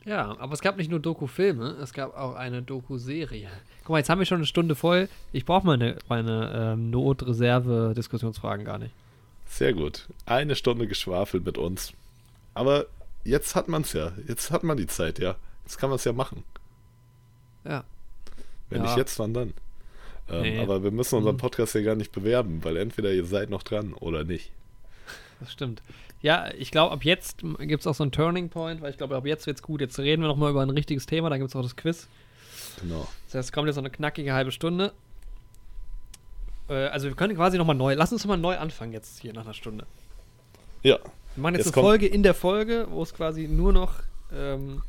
Ja, 0.07 0.37
aber 0.39 0.55
es 0.55 0.61
gab 0.61 0.77
nicht 0.77 0.89
nur 0.89 1.01
Doku-Filme, 1.01 1.77
es 1.83 1.93
gab 1.93 2.17
auch 2.17 2.37
eine 2.37 2.63
Doku-Serie. 2.63 3.49
Guck 3.83 3.91
mal, 3.91 3.99
jetzt 3.99 4.09
haben 4.09 4.21
wir 4.21 4.27
schon 4.27 4.39
eine 4.39 4.47
Stunde 4.47 4.77
voll. 4.77 5.09
Ich 5.33 5.45
brauche 5.45 5.67
meine, 5.67 5.97
meine 6.09 6.75
ähm, 6.75 6.91
Notreserve-Diskussionsfragen 6.91 8.65
gar 8.65 8.79
nicht. 8.79 8.95
Sehr 9.47 9.73
gut. 9.73 10.07
Eine 10.25 10.55
Stunde 10.55 10.87
geschwafelt 10.87 11.45
mit 11.45 11.59
uns. 11.59 11.93
Aber 12.55 12.87
jetzt 13.27 13.55
hat 13.55 13.69
man 13.69 13.83
es 13.83 13.93
ja. 13.93 14.13
Jetzt 14.29 14.51
hat 14.51 14.63
man 14.63 14.77
die 14.77 14.87
Zeit, 14.87 15.19
ja. 15.19 15.37
Jetzt 15.65 15.79
kann 15.79 15.91
man 15.91 15.97
es 15.97 16.05
ja 16.05 16.13
machen. 16.13 16.45
Ja. 17.65 17.85
Wenn 18.71 18.83
Ja. 18.83 18.89
nicht 18.89 18.97
jetzt, 18.97 19.19
wann 19.19 19.35
dann? 19.35 19.55
Ähm, 20.29 20.43
Nee. 20.43 20.59
Aber 20.61 20.83
wir 20.83 20.91
müssen 20.91 21.17
unseren 21.17 21.35
Mhm. 21.37 21.41
Podcast 21.41 21.75
ja 21.75 21.83
gar 21.83 21.95
nicht 21.95 22.13
bewerben, 22.13 22.65
weil 22.65 22.77
entweder 22.77 23.13
ihr 23.13 23.25
seid 23.25 23.51
noch 23.51 23.63
dran 23.63 23.93
oder 23.95 24.25
nicht. 24.25 24.51
Das 25.41 25.53
stimmt. 25.53 25.83
Ja, 26.23 26.51
ich 26.57 26.71
glaube, 26.71 26.93
ab 26.93 27.05
jetzt 27.05 27.43
gibt 27.61 27.81
es 27.83 27.87
auch 27.87 27.95
so 27.95 28.03
einen 28.03 28.11
Turning 28.13 28.49
Point, 28.49 28.81
weil 28.81 28.91
ich 28.91 28.97
glaube, 28.97 29.15
ab 29.17 29.27
jetzt 29.27 29.47
wird's 29.47 29.63
gut. 29.63 29.81
Jetzt 29.81 29.99
reden 29.99 30.23
wir 30.23 30.29
nochmal 30.29 30.51
über 30.51 30.63
ein 30.63 30.71
richtiges 30.71 31.07
Thema, 31.07 31.29
dann 31.31 31.39
gibt 31.39 31.51
es 31.51 31.57
auch 31.57 31.63
das 31.63 31.77
Quiz. 31.77 32.09
Genau. 32.81 33.07
Das 33.27 33.35
heißt, 33.35 33.49
es 33.49 33.53
kommt 33.53 33.67
jetzt 33.67 33.75
so 33.77 33.81
eine 33.83 33.91
knackige 33.91 34.33
halbe 34.33 34.51
Stunde. 34.51 34.93
Äh, 36.69 36.87
also 36.87 37.07
wir 37.09 37.15
können 37.15 37.37
quasi 37.37 37.59
nochmal 37.59 37.77
neu, 37.77 37.95
lass 37.95 38.13
uns 38.13 38.25
nochmal 38.25 38.39
neu 38.39 38.57
anfangen 38.59 38.93
jetzt 38.93 39.21
hier 39.21 39.33
nach 39.33 39.45
einer 39.45 39.55
Stunde. 39.55 39.87
Ja, 40.83 40.99
Wir 41.37 41.43
machen 41.43 41.55
jetzt, 41.55 41.67
Jetzt 41.67 41.77
eine 41.77 41.85
Folge 41.85 42.07
in 42.07 42.23
der 42.23 42.35
Folge, 42.35 42.87
wo 42.91 43.03
es 43.03 43.15
quasi 43.15 43.47
nur 43.47 43.73
noch 43.73 43.95
ähm, 44.35 44.83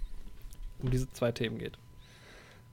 um 0.80 0.90
diese 0.92 1.12
zwei 1.12 1.32
Themen 1.32 1.58
geht. 1.58 1.74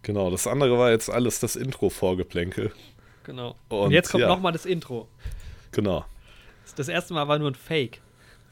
genau. 0.02 0.30
Das 0.30 0.46
andere 0.46 0.78
war 0.78 0.90
jetzt 0.90 1.10
alles 1.10 1.40
das 1.40 1.56
Intro-Vorgeplänkel. 1.56 2.72
Genau. 3.24 3.56
Und 3.68 3.78
Und, 3.78 3.90
jetzt 3.92 4.10
kommt 4.10 4.22
ja. 4.22 4.28
nochmal 4.28 4.52
das 4.52 4.64
Intro. 4.66 5.08
Genau. 5.72 6.04
Das 6.76 6.88
erste 6.88 7.14
Mal 7.14 7.26
war 7.28 7.38
nur 7.38 7.50
ein 7.50 7.54
Fake. 7.54 8.00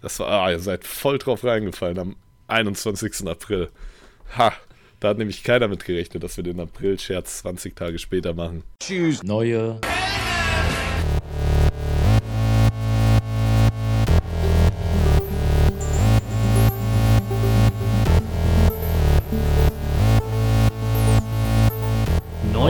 Das 0.01 0.19
war, 0.19 0.29
ah, 0.29 0.51
ihr 0.51 0.59
seid 0.59 0.85
voll 0.85 1.19
drauf 1.19 1.45
reingefallen 1.45 1.99
am 1.99 2.17
21. 2.49 3.27
April. 3.29 3.71
Ha, 4.37 4.53
da 4.99 5.09
hat 5.11 5.19
nämlich 5.19 5.45
keiner 5.45 5.69
mit 5.69 5.85
gerechnet, 5.85 6.23
dass 6.25 6.37
wir 6.37 6.45
den 6.45 6.59
April-Scherz 6.59 7.39
20 7.39 7.77
Tage 7.77 7.99
später 7.99 8.35
machen. 8.35 8.65
Choose 8.83 9.25
neue 9.25 9.81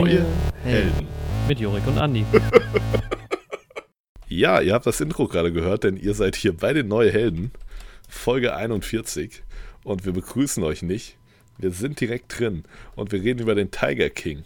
Neue 0.03 0.25
Helden. 0.65 1.07
Mit 1.47 1.61
Jorik 1.61 1.87
und 1.87 1.97
Andi. 1.97 2.25
Ja, 4.27 4.61
ihr 4.61 4.73
habt 4.73 4.87
das 4.87 4.99
Intro 4.99 5.27
gerade 5.27 5.53
gehört, 5.53 5.83
denn 5.83 5.95
ihr 5.95 6.15
seid 6.15 6.35
hier 6.35 6.57
bei 6.57 6.73
den 6.73 6.87
Neue 6.87 7.11
Helden, 7.11 7.51
Folge 8.09 8.55
41. 8.55 9.43
Und 9.83 10.05
wir 10.05 10.11
begrüßen 10.11 10.63
euch 10.63 10.81
nicht. 10.81 11.17
Wir 11.59 11.69
sind 11.69 12.01
direkt 12.01 12.39
drin 12.39 12.63
und 12.95 13.11
wir 13.11 13.21
reden 13.21 13.41
über 13.41 13.53
den 13.53 13.69
Tiger 13.69 14.09
King. 14.09 14.43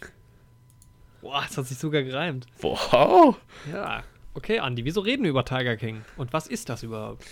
Boah, 1.22 1.46
das 1.48 1.58
hat 1.58 1.68
sich 1.68 1.78
sogar 1.78 2.04
gereimt. 2.04 2.48
Wow! 2.60 3.38
Ja. 3.72 4.04
Okay, 4.34 4.60
Andi, 4.60 4.84
wieso 4.84 5.00
reden 5.00 5.24
wir 5.24 5.30
über 5.30 5.46
Tiger 5.46 5.78
King? 5.78 6.02
Und 6.18 6.34
was 6.34 6.48
ist 6.48 6.68
das 6.68 6.84
überhaupt? 6.84 7.24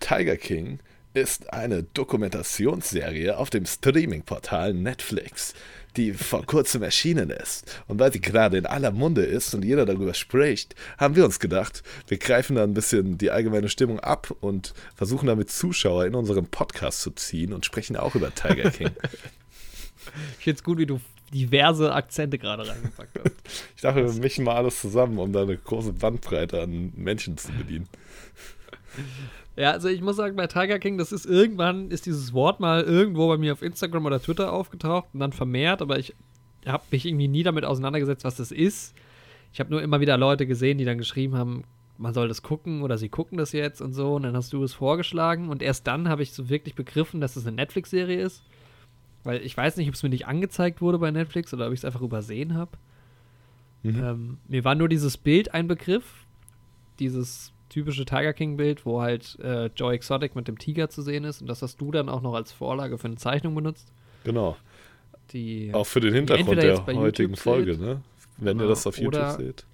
Tiger 0.00 0.38
King 0.38 0.80
ist 1.12 1.52
eine 1.52 1.82
Dokumentationsserie 1.82 3.36
auf 3.36 3.50
dem 3.50 3.66
Streaming-Portal 3.66 4.72
Netflix, 4.72 5.54
die 5.98 6.14
vor 6.14 6.46
kurzem 6.46 6.82
erschienen 6.82 7.30
ist. 7.30 7.82
Und 7.88 7.98
weil 7.98 8.12
sie 8.12 8.20
gerade 8.20 8.56
in 8.56 8.66
aller 8.66 8.92
Munde 8.92 9.22
ist 9.22 9.54
und 9.54 9.64
jeder 9.64 9.84
darüber 9.84 10.14
spricht, 10.14 10.74
haben 10.96 11.16
wir 11.16 11.24
uns 11.24 11.40
gedacht, 11.40 11.82
wir 12.06 12.18
greifen 12.18 12.56
da 12.56 12.62
ein 12.62 12.74
bisschen 12.74 13.18
die 13.18 13.30
allgemeine 13.30 13.68
Stimmung 13.68 14.00
ab 14.00 14.34
und 14.40 14.72
versuchen 14.94 15.26
damit 15.26 15.50
Zuschauer 15.50 16.06
in 16.06 16.14
unseren 16.14 16.46
Podcast 16.46 17.02
zu 17.02 17.10
ziehen 17.10 17.52
und 17.52 17.66
sprechen 17.66 17.96
auch 17.96 18.14
über 18.14 18.34
Tiger 18.34 18.70
King. 18.70 18.90
ich 20.38 20.44
finde 20.44 20.58
es 20.58 20.64
gut, 20.64 20.78
wie 20.78 20.86
du 20.86 21.00
diverse 21.34 21.92
Akzente 21.92 22.38
gerade 22.38 22.66
reingepackt 22.66 23.18
hast. 23.18 23.34
ich 23.76 23.82
dachte, 23.82 24.04
wir 24.04 24.12
mischen 24.20 24.44
mal 24.44 24.56
alles 24.56 24.80
zusammen, 24.80 25.18
um 25.18 25.32
da 25.32 25.42
eine 25.42 25.58
große 25.58 25.92
Bandbreite 25.92 26.62
an 26.62 26.92
Menschen 26.96 27.36
zu 27.36 27.52
bedienen. 27.52 27.88
Ja, 29.58 29.72
also 29.72 29.88
ich 29.88 30.00
muss 30.00 30.14
sagen, 30.14 30.36
bei 30.36 30.46
Tiger 30.46 30.78
King, 30.78 30.98
das 30.98 31.10
ist 31.10 31.26
irgendwann, 31.26 31.90
ist 31.90 32.06
dieses 32.06 32.32
Wort 32.32 32.60
mal 32.60 32.84
irgendwo 32.84 33.26
bei 33.26 33.38
mir 33.38 33.52
auf 33.52 33.62
Instagram 33.62 34.06
oder 34.06 34.22
Twitter 34.22 34.52
aufgetaucht 34.52 35.08
und 35.12 35.18
dann 35.18 35.32
vermehrt, 35.32 35.82
aber 35.82 35.98
ich 35.98 36.14
habe 36.64 36.84
mich 36.92 37.04
irgendwie 37.04 37.26
nie 37.26 37.42
damit 37.42 37.64
auseinandergesetzt, 37.64 38.22
was 38.22 38.36
das 38.36 38.52
ist. 38.52 38.94
Ich 39.52 39.58
habe 39.58 39.70
nur 39.70 39.82
immer 39.82 40.00
wieder 40.00 40.16
Leute 40.16 40.46
gesehen, 40.46 40.78
die 40.78 40.84
dann 40.84 40.96
geschrieben 40.96 41.34
haben, 41.34 41.64
man 41.96 42.14
soll 42.14 42.28
das 42.28 42.44
gucken 42.44 42.82
oder 42.82 42.98
sie 42.98 43.08
gucken 43.08 43.36
das 43.36 43.50
jetzt 43.50 43.80
und 43.80 43.94
so 43.94 44.14
und 44.14 44.22
dann 44.22 44.36
hast 44.36 44.52
du 44.52 44.62
es 44.62 44.74
vorgeschlagen 44.74 45.48
und 45.48 45.60
erst 45.60 45.88
dann 45.88 46.08
habe 46.08 46.22
ich 46.22 46.32
so 46.32 46.48
wirklich 46.48 46.76
begriffen, 46.76 47.20
dass 47.20 47.32
es 47.32 47.42
das 47.42 47.48
eine 47.48 47.56
Netflix-Serie 47.56 48.22
ist. 48.22 48.44
Weil 49.24 49.42
ich 49.44 49.56
weiß 49.56 49.76
nicht, 49.76 49.88
ob 49.88 49.94
es 49.94 50.04
mir 50.04 50.10
nicht 50.10 50.28
angezeigt 50.28 50.80
wurde 50.80 51.00
bei 51.00 51.10
Netflix 51.10 51.52
oder 51.52 51.66
ob 51.66 51.72
ich 51.72 51.80
es 51.80 51.84
einfach 51.84 52.02
übersehen 52.02 52.54
habe. 52.54 52.70
Mhm. 53.82 54.04
Ähm, 54.04 54.38
mir 54.46 54.64
war 54.64 54.76
nur 54.76 54.88
dieses 54.88 55.16
Bild 55.16 55.52
ein 55.52 55.66
Begriff, 55.66 56.04
dieses 57.00 57.52
typische 57.68 58.04
Tiger 58.04 58.32
King-Bild, 58.32 58.86
wo 58.86 59.00
halt 59.00 59.38
äh, 59.40 59.66
Joe 59.76 59.92
Exotic 59.92 60.34
mit 60.34 60.48
dem 60.48 60.58
Tiger 60.58 60.88
zu 60.88 61.02
sehen 61.02 61.24
ist. 61.24 61.40
Und 61.40 61.48
das 61.48 61.62
hast 61.62 61.80
du 61.80 61.90
dann 61.90 62.08
auch 62.08 62.22
noch 62.22 62.34
als 62.34 62.52
Vorlage 62.52 62.98
für 62.98 63.06
eine 63.06 63.16
Zeichnung 63.16 63.54
benutzt. 63.54 63.92
Genau. 64.24 64.56
Die, 65.32 65.70
auch 65.74 65.86
für 65.86 66.00
den 66.00 66.14
Hintergrund 66.14 66.62
der 66.62 66.86
heutigen 66.86 67.36
Folge, 67.36 67.76
ne? 67.76 68.02
Wenn 68.38 68.56
genau. 68.56 68.64
ihr 68.64 68.68
das 68.68 68.86
auf 68.86 68.98
YouTube 68.98 69.30
seht. 69.32 69.66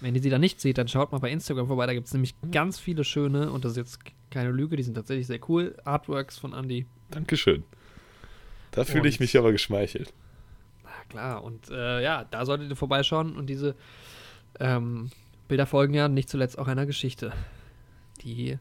Wenn 0.00 0.14
ihr 0.14 0.22
sie 0.22 0.30
da 0.30 0.38
nicht 0.38 0.60
seht, 0.60 0.78
dann 0.78 0.88
schaut 0.88 1.12
mal 1.12 1.18
bei 1.18 1.30
Instagram 1.30 1.66
vorbei. 1.66 1.86
Da 1.86 1.94
gibt 1.94 2.06
es 2.06 2.12
nämlich 2.12 2.34
ganz 2.50 2.78
viele 2.78 3.04
schöne, 3.04 3.52
und 3.52 3.64
das 3.64 3.72
ist 3.72 3.76
jetzt 3.76 3.98
keine 4.30 4.50
Lüge, 4.50 4.76
die 4.76 4.82
sind 4.82 4.94
tatsächlich 4.94 5.26
sehr 5.26 5.40
cool, 5.48 5.76
Artworks 5.84 6.38
von 6.38 6.54
Andy. 6.54 6.86
Dankeschön. 7.10 7.64
Da 8.70 8.84
fühle 8.84 9.08
ich 9.08 9.20
mich 9.20 9.36
aber 9.36 9.52
geschmeichelt. 9.52 10.12
Na 10.84 10.90
klar, 11.08 11.44
und 11.44 11.70
äh, 11.70 12.02
ja, 12.02 12.24
da 12.24 12.46
solltet 12.46 12.70
ihr 12.70 12.76
vorbeischauen 12.76 13.36
und 13.36 13.46
diese 13.46 13.74
ähm, 14.58 15.10
Bilder 15.50 15.66
folgen 15.66 15.94
ja 15.94 16.08
nicht 16.08 16.30
zuletzt 16.30 16.58
auch 16.58 16.68
einer 16.68 16.86
Geschichte, 16.86 17.32
die 18.22 18.56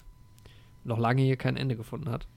noch 0.83 0.97
lange 0.97 1.21
hier 1.21 1.37
kein 1.37 1.55
Ende 1.55 1.75
gefunden 1.75 2.09
hat. 2.09 2.27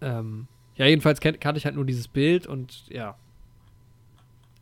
Ähm, 0.00 0.48
ja, 0.76 0.86
jedenfalls 0.86 1.20
kan 1.20 1.38
kannte 1.38 1.58
ich 1.58 1.64
halt 1.64 1.76
nur 1.76 1.84
dieses 1.84 2.08
Bild 2.08 2.46
und 2.46 2.88
ja. 2.88 3.16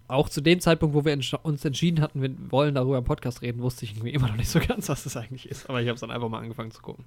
Auch 0.08 0.28
zu 0.28 0.40
dem 0.40 0.60
Zeitpunkt, 0.60 0.94
wo 0.94 1.04
wir 1.04 1.12
ents 1.12 1.34
uns 1.42 1.64
entschieden 1.64 2.00
hatten, 2.02 2.22
wir 2.22 2.30
wollen 2.50 2.74
darüber 2.74 2.98
im 2.98 3.04
Podcast 3.04 3.42
reden, 3.42 3.60
wusste 3.62 3.84
ich 3.84 3.92
irgendwie 3.92 4.10
immer 4.10 4.28
noch 4.28 4.36
nicht 4.36 4.48
so 4.48 4.60
ganz, 4.66 4.88
was 4.88 5.04
das 5.04 5.16
eigentlich 5.16 5.48
ist. 5.48 5.68
Aber 5.68 5.80
ich 5.80 5.88
habe 5.88 5.94
es 5.94 6.00
dann 6.00 6.10
einfach 6.10 6.28
mal 6.28 6.40
angefangen 6.40 6.70
zu 6.70 6.82
gucken. 6.82 7.04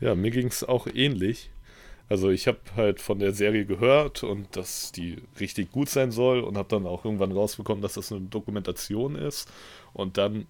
Ja, 0.00 0.14
mir 0.14 0.30
ging 0.32 0.48
es 0.48 0.64
auch 0.64 0.86
ähnlich. 0.86 1.50
Also 2.08 2.30
ich 2.30 2.46
habe 2.46 2.58
halt 2.76 3.00
von 3.00 3.18
der 3.18 3.32
Serie 3.32 3.66
gehört 3.66 4.22
und 4.22 4.56
dass 4.56 4.92
die 4.92 5.22
richtig 5.40 5.72
gut 5.72 5.88
sein 5.88 6.10
soll 6.12 6.40
und 6.40 6.56
habe 6.56 6.68
dann 6.68 6.86
auch 6.86 7.04
irgendwann 7.04 7.32
rausbekommen, 7.32 7.82
dass 7.82 7.94
das 7.94 8.12
eine 8.12 8.22
Dokumentation 8.22 9.16
ist. 9.16 9.50
Und 9.92 10.16
dann 10.16 10.46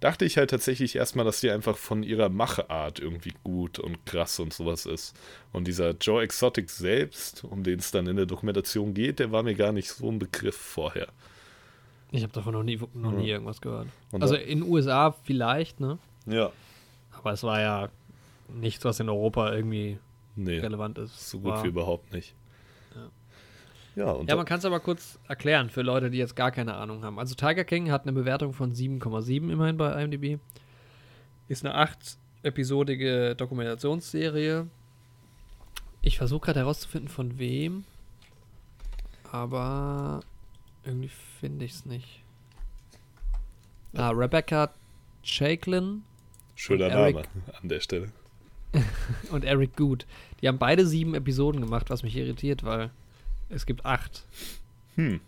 dachte 0.00 0.24
ich 0.24 0.36
halt 0.36 0.50
tatsächlich 0.50 0.96
erstmal, 0.96 1.24
dass 1.24 1.40
die 1.40 1.50
einfach 1.50 1.76
von 1.76 2.02
ihrer 2.02 2.28
Macheart 2.28 2.98
irgendwie 2.98 3.34
gut 3.44 3.78
und 3.78 4.04
krass 4.06 4.38
und 4.38 4.52
sowas 4.52 4.86
ist. 4.86 5.16
Und 5.52 5.66
dieser 5.66 5.92
Joe 5.92 6.22
Exotic 6.22 6.70
selbst, 6.70 7.44
um 7.44 7.62
den 7.62 7.78
es 7.78 7.90
dann 7.90 8.06
in 8.06 8.16
der 8.16 8.26
Dokumentation 8.26 8.94
geht, 8.94 9.18
der 9.18 9.32
war 9.32 9.42
mir 9.42 9.54
gar 9.54 9.72
nicht 9.72 9.90
so 9.90 10.10
ein 10.10 10.18
Begriff 10.18 10.56
vorher. 10.56 11.08
Ich 12.12 12.22
habe 12.22 12.32
davon 12.32 12.52
noch 12.52 12.62
nie, 12.62 12.80
noch 12.94 13.12
nie 13.12 13.26
ja. 13.28 13.34
irgendwas 13.34 13.60
gehört. 13.60 13.88
Und 14.12 14.22
also 14.22 14.36
in 14.36 14.60
den 14.60 14.70
USA 14.70 15.14
vielleicht, 15.24 15.80
ne? 15.80 15.98
Ja. 16.26 16.52
Aber 17.12 17.32
es 17.32 17.42
war 17.42 17.60
ja 17.60 17.88
nichts, 18.48 18.84
was 18.84 19.00
in 19.00 19.08
Europa 19.08 19.52
irgendwie 19.52 19.98
nee, 20.36 20.58
relevant 20.58 20.98
ist. 20.98 21.30
So 21.30 21.40
gut 21.40 21.52
war. 21.52 21.64
wie 21.64 21.68
überhaupt 21.68 22.12
nicht. 22.12 22.34
Ja, 23.96 24.20
ja 24.22 24.36
man 24.36 24.44
kann 24.44 24.58
es 24.58 24.64
aber 24.66 24.78
kurz 24.78 25.18
erklären 25.26 25.70
für 25.70 25.80
Leute, 25.80 26.10
die 26.10 26.18
jetzt 26.18 26.36
gar 26.36 26.50
keine 26.50 26.74
Ahnung 26.74 27.02
haben. 27.02 27.18
Also 27.18 27.34
Tiger 27.34 27.64
King 27.64 27.90
hat 27.90 28.02
eine 28.02 28.12
Bewertung 28.12 28.52
von 28.52 28.74
7,7 28.74 29.50
immerhin 29.50 29.78
bei 29.78 30.02
IMDb. 30.02 30.38
Ist 31.48 31.64
eine 31.64 31.74
acht-episodige 31.74 33.34
Dokumentationsserie. 33.34 34.66
Ich 36.02 36.18
versuche 36.18 36.44
gerade 36.44 36.60
herauszufinden, 36.60 37.08
von 37.08 37.38
wem. 37.38 37.84
Aber 39.32 40.20
irgendwie 40.84 41.10
finde 41.40 41.64
ich 41.64 41.72
es 41.72 41.86
nicht. 41.86 42.22
Ah, 43.94 44.10
Rebecca 44.10 44.74
Shaklin. 45.22 46.02
Schöner 46.54 46.88
Name 46.88 47.22
an 47.60 47.68
der 47.68 47.80
Stelle. 47.80 48.12
und 49.30 49.44
Eric 49.44 49.74
Good. 49.74 50.06
Die 50.42 50.48
haben 50.48 50.58
beide 50.58 50.86
sieben 50.86 51.14
Episoden 51.14 51.62
gemacht, 51.62 51.88
was 51.88 52.02
mich 52.02 52.14
irritiert, 52.14 52.62
weil 52.62 52.90
es 53.48 53.66
gibt 53.66 53.84
acht. 53.84 54.26
Hm. 54.96 55.20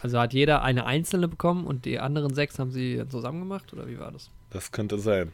Also 0.00 0.18
hat 0.18 0.32
jeder 0.32 0.62
eine 0.62 0.84
einzelne 0.84 1.28
bekommen 1.28 1.64
und 1.64 1.84
die 1.84 2.00
anderen 2.00 2.34
sechs 2.34 2.58
haben 2.58 2.72
sie 2.72 3.04
zusammen 3.08 3.40
gemacht 3.40 3.72
oder 3.72 3.86
wie 3.86 3.98
war 3.98 4.10
das? 4.10 4.30
Das 4.50 4.72
könnte 4.72 4.98
sein. 4.98 5.32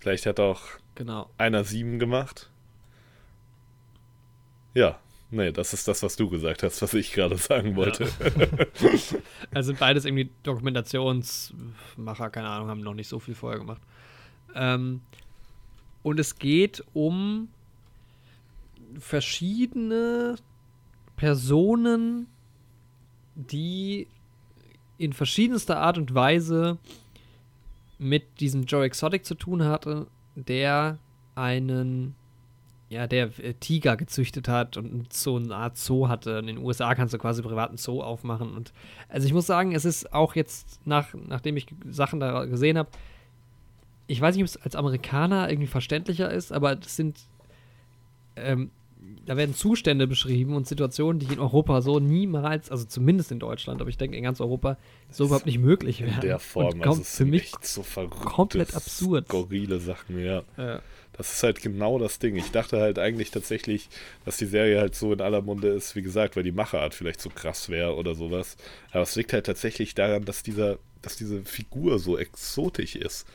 Vielleicht 0.00 0.26
hat 0.26 0.40
auch 0.40 0.62
genau. 0.94 1.30
einer 1.38 1.64
sieben 1.64 1.98
gemacht. 1.98 2.50
Ja, 4.74 4.98
nee, 5.30 5.52
das 5.52 5.72
ist 5.72 5.86
das, 5.86 6.02
was 6.02 6.16
du 6.16 6.28
gesagt 6.28 6.62
hast, 6.62 6.82
was 6.82 6.94
ich 6.94 7.12
gerade 7.12 7.36
sagen 7.36 7.76
wollte. 7.76 8.04
Ja. 8.04 8.46
also 9.52 9.68
sind 9.68 9.78
beides 9.78 10.04
irgendwie 10.04 10.30
Dokumentationsmacher, 10.42 12.30
keine 12.30 12.48
Ahnung, 12.48 12.68
haben 12.68 12.80
noch 12.80 12.94
nicht 12.94 13.08
so 13.08 13.20
viel 13.20 13.34
vorher 13.34 13.60
gemacht. 13.60 13.82
Ähm, 14.54 15.00
und 16.02 16.18
es 16.18 16.38
geht 16.38 16.84
um 16.92 17.48
verschiedene 18.98 20.36
Personen, 21.18 22.28
die 23.34 24.06
in 24.98 25.12
verschiedenster 25.12 25.78
Art 25.78 25.98
und 25.98 26.14
Weise 26.14 26.78
mit 27.98 28.40
diesem 28.40 28.64
Joe 28.64 28.84
Exotic 28.84 29.26
zu 29.26 29.34
tun 29.34 29.64
hatte, 29.64 30.06
der 30.36 30.98
einen, 31.34 32.14
ja, 32.88 33.08
der 33.08 33.36
äh, 33.40 33.54
Tiger 33.54 33.96
gezüchtet 33.96 34.46
hat 34.46 34.76
und 34.76 35.12
so 35.12 35.36
eine 35.36 35.54
Art 35.54 35.76
Zoo 35.76 36.08
hatte. 36.08 36.38
In 36.38 36.46
den 36.46 36.58
USA 36.58 36.94
kannst 36.94 37.12
du 37.12 37.18
quasi 37.18 37.42
privaten 37.42 37.76
Zoo 37.76 38.00
aufmachen. 38.00 38.54
Und 38.54 38.72
also 39.08 39.26
ich 39.26 39.34
muss 39.34 39.46
sagen, 39.46 39.74
es 39.74 39.84
ist 39.84 40.12
auch 40.12 40.36
jetzt, 40.36 40.80
nach, 40.86 41.08
nachdem 41.26 41.56
ich 41.56 41.66
Sachen 41.90 42.20
da 42.20 42.44
gesehen 42.44 42.78
habe, 42.78 42.90
ich 44.06 44.20
weiß 44.20 44.36
nicht, 44.36 44.44
ob 44.44 44.48
es 44.48 44.56
als 44.56 44.76
Amerikaner 44.76 45.50
irgendwie 45.50 45.66
verständlicher 45.66 46.30
ist, 46.30 46.52
aber 46.52 46.76
das 46.76 46.94
sind 46.94 47.18
ähm, 48.36 48.70
da 49.26 49.36
werden 49.36 49.54
Zustände 49.54 50.06
beschrieben 50.06 50.56
und 50.56 50.66
Situationen, 50.66 51.20
die 51.20 51.32
in 51.32 51.38
Europa 51.38 51.82
so 51.82 52.00
niemals, 52.00 52.70
also 52.70 52.84
zumindest 52.84 53.30
in 53.30 53.38
Deutschland, 53.38 53.80
aber 53.80 53.90
ich 53.90 53.98
denke 53.98 54.16
in 54.16 54.22
ganz 54.22 54.40
Europa, 54.40 54.78
so 55.10 55.26
überhaupt 55.26 55.46
nicht 55.46 55.58
möglich 55.58 56.00
wären. 56.00 56.14
In 56.14 56.20
der 56.20 56.38
Form, 56.38 56.80
also 56.82 57.02
für 57.04 57.24
mich 57.24 57.52
so 57.60 57.82
verrückt. 57.82 58.24
Komplett 58.24 58.74
absurd. 58.74 59.26
Skurrile 59.26 59.78
Sachen, 59.78 60.18
ja. 60.18 60.42
ja. 60.56 60.80
Das 61.12 61.32
ist 61.32 61.42
halt 61.42 61.60
genau 61.60 61.98
das 61.98 62.20
Ding. 62.20 62.36
Ich 62.36 62.50
dachte 62.52 62.78
halt 62.78 62.98
eigentlich 62.98 63.30
tatsächlich, 63.30 63.88
dass 64.24 64.36
die 64.36 64.46
Serie 64.46 64.80
halt 64.80 64.94
so 64.94 65.12
in 65.12 65.20
aller 65.20 65.42
Munde 65.42 65.68
ist, 65.68 65.96
wie 65.96 66.02
gesagt, 66.02 66.36
weil 66.36 66.44
die 66.44 66.52
Macherart 66.52 66.94
vielleicht 66.94 67.20
so 67.20 67.28
krass 67.28 67.68
wäre 67.68 67.96
oder 67.96 68.14
sowas. 68.14 68.56
Aber 68.92 69.02
es 69.02 69.16
liegt 69.16 69.32
halt 69.32 69.46
tatsächlich 69.46 69.94
daran, 69.94 70.24
dass 70.24 70.42
dieser, 70.42 70.78
dass 71.02 71.16
diese 71.16 71.42
Figur 71.42 71.98
so 71.98 72.16
exotisch 72.16 72.94
ist. 72.94 73.26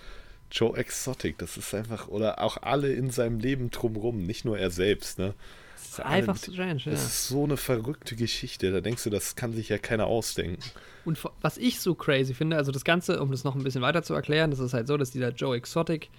Joe 0.54 0.78
Exotic, 0.78 1.40
das 1.40 1.58
ist 1.58 1.74
einfach, 1.74 2.08
oder 2.08 2.42
auch 2.42 2.58
alle 2.62 2.94
in 2.94 3.10
seinem 3.10 3.40
Leben 3.40 3.72
drumrum, 3.72 4.24
nicht 4.24 4.46
nur 4.46 4.58
er 4.58 4.70
selbst, 4.70 5.18
ne? 5.18 5.34
Das 5.76 6.00
ist 6.00 6.00
einfach 6.02 6.38
strange, 6.38 6.82
ja. 6.86 6.92
Das 6.92 7.04
ist 7.04 7.28
so 7.28 7.44
eine 7.44 7.58
verrückte 7.58 8.16
Geschichte, 8.16 8.72
da 8.72 8.80
denkst 8.80 9.04
du, 9.04 9.10
das 9.10 9.36
kann 9.36 9.54
sich 9.54 9.70
ja 9.70 9.80
keiner 9.80 10.06
ausdenken. 10.06 10.64
Und 11.06 11.20
was 11.42 11.58
ich 11.58 11.80
so 11.80 11.96
crazy 11.96 12.36
finde, 12.36 12.56
also 12.58 12.72
das 12.72 12.84
Ganze, 12.84 13.22
um 13.22 13.32
das 13.32 13.44
noch 13.44 13.56
ein 13.56 13.64
bisschen 13.64 13.82
weiter 13.82 14.04
zu 14.04 14.14
erklären, 14.14 14.52
das 14.52 14.60
ist 14.60 14.74
halt 14.74 14.88
so, 14.88 14.96
dass 14.96 15.12
dieser 15.12 15.30
Joe 15.30 15.56
Exotic 15.58 16.10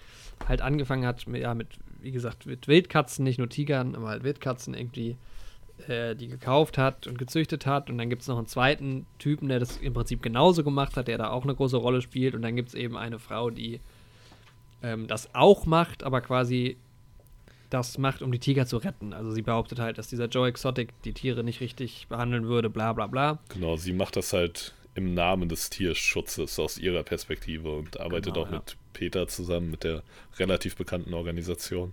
halt 0.49 0.61
angefangen 0.61 1.07
hat, 1.07 1.27
mit, 1.29 1.41
ja, 1.41 1.55
mit, 1.55 1.69
wie 2.01 2.11
gesagt, 2.11 2.47
mit 2.47 2.67
Wildkatzen, 2.67 3.25
nicht 3.25 3.39
nur 3.39 3.49
Tigern, 3.49 3.95
aber 3.95 4.09
halt 4.09 4.25
Wildkatzen 4.25 4.75
irgendwie, 4.75 5.17
äh, 5.87 6.15
die 6.15 6.29
gekauft 6.29 6.77
hat 6.77 7.07
und 7.07 7.19
gezüchtet 7.19 7.67
hat. 7.67 7.89
Und 7.89 7.99
dann 7.99 8.11
gibt 8.11 8.23
es 8.23 8.29
noch 8.29 8.39
einen 8.39 8.47
zweiten 8.47 9.07
Typen, 9.19 9.49
der 9.49 9.61
das 9.61 9.77
im 9.79 9.95
Prinzip 9.95 10.23
genauso 10.23 10.65
gemacht 10.65 10.97
hat, 10.97 11.09
der 11.09 11.19
da 11.19 11.31
auch 11.31 11.45
eine 11.45 11.55
große 11.55 11.77
Rolle 11.77 12.03
spielt. 12.03 12.35
Und 12.35 12.43
dann 12.43 12.57
gibt 12.57 12.71
es 12.71 12.75
eben 12.75 12.97
eine 12.97 13.19
Frau, 13.19 13.51
die 13.51 13.81
ähm, 14.85 15.07
das 15.09 15.35
auch 15.35 15.67
macht, 15.67 16.05
aber 16.05 16.21
quasi 16.21 16.77
das 17.71 17.99
macht, 17.99 18.23
um 18.23 18.31
die 18.31 18.39
Tiger 18.39 18.67
zu 18.67 18.77
retten. 18.77 19.13
Also 19.13 19.33
sie 19.33 19.43
behauptet 19.43 19.81
halt, 19.81 19.99
dass 19.99 20.09
dieser 20.09 20.27
Joe 20.27 20.47
Exotic 20.47 20.91
die 21.03 21.13
Tiere 21.13 21.43
nicht 21.43 21.61
richtig 21.61 22.07
behandeln 22.09 22.45
würde, 22.45 22.71
bla 22.71 22.93
bla 22.93 23.07
bla. 23.07 23.39
Genau, 23.49 23.77
sie 23.77 23.93
macht 23.93 24.17
das 24.17 24.33
halt 24.33 24.75
im 24.95 25.15
Namen 25.15 25.49
des 25.49 25.71
Tierschutzes 25.71 26.59
aus 26.61 26.79
ihrer 26.79 27.03
Perspektive 27.03 27.73
und 27.73 27.99
arbeitet 27.99 28.35
genau, 28.35 28.47
auch 28.47 28.51
ja. 28.51 28.59
mit 28.59 28.77
Peter 28.93 29.27
zusammen, 29.27 29.71
mit 29.71 29.83
der 29.83 30.03
relativ 30.39 30.77
bekannten 30.77 31.15
Organisation. 31.15 31.93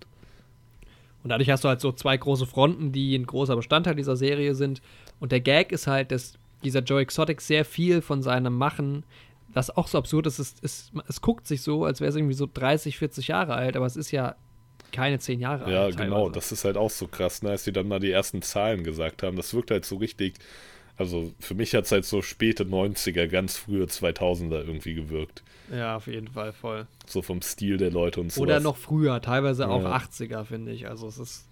Und 1.24 1.30
dadurch 1.30 1.50
hast 1.50 1.64
du 1.64 1.70
halt 1.70 1.82
so 1.82 1.92
zwei 1.92 2.18
große 2.18 2.46
Fronten, 2.46 2.92
die 2.92 3.16
ein 3.16 3.26
großer 3.26 3.56
Bestandteil 3.56 3.96
dieser 3.96 4.16
Serie 4.16 4.54
sind. 4.54 4.82
Und 5.20 5.32
der 5.32 5.40
Gag 5.40 5.72
ist 5.72 5.88
halt, 5.88 6.12
dass 6.12 6.38
dieser 6.64 6.82
Joe 6.82 7.02
Exotic 7.02 7.42
sehr 7.42 7.66
viel 7.66 8.02
von 8.02 8.22
seinem 8.22 8.56
Machen, 8.56 9.04
was 9.54 9.70
auch 9.76 9.88
so 9.88 9.98
absurd 9.98 10.28
ist, 10.28 10.40
ist, 10.40 10.64
ist 10.64 10.92
es 11.08 11.22
guckt 11.22 11.48
sich 11.48 11.62
so, 11.62 11.86
als 11.86 12.00
wäre 12.02 12.10
es 12.10 12.16
irgendwie 12.16 12.34
so 12.36 12.48
30, 12.52 12.98
40 12.98 13.28
Jahre 13.30 13.54
alt, 13.56 13.76
aber 13.76 13.86
es 13.86 13.96
ist 13.96 14.12
ja 14.12 14.36
keine 14.92 15.20
10 15.20 15.40
Jahre 15.40 15.72
Ja, 15.72 15.84
alt. 15.84 15.98
genau, 15.98 16.16
teilweise. 16.26 16.32
das 16.34 16.52
ist 16.52 16.66
halt 16.66 16.78
auch 16.78 16.90
so 16.90 17.08
krass, 17.08 17.44
ne, 17.44 17.52
als 17.52 17.64
die 17.64 17.72
dann 17.72 17.88
mal 17.88 18.00
die 18.00 18.12
ersten 18.12 18.42
Zahlen 18.42 18.84
gesagt 18.84 19.24
haben. 19.24 19.38
Das 19.38 19.54
wirkt 19.54 19.72
halt 19.72 19.86
so 19.86 19.96
richtig, 19.98 20.36
also 20.98 21.32
für 21.40 21.56
mich 21.56 21.74
hat 21.76 21.86
es 21.86 21.92
halt 21.92 22.06
so 22.06 22.22
späte 22.22 22.64
90er, 22.66 23.28
ganz 23.28 23.58
frühe 23.58 23.86
2000er 23.86 24.66
irgendwie 24.66 24.94
gewirkt. 24.94 25.44
Ja, 25.74 25.96
auf 25.96 26.08
jeden 26.08 26.28
Fall 26.28 26.52
voll. 26.52 26.88
So 27.08 27.22
vom 27.22 27.42
Stil 27.42 27.78
der 27.78 27.92
Leute 27.92 28.20
und 28.20 28.32
so. 28.34 28.42
Oder 28.42 28.60
noch 28.60 28.76
früher, 28.76 29.22
teilweise 29.22 29.70
auch 29.70 29.84
Ja. 29.84 29.96
80er, 29.96 30.44
finde 30.44 30.74
ich. 30.74 30.90
Also 30.90 31.08
es 31.08 31.18
ist. 31.18 31.48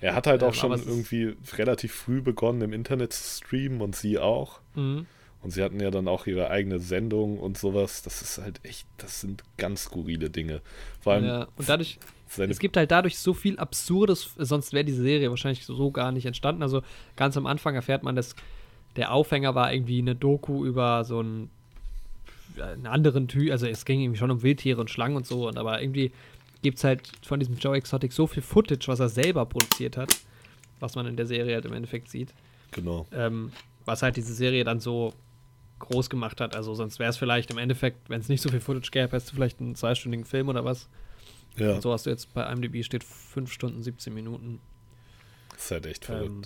Er 0.00 0.14
hat 0.14 0.26
halt 0.26 0.42
Ähm, 0.42 0.48
auch 0.50 0.54
schon 0.54 0.72
es 0.72 0.86
irgendwie 0.86 1.34
relativ 1.56 1.92
früh 1.94 2.20
begonnen, 2.20 2.60
im 2.60 2.72
Internet 2.74 3.14
zu 3.14 3.38
streamen 3.44 3.80
und 3.80 3.96
sie 3.96 4.18
auch. 4.18 4.60
Mhm. 4.74 5.06
Und 5.48 5.52
sie 5.52 5.62
hatten 5.62 5.80
ja 5.80 5.90
dann 5.90 6.08
auch 6.08 6.26
ihre 6.26 6.50
eigene 6.50 6.78
Sendung 6.78 7.38
und 7.38 7.56
sowas. 7.56 8.02
Das 8.02 8.20
ist 8.20 8.36
halt 8.36 8.60
echt, 8.64 8.86
das 8.98 9.22
sind 9.22 9.42
ganz 9.56 9.84
skurrile 9.84 10.28
Dinge. 10.28 10.60
Vor 11.00 11.14
allem 11.14 11.24
Ja, 11.24 11.48
und 11.56 11.66
dadurch, 11.66 11.98
es 12.36 12.58
gibt 12.58 12.76
halt 12.76 12.90
dadurch 12.90 13.18
so 13.18 13.32
viel 13.32 13.58
Absurdes, 13.58 14.34
sonst 14.36 14.74
wäre 14.74 14.84
diese 14.84 15.00
Serie 15.00 15.30
wahrscheinlich 15.30 15.64
so 15.64 15.90
gar 15.90 16.12
nicht 16.12 16.26
entstanden. 16.26 16.62
Also 16.62 16.82
ganz 17.16 17.38
am 17.38 17.46
Anfang 17.46 17.74
erfährt 17.74 18.02
man, 18.02 18.14
dass 18.14 18.36
der 18.96 19.10
Aufhänger 19.10 19.54
war 19.54 19.72
irgendwie 19.72 20.00
eine 20.00 20.14
Doku 20.14 20.66
über 20.66 21.02
so 21.04 21.20
einen, 21.20 21.48
einen 22.60 22.86
anderen 22.86 23.26
Typ, 23.26 23.50
also 23.50 23.66
es 23.66 23.86
ging 23.86 24.02
irgendwie 24.02 24.18
schon 24.18 24.30
um 24.30 24.42
Wildtiere 24.42 24.82
und 24.82 24.90
Schlangen 24.90 25.16
und 25.16 25.26
so, 25.26 25.48
und 25.48 25.56
aber 25.56 25.80
irgendwie 25.80 26.12
gibt 26.60 26.76
es 26.76 26.84
halt 26.84 27.10
von 27.22 27.40
diesem 27.40 27.56
Joe 27.56 27.74
Exotic 27.74 28.12
so 28.12 28.26
viel 28.26 28.42
Footage, 28.42 28.86
was 28.86 29.00
er 29.00 29.08
selber 29.08 29.46
produziert 29.46 29.96
hat, 29.96 30.14
was 30.78 30.94
man 30.94 31.06
in 31.06 31.16
der 31.16 31.24
Serie 31.24 31.54
halt 31.54 31.64
im 31.64 31.72
Endeffekt 31.72 32.10
sieht, 32.10 32.34
genau. 32.70 33.06
ähm, 33.12 33.50
was 33.86 34.02
halt 34.02 34.18
diese 34.18 34.34
Serie 34.34 34.62
dann 34.64 34.78
so 34.78 35.14
groß 35.78 36.10
gemacht 36.10 36.40
hat. 36.40 36.54
Also 36.56 36.74
sonst 36.74 36.98
wäre 36.98 37.10
es 37.10 37.16
vielleicht 37.16 37.50
im 37.50 37.58
Endeffekt, 37.58 38.08
wenn 38.08 38.20
es 38.20 38.28
nicht 38.28 38.42
so 38.42 38.48
viel 38.48 38.60
Footage 38.60 38.90
gäbe, 38.90 39.12
hättest 39.12 39.30
du 39.30 39.34
vielleicht 39.36 39.60
einen 39.60 39.74
zweistündigen 39.74 40.24
Film 40.24 40.48
oder 40.48 40.64
was. 40.64 40.88
Ja, 41.56 41.74
Und 41.74 41.82
so 41.82 41.92
hast 41.92 42.06
du 42.06 42.10
jetzt 42.10 42.32
bei 42.34 42.44
IMDb 42.50 42.84
steht 42.84 43.04
5 43.04 43.52
Stunden 43.52 43.82
17 43.82 44.14
Minuten 44.14 44.60
das 45.50 45.64
ist 45.64 45.70
halt 45.72 45.86
echt 45.86 46.04
verrückt. 46.04 46.30
ähm, 46.30 46.42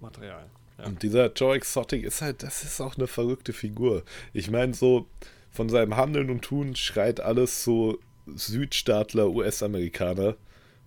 Material. 0.00 0.44
Ja. 0.78 0.84
Und 0.84 1.02
dieser 1.02 1.32
Joe 1.32 1.56
Exotic 1.56 2.04
ist 2.04 2.20
halt, 2.20 2.42
das 2.42 2.62
ist 2.62 2.80
auch 2.80 2.96
eine 2.96 3.06
verrückte 3.06 3.52
Figur. 3.54 4.02
Ich 4.34 4.50
meine, 4.50 4.74
so 4.74 5.06
von 5.50 5.68
seinem 5.70 5.96
Handeln 5.96 6.30
und 6.30 6.42
Tun 6.42 6.76
schreit 6.76 7.20
alles 7.20 7.64
so 7.64 7.98
Südstaatler, 8.26 9.28
US-Amerikaner, 9.30 10.36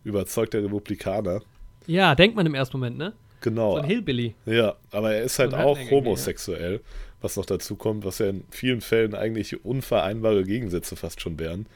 überzeugter 0.04 0.64
Republikaner. 0.64 1.42
ja, 1.88 2.16
denkt 2.16 2.36
man 2.36 2.46
im 2.46 2.54
ersten 2.56 2.78
Moment, 2.78 2.98
ne? 2.98 3.14
Genau. 3.42 3.72
So 3.74 3.82
ein 3.82 3.86
Hillbilly. 3.86 4.36
Ja, 4.46 4.76
aber 4.92 5.14
er 5.16 5.24
ist 5.24 5.40
halt 5.40 5.52
So 5.52 5.58
auch 5.58 5.78
homosexuell, 5.90 6.82
was 7.22 7.38
noch 7.38 7.46
dazu 7.46 7.76
kommt, 7.76 8.04
was 8.04 8.20
ja 8.20 8.28
in 8.30 8.44
vielen 8.50 8.82
Fällen 8.82 9.16
eigentlich 9.16 9.64
unvereinbare 9.64 10.44
Gegensätze 10.44 10.96
fast 10.96 11.22
schon 11.22 11.40
wären, 11.40 11.68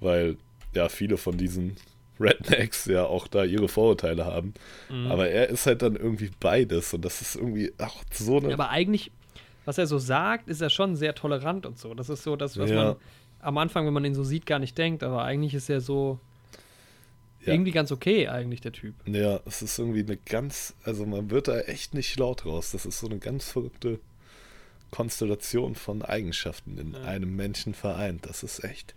weil 0.00 0.36
ja 0.74 0.88
viele 0.88 1.16
von 1.16 1.36
diesen 1.36 1.76
Rednecks 2.20 2.84
ja 2.86 3.04
auch 3.04 3.26
da 3.26 3.44
ihre 3.44 3.68
Vorurteile 3.68 4.24
haben. 4.26 4.54
Mhm. 4.90 5.10
Aber 5.10 5.28
er 5.28 5.48
ist 5.48 5.66
halt 5.66 5.82
dann 5.82 5.96
irgendwie 5.96 6.30
beides 6.40 6.92
und 6.94 7.04
das 7.04 7.20
ist 7.20 7.36
irgendwie 7.36 7.72
auch 7.78 8.02
so 8.12 8.36
eine. 8.38 8.48
Ja, 8.48 8.54
aber 8.54 8.70
eigentlich, 8.70 9.10
was 9.64 9.78
er 9.78 9.86
so 9.86 9.98
sagt, 9.98 10.48
ist 10.48 10.60
er 10.60 10.70
schon 10.70 10.94
sehr 10.96 11.14
tolerant 11.14 11.66
und 11.66 11.78
so. 11.78 11.94
Das 11.94 12.08
ist 12.08 12.22
so 12.22 12.36
das, 12.36 12.58
was 12.58 12.70
Ja. 12.70 12.76
man 12.76 12.96
am 13.40 13.58
Anfang, 13.58 13.86
wenn 13.86 13.92
man 13.94 14.04
ihn 14.04 14.14
so 14.14 14.22
sieht, 14.24 14.46
gar 14.46 14.58
nicht 14.58 14.76
denkt. 14.78 15.02
Aber 15.02 15.24
eigentlich 15.24 15.54
ist 15.54 15.68
er 15.68 15.80
so 15.80 16.20
Ja. 17.44 17.54
irgendwie 17.54 17.72
ganz 17.72 17.90
okay, 17.90 18.28
eigentlich, 18.28 18.60
der 18.60 18.72
Typ. 18.72 18.94
Ja, 19.06 19.40
es 19.46 19.62
ist 19.62 19.78
irgendwie 19.78 20.02
eine 20.04 20.16
ganz, 20.16 20.74
also 20.84 21.06
man 21.06 21.30
wird 21.30 21.48
da 21.48 21.58
echt 21.60 21.92
nicht 21.94 22.10
schlau 22.12 22.34
draus. 22.34 22.70
Das 22.70 22.86
ist 22.86 23.00
so 23.00 23.08
eine 23.08 23.18
ganz 23.18 23.48
verrückte 23.50 23.98
Konstellation 24.92 25.74
von 25.74 26.02
Eigenschaften 26.02 26.78
in 26.78 26.92
Ja. 26.92 27.00
einem 27.02 27.34
Menschen 27.34 27.74
vereint. 27.74 28.24
Das 28.26 28.44
ist 28.44 28.62
echt 28.62 28.94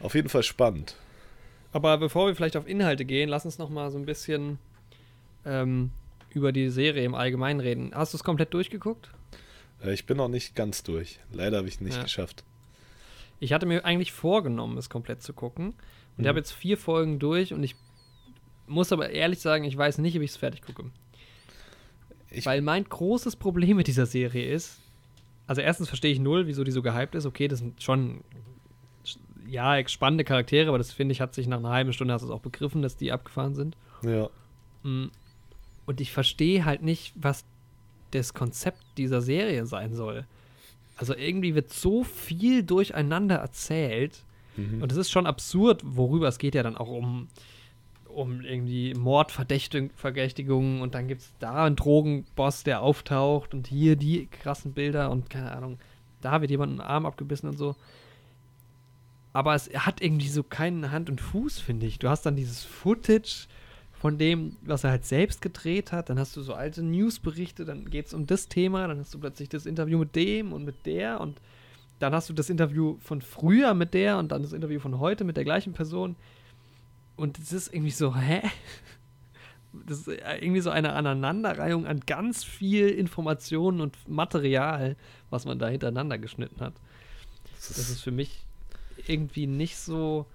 auf 0.00 0.14
jeden 0.14 0.30
Fall 0.30 0.42
spannend. 0.42 0.96
Aber 1.72 1.98
bevor 1.98 2.26
wir 2.28 2.34
vielleicht 2.34 2.56
auf 2.56 2.66
Inhalte 2.66 3.04
gehen, 3.04 3.28
lass 3.28 3.44
uns 3.44 3.58
noch 3.58 3.68
mal 3.68 3.90
so 3.90 3.98
ein 3.98 4.06
bisschen 4.06 4.58
ähm, 5.44 5.90
über 6.30 6.52
die 6.52 6.68
Serie 6.70 7.04
im 7.04 7.14
Allgemeinen 7.14 7.60
reden. 7.60 7.90
Hast 7.94 8.12
du 8.14 8.16
es 8.16 8.24
komplett 8.24 8.54
durchgeguckt? 8.54 9.10
Äh, 9.82 9.92
Ich 9.92 10.06
bin 10.06 10.16
noch 10.16 10.28
nicht 10.28 10.54
ganz 10.54 10.82
durch. 10.82 11.18
Leider 11.32 11.58
habe 11.58 11.68
ich 11.68 11.74
es 11.74 11.80
nicht 11.80 11.96
Ja. 11.96 12.02
geschafft. 12.02 12.44
Ich 13.40 13.52
hatte 13.52 13.66
mir 13.66 13.84
eigentlich 13.84 14.12
vorgenommen, 14.12 14.76
es 14.78 14.90
komplett 14.90 15.22
zu 15.22 15.32
gucken. 15.32 15.68
Und 15.68 15.74
Mhm. 16.18 16.24
ich 16.24 16.28
habe 16.28 16.38
jetzt 16.38 16.52
vier 16.52 16.76
Folgen 16.78 17.18
durch 17.18 17.52
und 17.52 17.62
ich 17.64 17.74
muss 18.66 18.92
aber 18.92 19.10
ehrlich 19.10 19.40
sagen, 19.40 19.64
ich 19.64 19.76
weiß 19.76 19.98
nicht, 19.98 20.14
ob 20.16 20.22
ich 20.22 20.30
es 20.30 20.36
fertig 20.36 20.62
gucke. 20.62 20.90
Ich- 22.30 22.46
Weil 22.46 22.60
mein 22.62 22.84
großes 22.84 23.34
Problem 23.36 23.76
mit 23.78 23.86
dieser 23.88 24.06
Serie 24.06 24.52
ist, 24.52 24.78
also 25.50 25.62
erstens 25.62 25.88
verstehe 25.88 26.12
ich 26.12 26.20
null, 26.20 26.46
wieso 26.46 26.62
die 26.62 26.70
so 26.70 26.80
gehypt 26.80 27.16
ist. 27.16 27.26
Okay, 27.26 27.48
das 27.48 27.58
sind 27.58 27.82
schon, 27.82 28.20
ja, 29.48 29.76
spannende 29.88 30.22
Charaktere, 30.22 30.68
aber 30.68 30.78
das 30.78 30.92
finde 30.92 31.10
ich, 31.10 31.20
hat 31.20 31.34
sich 31.34 31.48
nach 31.48 31.58
einer 31.58 31.70
halben 31.70 31.92
Stunde 31.92 32.14
hast 32.14 32.22
du 32.22 32.26
es 32.28 32.32
auch 32.32 32.40
begriffen, 32.40 32.82
dass 32.82 32.96
die 32.96 33.10
abgefahren 33.10 33.56
sind. 33.56 33.76
Ja, 34.02 34.30
Mm. 34.84 35.06
Und 35.86 36.00
ich 36.00 36.12
verstehe 36.12 36.64
halt 36.64 36.82
nicht, 36.82 37.12
was 37.16 37.44
das 38.12 38.32
Konzept 38.32 38.80
dieser 38.96 39.20
Serie 39.22 39.66
sein 39.66 39.92
soll. 39.92 40.24
Also 40.96 41.16
irgendwie 41.16 41.56
wird 41.56 41.72
so 41.72 42.04
viel 42.04 42.62
durcheinander 42.62 43.34
erzählt. 43.34 44.22
Mhm. 44.56 44.82
Und 44.82 44.92
es 44.92 44.98
ist 44.98 45.10
schon 45.10 45.26
absurd, 45.26 45.82
worüber 45.84 46.28
es 46.28 46.38
geht 46.38 46.54
ja 46.54 46.62
dann 46.62 46.76
auch 46.76 46.88
um, 46.88 47.26
um 48.14 48.42
irgendwie 48.42 48.94
Mordverdächtigungen 48.94 50.82
und 50.82 50.94
dann 50.94 51.08
gibt 51.08 51.22
es 51.22 51.32
da 51.38 51.64
einen 51.64 51.76
Drogenboss, 51.76 52.64
der 52.64 52.82
auftaucht 52.82 53.54
und 53.54 53.66
hier 53.66 53.96
die 53.96 54.26
krassen 54.26 54.72
Bilder 54.72 55.10
und 55.10 55.30
keine 55.30 55.52
Ahnung, 55.52 55.78
da 56.20 56.40
wird 56.40 56.50
jemand 56.50 56.72
einen 56.72 56.80
Arm 56.80 57.06
abgebissen 57.06 57.48
und 57.48 57.56
so. 57.56 57.76
Aber 59.32 59.54
es 59.54 59.70
hat 59.70 60.02
irgendwie 60.02 60.28
so 60.28 60.42
keinen 60.42 60.90
Hand 60.90 61.08
und 61.08 61.20
Fuß, 61.20 61.60
finde 61.60 61.86
ich. 61.86 61.98
Du 61.98 62.08
hast 62.08 62.26
dann 62.26 62.36
dieses 62.36 62.64
Footage 62.64 63.46
von 63.92 64.18
dem, 64.18 64.56
was 64.62 64.82
er 64.82 64.90
halt 64.90 65.04
selbst 65.04 65.40
gedreht 65.40 65.92
hat. 65.92 66.10
Dann 66.10 66.18
hast 66.18 66.36
du 66.36 66.42
so 66.42 66.54
alte 66.54 66.82
Newsberichte, 66.82 67.64
dann 67.64 67.90
geht 67.90 68.06
es 68.06 68.14
um 68.14 68.26
das 68.26 68.48
Thema, 68.48 68.88
dann 68.88 68.98
hast 68.98 69.14
du 69.14 69.20
plötzlich 69.20 69.48
das 69.48 69.66
Interview 69.66 69.98
mit 69.98 70.16
dem 70.16 70.52
und 70.52 70.64
mit 70.64 70.86
der 70.86 71.20
und 71.20 71.40
dann 72.00 72.14
hast 72.14 72.28
du 72.28 72.32
das 72.32 72.48
Interview 72.48 72.96
von 73.00 73.20
früher 73.20 73.74
mit 73.74 73.92
der 73.94 74.18
und 74.18 74.32
dann 74.32 74.42
das 74.42 74.54
Interview 74.54 74.80
von 74.80 74.98
heute 74.98 75.22
mit 75.24 75.36
der 75.36 75.44
gleichen 75.44 75.74
Person. 75.74 76.16
Und 77.20 77.38
es 77.38 77.52
ist 77.52 77.74
irgendwie 77.74 77.90
so, 77.90 78.16
hä? 78.16 78.42
Das 79.86 79.98
ist 79.98 80.08
irgendwie 80.08 80.62
so 80.62 80.70
eine 80.70 80.94
Aneinanderreihung 80.94 81.86
an 81.86 82.00
ganz 82.00 82.42
viel 82.42 82.88
Informationen 82.88 83.80
und 83.80 83.96
Material, 84.08 84.96
was 85.30 85.44
man 85.44 85.60
da 85.60 85.68
hintereinander 85.68 86.18
geschnitten 86.18 86.60
hat. 86.60 86.72
das 87.54 87.78
ist 87.78 88.00
für 88.00 88.10
mich 88.10 88.44
irgendwie 89.06 89.46
nicht 89.46 89.76
so. 89.76 90.26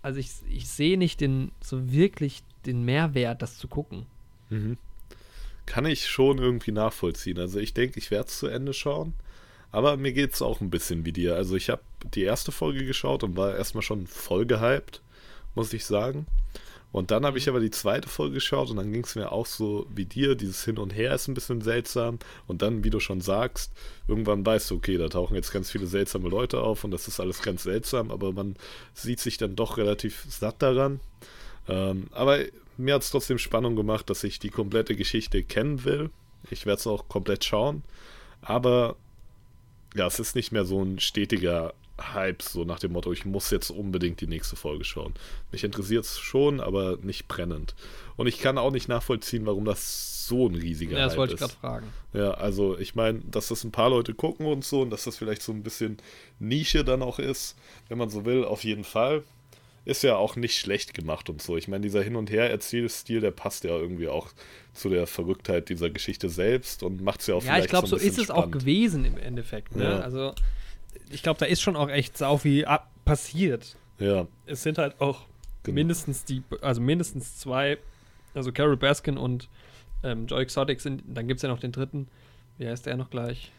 Also 0.00 0.20
ich, 0.20 0.30
ich 0.48 0.68
sehe 0.68 0.96
nicht 0.96 1.20
den 1.20 1.52
so 1.62 1.92
wirklich 1.92 2.42
den 2.64 2.82
Mehrwert, 2.86 3.42
das 3.42 3.58
zu 3.58 3.68
gucken. 3.68 4.06
mhm. 4.48 4.78
kann 5.66 5.84
ich 5.84 6.08
schon 6.08 6.38
irgendwie 6.38 6.72
nachvollziehen. 6.72 7.38
Also 7.38 7.58
ich 7.58 7.74
denke, 7.74 7.98
ich 7.98 8.10
werde 8.10 8.28
es 8.28 8.38
zu 8.38 8.46
Ende 8.46 8.72
schauen. 8.72 9.12
Aber 9.70 9.98
mir 9.98 10.14
geht 10.14 10.32
es 10.32 10.40
auch 10.40 10.62
ein 10.62 10.70
bisschen 10.70 11.04
wie 11.04 11.12
dir. 11.12 11.34
Also 11.34 11.56
ich 11.56 11.68
habe 11.68 11.82
die 12.14 12.22
erste 12.22 12.52
Folge 12.52 12.86
geschaut 12.86 13.22
und 13.22 13.36
war 13.36 13.54
erstmal 13.54 13.82
schon 13.82 14.06
voll 14.06 14.46
gehypt, 14.46 15.02
muss 15.54 15.72
ich 15.72 15.84
sagen. 15.84 16.26
Und 16.92 17.12
dann 17.12 17.24
habe 17.24 17.38
ich 17.38 17.48
aber 17.48 17.60
die 17.60 17.70
zweite 17.70 18.08
Folge 18.08 18.34
geschaut 18.34 18.70
und 18.70 18.76
dann 18.76 18.92
ging 18.92 19.04
es 19.04 19.14
mir 19.14 19.30
auch 19.30 19.46
so 19.46 19.86
wie 19.94 20.06
dir. 20.06 20.34
Dieses 20.34 20.64
Hin 20.64 20.76
und 20.76 20.90
Her 20.90 21.14
ist 21.14 21.28
ein 21.28 21.34
bisschen 21.34 21.60
seltsam. 21.60 22.18
Und 22.48 22.62
dann, 22.62 22.82
wie 22.82 22.90
du 22.90 22.98
schon 22.98 23.20
sagst, 23.20 23.72
irgendwann 24.08 24.44
weißt 24.44 24.70
du, 24.70 24.76
okay, 24.76 24.96
da 24.96 25.08
tauchen 25.08 25.36
jetzt 25.36 25.52
ganz 25.52 25.70
viele 25.70 25.86
seltsame 25.86 26.28
Leute 26.28 26.60
auf 26.60 26.82
und 26.82 26.90
das 26.90 27.06
ist 27.06 27.20
alles 27.20 27.42
ganz 27.42 27.62
seltsam, 27.62 28.10
aber 28.10 28.32
man 28.32 28.56
sieht 28.92 29.20
sich 29.20 29.36
dann 29.38 29.54
doch 29.54 29.76
relativ 29.76 30.26
satt 30.28 30.62
daran. 30.62 30.98
Ähm, 31.68 32.08
aber 32.10 32.40
mir 32.76 32.94
hat 32.94 33.02
es 33.02 33.10
trotzdem 33.10 33.38
Spannung 33.38 33.76
gemacht, 33.76 34.10
dass 34.10 34.24
ich 34.24 34.40
die 34.40 34.50
komplette 34.50 34.96
Geschichte 34.96 35.44
kennen 35.44 35.84
will. 35.84 36.10
Ich 36.50 36.66
werde 36.66 36.80
es 36.80 36.86
auch 36.88 37.08
komplett 37.08 37.44
schauen. 37.44 37.84
Aber 38.42 38.96
ja, 39.94 40.06
es 40.06 40.18
ist 40.18 40.34
nicht 40.34 40.50
mehr 40.50 40.64
so 40.64 40.82
ein 40.82 40.98
stetiger 40.98 41.74
Hype, 42.00 42.42
so 42.42 42.64
nach 42.64 42.78
dem 42.78 42.92
Motto, 42.92 43.12
ich 43.12 43.24
muss 43.24 43.50
jetzt 43.50 43.70
unbedingt 43.70 44.20
die 44.20 44.26
nächste 44.26 44.56
Folge 44.56 44.84
schauen. 44.84 45.14
Mich 45.52 45.64
interessiert 45.64 46.04
es 46.04 46.18
schon, 46.18 46.60
aber 46.60 46.98
nicht 47.02 47.28
brennend. 47.28 47.74
Und 48.16 48.26
ich 48.26 48.40
kann 48.40 48.58
auch 48.58 48.70
nicht 48.70 48.88
nachvollziehen, 48.88 49.46
warum 49.46 49.64
das 49.64 50.26
so 50.26 50.48
ein 50.48 50.54
riesiger 50.54 50.96
Ja, 50.96 51.04
das 51.04 51.12
Hype 51.12 51.18
wollte 51.18 51.34
ich 51.34 51.40
gerade 51.40 51.52
fragen. 51.54 51.92
Ja, 52.12 52.32
also 52.32 52.78
ich 52.78 52.94
meine, 52.94 53.20
dass 53.20 53.48
das 53.48 53.64
ein 53.64 53.72
paar 53.72 53.90
Leute 53.90 54.14
gucken 54.14 54.46
und 54.46 54.64
so 54.64 54.82
und 54.82 54.90
dass 54.90 55.04
das 55.04 55.16
vielleicht 55.16 55.42
so 55.42 55.52
ein 55.52 55.62
bisschen 55.62 55.98
Nische 56.38 56.84
dann 56.84 57.02
auch 57.02 57.18
ist, 57.18 57.56
wenn 57.88 57.98
man 57.98 58.10
so 58.10 58.24
will, 58.24 58.44
auf 58.44 58.64
jeden 58.64 58.84
Fall. 58.84 59.22
Ist 59.86 60.02
ja 60.02 60.16
auch 60.16 60.36
nicht 60.36 60.58
schlecht 60.58 60.92
gemacht 60.92 61.30
und 61.30 61.40
so. 61.40 61.56
Ich 61.56 61.66
meine, 61.66 61.80
dieser 61.80 62.02
Hin- 62.02 62.16
und 62.16 62.30
Her-Erzählstil, 62.30 63.20
der 63.20 63.30
passt 63.30 63.64
ja 63.64 63.70
irgendwie 63.70 64.08
auch 64.08 64.28
zu 64.74 64.90
der 64.90 65.06
Verrücktheit 65.06 65.70
dieser 65.70 65.88
Geschichte 65.88 66.28
selbst 66.28 66.82
und 66.82 67.00
macht 67.00 67.22
es 67.22 67.28
ja 67.28 67.34
auch 67.34 67.42
Ja, 67.42 67.52
ich 67.52 67.54
vielleicht 67.54 67.70
glaube, 67.70 67.88
so 67.88 67.96
so 67.96 68.04
ist 68.04 68.18
es 68.18 68.30
auch 68.30 68.50
gewesen 68.50 69.06
im 69.06 69.16
Endeffekt. 69.16 69.74
Ne? 69.74 69.84
Ja. 69.84 70.00
Also 70.00 70.34
ich 71.10 71.22
glaube, 71.22 71.38
da 71.38 71.46
ist 71.46 71.60
schon 71.60 71.76
auch 71.76 71.88
echt 71.88 72.16
sau 72.16 72.36
viel 72.38 72.66
passiert. 73.04 73.76
Ja, 73.98 74.26
Es 74.46 74.62
sind 74.62 74.78
halt 74.78 75.00
auch 75.00 75.26
Genau. 75.62 75.74
mindestens 75.74 76.24
die, 76.24 76.42
also 76.62 76.80
mindestens 76.80 77.36
zwei, 77.38 77.76
also 78.34 78.50
Carol 78.50 78.76
Baskin 78.78 79.18
und 79.18 79.48
ähm, 80.02 80.26
Joy 80.26 80.42
Exotic 80.42 80.80
sind, 80.80 81.02
dann 81.06 81.28
gibt 81.28 81.38
es 81.38 81.42
ja 81.42 81.50
noch 81.50 81.60
den 81.60 81.70
dritten. 81.72 82.08
Wie 82.56 82.66
heißt 82.66 82.86
der 82.86 82.96
noch 82.96 83.10
gleich? 83.10 83.52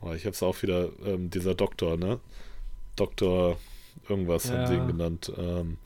Oh, 0.00 0.12
ich 0.12 0.24
hab's 0.24 0.42
auch 0.42 0.62
wieder, 0.62 0.88
ähm, 1.04 1.28
dieser 1.28 1.54
Doktor, 1.54 1.98
ne? 1.98 2.20
Doktor 2.96 3.58
irgendwas 4.08 4.44
Ja. 4.44 4.52
haben 4.52 4.66
sie 4.66 4.76
ihn 4.76 4.86
genannt. 4.86 5.30
Ähm, 5.36 5.76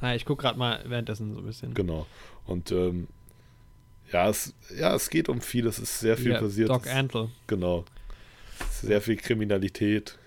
Na, 0.00 0.14
ich 0.16 0.24
gucke 0.24 0.42
gerade 0.42 0.58
mal 0.58 0.82
währenddessen 0.86 1.32
so 1.34 1.40
ein 1.40 1.46
bisschen. 1.46 1.74
genau. 1.74 2.06
Und 2.46 2.72
ähm, 2.72 3.06
ja, 4.12 4.28
es, 4.28 4.54
ja, 4.76 4.94
es 4.94 5.10
geht 5.10 5.28
um 5.28 5.40
viel, 5.40 5.66
es 5.68 5.78
ist 5.78 6.00
sehr 6.00 6.16
viel 6.16 6.32
Ja, 6.32 6.40
passiert. 6.40 6.68
Doc 6.70 6.88
Antle. 6.88 7.30
Genau. 7.46 7.84
Sehr 8.70 9.00
viel 9.00 9.16
Kriminalität. 9.16 10.18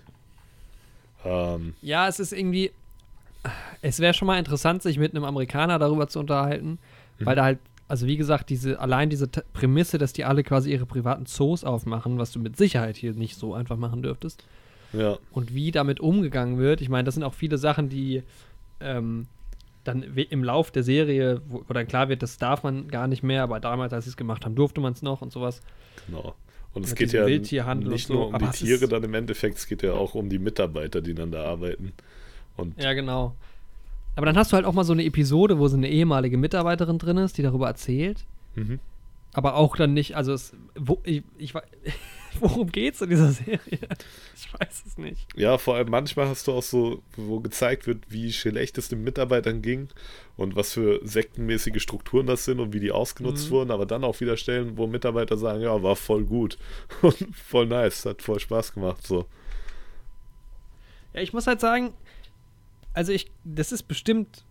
Ähm, 1.24 1.74
Ja, 1.82 2.08
es 2.08 2.20
ist 2.20 2.32
irgendwie. 2.32 2.70
Es 3.82 4.00
wäre 4.00 4.14
schon 4.14 4.26
mal 4.26 4.38
interessant, 4.38 4.82
sich 4.82 4.98
mit 4.98 5.14
einem 5.14 5.24
Amerikaner 5.24 5.78
darüber 5.78 6.08
zu 6.08 6.18
unterhalten, 6.20 6.78
Mhm. 7.18 7.26
weil 7.26 7.36
da 7.36 7.44
halt, 7.44 7.58
also 7.88 8.06
wie 8.06 8.16
gesagt, 8.16 8.48
diese, 8.48 8.80
allein 8.80 9.10
diese 9.10 9.28
T 9.30 9.42
Prämisse, 9.52 9.98
dass 9.98 10.14
die 10.14 10.24
alle 10.24 10.42
quasi 10.42 10.72
ihre 10.72 10.86
privaten 10.86 11.26
Zoos 11.26 11.62
aufmachen, 11.62 12.18
was 12.18 12.32
du 12.32 12.38
mit 12.40 12.56
Sicherheit 12.56 12.96
hier 12.96 13.12
nicht 13.12 13.36
so 13.36 13.52
einfach 13.54 13.76
machen 13.76 14.02
dürftest, 14.02 14.42
ja, 14.94 15.18
und 15.32 15.54
wie 15.54 15.70
damit 15.72 16.00
umgegangen 16.00 16.56
wird. 16.58 16.80
Ich 16.80 16.88
meine, 16.88 17.04
das 17.04 17.14
sind 17.14 17.22
auch 17.24 17.34
viele 17.34 17.58
Sachen, 17.58 17.90
die 17.90 18.22
ähm, 18.80 19.26
dann 19.84 20.02
im 20.02 20.42
Lauf 20.42 20.70
der 20.70 20.82
Serie, 20.82 21.42
wo, 21.46 21.62
wo 21.68 21.74
dann 21.74 21.86
klar 21.86 22.08
wird, 22.08 22.22
das 22.22 22.38
darf 22.38 22.62
man 22.62 22.88
gar 22.88 23.06
nicht 23.06 23.22
mehr, 23.22 23.42
aber 23.42 23.60
damals, 23.60 23.92
als 23.92 24.04
sie 24.06 24.10
es 24.10 24.16
gemacht 24.16 24.46
haben, 24.46 24.54
durfte 24.54 24.80
man 24.80 24.94
es 24.94 25.02
noch 25.02 25.20
und 25.20 25.30
sowas. 25.32 25.60
genau. 26.06 26.34
Und 26.74 26.84
es 26.84 26.94
geht 26.94 27.12
ja 27.12 27.24
nicht 27.26 28.06
so, 28.06 28.14
nur 28.14 28.26
um 28.28 28.38
die 28.38 28.46
Tiere 28.50 28.88
dann 28.88 29.04
im 29.04 29.14
Endeffekt, 29.14 29.58
es 29.58 29.66
geht 29.68 29.82
ja 29.82 29.92
auch 29.92 30.14
um 30.14 30.28
die 30.28 30.38
Mitarbeiter, 30.40 31.00
die 31.00 31.14
dann 31.14 31.30
da 31.30 31.44
arbeiten. 31.44 31.92
Und 32.56 32.80
Ja, 32.82 32.92
genau. 32.92 33.34
Aber 34.16 34.26
dann 34.26 34.36
hast 34.36 34.52
du 34.52 34.56
halt 34.56 34.66
auch 34.66 34.72
mal 34.74 34.84
so 34.84 34.92
eine 34.92 35.04
Episode, 35.04 35.58
wo 35.58 35.66
so 35.68 35.76
eine 35.76 35.88
ehemalige 35.88 36.36
Mitarbeiterin 36.36 36.98
drin 36.98 37.16
ist, 37.18 37.38
die 37.38 37.42
darüber 37.42 37.66
erzählt. 37.68 38.24
mhm. 38.54 38.78
Aber 39.36 39.56
auch 39.56 39.76
dann 39.76 39.94
nicht, 39.94 40.16
also 40.16 40.32
es, 40.32 40.52
wo, 40.76 41.00
ich, 41.02 41.24
ich, 41.38 41.54
wei- 41.56 41.62
worum 42.40 42.70
geht's 42.70 43.00
in 43.00 43.10
dieser 43.10 43.32
Serie? 43.32 43.58
Ich 44.34 44.52
weiß 44.52 44.82
es 44.86 44.98
nicht. 44.98 45.26
ja, 45.36 45.58
vor 45.58 45.76
allem 45.76 45.90
manchmal 45.90 46.28
hast 46.28 46.46
du 46.46 46.52
auch 46.52 46.62
so, 46.62 47.02
wo 47.16 47.40
gezeigt 47.40 47.86
wird, 47.86 48.04
wie 48.10 48.32
schlecht 48.32 48.78
es 48.78 48.88
den 48.88 49.02
Mitarbeitern 49.04 49.62
ging 49.62 49.88
und 50.36 50.56
was 50.56 50.72
für 50.72 51.00
sektenmäßige 51.06 51.82
Strukturen 51.82 52.26
das 52.26 52.44
sind 52.44 52.60
und 52.60 52.72
wie 52.72 52.80
die 52.80 52.92
ausgenutzt 52.92 53.46
Mhm. 53.46 53.50
wurden, 53.50 53.70
aber 53.70 53.86
dann 53.86 54.04
auch 54.04 54.20
wieder 54.20 54.36
Stellen, 54.36 54.76
wo 54.76 54.86
Mitarbeiter 54.86 55.36
sagen, 55.36 55.62
ja, 55.62 55.82
war 55.82 55.96
voll 55.96 56.24
gut 56.24 56.58
und 57.02 57.16
voll 57.36 57.66
nice, 57.66 58.04
hat 58.06 58.22
voll 58.22 58.40
Spaß 58.40 58.74
gemacht, 58.74 59.06
so. 59.06 59.26
Ja, 61.12 61.20
ich 61.20 61.32
muss 61.32 61.46
halt 61.46 61.60
sagen, 61.60 61.92
also 62.92 63.12
ich, 63.12 63.30
das 63.44 63.72
ist 63.72 63.84
bestimmt 63.84 64.44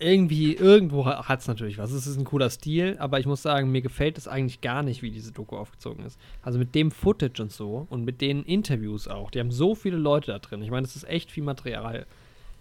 irgendwie, 0.00 0.54
irgendwo 0.54 1.06
hat 1.06 1.40
es 1.40 1.48
natürlich 1.48 1.78
was. 1.78 1.92
Es 1.92 2.06
ist 2.06 2.18
ein 2.18 2.24
cooler 2.24 2.50
Stil, 2.50 2.96
aber 2.98 3.20
ich 3.20 3.26
muss 3.26 3.42
sagen, 3.42 3.70
mir 3.70 3.82
gefällt 3.82 4.18
es 4.18 4.28
eigentlich 4.28 4.60
gar 4.60 4.82
nicht, 4.82 5.02
wie 5.02 5.10
diese 5.10 5.32
Doku 5.32 5.56
aufgezogen 5.56 6.04
ist. 6.04 6.18
Also 6.42 6.58
mit 6.58 6.74
dem 6.74 6.90
Footage 6.90 7.42
und 7.42 7.52
so 7.52 7.86
und 7.90 8.04
mit 8.04 8.20
den 8.20 8.42
Interviews 8.44 9.08
auch. 9.08 9.30
Die 9.30 9.40
haben 9.40 9.50
so 9.50 9.74
viele 9.74 9.96
Leute 9.96 10.32
da 10.32 10.38
drin. 10.38 10.62
Ich 10.62 10.70
meine, 10.70 10.86
das 10.86 10.96
ist 10.96 11.08
echt 11.08 11.30
viel 11.30 11.44
Material. 11.44 12.06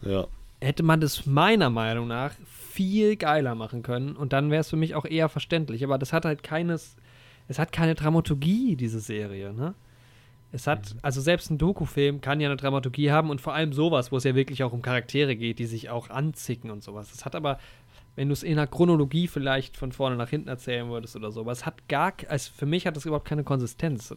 Ja, 0.01 0.27
hätte 0.59 0.84
man 0.84 1.01
das 1.01 1.26
meiner 1.26 1.69
Meinung 1.69 2.07
nach 2.07 2.34
viel 2.72 3.15
geiler 3.15 3.55
machen 3.55 3.84
können 3.84 4.15
und 4.15 4.34
dann 4.34 4.49
wäre 4.49 4.61
es 4.61 4.69
für 4.69 4.76
mich 4.76 4.95
auch 4.95 5.05
eher 5.05 5.30
verständlich. 5.30 5.84
Aber 5.84 5.97
das 5.97 6.14
hat 6.14 6.26
halt 6.26 6.43
keines, 6.43 6.95
es 7.47 7.59
hat 7.59 7.72
keine 7.72 7.95
Dramaturgie, 7.95 8.76
diese 8.76 8.99
Serie, 8.99 9.53
ne? 9.53 9.73
Es 10.57 10.65
hat, 10.65 10.95
also 11.03 11.21
selbst 11.21 11.51
ein 11.51 11.59
Dokufilm 11.59 12.19
kann 12.19 12.41
ja 12.41 12.47
eine 12.47 12.57
Dramaturgie 12.57 13.11
haben 13.11 13.29
und 13.29 13.39
vor 13.39 13.53
allem 13.53 13.73
sowas, 13.73 14.11
wo 14.11 14.17
es 14.17 14.23
ja 14.23 14.34
wirklich 14.34 14.63
auch 14.63 14.73
um 14.73 14.81
Charaktere 14.81 15.35
geht, 15.35 15.59
die 15.59 15.67
sich 15.67 15.91
auch 15.91 16.09
anzicken 16.09 16.71
und 16.71 16.84
sowas. 16.84 17.11
Das 17.11 17.25
hat 17.25 17.35
aber, 17.35 17.59
wenn 18.15 18.27
du 18.27 18.34
es 18.34 18.41
in 18.41 18.53
einer 18.53 18.65
Chronologie 18.65 19.27
vielleicht 19.27 19.77
von 19.77 19.91
vorne 19.91 20.15
nach 20.15 20.29
hinten 20.29 20.49
erzählen 20.49 20.89
würdest 20.89 21.15
oder 21.15 21.31
so, 21.31 21.41
aber 21.41 21.51
es 21.51 21.67
hat 21.67 21.88
gar, 21.88 22.11
also 22.27 22.51
für 22.57 22.65
mich 22.65 22.88
hat 22.88 22.95
das 22.95 23.05
überhaupt 23.05 23.27
keine 23.27 23.43
Konsistenz. 23.43 24.15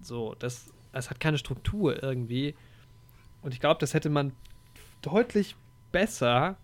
So, 0.00 0.36
das, 0.38 0.72
es 0.92 1.10
hat 1.10 1.18
keine 1.18 1.36
Struktur 1.36 2.00
irgendwie. 2.00 2.54
Und 3.42 3.52
ich 3.52 3.58
glaube, 3.58 3.80
das 3.80 3.92
hätte 3.92 4.08
man 4.08 4.32
deutlich 5.02 5.56
besser, 5.90 6.58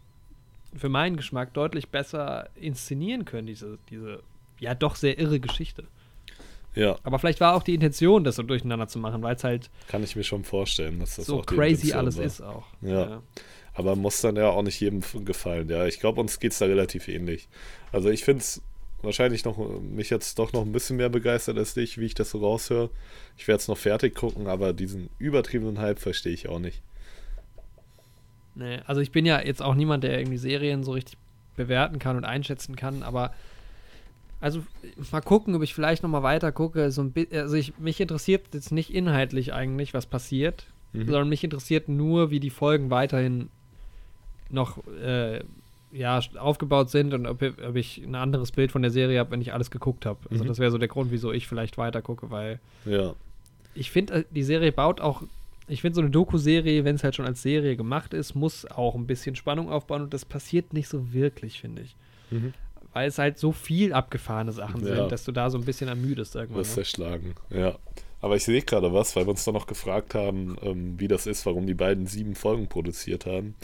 für 0.77 0.89
meinen 0.89 1.17
Geschmack, 1.17 1.53
deutlich 1.55 1.89
besser 1.89 2.51
inszenieren 2.55 3.25
können, 3.25 3.49
diese, 3.49 3.81
diese 3.91 4.23
ja 4.61 4.77
doch 4.77 4.95
sehr 4.95 5.19
irre 5.19 5.41
Geschichte. 5.41 5.89
Ja, 6.77 6.97
Aber 7.03 7.19
vielleicht 7.19 7.41
war 7.41 7.55
auch 7.55 7.63
die 7.63 7.75
Intention, 7.75 8.23
das 8.23 8.37
so 8.37 8.43
durcheinander 8.43 8.87
zu 8.87 8.99
machen, 8.99 9.23
weil 9.23 9.35
es 9.35 9.45
halt 9.45 9.71
kann 9.89 10.05
ich 10.05 10.15
mir 10.15 10.25
schon 10.25 10.45
vorstellen, 10.45 11.01
dass 11.01 11.17
das 11.17 11.27
so 11.27 11.41
crazy 11.41 11.93
alles 11.93 12.19
war. 12.19 12.25
ist 12.25 12.43
auch. 12.43 12.67
Ja. 12.83 13.23
Aber 13.73 13.97
muss 13.97 14.21
dann 14.21 14.37
ja 14.37 14.51
auch 14.51 14.63
nicht 14.63 14.79
jedem 14.81 15.03
gefallen. 15.25 15.69
Ja, 15.69 15.87
ich 15.87 16.01
glaube, 16.01 16.21
uns 16.21 16.39
geht 16.39 16.53
es 16.53 16.59
da 16.59 16.67
relativ 16.67 17.09
ähnlich. 17.09 17.49
Also 17.93 18.11
ich 18.11 18.25
finde 18.25 18.41
es 18.41 18.63
wahrscheinlich 19.03 19.45
noch, 19.45 19.57
mich 19.81 20.11
jetzt 20.11 20.39
doch 20.39 20.53
noch 20.53 20.63
ein 20.63 20.73
bisschen 20.73 20.97
mehr 20.97 21.09
begeistert 21.09 21.57
als 21.57 21.75
dich, 21.75 21.99
wie 21.99 22.07
ich 22.07 22.15
das 22.15 22.31
so 22.31 22.39
raushöre. 22.39 22.91
Ich 23.39 23.49
werde 23.49 23.61
es 23.61 23.69
noch 23.69 23.79
fertig 23.79 24.15
gucken, 24.15 24.47
aber 24.47 24.73
diesen 24.73 25.09
übertriebenen 25.19 25.79
Hype 25.79 25.99
verstehe 25.99 26.33
ich 26.33 26.49
auch 26.49 26.59
nicht. 26.59 26.83
Nee, 28.55 28.81
also 28.87 29.01
ich 29.01 29.13
bin 29.13 29.25
ja 29.25 29.41
jetzt 29.41 29.63
auch 29.63 29.75
niemand, 29.75 30.05
der 30.05 30.19
irgendwie 30.19 30.39
Serien 30.39 30.85
so 30.85 30.93
richtig 30.93 31.19
bewerten 31.57 31.99
kann 31.99 32.17
und 32.17 32.25
einschätzen 32.25 32.77
kann, 32.77 33.03
aber 33.03 33.33
also 34.41 34.63
mal 35.11 35.21
gucken, 35.21 35.55
ob 35.55 35.63
ich 35.63 35.75
vielleicht 35.75 36.03
noch 36.03 36.11
mal 36.11 36.23
weiter 36.23 36.53
gucke. 36.53 36.91
So 36.91 37.03
ein 37.03 37.15
also 37.33 37.57
ich, 37.57 37.79
mich 37.79 38.01
interessiert 38.01 38.55
jetzt 38.55 38.73
nicht 38.73 38.93
inhaltlich 38.93 39.53
eigentlich, 39.53 39.95
was 39.95 40.07
passiert, 40.07 40.67
Mhm. 40.93 41.07
sondern 41.07 41.29
mich 41.29 41.45
interessiert 41.45 41.89
nur, 41.89 42.31
wie 42.31 42.41
die 42.41 42.51
Folgen 42.51 42.91
weiterhin 42.91 43.49
noch 44.51 44.79
äh, 44.87 45.41
ja, 45.93 46.21
aufgebaut 46.39 46.91
sind 46.91 47.15
und 47.15 47.27
ob, 47.27 47.43
ob 47.43 47.77
ich 47.77 47.99
ein 47.99 48.15
anderes 48.15 48.53
Bild 48.53 48.73
von 48.73 48.83
der 48.83 48.91
Serie 48.91 49.19
habe, 49.19 49.31
wenn 49.31 49.41
ich 49.41 49.53
alles 49.53 49.71
geguckt 49.71 50.07
habe. 50.07 50.21
Also 50.31 50.45
Mhm. 50.45 50.49
das 50.49 50.59
wäre 50.59 50.71
so 50.71 50.79
der 50.79 50.89
Grund, 50.89 51.11
wieso 51.11 51.33
ich 51.33 51.47
vielleicht 51.49 51.79
weiter 51.79 52.03
gucke, 52.03 52.31
weil 52.31 52.61
Ja, 52.85 53.15
ich 53.75 53.91
finde, 53.91 54.15
äh, 54.15 54.25
die 54.31 54.43
Serie 54.43 54.73
baut 54.73 55.01
auch, 55.01 55.23
ich 55.69 55.81
finde 55.81 55.97
so 55.97 56.01
eine 56.01 56.11
Doku-Serie, 56.11 56.85
wenn 56.85 56.95
es 56.97 57.05
halt 57.05 57.17
schon 57.17 57.27
als 57.27 57.43
Serie 57.43 57.77
gemacht 57.77 58.15
ist, 58.15 58.35
muss 58.35 58.65
auch 58.67 58.95
ein 58.95 59.07
bisschen 59.07 59.37
Spannung 59.37 59.71
aufbauen 59.71 60.03
und 60.03 60.15
das 60.15 60.25
passiert 60.25 60.73
nicht 60.73 60.89
so 60.89 61.13
wirklich, 61.13 61.61
finde 61.61 61.83
ich. 61.83 61.95
Mhm. 62.31 62.53
Weil 62.97 63.09
es 63.09 63.19
halt 63.19 63.39
so 63.39 63.53
viel 63.53 63.93
abgefahrene 63.93 64.53
Sachen 64.53 64.81
Ja. 64.87 64.97
sind, 64.97 65.13
dass 65.13 65.25
du 65.25 65.31
da 65.33 65.51
so 65.51 65.59
ein 65.59 65.67
bisschen 65.67 65.87
ermüdest 65.89 66.35
irgendwann. 66.35 66.61
wirst 66.61 66.77
Ne? 66.77 66.81
erschlagen. 66.81 67.35
Ja. 67.51 67.77
Aber 68.23 68.37
ich 68.37 68.45
sehe 68.45 68.63
gerade 68.63 68.91
was, 68.95 69.15
weil 69.15 69.27
wir 69.27 69.31
uns 69.33 69.45
doch 69.45 69.53
noch 69.53 69.67
gefragt 69.67 70.15
haben, 70.15 70.57
ähm, 70.63 70.95
wie 70.99 71.07
das 71.07 71.27
ist, 71.27 71.45
warum 71.45 71.67
die 71.67 71.75
beiden 71.75 72.07
sieben 72.07 72.35
Folgen 72.35 72.69
produziert 72.69 73.27
haben 73.27 73.55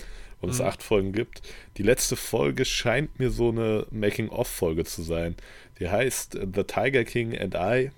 und 0.43 0.51
es 0.51 0.59
Mhm. 0.59 0.67
acht 0.67 0.83
Folgen 0.83 1.13
gibt. 1.13 1.41
Die 1.79 1.83
letzte 1.83 2.15
Folge 2.17 2.67
scheint 2.67 3.19
mir 3.19 3.31
so 3.31 3.49
eine 3.49 3.87
Making-of-Folge 3.91 4.85
zu 4.85 5.01
sein. 5.01 5.35
Die 5.81 5.89
heißt 5.89 6.35
äh, 6.35 6.47
The 6.55 6.65
Tiger 6.65 7.05
King 7.05 7.35
and 7.39 7.55
I. 7.55 7.91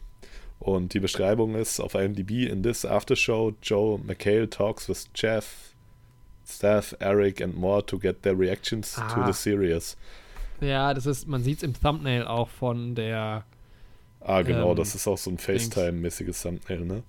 Und 0.61 0.95
die 0.95 1.01
Beschreibung 1.01 1.57
ist 1.57 1.81
auf 1.81 1.95
IMDb 1.97 2.47
in 2.47 2.63
this 2.63 2.85
after 2.87 3.17
show, 3.17 3.53
Joe 3.61 3.99
McHale 4.07 4.49
talks 4.49 4.89
with 4.89 5.09
Jeff, 5.17 5.75
Steph, 6.47 6.95
Eric 7.01 7.43
and 7.43 7.57
more 7.57 7.85
to 7.85 7.99
get 7.99 8.23
their 8.23 8.39
reactions 8.39 8.95
to 8.95 9.01
Ah. 9.03 9.27
the 9.27 9.33
series. 9.33 9.97
Ja, 10.65 10.95
das 10.95 11.07
ist, 11.07 11.29
man 11.29 11.43
sieht 11.43 11.59
es 11.59 11.63
im 11.63 11.75
Thumbnail 11.79 12.25
auch 12.27 12.49
von 12.49 12.95
der, 12.95 13.45
Ah, 14.21 14.43
genau, 14.43 14.71
Ähm, 14.71 14.77
das 14.77 14.95
ist 14.95 15.07
auch 15.07 15.19
so 15.19 15.31
ein. 15.31 15.39
FaceTime-mäßiges 15.39 16.43
Thumbnail, 16.43 16.81
ne? 16.81 17.03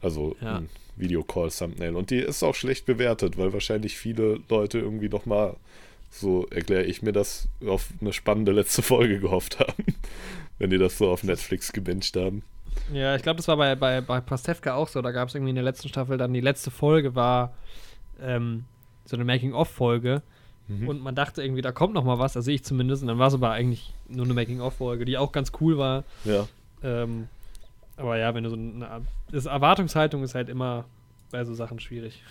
Also 0.00 0.36
Ja. 0.40 0.56
ein 0.58 0.68
Videocall-Thumbnail. 0.96 1.94
Und 1.96 2.10
die 2.10 2.18
ist 2.18 2.42
auch 2.42 2.54
schlecht 2.54 2.86
bewertet, 2.86 3.36
weil 3.36 3.52
wahrscheinlich 3.52 3.96
viele 3.96 4.40
Leute 4.48 4.78
irgendwie 4.78 5.08
nochmal, 5.08 5.56
so 6.10 6.46
erkläre 6.48 6.84
ich 6.84 7.02
mir 7.02 7.12
das, 7.12 7.48
auf 7.66 7.88
eine 8.00 8.12
spannende 8.12 8.52
letzte 8.52 8.82
Folge 8.82 9.20
gehofft 9.20 9.58
haben. 9.60 9.84
Wenn 10.58 10.70
die 10.70 10.78
das 10.78 10.96
so 10.98 11.10
auf 11.10 11.22
Netflix 11.24 11.72
gebinged 11.72 12.16
haben. 12.16 12.42
ja, 12.92 13.14
ich 13.16 13.22
glaube, 13.22 13.38
das 13.38 13.48
war 13.48 13.56
bei, 13.56 13.74
bei, 13.74 14.00
bei 14.00 14.20
Pastewka 14.20 14.74
auch 14.74 14.88
so, 14.88 15.02
da 15.02 15.10
gab 15.10 15.28
es 15.28 15.34
irgendwie 15.34 15.50
in 15.50 15.56
der 15.56 15.64
letzten 15.64 15.88
Staffel 15.88 16.16
dann, 16.16 16.32
die 16.32 16.40
letzte 16.40 16.70
Folge 16.70 17.14
war 17.14 17.54
ähm, 18.20 18.64
so 19.04 19.16
eine 19.16 19.24
Making-of-Folge 19.24 20.22
Mhm. 20.68 20.88
und 20.88 21.02
man 21.02 21.14
dachte 21.14 21.42
irgendwie, 21.42 21.62
da 21.62 21.72
kommt 21.72 21.94
noch 21.94 22.04
mal 22.04 22.18
was, 22.18 22.36
also 22.36 22.50
ich 22.50 22.64
zumindest, 22.64 23.02
und 23.02 23.08
dann 23.08 23.18
war 23.18 23.28
es 23.28 23.34
aber 23.34 23.50
eigentlich 23.50 23.92
nur 24.08 24.24
eine 24.24 24.34
Making-of-Folge, 24.34 25.04
die 25.04 25.18
auch 25.18 25.32
ganz 25.32 25.52
cool 25.60 25.76
war. 25.78 26.04
Ja, 26.24 26.48
Ähm, 26.82 27.28
aber 27.96 28.18
ja, 28.18 28.34
wenn 28.34 28.44
du 28.44 28.50
so 28.50 28.56
eine 28.56 29.02
das 29.30 29.46
Erwartungshaltung 29.46 30.22
ist 30.22 30.34
halt 30.34 30.48
immer 30.48 30.84
bei 31.30 31.44
so 31.44 31.54
Sachen 31.54 31.80
schwierig. 31.80 32.22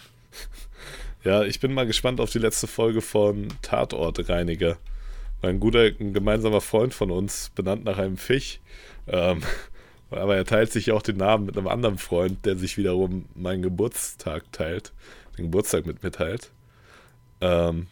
ja, 1.24 1.44
ich 1.44 1.60
bin 1.60 1.74
mal 1.74 1.86
gespannt 1.86 2.20
auf 2.20 2.32
die 2.32 2.40
letzte 2.40 2.68
Folge 2.68 3.02
von 3.02 3.48
Tatortreiniger. 3.62 4.78
Ein 5.42 5.60
guter, 5.60 5.92
ein 6.00 6.14
gemeinsamer 6.14 6.62
Freund 6.62 6.94
von 6.94 7.12
uns, 7.12 7.52
benannt 7.56 7.84
nach 7.84 7.98
einem 7.98 8.18
Fisch. 8.18 8.60
Ähm, 9.08 9.42
aber 10.10 10.36
er 10.36 10.46
teilt 10.46 10.72
sich 10.72 10.92
auch 10.92 11.02
den 11.02 11.18
Namen 11.18 11.46
mit 11.46 11.58
einem 11.58 11.68
anderen 11.68 11.98
Freund, 11.98 12.46
der 12.46 12.58
sich 12.58 12.78
wiederum 12.78 13.26
meinen 13.36 13.62
Geburtstag 13.62 14.52
teilt, 14.52 14.92
den 15.38 15.46
Geburtstag 15.46 15.86
mit 15.86 16.04
mitteilt. 16.04 16.52
Ähm, 17.42 17.88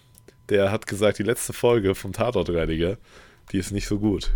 der 0.52 0.72
hat 0.72 0.86
gesagt, 0.86 1.18
die 1.18 1.23
letzte 1.23 1.53
Folge 1.53 1.95
vom 1.95 2.14
Tatortreiniger, 2.14 2.98
die 3.52 3.57
ist 3.57 3.72
nicht 3.72 3.88
so 3.88 3.98
gut. 3.98 4.32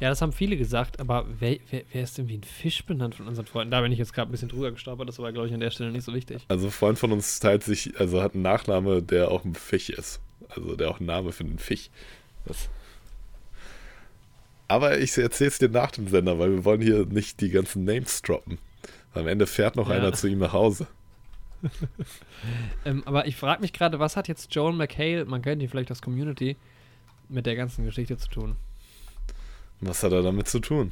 Ja, 0.00 0.08
das 0.08 0.20
haben 0.20 0.32
viele 0.32 0.56
gesagt, 0.56 0.98
aber 0.98 1.24
wer, 1.38 1.58
wer, 1.70 1.82
wer 1.92 2.02
ist 2.02 2.18
denn 2.18 2.28
wie 2.28 2.36
ein 2.38 2.42
Fisch 2.42 2.84
benannt 2.84 3.14
von 3.14 3.28
unseren 3.28 3.46
Freunden? 3.46 3.70
Da 3.70 3.80
bin 3.80 3.92
ich 3.92 3.98
jetzt 4.00 4.12
gerade 4.12 4.28
ein 4.28 4.32
bisschen 4.32 4.48
drüber 4.48 4.72
gestolpert, 4.72 5.08
das 5.08 5.20
war, 5.20 5.30
glaube 5.32 5.46
ich, 5.46 5.54
an 5.54 5.60
der 5.60 5.70
Stelle 5.70 5.92
nicht 5.92 6.04
so 6.04 6.12
wichtig. 6.12 6.42
Also 6.48 6.66
ein 6.66 6.72
Freund 6.72 6.98
von 6.98 7.12
uns 7.12 7.38
teilt 7.38 7.62
sich, 7.62 7.98
also 8.00 8.20
hat 8.20 8.34
einen 8.34 8.42
Nachname, 8.42 9.00
der 9.02 9.30
auch 9.30 9.44
ein 9.44 9.54
Fisch 9.54 9.90
ist. 9.90 10.20
Also 10.48 10.74
der 10.74 10.90
auch 10.90 10.98
einen 10.98 11.06
Name 11.06 11.30
für 11.32 11.44
einen 11.44 11.58
Fisch. 11.60 11.88
Das. 12.44 12.68
Aber 14.66 14.98
ich 14.98 15.16
erzähle 15.16 15.48
es 15.48 15.58
dir 15.58 15.68
nach 15.68 15.92
dem 15.92 16.08
Sender, 16.08 16.38
weil 16.38 16.50
wir 16.50 16.64
wollen 16.64 16.80
hier 16.80 17.06
nicht 17.06 17.40
die 17.40 17.50
ganzen 17.50 17.84
Names 17.84 18.22
droppen. 18.22 18.58
Am 19.14 19.28
Ende 19.28 19.46
fährt 19.46 19.76
noch 19.76 19.88
Ja. 19.88 19.96
einer 19.96 20.12
zu 20.14 20.26
ihm 20.26 20.38
nach 20.40 20.52
Hause. 20.52 20.86
Ähm, 22.84 23.02
aber 23.06 23.26
ich 23.26 23.36
frage 23.36 23.60
mich 23.60 23.72
gerade, 23.72 24.00
was 24.00 24.16
hat 24.16 24.26
jetzt 24.26 24.52
Joel 24.52 24.74
McHale, 24.74 25.24
man 25.24 25.42
kennt 25.42 25.62
ihn 25.62 25.68
vielleicht 25.68 25.92
aus 25.92 26.02
Community, 26.02 26.56
mit 27.28 27.46
der 27.46 27.54
ganzen 27.54 27.84
Geschichte 27.84 28.16
zu 28.16 28.28
tun? 28.28 28.56
Was 29.80 30.02
hat 30.02 30.12
er 30.12 30.22
damit 30.22 30.48
zu 30.48 30.58
tun? 30.58 30.90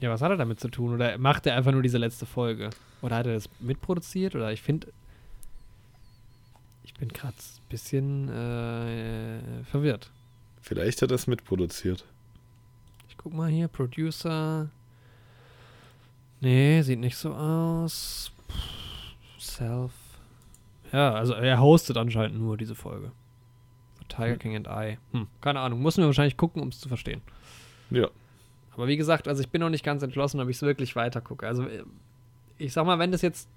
Ja, 0.00 0.10
was 0.10 0.22
hat 0.22 0.30
er 0.30 0.36
damit 0.36 0.60
zu 0.60 0.68
tun? 0.68 0.94
Oder 0.94 1.18
macht 1.18 1.46
er 1.46 1.56
einfach 1.56 1.72
nur 1.72 1.82
diese 1.82 1.98
letzte 1.98 2.26
Folge? 2.26 2.70
Oder 3.02 3.16
hat 3.16 3.26
er 3.26 3.34
das 3.34 3.48
mitproduziert? 3.60 4.34
Oder 4.34 4.52
ich 4.52 4.62
finde, 4.62 4.88
ich 6.84 6.94
bin 6.94 7.08
gerade 7.08 7.36
ein 7.36 7.68
bisschen 7.68 8.28
äh, 8.28 9.64
verwirrt. 9.64 10.10
Vielleicht 10.60 11.02
hat 11.02 11.10
er 11.10 11.16
es 11.16 11.26
mitproduziert. 11.26 12.04
Ich 13.08 13.16
guck 13.16 13.32
mal 13.32 13.50
hier, 13.50 13.68
Producer. 13.68 14.70
Nee, 16.40 16.82
sieht 16.82 16.98
nicht 17.00 17.16
so 17.16 17.32
aus. 17.34 18.32
Self. 19.38 19.92
Ja, 20.92 21.12
also 21.14 21.34
er 21.34 21.60
hostet 21.60 21.96
anscheinend 21.96 22.38
nur 22.38 22.56
diese 22.56 22.74
Folge. 22.74 23.12
The 23.98 24.04
Tiger 24.08 24.32
Hm. 24.32 24.38
King 24.38 24.56
and 24.56 24.66
I. 24.68 24.98
Hm, 25.12 25.26
keine 25.40 25.60
Ahnung. 25.60 25.82
Müssen 25.82 26.00
wir 26.02 26.06
wahrscheinlich 26.06 26.36
gucken, 26.36 26.62
um 26.62 26.68
es 26.68 26.80
zu 26.80 26.88
verstehen. 26.88 27.20
Ja. 27.90 28.08
Aber 28.74 28.86
wie 28.86 28.96
gesagt, 28.96 29.26
also 29.28 29.40
ich 29.42 29.48
bin 29.50 29.60
noch 29.60 29.70
nicht 29.70 29.84
ganz 29.84 30.02
entschlossen, 30.02 30.40
ob 30.40 30.48
ich 30.48 30.56
es 30.56 30.62
wirklich 30.62 30.94
weiter 30.96 31.20
gucke. 31.20 31.46
Also 31.46 31.64
äh, 31.64 31.82
ich 32.58 32.72
sag 32.72 32.86
mal, 32.86 32.98
wenn 32.98 33.12
das 33.12 33.22
jetzt, 33.22 33.48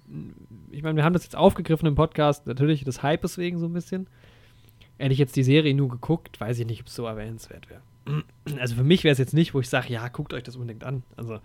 ich 0.70 0.82
meine, 0.82 0.96
wir 0.96 1.04
haben 1.04 1.12
das 1.12 1.24
jetzt 1.24 1.36
aufgegriffen 1.36 1.86
im 1.86 1.94
Podcast, 1.94 2.46
natürlich 2.46 2.84
des 2.84 3.02
Hypes 3.02 3.38
wegen 3.38 3.58
so 3.58 3.66
ein 3.66 3.72
bisschen. 3.72 4.06
Hätte 4.98 5.12
ich 5.12 5.18
jetzt 5.18 5.34
die 5.36 5.42
Serie 5.42 5.74
nur 5.74 5.88
geguckt, 5.88 6.40
weiß 6.40 6.58
ich 6.58 6.66
nicht, 6.66 6.80
ob 6.82 6.86
es 6.86 6.94
so 6.94 7.06
erwähnenswert 7.06 7.68
wäre. 7.70 7.80
Also 8.60 8.74
für 8.76 8.84
mich 8.84 9.04
wäre 9.04 9.12
es 9.12 9.18
jetzt 9.18 9.32
nicht, 9.34 9.54
wo 9.54 9.60
ich 9.60 9.68
sage, 9.68 9.92
ja, 9.92 10.06
guckt 10.08 10.34
euch 10.34 10.42
das 10.42 10.56
unbedingt 10.56 10.84
an. 10.84 11.02
Also 11.16 11.38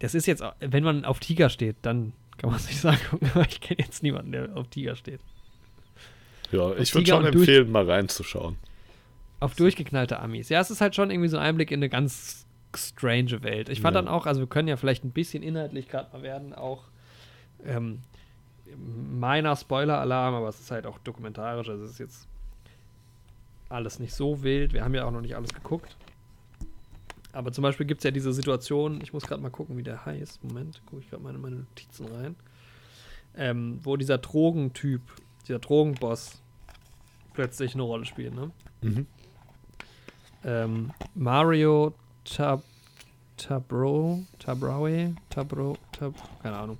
das 0.00 0.14
ist 0.14 0.26
jetzt, 0.26 0.42
wenn 0.60 0.84
man 0.84 1.04
auf 1.04 1.20
Tiger 1.20 1.48
steht, 1.50 1.76
dann 1.82 2.12
kann 2.36 2.50
man 2.50 2.58
sich 2.58 2.80
sagen, 2.80 2.98
gucken, 3.10 3.30
aber 3.34 3.46
ich 3.48 3.60
kenne 3.60 3.80
jetzt 3.80 4.02
niemanden, 4.02 4.32
der 4.32 4.56
auf 4.56 4.68
Tiger 4.68 4.96
steht. 4.96 5.20
Ja, 6.52 6.74
ich 6.76 6.90
Tiger 6.90 7.18
würde 7.18 7.26
schon 7.32 7.40
empfehlen, 7.40 7.72
mal 7.72 7.88
reinzuschauen. 7.90 8.56
Auf 9.40 9.54
durchgeknallte 9.54 10.20
Amis. 10.20 10.48
Ja, 10.48 10.60
es 10.60 10.70
ist 10.70 10.80
halt 10.80 10.94
schon 10.94 11.10
irgendwie 11.10 11.28
so 11.28 11.36
ein 11.36 11.42
Einblick 11.42 11.70
in 11.70 11.78
eine 11.80 11.88
ganz 11.88 12.46
strange 12.76 13.42
Welt. 13.42 13.68
Ich 13.68 13.80
fand 13.80 13.94
Ja. 13.94 14.02
dann 14.02 14.08
auch, 14.12 14.26
also 14.26 14.40
wir 14.40 14.46
können 14.48 14.68
ja 14.68 14.76
vielleicht 14.76 15.04
ein 15.04 15.10
bisschen 15.12 15.42
inhaltlich 15.42 15.88
gerade 15.88 16.10
mal 16.12 16.22
werden, 16.22 16.54
auch 16.54 16.84
ähm, 17.64 18.00
meiner 18.76 19.54
Spoiler-Alarm, 19.56 20.34
aber 20.34 20.48
es 20.48 20.58
ist 20.60 20.70
halt 20.70 20.86
auch 20.86 20.98
dokumentarisch, 20.98 21.68
also 21.68 21.84
es 21.84 21.92
ist 21.92 21.98
jetzt 21.98 22.26
alles 23.68 23.98
nicht 23.98 24.12
so 24.14 24.42
wild. 24.42 24.72
Wir 24.72 24.84
haben 24.84 24.94
ja 24.94 25.04
auch 25.04 25.10
noch 25.10 25.20
nicht 25.20 25.36
alles 25.36 25.52
geguckt. 25.54 25.96
Aber 27.34 27.52
zum 27.52 27.62
Beispiel 27.62 27.84
gibt 27.84 28.00
es 28.00 28.04
ja 28.04 28.10
diese 28.10 28.32
Situation, 28.32 29.00
ich 29.02 29.12
muss 29.12 29.24
gerade 29.24 29.42
mal 29.42 29.50
gucken, 29.50 29.76
wie 29.76 29.82
der 29.82 30.04
heißt. 30.06 30.42
Moment, 30.44 30.80
gucke 30.86 31.02
ich 31.02 31.10
gerade 31.10 31.22
mal 31.22 31.34
in 31.34 31.40
meine 31.40 31.56
Notizen 31.56 32.06
rein. 32.06 32.36
Ähm, 33.36 33.80
wo 33.82 33.96
dieser 33.96 34.18
Drogentyp, 34.18 35.02
dieser 35.46 35.58
Drogenboss 35.58 36.40
plötzlich 37.32 37.74
eine 37.74 37.82
Rolle 37.82 38.04
spielt, 38.04 38.34
ne? 38.34 38.52
Mhm. 38.82 39.06
ähm, 40.44 40.92
Mario 41.14 41.94
Tab 42.24 42.62
Tabro, 43.36 44.24
Tabraue, 44.38 45.14
Tabro, 45.28 45.76
Tab, 45.92 46.14
keine 46.40 46.56
Ahnung. 46.56 46.78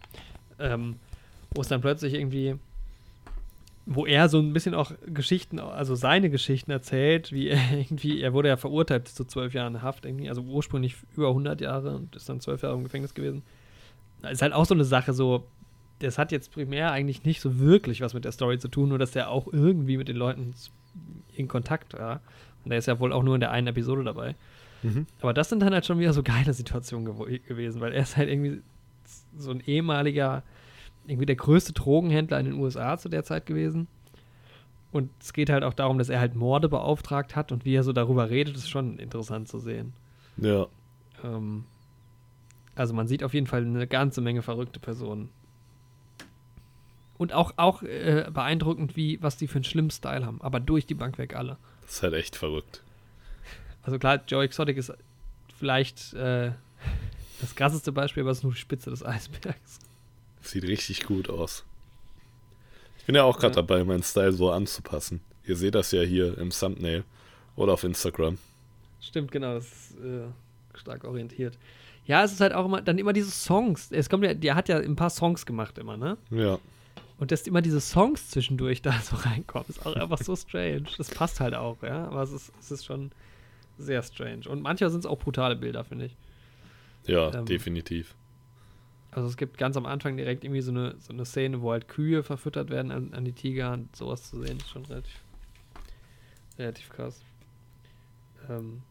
Ähm, 0.58 0.96
wo 1.52 1.62
es 1.62 1.68
dann 1.68 1.80
plötzlich 1.80 2.14
irgendwie, 2.14 2.56
wo 3.86 4.06
er 4.06 4.28
so 4.28 4.38
ein 4.38 4.52
bisschen 4.52 4.74
auch 4.74 4.92
Geschichten, 5.06 5.58
also 5.58 5.94
seine 5.94 6.30
Geschichten 6.30 6.70
erzählt, 6.70 7.32
wie 7.32 7.48
er 7.48 7.60
irgendwie, 7.78 8.20
er 8.20 8.32
wurde 8.32 8.48
ja 8.48 8.56
verurteilt 8.56 9.08
zu 9.08 9.24
zwölf 9.24 9.54
Jahren 9.54 9.82
Haft 9.82 10.06
irgendwie, 10.06 10.28
also 10.28 10.42
ursprünglich 10.42 10.96
über 11.16 11.28
100 11.28 11.60
Jahre 11.60 11.96
und 11.96 12.16
ist 12.16 12.28
dann 12.28 12.40
zwölf 12.40 12.62
Jahre 12.62 12.76
im 12.76 12.84
Gefängnis 12.84 13.14
gewesen. 13.14 13.42
Ist 14.30 14.42
halt 14.42 14.54
auch 14.54 14.64
so 14.64 14.74
eine 14.74 14.84
Sache, 14.84 15.12
so, 15.12 15.46
das 15.98 16.18
hat 16.18 16.32
jetzt 16.32 16.52
primär 16.52 16.92
eigentlich 16.92 17.24
nicht 17.24 17.40
so 17.40 17.58
wirklich 17.58 18.00
was 18.00 18.14
mit 18.14 18.24
der 18.24 18.32
Story 18.32 18.58
zu 18.58 18.68
tun, 18.68 18.88
nur 18.88 18.98
dass 18.98 19.14
er 19.14 19.28
auch 19.28 19.52
irgendwie 19.52 19.98
mit 19.98 20.08
den 20.08 20.16
Leuten 20.16 20.54
in 21.34 21.48
Kontakt 21.48 21.92
war. 21.92 22.20
Und 22.64 22.72
er 22.72 22.78
ist 22.78 22.86
ja 22.86 22.98
wohl 22.98 23.12
auch 23.12 23.22
nur 23.22 23.34
in 23.34 23.40
der 23.40 23.50
einen 23.50 23.66
Episode 23.66 24.04
dabei. 24.04 24.34
Mhm. 24.82 25.06
Aber 25.20 25.34
das 25.34 25.50
sind 25.50 25.60
dann 25.60 25.74
halt 25.74 25.84
schon 25.84 25.98
wieder 25.98 26.12
so 26.12 26.22
geile 26.22 26.54
Situationen 26.54 27.06
gew 27.06 27.26
gewesen, 27.46 27.80
weil 27.80 27.92
er 27.92 28.02
ist 28.02 28.16
halt 28.16 28.30
irgendwie 28.30 28.62
so 29.36 29.50
ein 29.50 29.60
ehemaliger, 29.60 30.42
irgendwie 31.06 31.26
der 31.26 31.36
größte 31.36 31.72
Drogenhändler 31.72 32.40
in 32.40 32.46
den 32.46 32.54
USA 32.54 32.96
zu 32.98 33.08
der 33.08 33.24
Zeit 33.24 33.46
gewesen. 33.46 33.88
Und 34.92 35.10
es 35.20 35.32
geht 35.32 35.50
halt 35.50 35.64
auch 35.64 35.74
darum, 35.74 35.98
dass 35.98 36.08
er 36.08 36.20
halt 36.20 36.34
Morde 36.34 36.68
beauftragt 36.68 37.34
hat 37.34 37.50
und 37.50 37.64
wie 37.64 37.74
er 37.74 37.82
so 37.82 37.92
darüber 37.92 38.30
redet, 38.30 38.56
ist 38.56 38.70
schon 38.70 38.98
interessant 38.98 39.48
zu 39.48 39.58
sehen. 39.58 39.92
Ja. 40.36 40.66
Ähm, 41.24 41.64
also 42.76 42.94
man 42.94 43.08
sieht 43.08 43.24
auf 43.24 43.34
jeden 43.34 43.46
Fall 43.46 43.64
eine 43.64 43.86
ganze 43.86 44.20
Menge 44.20 44.42
verrückte 44.42 44.78
Personen. 44.78 45.30
Und 47.18 47.32
auch, 47.32 47.54
auch 47.56 47.82
äh, 47.82 48.28
beeindruckend, 48.32 48.96
wie, 48.96 49.22
was 49.22 49.36
die 49.36 49.46
für 49.46 49.56
einen 49.56 49.64
schlimmen 49.64 49.90
Style 49.90 50.26
haben. 50.26 50.40
Aber 50.42 50.60
durch 50.60 50.86
die 50.86 50.94
Bank 50.94 51.18
weg 51.18 51.36
alle. 51.36 51.56
Das 51.82 51.92
ist 51.92 52.02
halt 52.02 52.14
echt 52.14 52.36
verrückt. 52.36 52.82
Also 53.82 53.98
klar, 53.98 54.20
Joe 54.26 54.44
Exotic 54.44 54.76
ist 54.76 54.92
vielleicht 55.56 56.14
äh, 56.14 56.52
das 57.40 57.54
krasseste 57.54 57.92
Beispiel, 57.92 58.22
aber 58.22 58.30
es 58.30 58.38
ist 58.38 58.44
nur 58.44 58.52
die 58.52 58.58
Spitze 58.58 58.90
des 58.90 59.04
Eisbergs. 59.04 59.78
Sieht 60.44 60.64
richtig 60.64 61.04
gut 61.04 61.28
aus. 61.28 61.64
Ich 62.98 63.04
bin 63.06 63.14
ja 63.14 63.24
auch 63.24 63.38
gerade 63.38 63.54
Ja. 63.56 63.62
dabei, 63.62 63.84
meinen 63.84 64.02
Style 64.02 64.32
so 64.32 64.50
anzupassen. 64.50 65.20
Ihr 65.46 65.56
seht 65.56 65.74
das 65.74 65.90
ja 65.92 66.02
hier 66.02 66.38
im 66.38 66.50
Thumbnail 66.50 67.04
oder 67.56 67.72
auf 67.74 67.84
Instagram. 67.84 68.38
Stimmt, 69.00 69.30
genau, 69.30 69.54
das 69.54 69.64
ist 69.66 69.96
äh, 70.00 70.26
stark 70.78 71.04
orientiert. 71.04 71.58
Ja, 72.06 72.22
es 72.24 72.32
ist 72.32 72.40
halt 72.40 72.52
auch 72.52 72.64
immer, 72.66 72.80
dann 72.82 72.98
immer 72.98 73.12
diese 73.12 73.30
Songs. 73.30 73.88
Es 73.90 74.08
kommt 74.08 74.24
ja, 74.24 74.34
der 74.34 74.54
hat 74.54 74.68
ja 74.68 74.78
ein 74.78 74.96
paar 74.96 75.10
Songs 75.10 75.44
gemacht 75.46 75.78
immer, 75.78 75.96
ne? 75.96 76.16
Ja. 76.30 76.58
Und 77.18 77.30
dass 77.30 77.46
immer 77.46 77.62
diese 77.62 77.80
Songs 77.80 78.30
zwischendurch 78.30 78.82
da 78.82 78.92
so 79.00 79.16
reinkommen, 79.16 79.66
ist 79.68 79.84
auch 79.84 79.94
einfach 79.96 80.18
so 80.18 80.34
strange. 80.36 80.84
Das 80.98 81.10
passt 81.10 81.40
halt 81.40 81.54
auch, 81.54 81.82
ja. 81.82 82.06
Aber 82.06 82.22
es 82.22 82.32
ist, 82.32 82.52
es 82.60 82.70
ist 82.70 82.84
schon 82.86 83.10
sehr 83.78 84.02
strange. 84.02 84.48
Und 84.48 84.62
manchmal 84.62 84.90
sind 84.90 85.00
es 85.00 85.06
auch 85.06 85.18
brutale 85.18 85.56
Bilder, 85.56 85.84
finde 85.84 86.06
ich. 86.06 86.16
Ja, 87.06 87.32
Ähm, 87.34 87.44
definitiv. 87.46 88.14
Also 89.14 89.28
es 89.28 89.36
gibt 89.36 89.58
ganz 89.58 89.76
am 89.76 89.86
Anfang 89.86 90.16
direkt 90.16 90.42
irgendwie 90.42 90.60
so 90.60 90.72
eine, 90.72 90.96
so 90.98 91.12
eine 91.12 91.24
Szene, 91.24 91.62
wo 91.62 91.70
halt 91.70 91.86
Kühe 91.86 92.22
verfüttert 92.24 92.70
werden 92.70 92.90
an, 92.90 93.14
an 93.14 93.24
die 93.24 93.32
Tiger 93.32 93.72
und 93.72 93.94
sowas 93.94 94.28
zu 94.28 94.42
sehen, 94.42 94.56
ist 94.56 94.68
schon 94.70 94.84
relativ, 94.86 95.20
relativ 96.58 96.90
krass. 96.90 97.22
Ähm. 98.48 98.82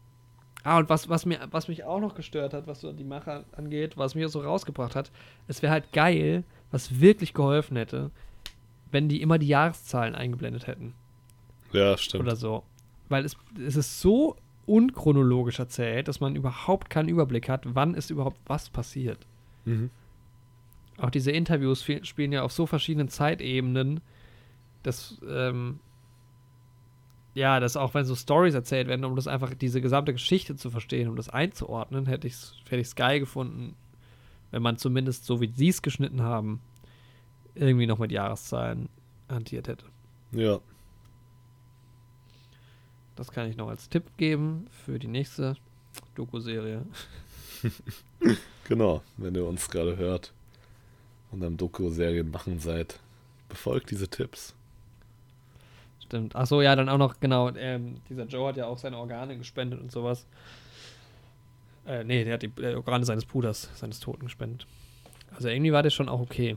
Ah, 0.62 0.78
und 0.78 0.88
was, 0.88 1.10
was, 1.10 1.26
mir, 1.26 1.46
was 1.50 1.68
mich 1.68 1.84
auch 1.84 2.00
noch 2.00 2.14
gestört 2.14 2.54
hat, 2.54 2.66
was 2.66 2.80
so 2.80 2.90
die 2.92 3.04
Macher 3.04 3.44
angeht, 3.52 3.98
was 3.98 4.14
mir 4.14 4.30
so 4.30 4.40
rausgebracht 4.40 4.96
hat, 4.96 5.10
es 5.46 5.60
wäre 5.60 5.72
halt 5.72 5.92
geil, 5.92 6.42
was 6.70 7.00
wirklich 7.00 7.34
geholfen 7.34 7.76
hätte, 7.76 8.10
wenn 8.90 9.10
die 9.10 9.20
immer 9.20 9.38
die 9.38 9.48
Jahreszahlen 9.48 10.14
eingeblendet 10.14 10.66
hätten 10.66 10.94
Ja, 11.72 11.98
stimmt. 11.98 12.24
oder 12.24 12.34
so. 12.34 12.62
Weil 13.10 13.26
es, 13.26 13.36
es 13.62 13.76
ist 13.76 14.00
so 14.00 14.36
unchronologisch 14.64 15.58
erzählt, 15.58 16.08
dass 16.08 16.20
man 16.20 16.34
überhaupt 16.34 16.88
keinen 16.88 17.10
Überblick 17.10 17.50
hat, 17.50 17.64
wann 17.66 17.92
ist 17.92 18.08
überhaupt 18.08 18.38
was 18.46 18.70
passiert. 18.70 19.18
Mhm. 19.66 19.90
Auch 20.98 21.10
diese 21.10 21.32
Interviews 21.32 21.84
spielen 22.02 22.32
ja 22.32 22.42
auf 22.42 22.52
so 22.52 22.66
verschiedenen 22.66 23.08
Zeitebenen, 23.08 24.00
dass, 24.82 25.20
ähm, 25.28 25.80
ja, 27.34 27.58
dass 27.58 27.76
auch 27.76 27.94
wenn 27.94 28.04
so 28.04 28.14
Stories 28.14 28.54
erzählt 28.54 28.86
werden, 28.86 29.04
um 29.04 29.16
das 29.16 29.26
einfach 29.26 29.54
diese 29.54 29.80
gesamte 29.80 30.12
Geschichte 30.12 30.54
zu 30.54 30.70
verstehen, 30.70 31.08
um 31.08 31.16
das 31.16 31.28
einzuordnen, 31.28 32.06
hätte 32.06 32.28
ich 32.28 32.34
es 32.34 32.54
hätte 32.66 32.80
ich's 32.80 32.94
geil 32.94 33.18
gefunden, 33.18 33.74
wenn 34.52 34.62
man 34.62 34.76
zumindest 34.76 35.24
so 35.24 35.40
wie 35.40 35.52
sie 35.52 35.68
es 35.68 35.82
geschnitten 35.82 36.22
haben, 36.22 36.60
irgendwie 37.56 37.86
noch 37.86 37.98
mit 37.98 38.12
Jahreszahlen 38.12 38.88
hantiert 39.28 39.66
hätte. 39.66 39.86
Ja. 40.30 40.60
Das 43.16 43.30
kann 43.32 43.48
ich 43.48 43.56
noch 43.56 43.68
als 43.68 43.88
Tipp 43.88 44.04
geben 44.16 44.66
für 44.84 44.98
die 44.98 45.08
nächste 45.08 45.56
Doku-Serie. 46.14 46.86
Genau, 48.66 49.02
wenn 49.18 49.34
ihr 49.34 49.44
uns 49.44 49.68
gerade 49.68 49.98
hört 49.98 50.32
und 51.34 51.44
am 51.44 51.56
Doku-Serien 51.56 52.30
machen 52.30 52.58
seid, 52.60 53.00
befolgt 53.48 53.90
diese 53.90 54.08
Tipps. 54.08 54.54
Stimmt. 56.02 56.36
Ach 56.36 56.46
so, 56.46 56.62
ja, 56.62 56.76
dann 56.76 56.88
auch 56.88 56.98
noch, 56.98 57.18
genau, 57.20 57.50
ähm, 57.56 57.96
dieser 58.08 58.24
Joe 58.24 58.48
hat 58.48 58.56
ja 58.56 58.66
auch 58.66 58.78
seine 58.78 58.98
Organe 58.98 59.36
gespendet 59.36 59.80
und 59.80 59.90
sowas. 59.90 60.26
Äh, 61.86 62.04
nee, 62.04 62.24
der 62.24 62.34
hat 62.34 62.42
die 62.42 62.52
äh, 62.62 62.74
Organe 62.74 63.04
seines 63.04 63.24
Bruders, 63.24 63.70
seines 63.74 64.00
Toten 64.00 64.24
gespendet. 64.24 64.66
Also 65.34 65.48
irgendwie 65.48 65.72
war 65.72 65.82
das 65.82 65.92
schon 65.92 66.08
auch 66.08 66.20
okay. 66.20 66.56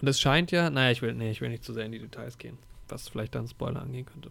Und 0.00 0.08
es 0.08 0.20
scheint 0.20 0.50
ja, 0.50 0.70
naja, 0.70 0.90
ich 0.90 1.02
will, 1.02 1.14
nee, 1.14 1.30
ich 1.30 1.40
will 1.40 1.48
nicht 1.48 1.64
zu 1.64 1.72
sehr 1.72 1.86
in 1.86 1.92
die 1.92 1.98
Details 1.98 2.38
gehen, 2.38 2.58
was 2.88 3.08
vielleicht 3.08 3.34
dann 3.34 3.48
Spoiler 3.48 3.82
angehen 3.82 4.06
könnte. 4.06 4.30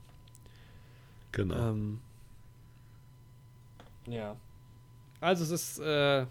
Genau. 1.32 1.56
Ähm, 1.56 2.00
ja. 4.08 4.36
Also 5.20 5.44
es 5.44 5.52
ist 5.52 5.80
äh, 5.80 6.26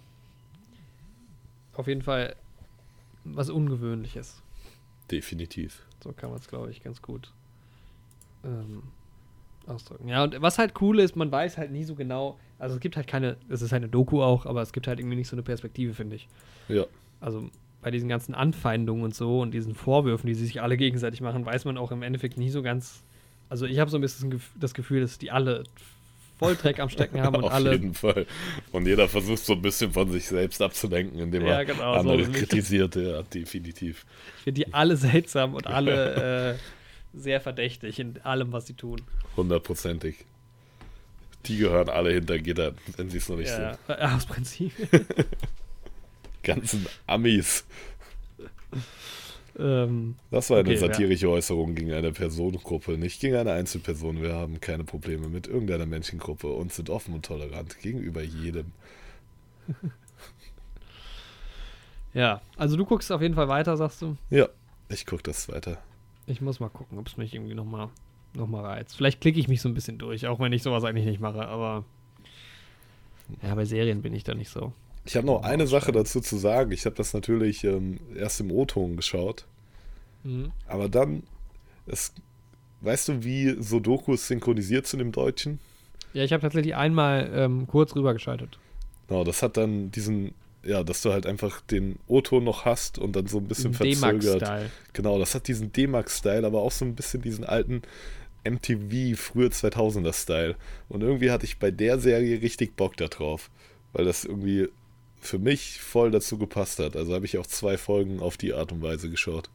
auf 1.74 1.86
jeden 1.86 2.02
Fall 2.02 2.36
was 3.24 3.50
Ungewöhnliches. 3.50 4.42
Definitiv. 5.10 5.84
So 6.02 6.12
kann 6.12 6.30
man 6.30 6.38
es, 6.38 6.48
glaube 6.48 6.70
ich, 6.70 6.82
ganz 6.82 7.02
gut 7.02 7.32
ähm, 8.44 8.82
ausdrücken. 9.66 10.08
Ja, 10.08 10.24
und 10.24 10.40
was 10.42 10.58
halt 10.58 10.80
cool 10.80 10.98
ist, 10.98 11.16
man 11.16 11.30
weiß 11.30 11.58
halt 11.58 11.70
nie 11.70 11.84
so 11.84 11.94
genau, 11.94 12.38
also 12.58 12.74
es 12.74 12.80
gibt 12.80 12.96
halt 12.96 13.06
keine, 13.06 13.36
es 13.48 13.62
ist 13.62 13.72
halt 13.72 13.82
eine 13.82 13.90
Doku 13.90 14.22
auch, 14.22 14.46
aber 14.46 14.62
es 14.62 14.72
gibt 14.72 14.86
halt 14.86 14.98
irgendwie 14.98 15.16
nicht 15.16 15.28
so 15.28 15.36
eine 15.36 15.42
Perspektive, 15.42 15.94
finde 15.94 16.16
ich. 16.16 16.28
Ja. 16.68 16.86
Also 17.20 17.50
bei 17.82 17.90
diesen 17.90 18.08
ganzen 18.08 18.34
Anfeindungen 18.34 19.04
und 19.04 19.14
so 19.14 19.40
und 19.40 19.52
diesen 19.52 19.74
Vorwürfen, 19.74 20.26
die 20.26 20.34
sie 20.34 20.46
sich 20.46 20.62
alle 20.62 20.76
gegenseitig 20.76 21.20
machen, 21.20 21.44
weiß 21.44 21.64
man 21.64 21.76
auch 21.78 21.92
im 21.92 22.02
Endeffekt 22.02 22.38
nie 22.38 22.50
so 22.50 22.62
ganz. 22.62 23.02
Also 23.48 23.66
ich 23.66 23.78
habe 23.78 23.90
so 23.90 23.98
ein 23.98 24.00
bisschen 24.00 24.40
das 24.58 24.72
Gefühl, 24.72 25.00
dass 25.00 25.18
die 25.18 25.30
alle 25.30 25.64
voll 26.42 26.56
Dreck 26.56 26.80
am 26.80 26.88
Stecken 26.88 27.20
haben 27.20 27.36
und 27.36 27.44
Auf 27.44 27.52
alle. 27.52 27.72
jeden 27.72 27.94
Fall. 27.94 28.26
Und 28.72 28.86
jeder 28.86 29.08
versucht 29.08 29.44
so 29.44 29.52
ein 29.54 29.62
bisschen 29.62 29.92
von 29.92 30.10
sich 30.10 30.26
selbst 30.26 30.60
abzulenken, 30.62 31.18
indem 31.18 31.46
Ja, 31.46 31.58
er 31.58 31.64
genau, 31.64 31.94
so 31.94 32.00
andere 32.00 32.16
nämlich. 32.18 32.38
kritisiert. 32.48 32.96
Ja, 32.96 33.22
definitiv. 33.22 34.04
Ich 34.38 34.42
finde 34.44 34.64
die 34.64 34.74
alle 34.74 34.96
seltsam 34.96 35.54
und 35.54 35.66
alle 35.66 36.54
äh, 37.14 37.18
sehr 37.18 37.40
verdächtig 37.40 37.98
in 37.98 38.20
allem, 38.22 38.52
was 38.52 38.66
sie 38.66 38.74
tun. 38.74 39.00
Hundertprozentig. 39.36 40.24
Die 41.46 41.56
gehören 41.58 41.88
alle 41.88 42.12
hinter 42.12 42.38
Gittern, 42.38 42.76
wenn 42.96 43.10
sie 43.10 43.18
es 43.18 43.28
noch 43.28 43.36
nicht 43.36 43.48
Ja, 43.48 43.74
sind. 43.74 43.98
ja, 43.98 44.16
aus 44.16 44.26
Prinzip. 44.26 44.72
Ganzen 46.42 46.86
Amis. 47.06 47.64
Ähm, 49.58 50.16
Das 50.30 50.50
war 50.50 50.58
eine 50.58 50.70
Okay, 50.70 50.74
ja. 50.74 50.78
satirische 50.78 51.28
Äußerung 51.28 51.74
gegen 51.74 51.92
eine 51.92 52.12
Personengruppe, 52.12 52.98
nicht 52.98 53.20
gegen 53.20 53.36
eine 53.36 53.52
Einzelperson. 53.52 54.22
Wir 54.22 54.34
haben 54.34 54.60
keine 54.60 54.84
Probleme 54.84 55.28
mit 55.28 55.46
irgendeiner 55.46 55.86
Menschengruppe 55.86 56.48
und 56.48 56.72
sind 56.72 56.90
offen 56.90 57.14
und 57.14 57.24
tolerant 57.24 57.78
gegenüber 57.80 58.22
jedem. 58.22 58.72
ja, 62.14 62.40
also 62.56 62.76
du 62.76 62.84
guckst 62.84 63.10
auf 63.12 63.22
jeden 63.22 63.34
Fall 63.34 63.48
weiter, 63.48 63.76
sagst 63.76 64.02
du. 64.02 64.16
Ja, 64.30 64.48
ich 64.88 65.06
gucke 65.06 65.22
das 65.22 65.48
weiter. 65.48 65.78
Ich 66.26 66.40
muss 66.40 66.60
mal 66.60 66.68
gucken, 66.68 66.98
ob 66.98 67.08
es 67.08 67.16
mich 67.16 67.34
irgendwie 67.34 67.54
nochmal 67.54 67.88
noch 68.34 68.46
mal 68.46 68.64
reizt. 68.64 68.96
Vielleicht 68.96 69.20
klicke 69.20 69.38
ich 69.38 69.48
mich 69.48 69.60
so 69.60 69.68
ein 69.68 69.74
bisschen 69.74 69.98
durch, 69.98 70.26
auch 70.26 70.40
wenn 70.40 70.52
ich 70.52 70.62
sowas 70.62 70.84
eigentlich 70.84 71.04
nicht 71.06 71.20
mache, 71.20 71.46
aber 71.46 71.84
ja, 73.42 73.54
bei 73.54 73.64
Serien 73.64 74.02
bin 74.02 74.14
ich 74.14 74.24
da 74.24 74.34
nicht 74.34 74.50
so. 74.50 74.72
Ich 75.04 75.16
habe 75.16 75.26
noch 75.26 75.42
eine 75.42 75.66
Sache 75.66 75.90
dazu 75.92 76.20
zu 76.20 76.36
sagen. 76.36 76.70
Ich 76.72 76.84
habe 76.86 76.94
das 76.96 77.12
natürlich 77.12 77.64
ähm, 77.64 77.98
erst 78.16 78.40
im 78.40 78.50
O-Ton 78.52 78.96
geschaut, 78.96 79.46
Mhm. 80.24 80.52
aber 80.68 80.88
dann, 80.88 81.24
es, 81.86 82.12
weißt 82.82 83.08
du, 83.08 83.24
wie 83.24 83.56
Sudokus 83.60 84.28
synchronisiert 84.28 84.86
sind 84.86 85.00
im 85.00 85.10
Deutschen? 85.10 85.58
Ja, 86.12 86.22
ich 86.22 86.32
habe 86.32 86.42
tatsächlich 86.42 86.76
einmal 86.76 87.28
ähm, 87.34 87.66
kurz 87.66 87.96
rübergeschaltet. 87.96 88.58
Genau, 89.08 89.24
das 89.24 89.42
hat 89.42 89.56
dann 89.56 89.90
diesen, 89.90 90.32
ja, 90.62 90.84
dass 90.84 91.02
du 91.02 91.12
halt 91.12 91.26
einfach 91.26 91.60
den 91.62 91.98
O-Ton 92.06 92.44
noch 92.44 92.64
hast 92.64 92.98
und 92.98 93.16
dann 93.16 93.26
so 93.26 93.38
ein 93.38 93.48
bisschen 93.48 93.74
verzögert. 93.74 94.42
D-Max-Style. 94.42 94.70
Genau, 94.92 95.18
das 95.18 95.34
hat 95.34 95.48
diesen 95.48 95.72
D-Max-Style, 95.72 96.46
aber 96.46 96.62
auch 96.62 96.70
so 96.70 96.84
ein 96.84 96.94
bisschen 96.94 97.20
diesen 97.22 97.44
alten 97.44 97.82
MTV, 98.44 99.16
frühe 99.20 99.48
2000er-Style. 99.48 100.54
Und 100.88 101.02
irgendwie 101.02 101.30
hatte 101.32 101.46
ich 101.46 101.58
bei 101.58 101.70
der 101.72 101.98
Serie 101.98 102.40
richtig 102.42 102.76
Bock 102.76 102.96
da 102.96 103.08
drauf, 103.08 103.50
weil 103.92 104.04
das 104.04 104.24
irgendwie 104.24 104.68
für 105.22 105.38
mich 105.38 105.80
voll 105.80 106.10
dazu 106.10 106.36
gepasst 106.36 106.80
hat. 106.80 106.96
Also 106.96 107.14
habe 107.14 107.24
ich 107.24 107.38
auch 107.38 107.46
zwei 107.46 107.78
Folgen 107.78 108.20
auf 108.20 108.36
die 108.36 108.52
Art 108.52 108.72
und 108.72 108.82
Weise 108.82 109.08
geschaut. 109.08 109.48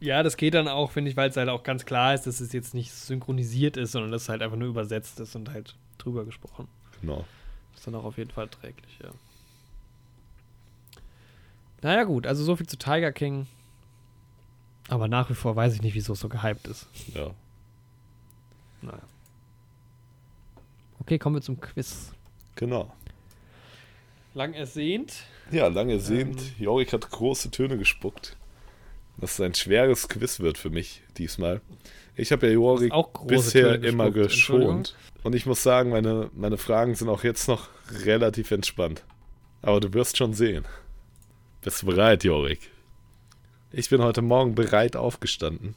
Ja, 0.00 0.22
das 0.22 0.36
geht 0.36 0.54
dann 0.54 0.68
auch, 0.68 0.90
finde 0.90 1.10
ich, 1.10 1.16
weil 1.16 1.30
es 1.30 1.36
halt 1.36 1.48
auch 1.48 1.62
ganz 1.62 1.86
klar 1.86 2.12
ist, 2.12 2.26
dass 2.26 2.40
es 2.40 2.52
jetzt 2.52 2.74
nicht 2.74 2.92
synchronisiert 2.92 3.76
ist, 3.76 3.92
sondern 3.92 4.12
dass 4.12 4.22
es 4.22 4.28
halt 4.28 4.42
einfach 4.42 4.56
nur 4.56 4.68
übersetzt 4.68 5.18
ist 5.20 5.34
und 5.34 5.50
halt 5.50 5.76
drüber 5.96 6.24
gesprochen. 6.24 6.68
Genau. 7.00 7.24
Ist 7.74 7.86
dann 7.86 7.94
auch 7.94 8.04
auf 8.04 8.18
jeden 8.18 8.30
Fall 8.30 8.48
träglich, 8.48 8.98
ja. 9.02 9.10
Naja, 11.80 12.04
gut, 12.04 12.26
also 12.26 12.44
so 12.44 12.54
viel 12.54 12.66
zu 12.66 12.76
Tiger 12.76 13.12
King. 13.12 13.46
Aber 14.88 15.08
nach 15.08 15.30
wie 15.30 15.34
vor 15.34 15.56
weiß 15.56 15.74
ich 15.74 15.82
nicht, 15.82 15.94
wieso 15.94 16.12
es 16.12 16.20
so 16.20 16.28
gehypt 16.28 16.66
ist. 16.66 16.86
Ja. 17.14 17.30
Naja. 18.82 19.02
Okay, 21.00 21.18
kommen 21.18 21.36
wir 21.36 21.42
zum 21.42 21.60
Quiz. 21.60 22.12
Genau. 22.56 22.92
Lang 24.34 24.54
ersehnt. 24.54 25.12
Ja, 25.50 25.68
lange 25.68 26.00
sehend. 26.00 26.40
Ähm. 26.40 26.64
Jorik 26.64 26.92
hat 26.92 27.10
große 27.10 27.50
Töne 27.50 27.76
gespuckt. 27.76 28.36
Dass 29.18 29.34
es 29.34 29.40
ein 29.40 29.54
schweres 29.54 30.08
Quiz 30.08 30.40
wird 30.40 30.56
für 30.56 30.70
mich 30.70 31.02
diesmal. 31.18 31.60
Ich 32.16 32.32
habe 32.32 32.46
ja 32.46 32.54
Jorik 32.54 32.92
bisher 33.26 33.74
Töne 33.74 33.86
immer 33.86 34.10
gespuckt, 34.10 34.30
geschont. 34.30 34.96
Und 35.22 35.34
ich 35.34 35.44
muss 35.44 35.62
sagen, 35.62 35.90
meine, 35.90 36.30
meine 36.34 36.56
Fragen 36.56 36.94
sind 36.94 37.08
auch 37.08 37.24
jetzt 37.24 37.46
noch 37.46 37.68
relativ 38.04 38.50
entspannt. 38.50 39.04
Aber 39.60 39.80
du 39.80 39.92
wirst 39.92 40.16
schon 40.16 40.32
sehen. 40.32 40.64
Bist 41.60 41.82
du 41.82 41.86
bereit, 41.86 42.24
Jorik? 42.24 42.70
Ich 43.70 43.90
bin 43.90 44.02
heute 44.02 44.22
Morgen 44.22 44.54
bereit 44.54 44.96
aufgestanden. 44.96 45.74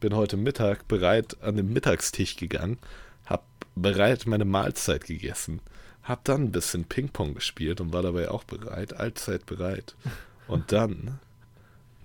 Bin 0.00 0.16
heute 0.16 0.38
Mittag 0.38 0.88
bereit 0.88 1.36
an 1.42 1.56
den 1.56 1.72
Mittagstisch 1.72 2.36
gegangen. 2.36 2.78
Hab 3.26 3.44
bereit 3.74 4.26
meine 4.26 4.46
Mahlzeit 4.46 5.04
gegessen. 5.04 5.60
Hab 6.02 6.24
dann 6.24 6.44
ein 6.44 6.52
bisschen 6.52 6.84
Ping-Pong 6.84 7.34
gespielt 7.34 7.80
und 7.80 7.92
war 7.92 8.02
dabei 8.02 8.30
auch 8.30 8.44
bereit, 8.44 8.94
allzeit 8.94 9.46
bereit. 9.46 9.94
Und 10.48 10.72
dann, 10.72 11.18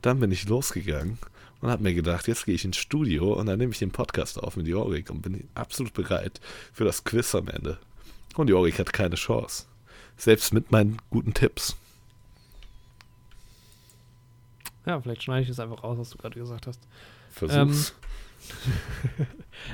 dann 0.02 0.20
bin 0.20 0.32
ich 0.32 0.48
losgegangen 0.48 1.18
und 1.62 1.70
habe 1.70 1.84
mir 1.84 1.94
gedacht, 1.94 2.28
jetzt 2.28 2.46
gehe 2.46 2.56
ich 2.56 2.66
ins 2.66 2.78
Studio 2.78 3.34
und 3.34 3.48
dann 3.48 3.58
nehme 3.58 3.72
ich 3.72 3.80
den 3.80 3.92
Podcast 3.92 4.38
auf 4.42 4.58
mit 4.58 4.68
Jorik 4.68 5.10
und 5.10 5.22
bin 5.22 5.48
absolut 5.56 5.94
bereit 5.94 6.40
für 6.74 6.84
das 6.84 7.04
Quiz 7.04 7.34
am 7.34 7.48
Ende. 7.48 7.80
Und 8.36 8.50
Jorik 8.50 8.78
hat 8.80 8.94
keine 8.94 9.16
Chance. 9.16 9.66
Selbst 10.18 10.54
mit 10.54 10.72
meinen 10.72 11.02
guten 11.10 11.34
Tipps. 11.34 11.76
Ja, 14.86 15.02
vielleicht 15.02 15.24
schneide 15.24 15.42
ich 15.42 15.48
das 15.48 15.60
einfach 15.60 15.84
raus, 15.84 15.98
was 15.98 16.10
du 16.12 16.18
gerade 16.18 16.40
gesagt 16.40 16.68
hast. 16.68 16.80
Versuch's. 17.32 17.96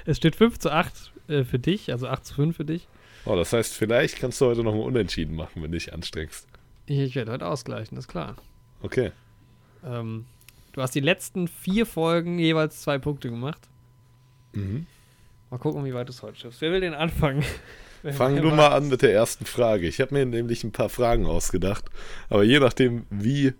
Es 0.06 0.18
steht 0.18 0.36
5 0.36 0.60
zu 0.60 0.72
8 0.72 1.12
äh, 1.28 1.44
für 1.44 1.60
dich, 1.60 1.92
also 1.92 2.08
8 2.08 2.26
zu 2.26 2.36
5 2.36 2.56
für 2.56 2.64
dich. 2.64 2.88
Oh, 3.26 3.36
das 3.36 3.54
heißt, 3.54 3.74
vielleicht 3.74 4.18
kannst 4.18 4.42
du 4.42 4.48
heute 4.48 4.64
noch 4.64 4.74
mal 4.74 4.82
unentschieden 4.82 5.36
machen, 5.36 5.62
wenn 5.62 5.72
du 5.72 5.78
dich 5.78 5.94
anstrengst. 5.94 6.48
Ich, 6.88 7.16
werde 7.16 7.32
heute 7.32 7.48
ausgleichen, 7.48 7.98
ist 7.98 8.08
klar. 8.08 8.36
Okay. 8.82 9.12
Ähm, 9.86 10.26
du 10.74 10.82
hast 10.82 10.96
die 10.96 11.00
letzten 11.00 11.48
vier 11.48 11.86
Folgen 11.86 12.40
jeweils 12.40 12.82
zwei 12.82 12.98
Punkte 12.98 13.30
gemacht. 13.30 13.62
Mhm. 14.54 14.88
Mal 15.50 15.58
gucken, 15.58 15.86
wie 15.86 15.94
weit 15.94 16.08
du 16.08 16.12
es 16.12 16.24
heute 16.24 16.38
schaffst. 16.38 16.62
Wer 16.62 16.72
will 16.72 16.82
den 16.82 16.94
anfangen? 16.94 17.44
Fang 18.14 18.36
du 18.36 18.50
mal 18.50 18.70
an 18.70 18.90
mit 18.90 19.04
der 19.04 19.14
ersten 19.14 19.46
Frage. 19.46 19.88
Ich 19.88 20.02
habe 20.02 20.16
mir 20.16 20.26
nämlich 20.26 20.64
ein 20.64 20.72
paar 20.72 20.90
Fragen 20.90 21.28
ausgedacht. 21.28 21.86
Aber 22.30 22.44
je 22.44 22.60
nachdem, 22.60 23.06
wie 23.12 23.54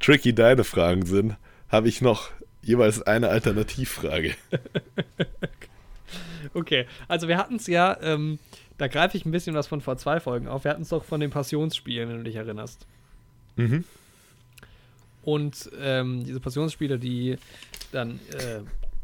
tricky 0.00 0.34
deine 0.34 0.64
Fragen 0.64 1.06
sind, 1.06 1.36
habe 1.68 1.88
ich 1.88 2.00
noch 2.00 2.30
jeweils 2.60 3.02
eine 3.02 3.28
Alternativfrage. 3.28 4.34
Okay, 6.52 6.86
also 7.08 7.26
wir 7.26 7.36
hatten 7.36 7.56
es 7.56 7.66
ja, 7.66 7.96
ähm, 8.00 8.38
da 8.78 8.88
greife 8.88 9.16
ich 9.16 9.24
ein 9.24 9.30
bisschen 9.30 9.54
was 9.54 9.66
von 9.66 9.80
vor 9.80 9.96
zwei 9.96 10.20
Folgen 10.20 10.48
auf. 10.48 10.64
Wir 10.64 10.70
hatten 10.72 10.82
es 10.82 10.88
doch 10.88 11.04
von 11.04 11.20
den 11.20 11.30
Passionsspielen, 11.30 12.08
wenn 12.08 12.18
du 12.18 12.24
dich 12.24 12.36
erinnerst. 12.36 12.86
Mhm. 13.56 13.84
Und 15.22 15.70
ähm, 15.80 16.24
diese 16.24 16.40
Passionsspiele, 16.40 16.98
die 16.98 17.36
dann 17.92 18.20
äh, 18.32 18.60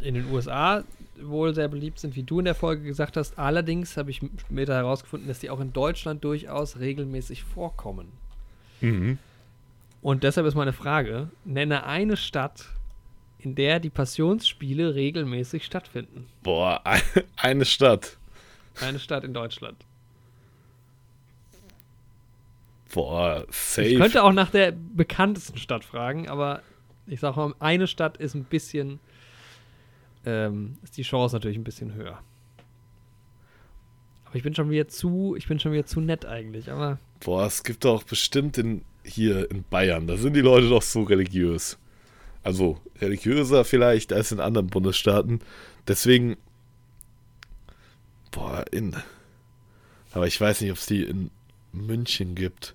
in 0.07 0.15
den 0.15 0.31
USA 0.31 0.85
wohl 1.23 1.55
sehr 1.55 1.69
beliebt 1.69 1.99
sind, 1.99 2.17
wie 2.17 2.23
du 2.23 2.39
in 2.41 2.45
der 2.45 2.55
Folge 2.55 2.83
gesagt 2.83 3.17
hast. 3.17 3.39
Allerdings 3.39 3.97
habe 3.97 4.11
ich 4.11 4.21
später 4.49 4.75
herausgefunden, 4.75 5.29
dass 5.29 5.39
die 5.39 5.51
auch 5.51 5.61
in 5.61 5.73
Deutschland 5.73 6.25
durchaus 6.25 6.79
regelmäßig 6.79 7.45
vorkommen. 7.45 8.09
Mhm. 8.81 9.19
Und 10.03 10.25
deshalb 10.25 10.47
ist 10.47 10.55
meine 10.55 10.73
Frage: 10.73 11.29
Nenne 11.45 11.85
eine 11.85 12.17
Stadt, 12.17 12.67
in 13.39 13.55
der 13.55 13.81
die 13.81 13.91
Passionsspiele 13.91 14.95
regelmäßig 14.95 15.65
stattfinden. 15.65 16.27
Boah, 16.43 16.81
ein- 16.85 17.03
eine 17.37 17.65
Stadt. 17.65 18.17
Eine 18.81 18.99
Stadt 18.99 19.25
in 19.25 19.35
Deutschland. 19.35 19.85
Boah, 22.93 23.45
safe. 23.51 23.89
Ich 23.89 23.99
könnte 23.99 24.23
auch 24.23 24.33
nach 24.33 24.51
der 24.51 24.73
bekanntesten 24.73 25.59
Stadt 25.59 25.85
fragen, 25.85 26.29
aber 26.29 26.63
ich 27.07 27.21
sag 27.21 27.37
mal, 27.37 27.55
eine 27.59 27.87
Stadt 27.87 28.17
ist 28.17 28.35
ein 28.35 28.45
bisschen, 28.45 29.01
ähm, 30.25 30.77
ist 30.83 30.97
die 30.97 31.03
Chance 31.03 31.37
natürlich 31.37 31.57
ein 31.57 31.65
bisschen 31.65 31.95
höher. 31.95 32.21
Aber 34.25 34.37
ich 34.37 34.43
bin 34.43 34.55
schon 34.55 34.71
wieder 34.71 34.89
zu, 34.89 35.35
ich 35.37 35.47
bin 35.47 35.59
schon 35.61 35.73
wieder 35.73 35.87
zu 35.87 36.01
nett 36.01 36.25
eigentlich, 36.25 36.71
aber 36.71 36.99
Boah, 37.21 37.47
es 37.47 37.63
gibt 37.63 37.85
doch 37.85 38.03
bestimmt 38.03 38.59
in, 38.59 38.83
hier 39.05 39.51
in 39.51 39.65
Bayern, 39.65 40.07
da 40.07 40.17
sind 40.17 40.35
die 40.35 40.41
Leute 40.41 40.69
doch 40.69 40.83
so 40.83 41.03
religiös. 41.03 41.79
Also 42.43 42.79
religiöser 43.01 43.65
vielleicht 43.65 44.13
als 44.13 44.33
in 44.33 44.41
anderen 44.41 44.69
Bundesstaaten. 44.69 45.41
Deswegen, 45.87 46.37
boah, 48.31 48.65
in, 48.71 48.97
aber 50.13 50.27
ich 50.27 50.41
weiß 50.41 50.61
nicht, 50.61 50.71
ob 50.71 50.77
es 50.79 50.87
die 50.87 51.05
in 51.05 51.31
München 51.73 52.35
gibt. 52.35 52.75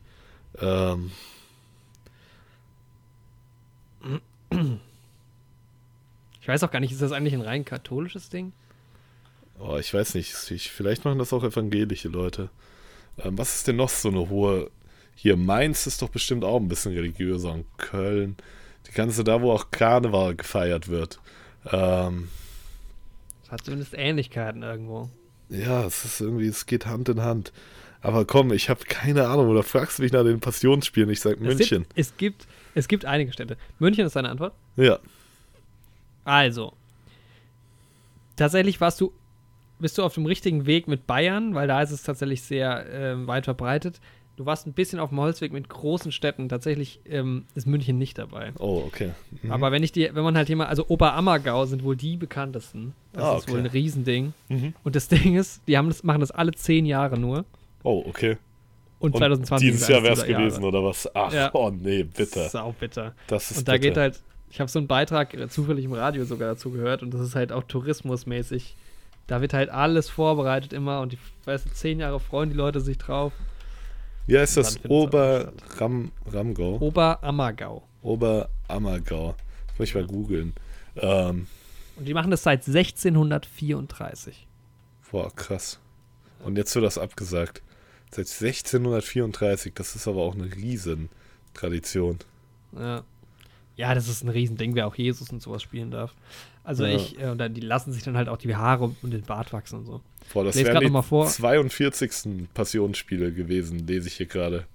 Ähm, 0.60 1.12
ich 6.42 6.48
weiß 6.48 6.64
auch 6.64 6.72
gar 6.72 6.80
nicht, 6.80 6.92
ist 6.92 7.02
das 7.02 7.12
eigentlich 7.12 7.34
ein 7.34 7.42
rein 7.42 7.66
katholisches 7.66 8.30
Ding? 8.30 8.54
Oh, 9.60 9.78
ich 9.78 9.94
weiß 9.94 10.16
nicht. 10.16 10.52
Ich, 10.52 10.72
vielleicht 10.72 11.06
machen 11.06 11.20
das 11.20 11.34
auch 11.34 11.44
evangelische 11.44 12.10
Leute. 12.10 12.50
Ähm, 13.18 13.38
was 13.38 13.56
ist 13.56 13.68
denn 13.68 13.78
noch 13.78 13.90
so 13.90 14.10
eine 14.10 14.30
hohe. 14.30 14.70
Hier, 15.16 15.38
Mainz 15.38 15.88
ist 15.88 16.02
doch 16.02 16.10
bestimmt 16.10 16.44
auch 16.44 16.60
ein 16.60 16.68
bisschen 16.68 16.94
religiöser. 16.94 17.54
Und 17.54 17.66
Köln. 17.78 18.36
Die 18.88 18.92
ganze 18.92 19.24
da, 19.24 19.42
wo 19.42 19.52
auch 19.52 19.72
Karneval 19.72 20.36
gefeiert 20.36 20.90
wird. 20.90 21.20
Ähm, 21.72 22.28
Das 23.44 23.52
hat 23.52 23.66
zumindest 23.66 23.94
Ähnlichkeiten 23.96 24.62
irgendwo. 24.62 25.10
Ja, 25.50 25.86
es 25.86 26.06
ist 26.06 26.22
irgendwie, 26.22 26.48
es 26.48 26.66
geht 26.66 26.86
Hand 26.86 27.10
in 27.10 27.22
Hand. 27.22 27.52
Aber 28.02 28.26
komm, 28.26 28.54
ich 28.54 28.70
habe 28.70 28.84
keine 28.86 29.28
Ahnung. 29.28 29.50
Oder 29.50 29.64
fragst 29.64 29.98
du 30.00 30.04
mich 30.04 30.12
nach 30.12 30.24
den 30.24 30.40
Passionsspielen? 30.40 31.10
Ich 31.10 31.22
sag 31.22 31.38
Es 31.38 31.40
München. 31.42 31.84
gibt, 31.84 31.98
es, 31.98 32.18
gibt, 32.18 32.48
es 32.76 32.88
gibt 32.88 33.06
einige 33.06 33.32
Städte. 33.34 33.58
München 33.80 34.06
ist 34.06 34.16
deine 34.16 34.30
Antwort? 34.30 34.54
Ja. 34.76 35.00
Also, 36.24 36.74
tatsächlich 38.36 38.80
warst 38.82 39.02
du, 39.02 39.12
bist 39.80 39.98
du 39.98 40.04
auf 40.04 40.14
dem 40.14 40.26
richtigen 40.26 40.66
Weg 40.66 40.88
mit 40.88 41.08
Bayern, 41.08 41.56
weil 41.56 41.68
da 41.68 41.82
ist 41.82 41.92
es 41.92 42.04
tatsächlich 42.04 42.42
sehr 42.44 42.86
ähm, 42.92 43.28
weit 43.28 43.46
verbreitet. 43.46 44.00
Du 44.38 44.46
warst 44.46 44.68
ein 44.68 44.74
bisschen 44.74 45.00
auf 45.00 45.10
dem 45.10 45.20
Holzweg 45.20 45.54
mit 45.54 45.70
großen 45.70 46.12
Städten. 46.12 46.50
Tatsächlich 46.50 47.00
ähm, 47.06 47.46
ist 47.56 47.68
München 47.68 47.98
nicht 47.98 48.18
dabei. 48.18 48.52
Oh, 48.60 48.84
okay. 48.86 49.12
Mhm. 49.42 49.52
Aber 49.52 49.72
wenn 49.72 49.82
ich 49.82 49.94
die, 49.94 50.10
wenn 50.14 50.24
man 50.26 50.36
halt 50.36 50.50
mal, 50.50 50.66
also 50.66 50.86
Oberammergau 50.90 51.66
sind 51.66 51.84
wohl 51.84 51.96
die 51.96 52.18
bekanntesten. 52.18 52.94
Das 53.14 53.24
Ah, 53.24 53.38
ist 53.38 53.48
wohl 53.48 53.60
okay. 53.60 53.68
ein 53.68 53.72
Riesending. 53.72 54.34
Mhm. 54.50 54.74
Und 54.84 54.96
das 54.98 55.08
Ding 55.08 55.36
ist, 55.38 55.62
die 55.68 55.78
haben 55.78 55.88
das, 55.88 56.04
machen 56.04 56.20
das 56.20 56.32
alle 56.32 56.52
zehn 56.52 56.86
Jahre 56.86 57.18
nur. 57.18 57.46
Oh, 57.84 58.04
okay. 58.08 58.38
Und, 59.00 59.14
Und 59.14 59.20
2020 59.20 59.72
dieses 59.72 59.88
Jahr 59.88 60.04
wäre 60.04 60.14
es 60.14 60.24
gewesen, 60.24 60.64
Jahre. 60.64 60.68
oder 60.68 60.84
was? 60.84 61.10
Ach, 61.16 61.32
Ja. 61.32 61.50
oh 61.54 61.70
nee, 61.70 62.04
bitte. 62.04 62.50
Sau 62.50 62.74
bitter. 62.78 63.14
Das 63.28 63.52
ist 63.52 63.60
Und 63.60 63.68
da 63.68 63.74
bitter. 63.74 63.84
geht 63.88 63.98
halt, 63.98 64.22
ich 64.50 64.60
habe 64.60 64.70
so 64.70 64.80
einen 64.80 64.88
Beitrag 64.88 65.34
äh, 65.34 65.48
zufällig 65.48 65.86
im 65.86 65.94
Radio 65.94 66.26
sogar 66.26 66.50
dazu 66.50 66.72
gehört 66.72 67.04
und 67.04 67.14
das 67.14 67.22
ist 67.22 67.36
halt 67.36 67.52
auch 67.54 67.64
tourismusmäßig. 67.64 68.76
Da 69.28 69.42
wird 69.42 69.54
halt 69.54 69.70
alles 69.70 70.10
vorbereitet 70.10 70.74
immer 70.74 71.02
und 71.02 71.14
die, 71.14 71.18
weißt 71.46 71.66
du, 71.66 71.70
zehn 71.72 72.00
Jahre 72.00 72.20
freuen 72.20 72.50
die 72.50 72.56
Leute 72.56 72.80
sich 72.82 72.98
drauf. 72.98 73.34
Wie 74.28 74.38
heißt 74.38 74.58
Und 74.58 74.64
das? 74.66 74.74
dann 74.74 74.82
findet's 74.82 74.92
auch 74.92 75.04
Ober 75.08 75.54
Ram? 75.78 76.12
Oberammergau. 76.80 77.84
Oberammergau. 78.02 79.36
Das 79.68 79.80
muss 79.80 79.90
ich 79.90 79.96
mal 79.96 80.06
googeln. 80.08 80.54
Ähm, 80.98 81.48
Und 81.98 82.06
die 82.08 82.14
machen 82.14 82.32
das 82.32 82.44
seit 82.44 82.66
1634. 82.68 84.48
boah, 85.12 85.34
krass. 85.36 85.80
Und 86.44 86.58
jetzt 86.58 86.74
wird 86.76 86.86
das 86.86 86.98
abgesagt. 86.98 87.62
Seit 88.12 88.28
1634, 88.28 89.74
das 89.74 89.96
ist 89.96 90.08
aber 90.08 90.22
auch 90.22 90.36
eine 90.36 90.54
riesen 90.56 91.10
Tradition. 91.54 92.20
Ja. 92.78 93.04
Ja, 93.78 93.94
das 93.94 94.08
ist 94.08 94.24
ein 94.24 94.30
Riesending, 94.30 94.74
wer 94.76 94.88
auch 94.88 94.96
Jesus 94.96 95.32
und 95.32 95.42
sowas 95.42 95.62
spielen 95.62 95.92
darf. 95.92 96.14
Also 96.66 96.86
Ja. 96.86 96.96
ich, 96.96 97.20
äh, 97.22 97.28
und 97.30 97.38
dann, 97.38 97.54
die 97.54 97.62
lassen 97.62 97.94
sich 97.94 98.04
dann 98.04 98.18
halt 98.18 98.28
auch 98.28 98.38
die 98.38 98.56
Haare 98.56 98.94
und 99.02 99.12
den 99.14 99.22
Bart 99.22 99.54
wachsen 99.54 99.80
und 99.80 99.86
so. 99.86 100.02
Boah, 100.34 100.44
das 100.44 100.56
wären 100.56 100.80
die 100.94 101.04
vor. 101.04 101.28
42. 101.28 102.48
Passionsspiele 102.54 103.32
gewesen, 103.32 103.86
lese 103.86 104.08
ich 104.08 104.16
hier 104.16 104.26
gerade. 104.26 104.66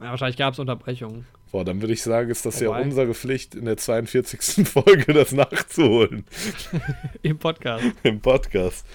Ja, 0.00 0.10
wahrscheinlich 0.10 0.36
gab 0.36 0.52
es 0.52 0.58
Unterbrechungen 0.58 1.26
Boah, 1.52 1.64
dann 1.66 1.82
würde 1.82 1.92
ich 1.92 2.02
sagen, 2.02 2.30
ist 2.30 2.46
das 2.46 2.60
ja 2.60 2.68
Wobei- 2.68 2.82
unsere 2.82 3.12
Pflicht, 3.14 3.54
in 3.54 3.66
der 3.66 3.76
42. 3.76 4.66
Folge 4.68 5.12
das 5.12 5.32
nachzuholen. 5.32 6.24
im 7.22 7.38
Podcast. 7.38 7.84
Im 8.02 8.20
Podcast. 8.20 8.86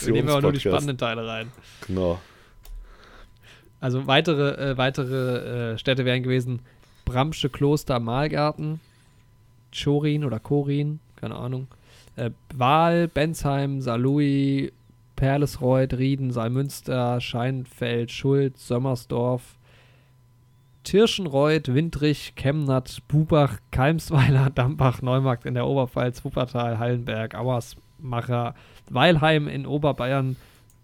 Wir 0.00 0.12
nehmen 0.12 0.28
aber 0.28 0.42
nur 0.42 0.52
die 0.52 0.60
spannenden 0.60 0.98
Teile 0.98 1.26
rein. 1.26 1.50
Genau. 1.86 2.20
Also 3.80 4.06
weitere, 4.06 4.70
äh, 4.72 4.76
weitere 4.78 5.72
äh, 5.74 5.78
Städte 5.78 6.04
wären 6.04 6.22
gewesen 6.22 6.60
Bramsche 7.04 7.48
Kloster 7.50 8.00
Malgarten, 8.00 8.80
Chorin 9.74 10.24
oder 10.24 10.38
Korin, 10.40 11.00
keine 11.16 11.36
Ahnung, 11.36 11.68
äh, 12.16 12.30
Wahl, 12.54 13.08
Bensheim, 13.08 13.80
Saarlouis, 13.80 14.72
Perlesreuth, 15.16 15.94
Rieden, 15.94 16.30
Saalmünster, 16.32 17.20
Scheinfeld, 17.20 18.10
Schuld, 18.10 18.58
Sömmersdorf, 18.58 19.56
Tirschenreuth, 20.82 21.72
Windrich, 21.72 22.34
Chemnat, 22.36 23.02
Bubach, 23.08 23.58
Kalmsweiler, 23.70 24.50
Dambach, 24.54 25.02
Neumarkt 25.02 25.46
in 25.46 25.54
der 25.54 25.66
Oberpfalz, 25.66 26.24
Wuppertal, 26.24 26.78
Hallenberg, 26.78 27.34
Auersmacher, 27.34 28.54
Weilheim 28.90 29.48
in 29.48 29.66
Oberbayern, 29.66 30.36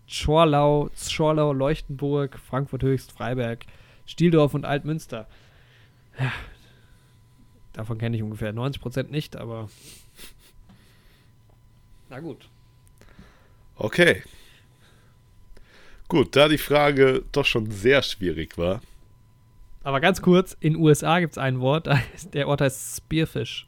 Schorlau, 0.06 0.90
Schorlau, 0.96 1.52
Leuchtenburg, 1.52 2.38
Frankfurt 2.38 2.82
Höchst, 2.82 3.12
Freiberg, 3.12 3.66
Stieldorf 4.06 4.54
und 4.54 4.64
Altmünster. 4.64 5.28
Ja, 6.18 6.32
davon 7.72 7.98
kenne 7.98 8.16
ich 8.16 8.22
ungefähr 8.22 8.52
90% 8.52 9.10
nicht, 9.10 9.36
aber 9.36 9.68
na 12.10 12.20
gut. 12.20 12.48
Okay. 13.76 14.22
Gut, 16.08 16.36
da 16.36 16.48
die 16.48 16.58
Frage 16.58 17.22
doch 17.32 17.46
schon 17.46 17.70
sehr 17.70 18.02
schwierig 18.02 18.58
war. 18.58 18.82
Aber 19.82 20.00
ganz 20.00 20.20
kurz, 20.20 20.56
in 20.60 20.76
USA 20.76 21.20
gibt 21.20 21.32
es 21.32 21.38
ein 21.38 21.60
Wort, 21.60 21.88
der 22.34 22.48
Ort 22.48 22.60
heißt 22.60 22.96
Spearfish. 22.96 23.66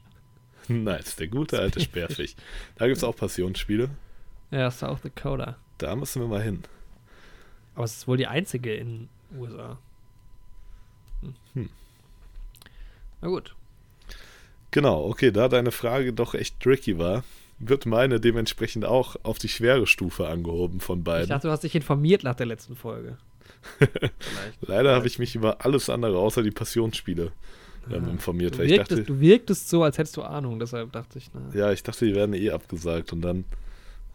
Nice, 0.67 1.15
der 1.15 1.27
gute 1.27 1.59
alte 1.59 1.79
Sperrfisch. 1.79 2.35
Da 2.75 2.85
gibt 2.85 2.97
es 2.97 3.03
auch 3.03 3.15
Passionsspiele. 3.15 3.89
Ja, 4.51 4.71
South 4.71 5.01
Dakota. 5.01 5.57
Da 5.77 5.95
müssen 5.95 6.21
wir 6.21 6.27
mal 6.27 6.41
hin. 6.41 6.63
Aber 7.75 7.85
es 7.85 7.97
ist 7.97 8.07
wohl 8.07 8.17
die 8.17 8.27
einzige 8.27 8.73
in 8.73 9.09
USA. 9.37 9.77
Hm. 11.21 11.35
Hm. 11.53 11.69
Na 13.21 13.27
gut. 13.27 13.55
Genau, 14.71 15.05
okay, 15.05 15.31
da 15.31 15.49
deine 15.49 15.71
Frage 15.71 16.13
doch 16.13 16.33
echt 16.33 16.59
tricky 16.59 16.97
war, 16.97 17.23
wird 17.59 17.85
meine 17.85 18.19
dementsprechend 18.19 18.85
auch 18.85 19.15
auf 19.23 19.37
die 19.37 19.49
schwere 19.49 19.87
Stufe 19.87 20.27
angehoben 20.27 20.79
von 20.79 20.99
Ich 20.99 21.03
beiden. 21.05 21.29
dachte, 21.29 21.47
du 21.47 21.51
hast 21.51 21.63
dich 21.63 21.75
informiert 21.75 22.23
nach 22.23 22.35
der 22.35 22.45
letzten 22.45 22.75
Folge. 22.75 23.17
Leider 24.61 24.95
habe 24.95 25.07
ich 25.07 25.19
mich 25.19 25.35
über 25.35 25.63
alles 25.65 25.89
andere 25.89 26.17
außer 26.17 26.43
die 26.43 26.51
Passionsspiele 26.51 27.31
ähm, 27.91 28.09
informiert, 28.09 28.57
Du 28.57 28.63
ich 28.63 28.71
wirktest, 28.71 28.91
dachte, 28.91 29.03
du 29.03 29.19
wirktest 29.19 29.69
so, 29.69 29.83
als 29.83 29.97
hättest 29.97 30.17
du 30.17 30.21
Ahnung, 30.23 30.59
deshalb 30.59 30.91
dachte 30.91 31.17
ich, 31.17 31.29
na. 31.33 31.57
ja, 31.57 31.71
ich 31.71 31.83
dachte, 31.83 32.05
die 32.05 32.15
werden 32.15 32.33
eh 32.33 32.51
abgesagt 32.51 33.13
und 33.13 33.21
dann. 33.21 33.45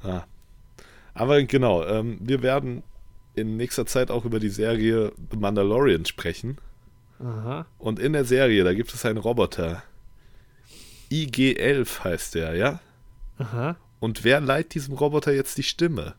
Ah. 0.03 0.23
Aber 1.15 1.43
genau, 1.43 1.85
ähm, 1.85 2.19
wir 2.21 2.43
werden 2.43 2.83
in 3.35 3.57
nächster 3.57 3.87
Zeit 3.87 4.11
auch 4.11 4.25
über 4.25 4.41
die 4.41 4.49
Serie 4.49 5.13
The 5.31 5.37
Mandalorian 5.37 6.05
sprechen. 6.05 6.59
Aha. 7.21 7.67
Und 7.79 7.99
in 7.99 8.13
der 8.13 8.25
Serie, 8.25 8.65
da 8.65 8.75
gibt 8.75 8.93
es 8.95 9.05
einen 9.05 9.19
Roboter. 9.19 9.83
IG-11 11.11 12.05
heißt 12.05 12.35
der, 12.35 12.55
ja? 12.55 12.81
Aha. 13.39 13.77
Und 14.01 14.25
wer 14.25 14.41
leiht 14.41 14.75
diesem 14.75 14.95
Roboter 14.95 15.33
jetzt 15.33 15.59
die 15.59 15.63
Stimme? 15.63 16.15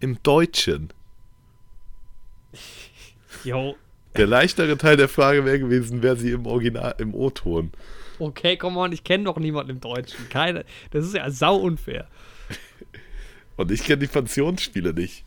Im 0.00 0.22
Deutschen. 0.22 0.92
Jo. 3.44 3.76
Der 4.16 4.26
leichtere 4.26 4.78
Teil 4.78 4.96
der 4.96 5.08
Frage 5.08 5.44
wäre 5.44 5.60
gewesen, 5.60 6.02
wer 6.02 6.16
sie 6.16 6.30
im 6.30 6.46
Original, 6.46 6.94
im 6.98 7.14
O-Ton. 7.14 7.70
Okay, 8.18 8.56
come 8.56 8.78
on, 8.80 8.92
ich 8.92 9.04
kenne 9.04 9.24
doch 9.24 9.36
niemanden 9.36 9.72
im 9.72 9.80
Deutschen. 9.80 10.28
Keine. 10.30 10.64
Das 10.90 11.04
ist 11.04 11.14
ja 11.14 11.30
sau 11.30 11.56
unfair. 11.56 12.08
Und 13.56 13.70
ich 13.70 13.84
kenne 13.84 13.98
die 13.98 14.06
Pensionsspiele 14.06 14.94
nicht. 14.94 15.24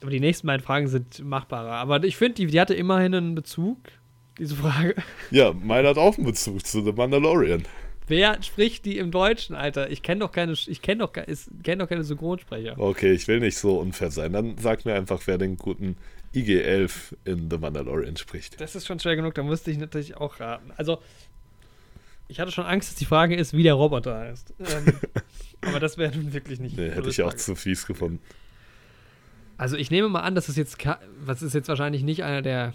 Aber 0.00 0.10
die 0.10 0.20
nächsten 0.20 0.46
beiden 0.46 0.64
Fragen 0.64 0.88
sind 0.88 1.24
machbarer. 1.24 1.72
Aber 1.72 2.04
ich 2.04 2.16
finde, 2.16 2.34
die, 2.34 2.46
die 2.46 2.60
hatte 2.60 2.74
immerhin 2.74 3.14
einen 3.14 3.34
Bezug, 3.34 3.78
diese 4.38 4.54
Frage. 4.54 4.94
Ja, 5.30 5.52
meiner 5.52 5.88
hat 5.88 5.98
auch 5.98 6.16
einen 6.16 6.26
Bezug 6.26 6.64
zu 6.64 6.84
The 6.84 6.92
Mandalorian. 6.92 7.64
Wer 8.08 8.42
spricht 8.42 8.84
die 8.84 8.98
im 8.98 9.10
Deutschen, 9.10 9.54
Alter? 9.54 9.90
Ich 9.90 10.02
kenne 10.02 10.20
doch 10.20 10.32
keine, 10.32 10.52
ich 10.52 10.82
kenne 10.82 11.06
doch, 11.06 11.12
ich 11.26 11.46
kenn 11.62 11.78
doch 11.78 11.88
keine 11.88 12.04
Synchronsprecher. 12.04 12.78
Okay, 12.78 13.12
ich 13.12 13.28
will 13.28 13.40
nicht 13.40 13.58
so 13.58 13.78
unfair 13.78 14.10
sein. 14.10 14.32
Dann 14.32 14.56
sag 14.58 14.84
mir 14.84 14.94
einfach, 14.94 15.20
wer 15.26 15.38
den 15.38 15.56
guten 15.56 15.96
IG-11 16.34 17.14
in 17.24 17.50
The 17.50 17.58
Mandalorian 17.58 18.16
spricht. 18.16 18.60
Das 18.60 18.74
ist 18.74 18.86
schon 18.86 18.98
schwer 18.98 19.16
genug, 19.16 19.34
da 19.34 19.42
müsste 19.42 19.70
ich 19.70 19.78
natürlich 19.78 20.16
auch 20.16 20.40
raten. 20.40 20.72
Also, 20.76 20.98
ich 22.28 22.40
hatte 22.40 22.52
schon 22.52 22.64
Angst, 22.64 22.90
dass 22.90 22.96
die 22.96 23.06
Frage 23.06 23.34
ist, 23.34 23.54
wie 23.54 23.62
der 23.62 23.74
Roboter 23.74 24.18
heißt. 24.18 24.54
Ähm, 24.58 24.92
aber 25.62 25.80
das 25.80 25.96
wäre 25.96 26.14
nun 26.16 26.32
wirklich 26.32 26.60
nicht. 26.60 26.76
Nee, 26.76 26.90
hätte 26.90 27.08
ich 27.08 27.22
auch 27.22 27.30
Frage. 27.30 27.38
zu 27.38 27.54
fies 27.54 27.86
gefunden. 27.86 28.20
Also 29.56 29.76
ich 29.76 29.90
nehme 29.90 30.08
mal 30.08 30.20
an, 30.20 30.34
dass 30.34 30.48
es 30.48 30.56
jetzt, 30.56 30.78
was 31.20 31.42
ist 31.42 31.54
jetzt 31.54 31.68
wahrscheinlich 31.68 32.04
nicht 32.04 32.22
einer 32.22 32.42
der, 32.42 32.74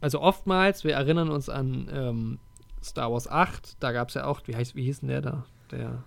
also 0.00 0.20
oftmals, 0.20 0.84
wir 0.84 0.92
erinnern 0.92 1.30
uns 1.30 1.48
an 1.48 1.88
ähm, 1.92 2.38
Star 2.82 3.12
Wars 3.12 3.28
8, 3.28 3.76
da 3.80 3.92
gab 3.92 4.08
es 4.08 4.14
ja 4.14 4.24
auch, 4.24 4.40
wie, 4.46 4.56
heißt, 4.56 4.74
wie 4.74 4.84
hieß 4.84 5.00
denn 5.00 5.08
der 5.08 5.20
da? 5.22 5.44
Der 5.70 6.04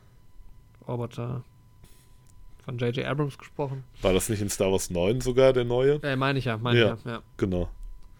Roboter 0.87 1.43
von 2.63 2.77
J.J. 2.77 3.05
Abrams 3.05 3.37
gesprochen. 3.37 3.83
War 4.01 4.13
das 4.13 4.29
nicht 4.29 4.41
in 4.41 4.49
Star 4.49 4.71
Wars 4.71 4.89
9 4.89 5.21
sogar 5.21 5.53
der 5.53 5.65
neue? 5.65 6.01
Äh, 6.03 6.15
meine 6.15 6.39
ich 6.39 6.45
ja, 6.45 6.57
meine 6.57 6.79
Ja. 6.79 6.93
ich 6.95 7.05
ja. 7.05 7.11
ja. 7.11 7.21
Genau. 7.37 7.69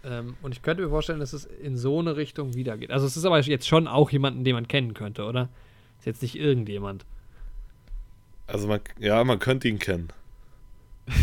Ähm, 0.03 0.35
und 0.43 0.53
ich 0.53 0.61
könnte 0.61 0.83
mir 0.83 0.89
vorstellen, 0.89 1.19
dass 1.19 1.33
es 1.33 1.45
in 1.45 1.77
so 1.77 1.99
eine 1.99 2.15
Richtung 2.15 2.53
wieder 2.53 2.77
geht. 2.77 2.91
Also 2.91 3.07
es 3.07 3.17
ist 3.17 3.25
aber 3.25 3.39
jetzt 3.41 3.67
schon 3.67 3.87
auch 3.87 4.11
jemanden, 4.11 4.43
den 4.43 4.53
man 4.53 4.67
kennen 4.67 4.93
könnte, 4.93 5.25
oder? 5.25 5.49
Ist 5.99 6.05
jetzt 6.05 6.21
nicht 6.21 6.35
irgendjemand. 6.35 7.05
Also 8.47 8.67
man, 8.67 8.79
ja, 8.99 9.23
man 9.23 9.39
könnte 9.39 9.67
ihn 9.67 9.79
kennen. 9.79 10.09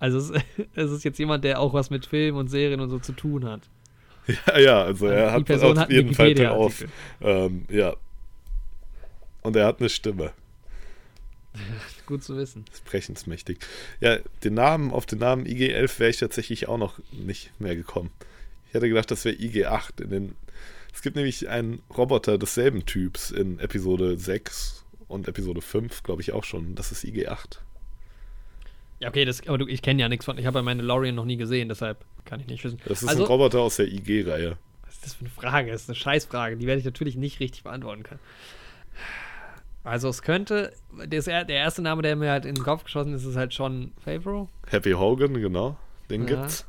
Also 0.00 0.18
es, 0.18 0.30
es 0.74 0.90
ist 0.92 1.02
jetzt 1.04 1.18
jemand, 1.18 1.42
der 1.42 1.60
auch 1.60 1.74
was 1.74 1.90
mit 1.90 2.06
Film 2.06 2.36
und 2.36 2.48
Serien 2.48 2.80
und 2.80 2.88
so 2.88 3.00
zu 3.00 3.12
tun 3.12 3.44
hat. 3.44 3.62
Ja, 4.46 4.58
ja, 4.58 4.82
also 4.82 5.06
er 5.06 5.32
hat 5.32 5.50
auf 5.50 5.90
jeden 5.90 6.14
Fall 6.14 6.46
auf. 6.48 6.80
Wikipedia-Artikel. 6.80 6.88
Ähm, 7.20 7.64
ja. 7.70 7.96
Und 9.42 9.56
er 9.56 9.66
hat 9.66 9.80
eine 9.80 9.88
Stimme. 9.88 10.32
Gut 12.06 12.24
zu 12.24 12.36
wissen. 12.36 12.64
Sprechensmächtig. 12.76 13.58
Ja, 14.00 14.18
den 14.44 14.54
Namen, 14.54 14.92
auf 14.92 15.06
den 15.06 15.18
Namen 15.18 15.46
IG-11 15.46 15.98
wäre 15.98 16.10
ich 16.10 16.18
tatsächlich 16.18 16.68
auch 16.68 16.78
noch 16.78 16.98
nicht 17.12 17.58
mehr 17.58 17.76
gekommen. 17.76 18.10
Ich 18.68 18.74
hätte 18.74 18.88
gedacht, 18.88 19.10
das 19.10 19.24
wäre 19.24 19.36
IG-8. 19.36 20.02
In 20.02 20.10
den, 20.10 20.34
es 20.94 21.02
gibt 21.02 21.16
nämlich 21.16 21.48
einen 21.48 21.80
Roboter 21.96 22.38
desselben 22.38 22.84
Typs 22.86 23.30
in 23.30 23.58
Episode 23.58 24.18
6 24.18 24.84
und 25.08 25.28
Episode 25.28 25.62
5, 25.62 26.02
glaube 26.02 26.22
ich 26.22 26.32
auch 26.32 26.44
schon. 26.44 26.74
Das 26.74 26.92
ist 26.92 27.04
IG-8. 27.04 27.58
Ja, 29.00 29.08
okay, 29.08 29.24
das, 29.24 29.46
aber 29.46 29.58
du, 29.58 29.66
ich 29.66 29.82
kenne 29.82 30.00
ja 30.00 30.08
nichts 30.08 30.24
von. 30.24 30.38
Ich 30.38 30.46
habe 30.46 30.58
ja 30.58 30.62
meine 30.62 30.82
Lorien 30.82 31.14
noch 31.14 31.24
nie 31.24 31.36
gesehen, 31.36 31.68
deshalb 31.68 32.04
kann 32.24 32.40
ich 32.40 32.46
nicht 32.46 32.64
wissen. 32.64 32.80
Das 32.84 33.02
ist 33.02 33.08
also, 33.08 33.24
ein 33.24 33.26
Roboter 33.28 33.60
aus 33.60 33.76
der 33.76 33.86
IG-Reihe. 33.86 34.56
Was 34.84 34.94
ist 34.94 35.04
das 35.04 35.14
für 35.14 35.20
eine 35.20 35.30
Frage? 35.30 35.70
Das 35.70 35.82
ist 35.82 35.88
eine 35.88 35.96
Scheißfrage. 35.96 36.56
Die 36.56 36.66
werde 36.66 36.80
ich 36.80 36.84
natürlich 36.84 37.16
nicht 37.16 37.38
richtig 37.40 37.62
beantworten 37.62 38.02
können. 38.02 38.20
Also 39.84 40.08
es 40.08 40.22
könnte, 40.22 40.72
der, 40.92 41.44
der 41.44 41.56
erste 41.56 41.80
Name, 41.82 42.02
der 42.02 42.16
mir 42.16 42.30
halt 42.30 42.44
in 42.44 42.56
den 42.56 42.64
Kopf 42.64 42.84
geschossen 42.84 43.14
ist, 43.14 43.24
ist 43.24 43.36
halt 43.36 43.54
John 43.54 43.92
Favreau. 44.04 44.48
Happy 44.66 44.92
Hogan, 44.92 45.34
genau. 45.34 45.76
Den 46.10 46.26
Ja. 46.26 46.36
gibt's. 46.36 46.66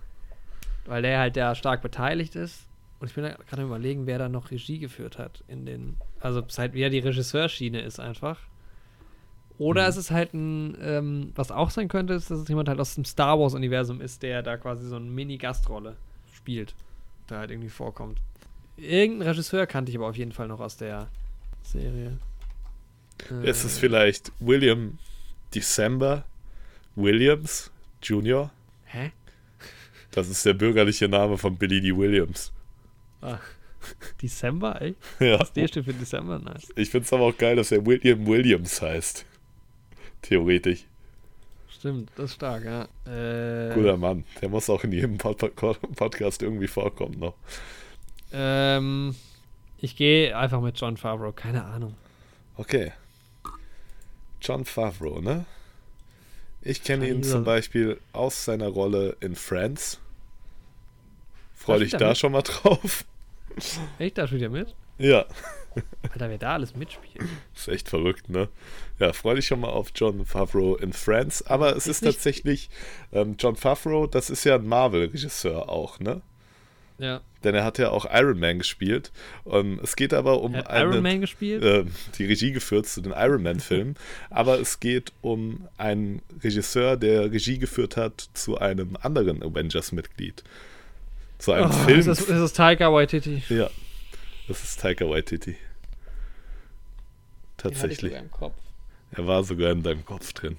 Weil 0.85 1.01
der 1.01 1.19
halt 1.19 1.35
da 1.35 1.55
stark 1.55 1.81
beteiligt 1.81 2.35
ist. 2.35 2.65
Und 2.99 3.07
ich 3.07 3.13
bin 3.15 3.23
da 3.23 3.35
gerade 3.49 3.63
überlegen, 3.63 4.05
wer 4.07 4.19
da 4.19 4.29
noch 4.29 4.51
Regie 4.51 4.79
geführt 4.79 5.17
hat 5.17 5.43
in 5.47 5.65
den. 5.65 5.97
Also 6.19 6.43
es 6.47 6.57
halt 6.57 6.73
wieder 6.73 6.89
die 6.89 6.99
Regisseurschiene 6.99 7.81
ist 7.81 7.99
einfach. 7.99 8.39
Oder 9.59 9.83
Mhm. 9.83 9.89
es 9.89 9.97
ist 9.97 10.09
halt 10.11 10.33
ein, 10.33 10.75
ähm, 10.81 11.31
was 11.35 11.51
auch 11.51 11.69
sein 11.69 11.87
könnte, 11.89 12.13
ist, 12.13 12.31
dass 12.31 12.39
es 12.39 12.47
jemand 12.47 12.67
halt 12.69 12.79
aus 12.79 12.95
dem 12.95 13.05
Star 13.05 13.37
Wars-Universum 13.39 14.01
ist, 14.01 14.23
der 14.23 14.41
da 14.41 14.57
quasi 14.57 14.87
so 14.87 14.95
eine 14.95 15.05
Mini-Gastrolle 15.05 15.95
spielt. 16.33 16.73
Da 17.27 17.39
halt 17.39 17.51
irgendwie 17.51 17.69
vorkommt. 17.69 18.19
Irgendein 18.77 19.27
Regisseur 19.27 19.67
kannte 19.67 19.91
ich 19.91 19.97
aber 19.97 20.07
auf 20.07 20.15
jeden 20.17 20.31
Fall 20.31 20.47
noch 20.47 20.61
aus 20.61 20.77
der 20.77 21.09
Serie. 21.61 22.17
Äh, 23.29 23.49
Ist 23.49 23.65
es 23.65 23.77
vielleicht 23.77 24.31
William 24.39 24.97
December 25.53 26.23
Williams 26.95 27.69
Jr.? 28.01 28.49
Hä? 28.85 29.11
Das 30.11 30.29
ist 30.29 30.45
der 30.45 30.53
bürgerliche 30.53 31.07
Name 31.09 31.37
von 31.37 31.55
Billy 31.57 31.81
D. 31.81 31.95
Williams. 31.95 32.51
Ah. 33.21 33.37
December, 34.21 34.81
ey? 34.81 34.95
Ja. 35.19 35.37
Das 35.37 35.51
D 35.53 35.67
steht 35.67 35.85
für 35.85 35.93
December, 35.93 36.39
nice. 36.39 36.69
Ich 36.75 36.89
finde 36.89 37.05
es 37.05 37.13
aber 37.13 37.23
auch 37.25 37.37
geil, 37.37 37.55
dass 37.57 37.71
er 37.71 37.85
William 37.85 38.25
Williams 38.25 38.81
heißt. 38.81 39.25
Theoretisch. 40.21 40.85
Stimmt, 41.69 42.09
das 42.15 42.31
ist 42.31 42.35
stark, 42.35 42.65
ja. 42.65 42.83
Äh, 43.05 43.73
Guter 43.73 43.95
Mann. 43.97 44.25
Der 44.41 44.49
muss 44.49 44.69
auch 44.69 44.83
in 44.83 44.91
jedem 44.91 45.17
Pod 45.17 45.37
Pod 45.55 45.79
Podcast 45.95 46.41
irgendwie 46.41 46.67
vorkommen 46.67 47.19
noch. 47.19 47.35
Ähm, 48.33 49.15
ich 49.77 49.95
gehe 49.95 50.35
einfach 50.37 50.61
mit 50.61 50.79
John 50.79 50.97
Favreau, 50.97 51.31
keine 51.31 51.63
Ahnung. 51.63 51.95
Okay. 52.57 52.91
John 54.41 54.65
Favreau, 54.65 55.21
ne? 55.21 55.45
Ich 56.61 56.83
kenne 56.83 57.07
ihn 57.07 57.23
zum 57.23 57.45
Beispiel 57.45 57.99
aus 58.11 58.43
seiner 58.43 58.67
Rolle 58.67 59.15
in 59.21 59.35
Friends. 59.35 59.99
Freu 61.55 61.73
Da 61.73 61.79
dich 61.79 61.91
da 61.93 62.09
mit? 62.09 62.17
schon 62.17 62.31
mal 62.33 62.41
drauf. 62.41 63.05
Echt, 63.97 64.17
da 64.17 64.27
spielt 64.27 64.41
er 64.41 64.49
mit? 64.49 64.75
Ja, 64.97 65.25
Alter, 66.11 66.29
wer 66.29 66.37
da 66.37 66.53
alles 66.53 66.75
mitspielt. 66.75 67.25
ist 67.55 67.67
echt 67.67 67.89
verrückt, 67.89 68.29
ne? 68.29 68.49
Ja, 68.99 69.13
freu 69.13 69.35
dich 69.35 69.47
schon 69.47 69.61
mal 69.61 69.69
auf 69.69 69.91
John 69.95 70.25
Favreau 70.25 70.75
in 70.75 70.93
Friends. 70.93 71.45
Aber 71.45 71.71
es 71.75 71.87
Ist 71.87 72.01
ist, 72.01 72.03
tatsächlich, 72.03 72.69
ähm, 73.11 73.35
John 73.39 73.55
Favreau, 73.55 74.07
das 74.07 74.29
ist 74.29 74.43
ja 74.43 74.55
ein 74.55 74.67
Marvel-Regisseur 74.67 75.69
auch, 75.69 75.99
ne? 75.99 76.21
Ja. 76.97 77.21
Denn 77.43 77.55
er 77.55 77.63
hat 77.63 77.77
ja 77.77 77.91
auch 77.91 78.05
Iron 78.11 78.39
Man 78.39 78.59
gespielt. 78.59 79.11
Ähm, 79.49 79.79
es 79.81 79.95
geht 79.95 80.13
aber 80.13 80.41
um 80.41 80.55
hat 80.55 80.69
eine, 80.69 80.91
Iron 80.91 81.01
Man 81.01 81.21
gespielt? 81.21 81.63
ähm, 81.63 81.91
die 82.17 82.25
Regie 82.25 82.51
geführt 82.51 82.87
zu 82.87 83.01
den 83.01 83.13
Iron 83.13 83.41
Man-Filmen. 83.41 83.95
aber 84.29 84.59
es 84.59 84.81
geht 84.81 85.13
um 85.21 85.67
einen 85.77 86.21
Regisseur, 86.43 86.97
der 86.97 87.31
Regie 87.31 87.57
geführt 87.57 87.95
hat 87.95 88.29
zu 88.33 88.57
einem 88.57 88.97
anderen 89.01 89.41
Avengers-Mitglied. 89.41 90.43
Zu 91.37 91.53
einem 91.53 91.69
oh, 91.69 91.73
Film. 91.73 91.99
ist 91.99 92.07
das, 92.07 92.19
ist 92.19 92.29
das 92.29 92.51
Taika 92.51 92.91
Waititi? 92.91 93.41
ja, 93.47 93.69
das 94.49 94.63
ist 94.63 94.79
Taika 94.81 95.09
Waititi. 95.09 95.51
Den 95.51 95.57
hatte 95.57 95.63
ich 97.73 97.79
Tatsächlich. 97.79 98.11
sogar 98.11 98.23
im 98.23 98.31
Kopf. 98.31 98.55
Er 99.11 99.27
war 99.27 99.43
sogar 99.43 99.71
in 99.71 99.83
deinem 99.83 100.05
Kopf 100.05 100.33
drin. 100.33 100.57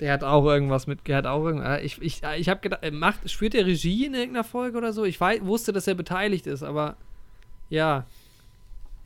Der 0.00 0.12
hat 0.12 0.22
auch 0.24 0.44
irgendwas 0.44 0.86
mit, 0.86 1.06
der 1.08 1.16
hat 1.16 1.26
auch 1.26 1.44
irgendwas, 1.44 1.80
ich, 1.82 2.00
ich, 2.02 2.22
ich 2.22 2.48
habe 2.48 2.60
gedacht, 2.60 2.82
er 2.82 2.92
macht, 2.92 3.30
spielt 3.30 3.54
er 3.54 3.64
Regie 3.64 4.04
in 4.06 4.14
irgendeiner 4.14 4.44
Folge 4.44 4.76
oder 4.76 4.92
so? 4.92 5.04
Ich 5.04 5.18
weiß, 5.18 5.40
wusste, 5.42 5.72
dass 5.72 5.86
er 5.86 5.94
beteiligt 5.94 6.46
ist, 6.46 6.62
aber 6.62 6.96
ja. 7.70 8.04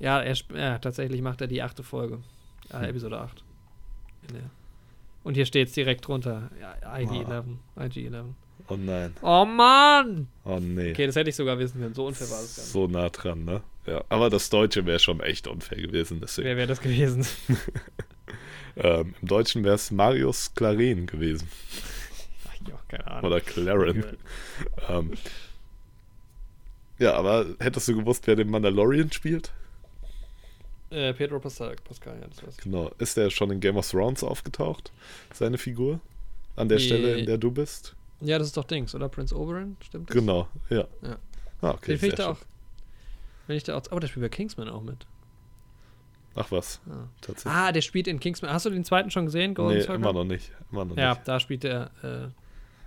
Ja, 0.01 0.21
er, 0.23 0.35
ja, 0.55 0.79
tatsächlich 0.79 1.21
macht 1.23 1.41
er 1.43 1.47
die 1.47 1.63
achte 1.63 1.83
Folge. 1.83 2.19
Hm. 2.71 2.83
Äh, 2.83 2.89
Episode 2.89 3.19
8. 3.21 3.45
In 4.29 4.35
der- 4.35 4.51
Und 5.23 5.35
hier 5.35 5.47
steht 5.47 5.69
es 5.69 5.75
direkt 5.75 6.07
drunter. 6.09 6.51
Ja, 6.61 6.97
IG-11. 6.99 7.45
IG-11. 7.79 8.25
Oh 8.71 8.77
nein. 8.77 9.15
Oh 9.23 9.45
Mann! 9.45 10.29
Oh 10.45 10.59
nee. 10.61 10.93
Okay, 10.93 11.07
das 11.07 11.17
hätte 11.17 11.29
ich 11.31 11.37
sogar 11.37 11.59
wissen 11.59 11.81
können. 11.81 11.95
So 11.95 12.07
unfair 12.07 12.31
war 12.31 12.41
das 12.41 12.57
Ganze. 12.57 12.71
so 12.71 12.87
nah 12.87 13.09
dran, 13.11 13.45
ne? 13.45 13.63
Ja, 13.87 14.05
aber 14.09 14.31
das 14.31 14.49
Deutsche 14.51 14.87
wäre 14.87 14.99
schon 15.01 15.21
echt 15.21 15.47
unfair 15.49 15.79
gewesen. 15.81 16.21
Deswegen. 16.21 16.47
Wer 16.49 16.57
wäre 16.57 16.69
das 16.69 16.81
gewesen? 16.81 17.27
Ähm, 18.77 19.15
Im 19.21 19.27
Deutschen 19.29 19.65
wäre 19.65 19.75
es 19.75 19.91
Marius 19.91 20.55
Claren 20.55 21.07
gewesen. 21.07 21.49
Ach, 22.49 22.69
ja, 22.69 22.75
keine 22.87 23.07
Ahnung. 23.09 23.25
Oder 23.25 23.41
Claren. 23.41 24.05
ähm, 24.89 25.13
ja, 27.01 27.15
aber 27.15 27.47
hättest 27.59 27.89
du 27.89 27.97
gewusst, 27.97 28.29
wer 28.29 28.37
den 28.37 28.49
Mandalorian 28.49 29.11
spielt? 29.11 29.51
Äh, 30.91 31.13
Pedro 31.15 31.41
Pascal, 31.41 31.75
Pascal, 31.83 32.19
ja, 32.21 32.29
das 32.29 32.43
weiß 32.47 32.55
ich. 32.59 32.63
Genau. 32.65 32.93
Ist 32.99 33.17
der 33.17 33.29
schon 33.31 33.51
in 33.51 33.59
Game 33.59 33.77
of 33.77 33.91
Thrones 33.91 34.23
aufgetaucht? 34.23 34.93
Seine 35.35 35.59
Figur? 35.59 36.01
An 36.55 36.69
der 36.69 36.79
Die- 36.79 36.85
Stelle, 36.85 37.19
in 37.19 37.27
der 37.27 37.39
du 37.39 37.51
bist? 37.51 37.97
Ja, 38.21 38.39
das 38.39 38.49
ist 38.49 38.57
doch 38.57 38.65
Dings, 38.65 38.95
oder? 38.95 39.09
Prince 39.09 39.35
Oberyn, 39.37 39.77
stimmt 39.85 40.11
das? 40.11 40.15
Genau, 40.15 40.49
ja. 40.69 40.87
Ja. 41.03 41.17
Ah, 41.63 41.71
okay. 41.71 41.93
Den 41.93 41.99
finde 41.99 42.07
ich 42.07 42.15
da 42.17 42.23
schön. 42.25 42.33
auch. 42.33 42.39
Wenn 43.47 43.57
ich 43.57 43.65
da 43.65 43.77
auch. 43.77 43.83
Oh, 43.91 43.99
der 43.99 44.09
spielt 44.09 44.25
bei 44.25 44.29
Kingsman 44.29 44.69
auch 44.69 44.83
mit. 44.83 45.07
Ach 46.37 46.51
was, 46.53 46.81
Ah. 46.89 47.09
tatsächlich. 47.21 47.53
Ah, 47.53 47.73
der 47.73 47.81
spielt 47.81 48.07
in 48.07 48.21
Kingsman. 48.21 48.53
Hast 48.53 48.65
du 48.67 48.71
den 48.71 48.85
zweiten 48.85 49.11
schon 49.11 49.25
gesehen? 49.27 49.55
Golden 49.55 49.79
nee, 49.79 49.83
Circle? 49.83 49.97
immer 49.97 50.13
noch 50.13 50.25
nicht. 50.25 50.53
Immer 50.71 50.85
noch 50.85 50.97
Ja, 50.97 51.15
nicht. 51.15 51.27
da 51.27 51.41
spielt 51.41 51.65
er, 51.65 51.91
äh, 52.03 52.29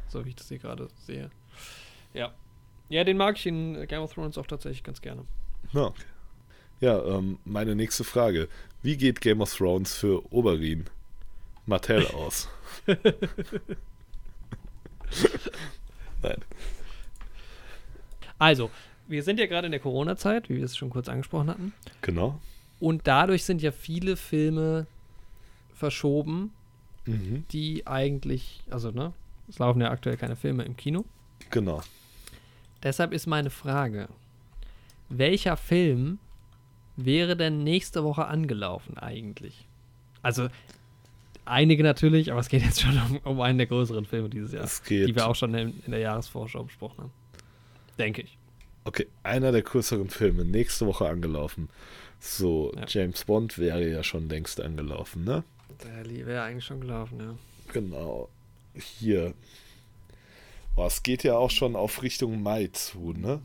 so 0.07 0.23
wie 0.23 0.30
ich 0.30 0.35
das 0.35 0.47
hier 0.47 0.60
gerade 0.60 0.88
sehe. 1.05 1.30
Ja. 2.14 2.31
Ja, 2.89 3.03
den 3.03 3.18
mag 3.18 3.35
ich 3.38 3.45
in 3.45 3.85
Game 3.88 4.01
of 4.01 4.14
Thrones 4.14 4.38
auch 4.38 4.47
tatsächlich 4.47 4.84
ganz 4.84 5.01
gerne. 5.01 5.26
Ah, 5.73 5.85
okay. 5.85 6.03
Ja, 6.80 7.03
ähm, 7.03 7.39
meine 7.43 7.76
nächste 7.76 8.03
Frage. 8.03 8.47
Wie 8.81 8.97
geht 8.97 9.19
Game 9.22 9.41
of 9.41 9.53
Thrones 9.53 9.93
für 9.95 10.22
Oberyn 10.34 10.85
Martell 11.65 12.07
aus? 12.07 12.47
Nein. 16.21 16.38
Also, 18.39 18.69
wir 19.07 19.23
sind 19.23 19.39
ja 19.39 19.45
gerade 19.45 19.65
in 19.67 19.71
der 19.71 19.80
Corona-Zeit, 19.80 20.49
wie 20.49 20.57
wir 20.57 20.65
es 20.65 20.75
schon 20.77 20.89
kurz 20.89 21.07
angesprochen 21.09 21.49
hatten. 21.49 21.73
Genau. 22.01 22.39
Und 22.80 23.07
dadurch 23.07 23.43
sind 23.45 23.61
ja 23.61 23.71
viele 23.71 24.15
Filme 24.15 24.88
verschoben, 25.73 26.51
Mhm. 27.05 27.43
die 27.51 27.85
eigentlich, 27.85 28.61
also, 28.69 28.91
ne, 28.91 29.11
es 29.49 29.59
laufen 29.59 29.81
ja 29.81 29.91
aktuell 29.91 30.15
keine 30.15 30.38
Filme 30.38 30.63
im 30.63 30.77
Kino. 30.77 31.03
Genau. 31.49 31.81
Deshalb 32.81 33.11
ist 33.11 33.27
meine 33.27 33.49
Frage: 33.49 34.07
Welcher 35.09 35.57
Film 35.57 36.19
wäre 36.95 37.35
denn 37.35 37.63
nächste 37.63 38.03
Woche 38.05 38.25
angelaufen 38.27 38.97
eigentlich? 38.97 39.67
Also 40.21 40.47
einige 41.45 41.84
natürlich, 41.84 42.32
aber 42.32 42.40
es 42.40 42.49
geht 42.49 42.64
jetzt 42.64 42.82
schon 42.82 42.98
um, 42.98 43.18
um 43.32 43.41
einen 43.41 43.57
der 43.57 43.68
größeren 43.68 44.06
Filme 44.06 44.30
dieses 44.30 44.52
Jahr, 44.52 44.68
die 44.90 45.15
wir 45.15 45.28
auch 45.28 45.36
schon 45.36 45.53
in, 45.53 45.82
in 45.86 45.91
der 45.91 45.99
Jahresvorschau 45.99 46.64
besprochen 46.64 47.03
haben. 47.03 47.11
Denke 47.98 48.22
ich. 48.22 48.38
Okay, 48.86 49.07
einer 49.24 49.52
der 49.52 49.61
größeren 49.61 50.10
Filme, 50.10 50.44
nächste 50.45 50.86
Woche 50.86 51.07
angelaufen. 51.07 51.70
So, 52.20 52.74
Ja. 52.76 52.86
James 52.88 53.26
Bond 53.26 53.57
wäre 53.57 53.88
ja 53.90 54.03
schon 54.03 54.30
längst 54.30 54.60
angelaufen, 54.61 55.24
ne? 55.24 55.44
Der 55.84 56.26
wäre 56.26 56.44
eigentlich 56.44 56.65
schon 56.65 56.82
gelaufen, 56.82 57.20
ja. 57.20 57.36
Genau. 57.72 58.30
Hier. 58.74 59.34
Boah, 60.76 60.88
es 60.88 61.03
geht 61.03 61.24
ja 61.24 61.38
auch 61.38 61.52
schon 61.52 61.76
auf 61.76 62.02
Richtung 62.02 62.41
Mai 62.41 62.68
zu, 62.68 63.14
ne? 63.14 63.41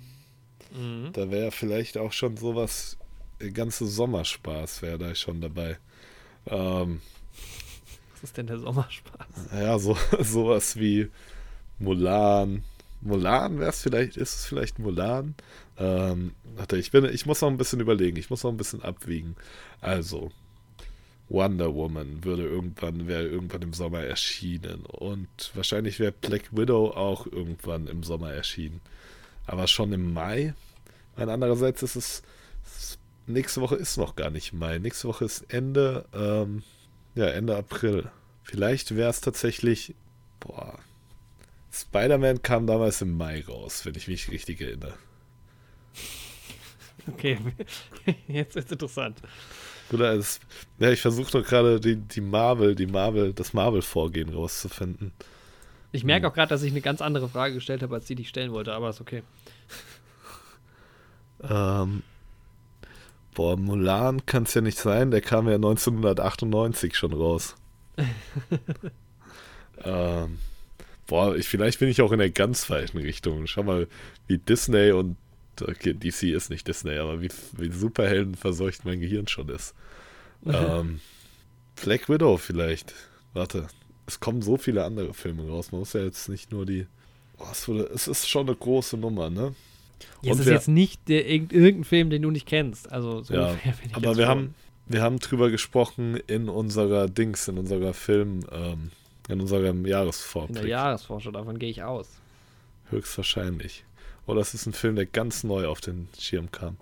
Mhm. 0.73 1.13
Da 1.13 1.31
wäre 1.31 1.51
vielleicht 1.51 1.99
auch 1.99 2.13
schon 2.13 2.37
sowas, 2.37 2.97
der 3.41 3.51
ganze 3.51 3.87
Sommerspaß 3.87 4.83
wäre 4.83 4.99
da 4.99 5.15
schon 5.15 5.41
dabei. 5.41 5.79
Ähm, 6.47 7.01
Was 8.21 8.31
ist 8.31 8.37
denn 8.37 8.49
der 8.49 8.59
Sommerspaß? 8.59 9.27
ja, 9.53 9.79
so, 9.79 9.97
sowas 10.21 10.77
wie 10.77 11.09
Mulan. 11.79 12.65
Mulan 13.01 13.61
wäre 13.61 13.71
es 13.71 13.81
vielleicht, 13.81 14.17
ist 14.17 14.35
es 14.35 14.47
vielleicht 14.47 14.81
Mulan? 14.81 15.37
Ähm, 15.77 16.33
warte, 16.57 16.77
ich 16.77 16.91
bin, 16.91 17.05
ich 17.05 17.27
muss 17.27 17.41
noch 17.41 17.49
ein 17.49 17.57
bisschen 17.57 17.79
überlegen, 17.79 18.17
ich 18.17 18.29
muss 18.29 18.43
noch 18.43 18.51
ein 18.51 18.57
bisschen 18.57 18.83
abwiegen. 18.83 19.37
Also, 19.81 20.33
Wonder 21.29 21.73
Woman 21.75 22.25
würde 22.25 22.43
irgendwann, 22.43 23.07
wäre 23.07 23.27
irgendwann 23.27 23.63
im 23.63 23.73
Sommer 23.73 24.01
erschienen. 24.01 24.85
Und 24.87 25.29
wahrscheinlich 25.55 26.01
wäre 26.01 26.13
Black 26.13 26.57
Widow 26.57 26.91
auch 26.91 27.27
irgendwann 27.27 27.87
im 27.87 28.03
Sommer 28.03 28.33
erschienen. 28.33 28.81
Aber 29.47 29.69
schon 29.69 29.93
im 29.93 30.13
Mai. 30.13 30.55
Und 31.17 31.29
andererseits 31.29 31.83
ist 31.83 31.97
es, 31.97 32.23
nächste 33.27 33.61
Woche 33.61 33.77
ist 33.77 33.97
noch 33.97 34.17
gar 34.17 34.31
nicht 34.31 34.53
Mai. 34.53 34.79
Nächste 34.79 35.07
Woche 35.07 35.25
ist 35.27 35.53
Ende, 35.53 36.07
ähm, 36.13 36.63
ja, 37.19 37.27
Ende 37.27 37.57
April. 37.57 38.11
Vielleicht 38.45 38.95
wäre 38.95 39.11
es 39.11 39.21
tatsächlich, 39.21 39.95
boah, 40.41 40.79
Spider-Man 41.73 42.43
kam 42.43 42.67
damals 42.67 43.03
im 43.03 43.17
Mai 43.17 43.45
raus, 43.47 43.85
wenn 43.85 43.95
ich 43.97 44.09
mich 44.09 44.31
richtig 44.31 44.61
erinnere. 44.61 44.95
Okay, 47.09 47.39
jetzt 48.29 48.57
ist 48.57 48.71
interessant. 48.71 49.19
Oder 49.91 50.13
es, 50.13 50.39
ja, 50.79 50.91
ich 50.91 51.01
versuche 51.01 51.33
doch 51.33 51.45
gerade 51.45 51.81
die, 51.81 51.97
die 51.97 52.21
Marvel, 52.21 52.75
die 52.75 52.87
Marvel, 52.87 53.33
das 53.33 53.53
Marvel-Vorgehen 53.53 54.29
rauszufinden. 54.29 55.13
Ich 55.91 56.05
merke 56.05 56.29
auch 56.29 56.35
gerade, 56.35 56.51
dass 56.51 56.63
ich 56.63 56.71
eine 56.71 56.83
ganz 56.83 57.01
andere 57.01 57.29
Frage 57.29 57.55
gestellt 57.55 57.83
habe, 57.83 57.95
als 57.95 58.07
die, 58.07 58.15
die 58.15 58.23
ich 58.23 58.29
stellen 58.29 58.53
wollte, 58.53 58.75
aber 58.75 58.91
ist 58.91 59.01
okay. 59.01 59.23
Ähm, 61.43 62.03
boah, 63.39 63.57
Mulan 63.57 64.27
kann 64.27 64.43
es 64.43 64.55
ja 64.55 64.61
nicht 64.61 64.79
sein, 64.79 65.13
der 65.13 65.21
kam 65.21 65.47
ja 65.47 65.55
1998 65.55 66.97
schon 66.97 67.13
raus. 67.13 67.55
ähm, 69.85 70.39
boah, 71.07 71.37
ich, 71.37 71.47
vielleicht 71.47 71.79
bin 71.79 71.89
ich 71.89 72.03
auch 72.03 72.11
in 72.11 72.19
der 72.19 72.31
ganz 72.31 72.65
falschen 72.65 72.99
Richtung. 72.99 73.47
Schau 73.47 73.63
mal, 73.63 73.87
wie 74.27 74.39
Disney 74.39 74.91
und 74.91 75.17
okay, 75.63 75.95
DC 75.95 76.35
ist 76.35 76.51
nicht 76.51 76.67
Disney, 76.67 76.99
aber 76.99 77.23
wie, 77.23 77.29
wie 77.57 77.71
Superhelden 77.71 78.35
verseucht 78.35 78.85
mein 78.85 78.99
Gehirn 78.99 79.29
schon 79.29 79.49
ist. 79.51 79.73
ähm, 80.45 80.99
Black 81.81 82.09
Widow 82.09 82.39
vielleicht. 82.39 82.93
Warte, 83.35 83.69
es 84.09 84.19
kommen 84.19 84.43
so 84.43 84.57
viele 84.57 84.83
andere 84.83 85.15
Filme 85.15 85.47
raus. 85.47 85.71
Man 85.71 85.79
muss 85.79 85.93
ja 85.93 86.03
jetzt 86.03 86.29
nicht 86.29 86.51
nur 86.51 86.67
die. 86.67 86.89
Oh, 87.39 87.47
es, 87.53 87.69
wurde, 87.69 87.85
es 87.95 88.09
ist 88.09 88.29
schon 88.29 88.49
eine 88.49 88.57
große 88.57 88.97
Nummer, 88.97 89.31
ne? 89.31 89.55
Ja, 90.23 90.33
es 90.33 90.41
ist 90.41 90.47
jetzt 90.47 90.69
nicht 90.69 91.09
der, 91.09 91.25
irg- 91.27 91.53
irgendein 91.53 91.85
Film, 91.85 92.11
den 92.11 92.23
du 92.23 92.31
nicht 92.31 92.47
kennst. 92.47 92.91
Also 92.91 93.23
so 93.23 93.35
Ja, 93.35 93.57
aber 93.93 94.17
wir 94.17 94.29
haben, 94.29 94.55
wir 94.87 95.03
haben 95.03 95.19
drüber 95.19 95.51
gesprochen 95.51 96.17
in 96.27 96.49
unserer 96.49 97.09
Dings, 97.09 97.49
in 97.49 97.59
unserer 97.59 97.95
Film, 97.95 98.45
ähm, 98.51 98.91
in 99.29 99.41
unserem 99.41 99.85
in 99.85 99.85
der. 99.85 100.67
Jahresvorschau, 100.67 101.31
davon 101.31 101.59
gehe 101.59 101.71
ich 101.71 101.83
aus. 101.83 102.09
Höchstwahrscheinlich. 102.91 103.85
Oder 104.27 104.41
es 104.41 104.55
ist 104.55 104.67
ein 104.67 104.73
Film, 104.73 104.97
der 104.97 105.07
ganz 105.07 105.45
neu 105.45 105.67
auf 105.67 105.81
den 105.81 106.09
Schirm 106.19 106.51
kam. 106.51 106.77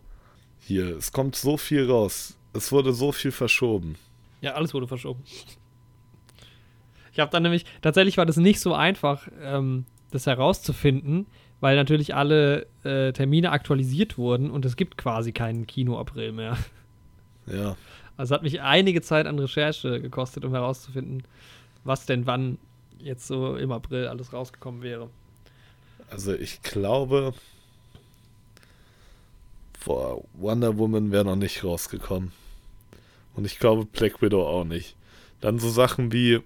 Hier, 0.61 0.97
es 0.97 1.13
kommt 1.13 1.37
so 1.37 1.57
viel 1.57 1.89
raus. 1.89 2.37
Es 2.53 2.73
wurde 2.73 2.93
so 2.93 3.13
viel 3.13 3.31
verschoben. 3.33 3.97
Ja, 4.41 4.53
alles 4.55 4.73
wurde 4.75 4.87
verschoben. 4.89 5.23
Ich 7.13 7.19
habe 7.21 7.31
dann 7.31 7.43
nämlich, 7.43 7.65
tatsächlich 7.83 8.17
war 8.19 8.27
das 8.27 8.37
nicht 8.37 8.61
so 8.61 8.75
einfach, 8.75 9.29
ähm, 9.41 9.85
das 10.11 10.27
herauszufinden, 10.27 11.27
weil 11.61 11.77
natürlich 11.77 12.15
alle 12.15 12.67
äh, 12.85 13.13
Termine 13.13 13.53
aktualisiert 13.53 14.19
wurden 14.19 14.51
und 14.51 14.65
es 14.65 14.77
gibt 14.77 14.99
quasi 14.99 15.33
keinen 15.33 15.67
Kino-April 15.67 16.33
mehr. 16.33 16.57
Ja. 17.47 17.77
Also 18.17 18.35
hat 18.35 18.43
mich 18.43 18.61
einige 18.61 19.03
Zeit 19.03 19.27
an 19.27 19.39
Recherche 19.39 20.01
gekostet, 20.01 20.45
um 20.45 20.53
herauszufinden, 20.53 21.23
was 21.85 22.07
denn 22.07 22.27
wann 22.27 22.59
jetzt 22.99 23.27
so 23.27 23.57
im 23.57 23.73
April 23.73 24.09
alles 24.09 24.33
rausgekommen 24.33 24.83
wäre. 24.83 25.11
Also 26.11 26.33
ich 26.35 26.63
glaube, 26.63 27.35
boah, 29.85 30.23
Wonder 30.35 30.79
Woman 30.79 31.13
wäre 31.13 31.25
noch 31.25 31.37
nicht 31.37 31.63
rausgekommen. 31.63 32.33
Und 33.35 33.45
ich 33.45 33.59
glaube 33.59 33.85
Black 33.85 34.23
Widow 34.23 34.47
auch 34.47 34.65
nicht. 34.65 34.97
Dann 35.41 35.59
so 35.59 35.69
Sachen 35.69 36.13
wie 36.13 36.41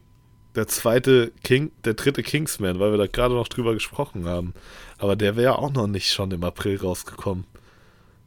der 0.55 0.67
zweite 0.67 1.33
King, 1.43 1.71
der 1.85 1.95
dritte 1.95 2.23
Kingsman, 2.23 2.81
weil 2.81 2.91
wir 2.91 2.99
da 2.99 3.07
gerade 3.07 3.35
noch 3.35 3.49
drüber 3.49 3.75
gesprochen 3.75 4.27
haben. 4.27 4.55
Aber 4.99 5.17
der 5.17 5.37
wäre 5.37 5.59
auch 5.59 5.73
noch 5.73 5.87
nicht 5.87 6.13
schon 6.13 6.31
im 6.31 6.45
April 6.45 6.79
rausgekommen. 6.79 7.45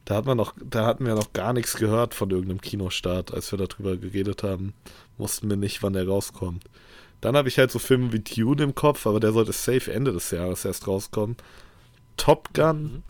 Da 0.04 0.16
hat 0.16 0.26
man 0.26 0.36
noch, 0.36 0.54
da 0.62 0.84
hatten 0.86 1.06
wir 1.06 1.14
noch 1.14 1.32
gar 1.32 1.52
nichts 1.52 1.76
gehört 1.76 2.14
von 2.14 2.30
irgendeinem 2.30 2.60
Kinostart, 2.60 3.32
als 3.32 3.52
wir 3.52 3.58
darüber 3.58 3.96
geredet 3.96 4.42
haben. 4.42 4.74
Wussten 5.16 5.48
wir 5.48 5.56
nicht, 5.56 5.82
wann 5.82 5.94
der 5.94 6.06
rauskommt. 6.06 6.64
Dann 7.20 7.36
habe 7.36 7.48
ich 7.48 7.58
halt 7.58 7.70
so 7.70 7.78
Filme 7.78 8.12
wie 8.12 8.20
Dune 8.20 8.62
im 8.62 8.74
Kopf, 8.74 9.06
aber 9.06 9.18
der 9.18 9.32
sollte 9.32 9.52
safe 9.52 9.92
Ende 9.92 10.12
des 10.12 10.30
Jahres 10.30 10.64
erst 10.64 10.86
rauskommen. 10.86 11.36
Top 12.16 12.52
Gun. 12.52 12.82
Mhm. 12.82 13.02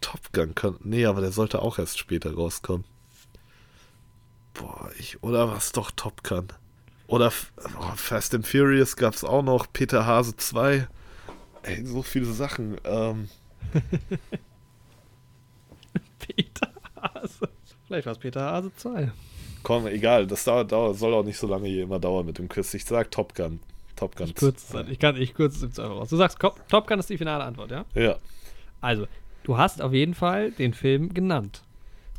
Top 0.00 0.32
Gun 0.32 0.54
kann. 0.54 0.76
Nee, 0.84 1.06
aber 1.06 1.20
der 1.20 1.32
sollte 1.32 1.62
auch 1.62 1.78
erst 1.78 1.98
später 1.98 2.34
rauskommen. 2.34 2.84
Boah, 4.54 4.90
ich. 4.98 5.22
Oder 5.22 5.50
was 5.50 5.72
doch 5.72 5.90
Top 5.90 6.22
Gun? 6.22 6.48
Oder 7.06 7.32
oh, 7.78 7.92
Fast 7.94 8.34
and 8.34 8.46
Furious 8.46 8.96
gab's 8.96 9.22
auch 9.24 9.42
noch. 9.42 9.72
Peter 9.72 10.06
Hase 10.06 10.36
2. 10.36 10.88
Ey, 11.62 11.84
so 11.84 12.02
viele 12.02 12.26
Sachen. 12.26 12.76
Ähm, 12.84 13.28
Peter 16.18 16.70
Hase. 17.00 17.48
Vielleicht 17.86 18.06
war 18.06 18.12
es 18.12 18.18
Peter 18.18 18.40
Hase 18.40 18.72
2. 18.74 19.12
komm, 19.62 19.86
egal. 19.86 20.26
Das 20.26 20.44
dauert, 20.44 20.72
dauert, 20.72 20.96
soll 20.96 21.14
auch 21.14 21.24
nicht 21.24 21.38
so 21.38 21.46
lange 21.46 21.68
hier 21.68 21.84
immer 21.84 22.00
dauern 22.00 22.26
mit 22.26 22.38
dem 22.38 22.48
Quiz. 22.48 22.74
Ich 22.74 22.84
sag 22.84 23.10
Top 23.10 23.34
Gun. 23.34 23.60
Top 23.94 24.16
Gun. 24.16 24.26
Ich 24.26 24.34
kürze 24.34 24.64
es 24.64 24.68
dann. 24.72 24.90
Ich, 24.90 24.98
kann, 24.98 25.16
ich 25.16 25.34
kürze 25.34 25.66
es 25.66 25.78
einfach 25.78 25.96
raus. 25.96 26.08
Du 26.08 26.16
sagst, 26.16 26.38
Top 26.40 26.86
Gun 26.86 26.98
ist 26.98 27.08
die 27.08 27.18
finale 27.18 27.44
Antwort, 27.44 27.70
ja? 27.70 27.84
Ja. 27.94 28.18
Also, 28.80 29.06
du 29.44 29.56
hast 29.56 29.80
auf 29.80 29.92
jeden 29.92 30.14
Fall 30.14 30.50
den 30.50 30.74
Film 30.74 31.14
genannt. 31.14 31.62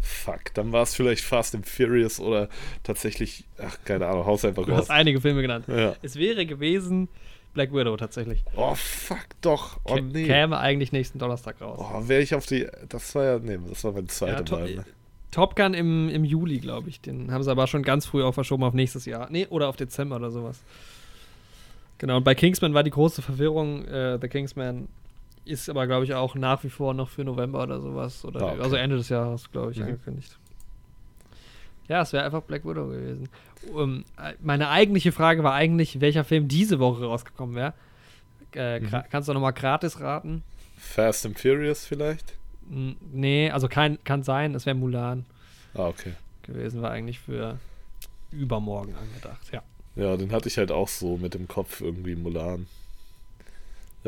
Fuck, 0.02 0.54
dann 0.54 0.72
war 0.72 0.84
es 0.84 0.94
vielleicht 0.96 1.24
Fast 1.24 1.56
and 1.56 1.66
Furious 1.68 2.20
oder 2.20 2.50
tatsächlich, 2.84 3.46
ach, 3.58 3.78
keine 3.86 4.08
Ahnung, 4.08 4.26
haus 4.26 4.46
einfach 4.46 4.66
Du 4.66 4.72
raus. 4.72 4.82
hast 4.82 4.92
einige 4.92 5.22
Filme 5.22 5.42
genannt. 5.42 5.66
Ja. 5.68 5.96
Es 6.02 6.16
wäre 6.16 6.46
gewesen 6.46 7.08
Black 7.54 7.74
Widow 7.74 7.98
tatsächlich. 7.98 8.44
Oh, 8.56 8.76
fuck, 8.76 9.26
doch. 9.42 9.80
Oh, 9.86 9.96
nee. 9.98 10.26
Käme 10.26 10.60
eigentlich 10.60 10.92
nächsten 10.92 11.18
Donnerstag 11.20 11.60
raus. 11.62 11.80
Oh, 11.80 12.08
wäre 12.08 12.22
ich 12.22 12.36
auf 12.36 12.46
die, 12.46 12.68
das 12.90 13.16
war 13.16 13.24
ja, 13.24 13.40
nee, 13.40 13.58
das 13.70 13.84
war 13.84 13.92
meine 13.94 14.04
Ja, 14.06 14.10
zweite 14.10 14.46
to 14.46 14.56
Wahl. 14.58 14.76
Ne? 14.76 14.86
Top 15.32 15.56
Gun 15.56 15.74
im, 15.74 16.08
im 16.10 16.24
Juli, 16.24 16.60
glaube 16.60 16.90
ich. 16.90 17.02
Den 17.02 17.32
haben 17.32 17.44
sie 17.44 17.52
aber 17.52 17.68
schon 17.68 17.84
ganz 17.84 18.06
früh 18.06 18.24
auch 18.24 18.34
verschoben 18.34 18.64
auf 18.64 18.74
nächstes 18.74 19.06
Jahr. 19.06 19.28
Nee, 19.30 19.48
oder 19.50 19.68
auf 19.68 19.76
Dezember 19.76 20.16
oder 20.18 20.32
sowas. 20.32 20.62
Genau, 21.98 22.18
und 22.18 22.24
bei 22.24 22.36
Kingsman 22.36 22.74
war 22.74 22.84
die 22.84 22.92
große 22.92 23.22
Verwirrung. 23.22 23.86
Äh, 23.86 24.20
The 24.22 24.28
Kingsman 24.28 24.88
ist 25.48 25.70
aber, 25.70 25.88
glaube 25.88 26.06
ich, 26.06 26.14
auch 26.14 26.36
nach 26.36 26.64
wie 26.64 26.70
vor 26.70 26.94
noch 26.94 27.10
für 27.10 27.24
November 27.24 27.64
oder 27.64 27.80
sowas. 27.82 28.24
Oder, 28.26 28.42
Ah, 28.42 28.52
okay. 28.54 28.62
Also 28.62 28.76
Ende 28.76 28.98
des 28.98 29.10
Jahres, 29.10 29.52
glaube 29.52 29.72
ich, 29.72 29.78
Mhm. 29.78 29.84
angekündigt. 29.86 30.38
Ja, 31.88 32.02
es 32.02 32.12
wäre 32.14 32.26
einfach 32.26 32.42
Black 32.44 32.66
Widow 32.66 32.88
gewesen. 32.88 33.30
Um, 33.74 34.04
äh, 34.22 34.34
meine 34.42 34.70
eigentliche 34.70 35.12
Frage 35.12 35.44
war 35.44 35.54
eigentlich, 35.54 36.02
welcher 36.02 36.24
Film 36.24 36.48
diese 36.48 36.80
Woche 36.80 37.06
rausgekommen 37.06 37.56
wäre. 37.56 37.74
Äh, 38.54 38.80
gra- 38.84 39.06
Kannst 39.10 39.30
du 39.30 39.34
nochmal 39.34 39.54
gratis 39.54 40.00
raten? 40.02 40.44
Fast 40.78 41.26
and 41.26 41.40
Furious 41.40 41.86
vielleicht? 41.86 42.34
Nee, 42.70 43.50
also 43.52 43.68
kein, 43.70 44.04
kann 44.04 44.24
sein, 44.24 44.54
es 44.54 44.66
wäre 44.66 44.76
Mulan 44.76 45.26
Ah, 45.74 45.88
okay. 45.88 46.14
gewesen, 46.44 46.82
war 46.82 46.92
eigentlich 46.92 47.20
für 47.20 47.58
übermorgen 48.32 48.94
angedacht, 48.96 49.50
ja. 49.54 49.62
Ja, 49.96 50.18
den 50.18 50.32
hatte 50.34 50.50
ich 50.50 50.58
halt 50.58 50.72
auch 50.72 50.90
so 50.90 51.16
mit 51.18 51.34
dem 51.34 51.48
Kopf 51.48 51.80
irgendwie 51.82 52.16
Mulan. 52.16 52.68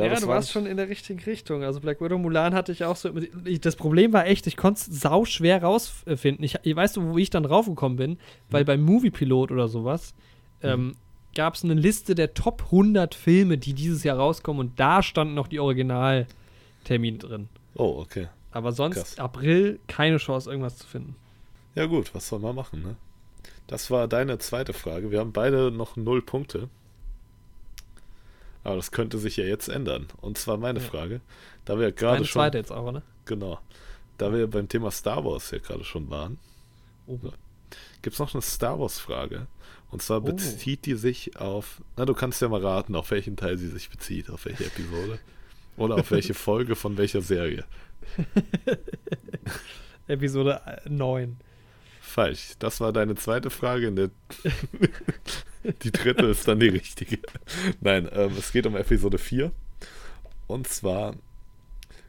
Ja, 0.06 0.12
das 0.12 0.22
du 0.22 0.28
war 0.28 0.36
warst 0.36 0.52
schon 0.52 0.66
in 0.66 0.78
der 0.78 0.90
richtigen 0.90 1.20
Richtung. 1.20 1.64
Also 1.64 1.80
Black 1.80 2.02
Widow 2.02 2.18
Mulan 2.18 2.54
hatte 2.54 2.72
ich 2.72 2.84
auch 2.84 2.96
so. 2.96 3.12
Ich, 3.46 3.62
das 3.62 3.76
Problem 3.76 4.14
war 4.14 4.26
echt, 4.28 4.48
ich 4.48 4.58
konnte 4.58 4.80
es 4.80 5.00
sau 5.00 5.26
schwer 5.26 5.64
rausfinden. 5.64 6.44
Ich, 6.44 6.56
ich 6.64 6.76
weißt 6.76 6.98
du, 6.98 7.14
wo 7.14 7.18
ich 7.18 7.30
dann 7.30 7.44
draufgekommen 7.44 7.98
bin? 7.98 8.18
Weil 8.50 8.66
beim 8.66 8.82
Movie 8.82 9.12
Pilot 9.12 9.52
oder 9.52 9.68
sowas 9.68 10.14
ähm, 10.62 10.96
gab 11.36 11.56
es 11.56 11.64
eine 11.64 11.74
Liste 11.74 12.16
der 12.16 12.34
Top 12.34 12.64
100 12.66 13.16
Filme, 13.16 13.58
die 13.58 13.74
dieses 13.74 14.04
Jahr 14.04 14.18
rauskommen 14.18 14.60
und 14.60 14.80
da 14.80 15.04
standen 15.04 15.34
noch 15.34 15.48
die 15.48 15.60
Originaltermine 15.60 17.18
drin. 17.18 17.50
Oh, 17.76 18.00
okay. 18.00 18.28
Aber 18.52 18.72
sonst 18.72 18.96
Krass. 18.96 19.20
April 19.20 19.80
keine 19.88 20.18
Chance, 20.18 20.50
irgendwas 20.50 20.78
zu 20.78 20.88
finden. 20.88 21.16
Ja 21.76 21.86
gut, 21.86 22.14
was 22.16 22.28
soll 22.28 22.40
man 22.40 22.56
machen, 22.56 22.82
ne? 22.82 22.96
Das 23.68 23.92
war 23.92 24.08
deine 24.08 24.40
zweite 24.40 24.74
Frage. 24.74 25.12
Wir 25.12 25.20
haben 25.20 25.32
beide 25.32 25.70
noch 25.70 25.96
null 25.96 26.24
Punkte. 26.24 26.70
Aber 28.64 28.76
das 28.76 28.92
könnte 28.92 29.18
sich 29.18 29.38
ja 29.38 29.46
jetzt 29.46 29.68
ändern. 29.70 30.08
Und 30.22 30.38
zwar 30.38 30.58
meine 30.58 30.80
Ja. 30.80 30.86
Frage, 30.86 31.22
da 31.66 31.80
wir 31.80 31.92
gerade 31.92 32.16
Meine 32.16 32.26
schon 32.26 32.40
zweite 32.42 32.58
jetzt 32.58 32.72
auch, 32.72 32.92
ne? 32.92 33.02
genau, 33.26 33.60
da 34.18 34.34
wir 34.34 34.48
beim 34.48 34.68
Thema 34.68 34.92
Star 34.92 35.24
Wars 35.26 35.52
ja 35.52 35.60
gerade 35.60 35.84
schon 35.84 36.10
waren, 36.10 36.38
Oh. 37.08 37.18
gibt 38.02 38.14
es 38.14 38.20
noch 38.20 38.34
eine 38.34 38.42
Star 38.42 38.80
Wars 38.80 39.00
Frage. 39.00 39.48
Und 39.92 40.02
zwar 40.02 40.18
Oh. 40.18 40.22
bezieht 40.22 40.86
die 40.86 40.96
sich 40.96 41.38
auf, 41.38 41.82
na 41.98 42.06
du 42.06 42.14
kannst 42.14 42.42
ja 42.42 42.48
mal 42.50 42.62
raten, 42.64 42.96
auf 42.96 43.10
welchen 43.12 43.36
Teil 43.38 43.58
sie 43.58 43.70
sich 43.70 43.90
bezieht, 43.90 44.30
auf 44.30 44.46
welche 44.46 44.66
Episode 44.66 45.20
oder 45.78 45.96
auf 45.96 46.12
welche 46.12 46.34
Folge 46.34 46.76
von 46.76 46.98
welcher 46.98 47.22
Serie. 47.22 47.66
Episode 50.08 50.62
9. 50.88 51.38
Falsch. 52.02 52.54
Das 52.60 52.82
war 52.82 52.92
deine 52.92 53.16
zweite 53.16 53.50
Frage. 53.50 53.88
In 53.88 53.96
der 53.96 54.10
die 55.84 55.92
dritte 55.92 56.26
ist 56.28 56.48
dann 56.48 56.60
die 56.60 56.70
richtige. 56.70 57.20
Nein, 57.82 58.10
ähm, 58.12 58.32
es 58.38 58.52
geht 58.52 58.66
um 58.66 58.76
Episode 58.76 59.18
4. 59.18 59.52
Und 60.48 60.68
zwar 60.68 61.16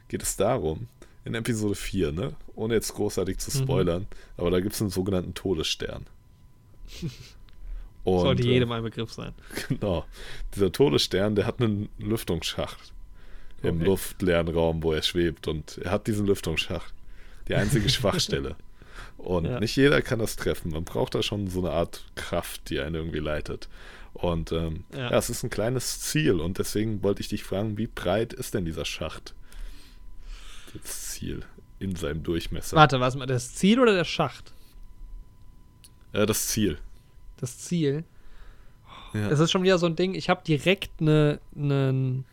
geht 0.07 0.23
es 0.23 0.35
darum, 0.37 0.87
in 1.25 1.35
Episode 1.35 1.75
4, 1.75 2.11
ne? 2.11 2.35
Ohne 2.55 2.73
jetzt 2.75 2.93
großartig 2.93 3.37
zu 3.37 3.55
Mhm. 3.57 3.63
spoilern, 3.63 4.07
aber 4.37 4.51
da 4.51 4.59
gibt 4.59 4.73
es 4.73 4.81
einen 4.81 4.89
sogenannten 4.89 5.33
Todesstern. 5.33 6.05
Und, 8.03 8.21
Sollte 8.21 8.43
äh, 8.43 8.47
jedem 8.47 8.71
ein 8.71 8.81
Begriff 8.83 9.11
sein. 9.11 9.33
Genau. 9.69 10.05
Dieser 10.55 10.71
Todesstern, 10.71 11.35
der 11.35 11.45
hat 11.45 11.61
einen 11.61 11.89
Lüftungsschacht 11.99 12.93
im 13.61 13.75
Okay. 13.77 13.85
luftleeren 13.85 14.47
Raum, 14.47 14.81
wo 14.81 14.91
er 14.91 15.03
schwebt. 15.03 15.47
Und 15.47 15.77
er 15.77 15.91
hat 15.91 16.07
diesen 16.07 16.25
Lüftungsschacht. 16.25 16.93
Die 17.47 17.55
einzige 17.55 17.87
Schwachstelle. 17.89 18.55
Und 19.23 19.45
Ja. 19.45 19.59
nicht 19.59 19.75
jeder 19.75 20.01
kann 20.01 20.19
das 20.19 20.35
treffen. 20.35 20.71
Man 20.71 20.83
braucht 20.83 21.13
da 21.15 21.21
schon 21.21 21.47
so 21.47 21.59
eine 21.59 21.71
Art 21.71 22.05
Kraft, 22.15 22.69
die 22.69 22.79
einen 22.79 22.95
irgendwie 22.95 23.19
leitet. 23.19 23.69
Und 24.13 24.51
ähm, 24.51 24.83
Ja. 24.93 25.11
ja. 25.11 25.17
es 25.17 25.29
ist 25.29 25.43
ein 25.43 25.49
kleines 25.49 25.99
Ziel 26.01 26.39
und 26.39 26.57
deswegen 26.57 27.01
wollte 27.03 27.21
ich 27.21 27.29
dich 27.29 27.43
fragen, 27.43 27.77
wie 27.77 27.87
breit 27.87 28.33
ist 28.33 28.53
denn 28.53 28.65
dieser 28.65 28.83
Schacht? 28.85 29.35
Das 30.73 31.09
Ziel 31.11 31.43
in 31.79 31.95
seinem 31.95 32.23
Durchmesser. 32.23 32.75
Warte, 32.77 32.99
was 32.99 33.15
mal, 33.15 33.25
das 33.25 33.53
Ziel 33.55 33.79
oder 33.79 33.93
der 33.93 34.03
Schacht? 34.05 34.53
Äh, 36.13 36.25
das 36.25 36.47
Ziel. 36.47 36.77
Das 37.37 37.57
Ziel. 37.59 38.03
Ja. 39.13 39.29
Es 39.29 39.39
ist 39.39 39.51
schon 39.51 39.63
wieder 39.63 39.77
so 39.77 39.85
ein 39.85 39.95
Ding, 39.95 40.13
ich 40.15 40.29
habe 40.29 40.41
direkt 40.45 40.91
eine, 41.01 41.39
eine, 41.55 42.23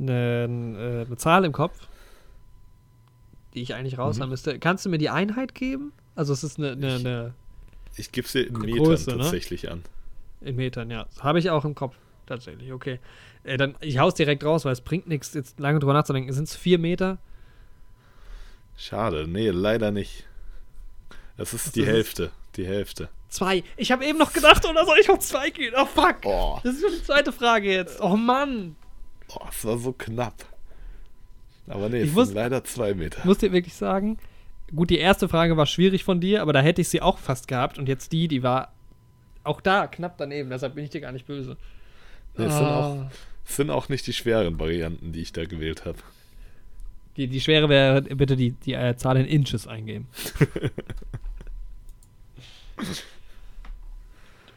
äh, 0.00 0.44
eine 0.44 1.16
Zahl 1.16 1.44
im 1.44 1.52
Kopf, 1.52 1.88
die 3.54 3.62
ich 3.62 3.74
eigentlich 3.74 3.98
raus 3.98 4.16
Mhm. 4.18 4.22
haben 4.22 4.28
müsste. 4.30 4.58
Kannst 4.58 4.84
du 4.84 4.88
mir 4.90 4.98
die 4.98 5.10
Einheit 5.10 5.54
geben? 5.54 5.92
Also 6.14 6.32
es 6.32 6.44
ist 6.44 6.58
eine, 6.58 6.72
eine, 6.72 6.96
Ich- 6.96 7.06
eine 7.06 7.34
Ich 7.96 8.12
gebe 8.12 8.26
es 8.26 8.32
dir 8.32 8.46
in 8.46 8.52
Metern 8.58 8.84
Größe, 8.84 9.10
ne? 9.10 9.18
tatsächlich 9.18 9.70
an. 9.70 9.82
in 10.40 10.56
Metern, 10.56 10.90
ja. 10.90 11.06
Habe 11.20 11.38
ich 11.38 11.50
auch 11.50 11.64
im 11.64 11.74
Kopf. 11.74 11.96
Tatsächlich, 12.26 12.72
okay. 12.72 13.00
Äh, 13.42 13.56
dann, 13.56 13.74
ich 13.80 13.98
hau's 13.98 14.14
direkt 14.14 14.44
raus, 14.44 14.64
weil 14.64 14.72
es 14.72 14.80
bringt 14.80 15.08
nichts, 15.08 15.34
jetzt 15.34 15.58
lange 15.58 15.80
drüber 15.80 15.92
nachzudenken. 15.94 16.32
Sind 16.32 16.44
es 16.48 16.54
vier 16.56 16.78
Meter? 16.78 17.18
Schade, 18.76 19.26
nee, 19.28 19.50
leider 19.50 19.90
nicht. 19.90 20.26
Es 21.36 21.52
ist 21.54 21.66
Was 21.66 21.72
die 21.72 21.80
ist 21.80 21.86
es? 21.88 21.92
Hälfte. 21.94 22.30
Die 22.56 22.66
Hälfte. 22.66 23.08
Zwei. 23.28 23.62
Ich 23.76 23.92
habe 23.92 24.04
eben 24.04 24.18
noch 24.18 24.32
gedacht, 24.32 24.64
oder 24.66 24.84
soll 24.84 24.98
ich 25.00 25.08
auf 25.10 25.20
zwei 25.20 25.50
gehen? 25.50 25.72
Oh 25.76 25.86
fuck. 25.86 26.16
Oh, 26.24 26.58
Das 26.64 26.74
ist 26.74 26.82
schon 26.82 26.90
die 26.92 27.02
zweite 27.02 27.32
Frage 27.32 27.70
jetzt. 27.72 28.00
Oh 28.00 28.16
Mann. 28.16 28.76
oh 29.28 29.44
es 29.48 29.64
war 29.64 29.78
so 29.78 29.92
knapp. 29.92 30.34
Aber 31.70 31.88
nee, 31.88 32.02
Ich 32.02 32.08
es 32.10 32.14
muss- 32.14 32.28
sind 32.28 32.36
leider 32.36 32.64
zwei 32.64 32.94
Meter. 32.94 33.18
Ich 33.20 33.24
muss 33.24 33.38
dir 33.38 33.52
wirklich 33.52 33.74
sagen, 33.74 34.18
gut, 34.74 34.90
die 34.90 34.98
erste 34.98 35.28
Frage 35.28 35.56
war 35.56 35.66
schwierig 35.66 36.04
von 36.04 36.20
dir, 36.20 36.42
aber 36.42 36.52
da 36.52 36.60
hätte 36.60 36.80
ich 36.80 36.88
sie 36.88 37.02
auch 37.02 37.18
fast 37.18 37.48
gehabt. 37.48 37.78
Und 37.78 37.88
jetzt 37.88 38.12
die, 38.12 38.28
die 38.28 38.42
war 38.42 38.72
auch 39.44 39.60
da 39.60 39.86
knapp 39.86 40.16
daneben. 40.18 40.50
Deshalb 40.50 40.74
bin 40.74 40.84
ich 40.84 40.90
dir 40.90 41.00
gar 41.00 41.12
nicht 41.12 41.26
böse. 41.26 41.56
Nee, 42.36 42.44
es 42.44 42.56
sind, 42.56 42.66
auch, 42.66 42.96
Ah. 42.96 43.10
es 43.46 43.56
sind 43.56 43.70
auch 43.70 43.88
nicht 43.88 44.06
die 44.06 44.12
schweren 44.12 44.58
Varianten, 44.58 45.12
die 45.12 45.20
ich 45.20 45.32
da 45.32 45.44
gewählt 45.44 45.84
habe. 45.86 45.98
Die, 47.16 47.26
die 47.26 47.40
schwere 47.40 47.68
wäre 47.68 48.02
bitte 48.02 48.36
die, 48.36 48.52
die 48.52 48.74
äh, 48.74 48.96
Zahl 48.96 49.16
in 49.16 49.26
Inches 49.26 49.66
eingeben. 49.66 50.06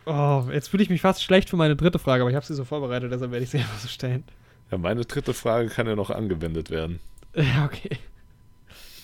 oh, 0.05 0.43
jetzt 0.51 0.69
fühle 0.69 0.83
ich 0.83 0.89
mich 0.89 1.01
fast 1.01 1.23
schlecht 1.23 1.49
für 1.49 1.55
meine 1.57 1.75
dritte 1.75 1.99
Frage, 1.99 2.23
aber 2.23 2.29
ich 2.29 2.35
habe 2.35 2.45
sie 2.45 2.53
so 2.55 2.65
vorbereitet, 2.65 3.11
deshalb 3.11 3.31
werde 3.31 3.43
ich 3.43 3.49
sie 3.49 3.57
einfach 3.57 3.79
so 3.79 3.87
stellen. 3.87 4.23
Ja, 4.71 4.77
meine 4.77 5.05
dritte 5.05 5.33
Frage 5.33 5.69
kann 5.69 5.87
ja 5.87 5.95
noch 5.95 6.09
angewendet 6.09 6.69
werden. 6.69 6.99
Ja, 7.35 7.65
okay. 7.65 7.97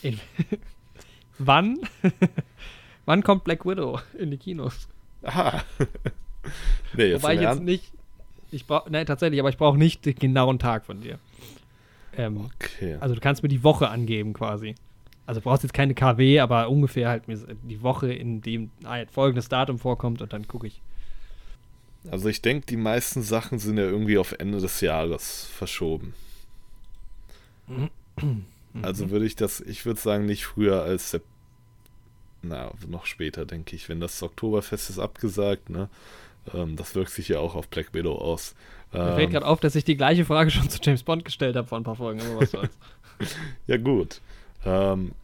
In, 0.02 0.20
wann? 1.38 1.80
wann 3.06 3.24
kommt 3.24 3.44
Black 3.44 3.66
Widow 3.66 4.00
in 4.18 4.32
die 4.32 4.38
Kinos? 4.38 4.88
Aha. 5.24 5.64
nee, 6.94 7.06
jetzt 7.06 7.24
Wobei 7.24 7.36
ich 7.36 7.42
jetzt 7.42 7.62
nicht. 7.62 7.92
Ich 8.52 8.66
brauche, 8.66 8.90
nein, 8.90 9.06
tatsächlich, 9.06 9.40
aber 9.40 9.50
ich 9.50 9.58
brauche 9.58 9.78
nicht 9.78 10.06
den 10.06 10.16
genauen 10.16 10.58
Tag 10.60 10.86
von 10.86 11.02
dir. 11.02 11.20
Ähm, 12.18 12.50
Okay. 12.56 12.98
also 13.00 13.14
du 13.14 13.22
kannst 13.22 13.44
mir 13.44 13.50
die 13.50 13.64
Woche 13.64 13.90
angeben 13.90 14.34
quasi. 14.34 14.76
Also 15.26 15.42
du 15.42 15.44
brauchst 15.44 15.62
jetzt 15.64 15.74
keine 15.74 15.94
KW, 15.94 16.40
aber 16.40 16.70
ungefähr 16.70 17.10
halt 17.10 17.28
mir 17.28 17.38
die 17.64 17.84
Woche, 17.84 18.12
in 18.12 18.42
dem 18.42 18.72
ah, 18.84 18.98
folgendes 19.12 19.48
Datum 19.48 19.78
vorkommt 19.78 20.22
und 20.24 20.34
dann 20.34 20.48
gucke 20.48 20.66
ich. 20.68 20.82
Also 22.10 22.30
ich 22.30 22.42
denke, 22.42 22.66
die 22.68 22.78
meisten 22.78 23.22
Sachen 23.22 23.60
sind 23.60 23.78
ja 23.78 23.84
irgendwie 23.84 24.18
auf 24.18 24.32
Ende 24.34 24.60
des 24.60 24.82
Jahres 24.82 25.46
verschoben. 25.46 26.14
Also 28.82 29.10
würde 29.10 29.26
ich 29.26 29.36
das, 29.36 29.62
ich 29.62 29.86
würde 29.86 30.00
sagen, 30.00 30.26
nicht 30.26 30.46
früher 30.46 30.84
als 30.84 31.12
Sep 31.12 31.24
na, 32.42 32.72
noch 32.88 33.06
später, 33.06 33.46
denke 33.46 33.76
ich. 33.76 33.90
Wenn 33.90 34.00
das 34.00 34.22
Oktoberfest 34.24 34.90
ist 34.90 35.00
abgesagt, 35.00 35.70
ne? 35.70 35.90
Ähm, 36.54 36.76
das 36.78 36.96
wirkt 36.96 37.12
sich 37.12 37.28
ja 37.30 37.40
auch 37.40 37.56
auf 37.56 37.68
Black 37.68 37.94
Widow 37.94 38.16
aus. 38.16 38.56
Mir 39.02 39.14
fällt 39.14 39.30
Ähm, 39.30 39.32
gerade 39.32 39.46
auf, 39.46 39.60
dass 39.60 39.76
ich 39.76 39.84
die 39.84 39.98
gleiche 39.98 40.26
Frage 40.26 40.52
schon 40.52 40.70
zu 40.70 40.80
James 40.82 41.04
Bond 41.04 41.26
gestellt 41.26 41.56
habe 41.56 41.68
vor 41.68 41.78
ein 41.80 41.84
paar 41.84 41.96
Folgen, 41.98 42.22
aber 42.22 42.38
was 42.38 42.52
soll's. 42.52 42.78
ja, 43.68 43.78
gut. 43.78 44.22
Ähm, 44.66 45.16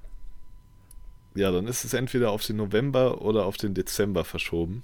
ja, 1.35 1.52
dann 1.52 1.68
ist 1.68 1.84
es 1.84 1.93
entweder 1.93 2.31
auf 2.31 2.45
den 2.45 2.57
November 2.57 3.22
oder 3.22 3.45
auf 3.45 3.57
den 3.57 3.73
Dezember 3.73 4.23
verschoben. 4.23 4.84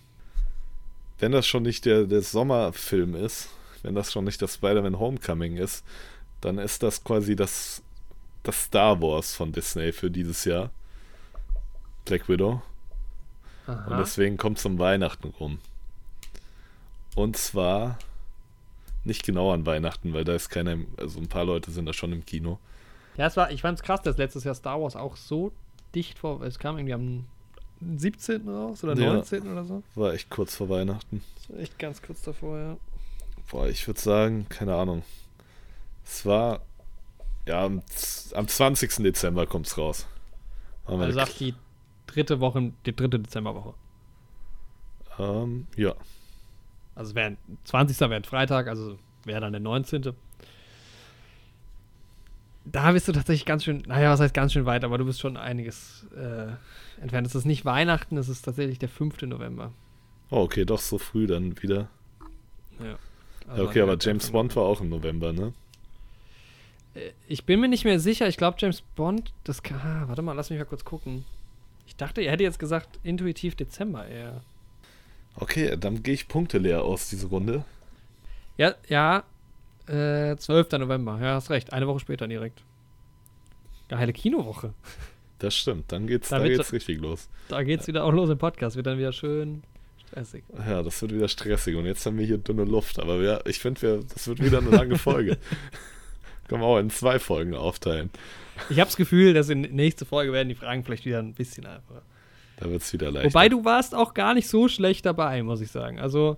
Wenn 1.22 1.34
das 1.34 1.46
schon 1.46 1.62
nicht 1.62 1.86
der, 1.86 2.06
der 2.06 2.24
Sommerfilm 2.24 3.14
ist, 3.14 3.50
wenn 3.84 3.94
das 3.94 4.12
schon 4.12 4.26
nicht 4.26 4.42
das 4.42 4.56
Spider-Man 4.56 4.98
Homecoming 4.98 5.56
ist, 5.56 5.86
dann 6.42 6.58
ist 6.58 6.82
das 6.82 7.04
quasi 7.04 7.36
das, 7.36 7.84
das 8.42 8.64
Star 8.64 9.00
Wars 9.00 9.36
von 9.36 9.52
Disney 9.52 9.92
für 9.92 10.10
dieses 10.10 10.46
Jahr. 10.46 10.72
Black 12.06 12.28
Widow. 12.28 12.64
Und 13.68 13.74
Aha. 13.76 13.98
deswegen 14.00 14.38
kommt 14.38 14.58
es 14.58 14.66
um 14.66 14.80
Weihnachten 14.80 15.28
rum. 15.40 15.60
Und 17.14 17.38
zwar 17.38 18.00
nicht 19.04 19.24
genau 19.24 19.52
an 19.52 19.68
Weihnachten, 19.68 20.14
weil 20.14 20.24
da 20.24 20.34
ist 20.34 20.50
keiner, 20.50 20.78
also 20.98 21.20
ein 21.20 21.30
paar 21.30 21.46
Leute 21.46 21.70
sind 21.70 21.86
da 21.86 21.94
schon 21.94 22.14
im 22.14 22.26
Kino. 22.26 22.58
Ja, 23.16 23.28
es 23.28 23.38
war, 23.38 23.52
ich 23.52 23.62
fand's 23.62 23.84
krass, 23.84 24.02
dass 24.02 24.18
letztes 24.18 24.44
Jahr 24.44 24.56
Star 24.56 24.82
Wars 24.82 24.96
auch 24.96 25.18
so 25.18 25.52
dicht 25.94 26.18
vor, 26.18 26.42
es 26.42 26.58
kam 26.58 26.80
irgendwie 26.80 26.96
am 26.96 27.26
17. 27.98 28.48
raus 28.48 28.84
oder 28.84 28.96
Ja. 28.96 29.14
19. 29.14 29.52
oder 29.52 29.66
so. 29.66 29.84
War 29.96 30.14
echt 30.14 30.30
kurz 30.30 30.56
vor 30.56 30.70
Weihnachten. 30.70 31.24
Echt 31.58 31.78
ganz 31.80 32.02
kurz 32.02 32.22
davor, 32.22 32.58
ja. 32.60 32.78
Boah, 33.50 33.68
ich 33.68 33.86
würde 33.88 34.00
sagen, 34.00 34.46
keine 34.50 34.76
Ahnung. 34.76 35.04
Es 36.06 36.26
war, 36.26 36.62
ja, 37.48 37.66
am, 37.66 37.82
am 38.34 38.48
20. 38.48 39.04
Dezember 39.04 39.46
kommt 39.46 39.68
es 39.68 39.78
raus. 39.78 40.08
Haben 40.86 41.02
Also 41.02 41.14
sagt 41.14 41.40
die 41.40 41.54
dritte 42.08 42.40
Woche, 42.40 42.72
die 42.86 42.96
dritte 42.96 43.20
Dezemberwoche. 43.20 43.74
Ähm, 45.20 45.68
ja. 45.76 45.94
Also 46.96 47.16
wäre 47.16 47.38
20. 47.66 48.00
wäre 48.00 48.16
ein 48.16 48.24
Freitag, 48.24 48.68
also 48.68 48.98
wäre 49.26 49.42
dann 49.42 49.54
der 49.54 49.62
19. 49.62 50.14
Da 52.72 52.92
bist 52.92 53.08
du 53.08 53.12
tatsächlich 53.12 53.46
ganz 53.46 53.64
schön, 53.64 53.84
naja, 53.88 54.12
was 54.12 54.20
heißt 54.20 54.34
ganz 54.34 54.54
schön 54.54 54.66
weit, 54.66 54.84
aber 54.84 54.98
du 54.98 55.06
bist 55.06 55.20
schon 55.20 55.36
einiges 55.36 56.06
äh, 56.16 56.48
entfernt. 57.02 57.28
Es 57.28 57.36
ist 57.36 57.46
nicht 57.46 57.66
Weihnachten, 57.66 58.16
es 58.18 58.30
ist 58.30 58.44
tatsächlich 58.44 58.80
der 58.80 58.90
5. 58.90 59.22
November. 59.24 59.72
Oh, 60.30 60.38
okay, 60.44 60.64
doch 60.64 60.80
so 60.80 60.98
früh 60.98 61.28
dann 61.28 61.62
wieder. 61.62 61.90
Ja. 62.80 62.98
Ja, 63.58 63.64
okay, 63.64 63.82
aber 63.82 63.98
James 64.00 64.30
Bond 64.32 64.56
war 64.56 64.64
auch 64.64 64.80
im 64.80 64.90
November, 64.90 65.34
ne? 65.34 65.52
Äh, 66.94 67.12
Ich 67.28 67.46
bin 67.46 67.60
mir 67.60 67.68
nicht 67.68 67.84
mehr 67.84 68.00
sicher. 68.00 68.28
Ich 68.28 68.38
glaube, 68.38 68.58
James 68.60 68.82
Bond, 68.96 69.34
das 69.44 69.64
kann. 69.64 69.78
Ah, 69.84 70.04
warte 70.08 70.22
mal, 70.22 70.34
lass 70.34 70.50
mich 70.50 70.60
mal 70.60 70.66
kurz 70.66 70.86
gucken. 70.86 71.26
Ich 71.88 71.96
dachte, 71.98 72.22
er 72.22 72.32
hätte 72.32 72.44
jetzt 72.44 72.60
gesagt, 72.60 73.00
intuitiv 73.04 73.56
Dezember 73.56 74.08
eher. 74.08 74.42
Okay, 75.36 75.76
dann 75.78 76.04
gehe 76.04 76.14
ich 76.14 76.28
punkteleer 76.30 76.84
aus 76.84 77.10
diese 77.10 77.28
Runde. 77.28 77.66
Ja, 78.58 78.76
ja. 78.88 79.24
Äh, 79.88 80.36
12. 80.38 80.72
November. 80.80 81.20
Ja, 81.22 81.36
hast 81.36 81.50
recht. 81.50 81.74
Eine 81.74 81.88
Woche 81.88 82.00
später 82.00 82.28
direkt. 82.28 82.64
Geile 83.90 84.14
Kinowoche. 84.14 84.74
Das 85.40 85.56
stimmt, 85.56 85.92
dann 85.92 86.06
geht's, 86.08 86.30
Da 86.30 86.40
da 86.40 86.48
geht's 86.48 86.72
richtig 86.72 87.02
los. 87.02 87.28
Da 87.50 87.64
geht's 87.64 87.88
wieder 87.88 88.04
auch 88.04 88.12
los 88.12 88.30
im 88.30 88.38
Podcast. 88.38 88.76
Wird 88.76 88.86
dann 88.88 89.00
wieder 89.00 89.12
schön 89.12 89.64
stressig. 90.08 90.44
Ja, 90.68 90.84
das 90.84 91.02
wird 91.02 91.14
wieder 91.14 91.28
stressig 91.28 91.76
und 91.76 91.86
jetzt 91.86 92.06
haben 92.06 92.18
wir 92.18 92.26
hier 92.26 92.38
dünne 92.38 92.64
Luft, 92.64 93.00
aber 93.00 93.20
wir, 93.20 93.42
ich 93.46 93.60
finde, 93.60 93.82
wir, 93.82 94.00
das 94.14 94.28
wird 94.28 94.40
wieder 94.44 94.60
eine 94.60 94.70
lange 94.70 94.98
Folge. 94.98 95.38
Können 96.48 96.62
wir 96.62 96.68
auch 96.68 96.78
in 96.80 96.90
zwei 96.90 97.18
Folgen 97.18 97.56
aufteilen. 97.56 98.10
Ich 98.70 98.80
habe 98.80 98.88
das 98.88 98.98
Gefühl, 98.98 99.34
dass 99.34 99.50
in 99.50 99.62
nächste 99.62 100.06
Folge 100.06 100.32
werden 100.32 100.50
die 100.50 100.56
Fragen 100.56 100.84
vielleicht 100.84 101.06
wieder 101.06 101.20
ein 101.20 101.34
bisschen 101.34 101.66
einfacher. 101.66 102.02
Da 102.58 102.70
wird 102.70 102.82
es 102.84 102.94
wieder 102.94 103.10
leichter. 103.10 103.30
Wobei 103.30 103.50
du 103.50 103.66
warst 103.66 103.96
auch 103.96 104.14
gar 104.14 104.34
nicht 104.36 104.48
so 104.48 104.68
schlecht 104.68 105.06
dabei, 105.06 105.42
muss 105.42 105.62
ich 105.62 105.72
sagen. 105.72 106.00
Also 106.00 106.38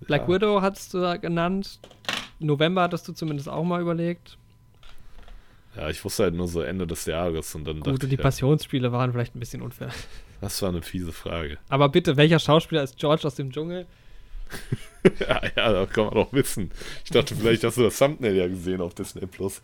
Black 0.00 0.28
Ja. 0.28 0.34
Widow 0.34 0.60
hattest 0.60 0.92
du 0.92 1.00
da 1.00 1.16
genannt. 1.16 1.78
November 2.40 2.82
hattest 2.82 3.06
du 3.08 3.12
zumindest 3.12 3.48
auch 3.48 3.64
mal 3.64 3.80
überlegt. 3.80 4.36
Ja, 5.76 5.88
ich 5.90 6.04
wusste 6.04 6.24
halt 6.24 6.34
nur 6.34 6.48
so 6.48 6.60
Ende 6.62 6.86
des 6.86 7.06
Jahres 7.06 7.54
und 7.54 7.64
dann 7.64 7.80
Gut, 7.80 8.02
und 8.02 8.10
die 8.10 8.14
ich, 8.16 8.20
Passionsspiele 8.20 8.90
waren 8.90 9.12
vielleicht 9.12 9.36
ein 9.36 9.40
bisschen 9.40 9.62
unfair. 9.62 9.90
das 10.40 10.60
war 10.62 10.70
eine 10.70 10.82
fiese 10.82 11.12
Frage. 11.12 11.58
Aber 11.68 11.88
bitte, 11.88 12.16
welcher 12.16 12.38
Schauspieler 12.38 12.82
ist 12.82 12.96
George 12.98 13.26
aus 13.26 13.34
dem 13.36 13.52
Dschungel? 13.52 13.86
ja, 15.20 15.42
ja, 15.56 15.72
das 15.72 15.90
kann 15.90 16.06
man 16.06 16.14
doch 16.14 16.32
wissen. 16.32 16.70
Ich 17.04 17.10
dachte, 17.10 17.36
vielleicht 17.36 17.62
hast 17.64 17.76
du 17.76 17.82
das 17.82 17.98
Thumbnail 17.98 18.34
ja 18.34 18.48
gesehen 18.48 18.80
auf 18.80 18.94
Disney 18.94 19.26
Plus. 19.26 19.60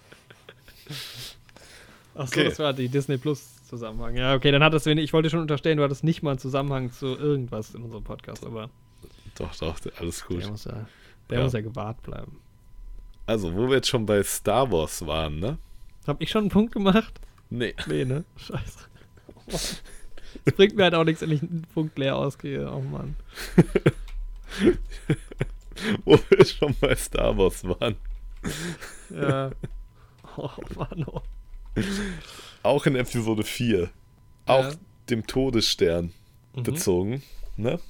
Achso, 2.14 2.40
Okay. 2.40 2.44
das 2.48 2.58
war 2.58 2.72
die 2.72 2.88
Disney 2.88 3.16
Plus 3.16 3.50
Zusammenhang. 3.64 4.14
Ja, 4.14 4.34
okay, 4.34 4.52
dann 4.52 4.62
hattest 4.62 4.86
du, 4.86 4.92
ich 4.92 5.12
wollte 5.12 5.30
schon 5.30 5.40
unterstellen, 5.40 5.78
du 5.78 5.82
hattest 5.84 6.04
nicht 6.04 6.22
mal 6.22 6.30
einen 6.30 6.38
Zusammenhang 6.38 6.92
zu 6.92 7.06
irgendwas 7.06 7.74
in 7.74 7.82
unserem 7.82 8.04
Podcast, 8.04 8.44
aber 8.44 8.68
Doch, 9.36 9.56
doch, 9.56 9.74
alles 9.98 10.24
gut. 10.24 10.42
der 10.42 10.50
muss 10.50 10.64
ja, 10.66 10.86
der 11.30 11.38
Ja. 11.38 11.44
muss 11.44 11.52
ja 11.54 11.60
gewahrt 11.62 12.00
bleiben. 12.02 12.38
Also, 13.26 13.54
wo 13.54 13.68
wir 13.68 13.76
jetzt 13.76 13.88
schon 13.88 14.04
bei 14.06 14.22
Star 14.22 14.70
Wars 14.70 15.06
waren, 15.06 15.38
ne? 15.40 15.58
Hab 16.06 16.20
ich 16.20 16.30
schon 16.30 16.42
einen 16.42 16.50
Punkt 16.50 16.72
gemacht? 16.72 17.20
Nee. 17.50 17.74
Nee, 17.86 18.04
ne? 18.04 18.24
Scheiße. 18.36 18.78
Das 19.46 20.54
bringt 20.56 20.76
mir 20.76 20.84
halt 20.84 20.94
auch 20.94 21.04
nichts, 21.04 21.22
wenn 21.22 21.30
ich 21.30 21.42
einen 21.42 21.66
Punkt 21.72 21.96
leer 21.98 22.16
ausgehe. 22.16 22.70
Oh 22.70 22.80
Mann. 22.80 23.16
wo 26.04 26.18
wir 26.28 26.44
schon 26.44 26.74
bei 26.80 26.94
Star 26.96 27.36
Wars 27.36 27.64
waren. 27.64 27.96
Ja. 29.10 29.50
Oh 30.36 30.50
Mann, 30.76 31.04
oh. 31.06 31.22
Auch 32.62 32.86
in 32.86 32.96
Episode 32.96 33.42
4. 33.44 33.90
auch 34.46 34.64
Ja. 34.64 34.72
dem 35.10 35.26
Todesstern 35.26 36.12
Mhm. 36.54 36.62
bezogen, 36.62 37.22
ne? 37.56 37.80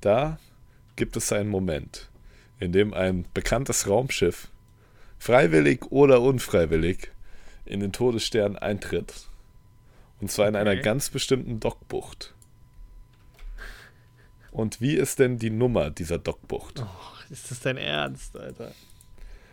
Da 0.00 0.38
gibt 0.96 1.16
es 1.16 1.32
einen 1.32 1.48
Moment, 1.50 2.09
in 2.60 2.72
dem 2.72 2.94
ein 2.94 3.24
bekanntes 3.34 3.88
Raumschiff 3.88 4.48
freiwillig 5.18 5.86
oder 5.90 6.20
unfreiwillig 6.22 7.10
in 7.64 7.80
den 7.80 7.92
Todesstern 7.92 8.56
eintritt. 8.56 9.12
Und 10.20 10.30
zwar 10.30 10.48
in 10.48 10.56
einer 10.56 10.72
Okay. 10.72 10.82
ganz 10.82 11.10
bestimmten 11.10 11.60
Dockbucht. 11.60 12.34
Und 14.50 14.80
wie 14.80 14.94
ist 14.94 15.18
denn 15.18 15.38
die 15.38 15.50
Nummer 15.50 15.90
dieser 15.90 16.18
Dockbucht? 16.18 16.80
Oh, 16.80 16.86
ist 17.32 17.50
das 17.50 17.60
dein 17.60 17.76
Ernst, 17.76 18.36
Alter? 18.36 18.72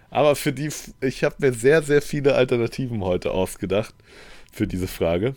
Aber 0.09 0.35
für 0.35 0.53
die, 0.53 0.69
ich 1.01 1.23
habe 1.23 1.35
mir 1.39 1.53
sehr, 1.53 1.83
sehr 1.83 2.01
viele 2.01 2.35
Alternativen 2.35 3.03
heute 3.03 3.31
ausgedacht 3.31 3.93
für 4.51 4.67
diese 4.67 4.87
Frage, 4.87 5.35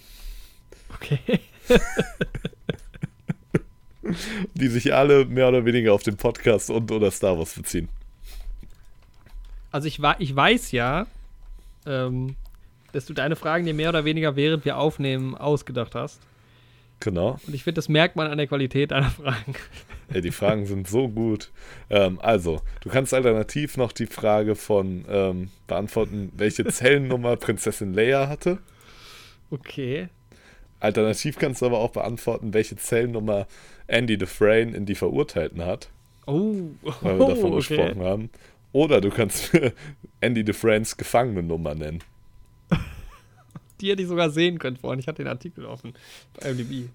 Okay. 0.95 1.41
die 4.55 4.69
sich 4.69 4.95
alle 4.95 5.25
mehr 5.25 5.49
oder 5.49 5.65
weniger 5.65 5.93
auf 5.93 6.03
den 6.03 6.17
Podcast 6.17 6.71
und 6.71 6.91
oder 6.91 7.11
Star 7.11 7.39
Wars 7.39 7.55
beziehen. 7.55 7.89
Also 9.71 9.87
ich, 9.87 10.01
ich 10.19 10.35
weiß 10.35 10.73
ja, 10.73 11.07
ähm, 11.87 12.37
dass 12.93 13.07
du 13.07 13.15
deine 13.15 13.37
Fragen 13.37 13.65
dir 13.65 13.75
mehr 13.75 13.91
oder 13.91 14.05
weniger 14.05 14.37
während 14.37 14.65
wir 14.65 14.77
aufnehmen 14.77 15.37
ausgedacht 15.37 15.95
hast. 15.95 16.21
Genau. 17.01 17.39
Und 17.47 17.55
ich 17.55 17.65
finde, 17.65 17.79
das 17.79 17.89
merkt 17.89 18.17
man 18.17 18.31
an 18.31 18.37
der 18.37 18.47
Qualität 18.47 18.91
deiner 18.91 19.11
Fragen. 19.11 19.55
Ey, 20.13 20.21
die 20.21 20.33
Fragen 20.33 20.67
sind 20.67 20.87
so 20.87 21.09
gut. 21.09 21.51
Ähm, 21.89 22.19
also, 22.21 22.61
du 22.83 22.91
kannst 22.91 23.15
alternativ 23.15 23.77
noch 23.77 23.93
die 23.93 24.07
Frage 24.07 24.55
von 24.55 25.05
ähm, 25.09 25.51
beantworten, 25.67 26.31
welche 26.37 26.65
Zellennummer 26.67 27.37
Prinzessin 27.37 27.95
Leia 27.95 28.29
hatte. 28.29 28.59
Okay. 29.51 30.09
Alternativ 30.81 31.39
kannst 31.39 31.63
du 31.63 31.67
aber 31.67 31.79
auch 31.79 31.91
beantworten, 31.91 32.53
welche 32.53 32.77
Zellennummer 32.77 33.47
Andy 33.91 34.17
Dufresne 34.19 34.77
in 34.77 34.87
die 34.87 34.95
Verurteilten 34.95 35.65
hat, 35.65 35.89
Oh, 36.27 36.55
weil 37.01 37.19
wir 37.19 37.27
davon 37.27 37.53
okay. 37.53 37.57
gesprochen 37.57 38.03
haben. 38.05 38.31
Oder 38.73 39.01
du 39.01 39.11
kannst 39.11 39.51
Andy 40.21 40.45
Dufresnes 40.45 40.97
Gefangenennummer 40.97 41.75
nennen. 41.75 42.01
Die 43.81 43.91
hätte 43.91 44.03
ich 44.03 44.09
sogar 44.09 44.31
sehen 44.31 44.59
können 44.59 44.77
vorhin. 44.77 45.01
Ich 45.01 45.09
hatte 45.09 45.23
den 45.23 45.29
Artikel 45.29 45.65
offen 45.65 45.95
bei 46.39 46.51
IMDb. 46.51 46.89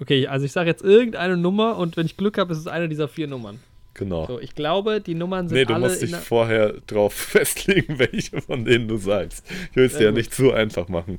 Okay, 0.00 0.26
also 0.26 0.46
ich 0.46 0.52
sage 0.52 0.68
jetzt 0.70 0.82
irgendeine 0.82 1.36
Nummer 1.36 1.76
und 1.78 1.96
wenn 1.96 2.06
ich 2.06 2.16
Glück 2.16 2.38
habe, 2.38 2.52
ist 2.52 2.58
es 2.60 2.66
eine 2.66 2.88
dieser 2.88 3.08
vier 3.08 3.26
Nummern. 3.26 3.60
Genau. 3.94 4.26
So, 4.26 4.40
ich 4.40 4.54
glaube, 4.54 5.00
die 5.00 5.14
Nummern 5.14 5.48
sind 5.48 5.56
Nee, 5.58 5.64
du 5.64 5.74
alle 5.74 5.86
musst 5.88 6.02
dich 6.02 6.14
vorher 6.16 6.74
drauf 6.86 7.12
festlegen, 7.14 7.98
welche 7.98 8.40
von 8.40 8.64
denen 8.64 8.88
du 8.88 8.96
sagst. 8.96 9.44
Ich 9.70 9.76
will 9.76 9.84
es 9.84 9.96
dir 9.96 10.04
ja 10.04 10.10
gut. 10.10 10.18
nicht 10.18 10.34
zu 10.34 10.52
einfach 10.52 10.88
machen. 10.88 11.18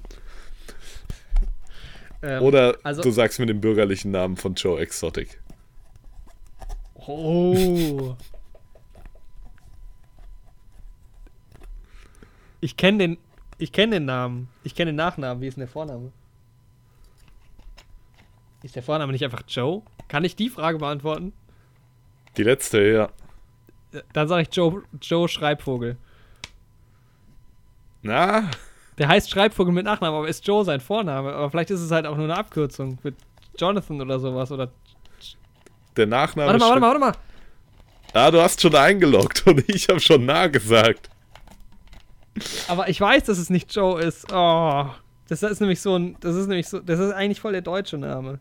Ähm, 2.25 2.41
Oder 2.41 2.77
also- 2.83 3.01
du 3.01 3.11
sagst 3.11 3.39
mir 3.39 3.45
den 3.45 3.61
bürgerlichen 3.61 4.11
Namen 4.11 4.35
von 4.35 4.55
Joe 4.55 4.79
Exotic. 4.79 5.39
Oh. 6.95 8.15
Ich 12.61 12.77
kenne 12.77 12.97
den, 12.97 13.17
ich 13.59 13.71
kenne 13.71 13.97
den 13.97 14.05
Namen. 14.05 14.49
Ich 14.63 14.73
kenne 14.73 14.91
den 14.91 14.95
Nachnamen. 14.95 15.41
Wie 15.41 15.47
ist 15.47 15.55
denn 15.55 15.61
der 15.61 15.67
Vorname? 15.67 16.11
Ist 18.63 18.75
der 18.75 18.81
Vorname 18.81 19.11
nicht 19.11 19.23
einfach 19.23 19.43
Joe? 19.47 19.83
Kann 20.07 20.23
ich 20.23 20.35
die 20.35 20.49
Frage 20.49 20.79
beantworten? 20.79 21.33
Die 22.37 22.43
letzte, 22.43 22.81
ja. 22.81 23.09
Dann 24.13 24.27
sage 24.27 24.41
ich 24.41 24.55
Joe, 24.55 24.83
Joe 24.99 25.29
Schreibvogel. 25.29 25.97
Na, 28.01 28.49
Der 28.97 29.07
heißt 29.07 29.29
Schreibvogel 29.29 29.73
mit 29.73 29.85
Nachnamen, 29.85 30.17
aber 30.17 30.27
ist 30.27 30.47
Joe 30.47 30.63
sein 30.63 30.79
Vorname? 30.79 31.33
Aber 31.33 31.49
vielleicht 31.49 31.69
ist 31.69 31.81
es 31.81 31.91
halt 31.91 32.05
auch 32.05 32.15
nur 32.15 32.25
eine 32.25 32.37
Abkürzung 32.37 32.97
mit 33.03 33.15
Jonathan 33.57 34.01
oder 34.01 34.19
sowas. 34.19 34.51
Oder 34.51 34.71
der 35.97 36.05
Nachname. 36.05 36.47
warte 36.47 36.59
mal, 36.59 36.69
warte 36.69 36.81
mal, 36.81 36.87
warte 36.87 36.99
mal. 36.99 37.13
Ah, 38.13 38.31
du 38.31 38.41
hast 38.41 38.61
schon 38.61 38.75
eingeloggt 38.75 39.45
und 39.45 39.67
ich 39.67 39.89
habe 39.89 39.99
schon 39.99 40.25
nah 40.25 40.47
gesagt. 40.47 41.09
Aber 42.67 42.87
ich 42.89 42.99
weiß, 42.99 43.25
dass 43.25 43.37
es 43.37 43.49
nicht 43.49 43.73
Joe 43.75 44.01
ist. 44.01 44.31
Oh, 44.31 44.89
das 45.27 45.43
ist 45.43 45.59
nämlich 45.59 45.81
so 45.81 45.97
ein, 45.97 46.17
das 46.21 46.35
ist 46.35 46.47
nämlich 46.47 46.67
so, 46.67 46.79
das 46.79 46.99
ist 46.99 47.11
eigentlich 47.11 47.41
voll 47.41 47.53
der 47.53 47.61
deutsche 47.61 47.97
Name. 47.97 48.39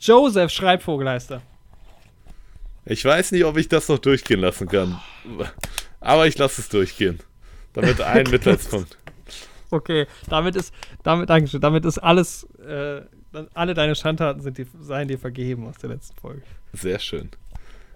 Joseph 0.00 0.50
Schreibvogel 0.50 1.08
heißt 1.08 1.32
er. 1.32 1.42
Ich 2.84 3.04
weiß 3.04 3.32
nicht, 3.32 3.44
ob 3.44 3.56
ich 3.56 3.68
das 3.68 3.88
noch 3.88 3.98
durchgehen 3.98 4.40
lassen 4.40 4.68
kann. 4.68 5.00
Aber 6.00 6.26
ich 6.26 6.38
lasse 6.38 6.60
es 6.60 6.68
durchgehen. 6.68 7.18
Damit 7.80 8.00
ein 8.00 8.26
Mitleidspunkt. 8.30 8.96
Okay, 9.70 10.06
damit 10.28 10.56
ist, 10.56 10.72
damit, 11.02 11.28
Dankeschön, 11.28 11.60
damit 11.60 11.84
ist 11.84 11.98
alles, 11.98 12.44
äh, 12.66 13.02
alle 13.54 13.74
deine 13.74 13.94
Schandtaten 13.94 14.40
sind 14.40 14.56
dir, 14.58 14.66
seien 14.80 15.08
dir 15.08 15.18
vergeben 15.18 15.66
aus 15.66 15.76
der 15.76 15.90
letzten 15.90 16.18
Folge. 16.18 16.42
Sehr 16.72 16.98
schön. 16.98 17.28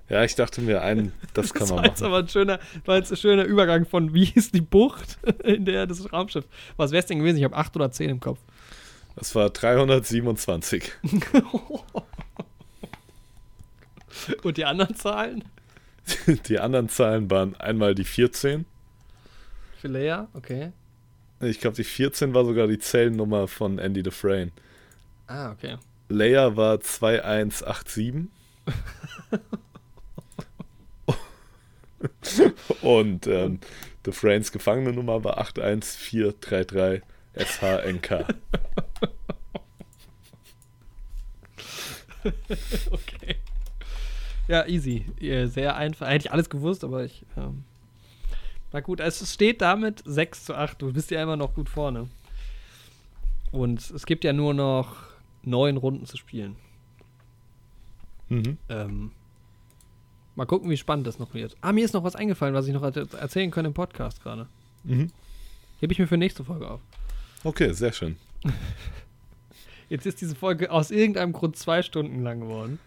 Ja, 0.08 0.22
ich 0.24 0.34
dachte 0.34 0.60
mir, 0.60 0.82
ein, 0.82 1.12
das 1.32 1.54
kann 1.54 1.60
Das 1.60 1.70
man 1.70 1.78
war 1.78 1.84
jetzt 1.86 2.00
machen. 2.00 2.12
aber 2.12 2.18
ein 2.18 2.28
schöner, 2.28 2.60
war 2.84 2.96
jetzt 2.96 3.10
ein 3.10 3.16
schöner 3.16 3.44
Übergang 3.44 3.86
von, 3.86 4.12
wie 4.12 4.26
hieß 4.26 4.50
die 4.52 4.60
Bucht, 4.60 5.18
in 5.44 5.64
der 5.64 5.86
das 5.86 6.12
Raumschiff. 6.12 6.44
Was 6.76 6.92
wär's 6.92 7.06
denn 7.06 7.18
gewesen? 7.18 7.38
Ich 7.38 7.44
habe 7.44 7.56
8 7.56 7.74
oder 7.76 7.90
10 7.90 8.10
im 8.10 8.20
Kopf. 8.20 8.38
Das 9.16 9.34
war 9.34 9.48
327. 9.50 10.92
Und 14.42 14.56
die 14.56 14.64
anderen 14.64 14.94
Zahlen? 14.94 15.44
Die 16.46 16.58
anderen 16.58 16.88
Zahlen 16.88 17.30
waren 17.30 17.54
einmal 17.56 17.94
die 17.94 18.04
14. 18.04 18.66
Für 19.82 19.88
Lea, 19.88 20.26
okay. 20.34 20.72
Ich 21.40 21.58
glaube, 21.58 21.74
die 21.74 21.82
14 21.82 22.32
war 22.34 22.44
sogar 22.44 22.68
die 22.68 22.78
Zellennummer 22.78 23.48
von 23.48 23.80
Andy 23.80 24.04
Dufresne. 24.04 24.52
Ah, 25.26 25.50
okay. 25.50 25.76
Leia 26.08 26.56
war 26.56 26.78
2187. 26.78 28.28
Und 32.82 33.26
ähm, 33.26 33.58
Dufresnes 34.04 34.52
Gefangenennummer 34.52 35.24
war 35.24 35.38
81433 35.38 37.02
SHNK. 37.34 38.24
Okay. 42.92 43.34
Ja, 44.46 44.64
easy. 44.68 45.06
Ja, 45.18 45.48
Sehr 45.48 45.74
einfach. 45.74 46.06
Hätte 46.08 46.26
ich 46.26 46.32
alles 46.32 46.48
gewusst, 46.48 46.84
aber 46.84 47.04
ich. 47.04 47.26
Ähm, 47.36 47.64
na 48.72 48.80
gut, 48.80 49.00
es 49.00 49.32
steht 49.32 49.60
damit 49.60 50.02
6 50.04 50.44
zu 50.46 50.54
8. 50.54 50.80
Du 50.80 50.92
bist 50.92 51.10
ja 51.10 51.22
immer 51.22 51.36
noch 51.36 51.54
gut 51.54 51.68
vorne. 51.68 52.08
Und 53.50 53.90
es 53.90 54.06
gibt 54.06 54.24
ja 54.24 54.32
nur 54.32 54.54
noch 54.54 54.96
neun 55.42 55.76
Runden 55.76 56.06
zu 56.06 56.16
spielen. 56.16 56.56
Mhm. 58.28 58.56
Ähm, 58.68 59.10
mal 60.36 60.46
gucken, 60.46 60.70
wie 60.70 60.76
spannend 60.76 61.06
das 61.06 61.18
noch 61.18 61.34
wird. 61.34 61.56
Ah, 61.60 61.72
mir 61.72 61.84
ist 61.84 61.92
noch 61.92 62.04
was 62.04 62.16
eingefallen, 62.16 62.54
was 62.54 62.66
ich 62.66 62.72
noch 62.72 62.82
er- 62.82 62.96
erzählen 63.14 63.50
kann 63.50 63.64
im 63.66 63.74
Podcast 63.74 64.22
gerade. 64.22 64.46
Mhm. 64.84 65.08
Hebe 65.80 65.92
ich 65.92 65.98
mir 65.98 66.06
für 66.06 66.16
nächste 66.16 66.44
Folge 66.44 66.70
auf. 66.70 66.80
Okay, 67.44 67.72
sehr 67.72 67.92
schön. 67.92 68.16
Jetzt 69.90 70.06
ist 70.06 70.20
diese 70.22 70.34
Folge 70.34 70.70
aus 70.70 70.90
irgendeinem 70.90 71.32
Grund 71.34 71.56
zwei 71.56 71.82
Stunden 71.82 72.22
lang 72.22 72.40
geworden. 72.40 72.78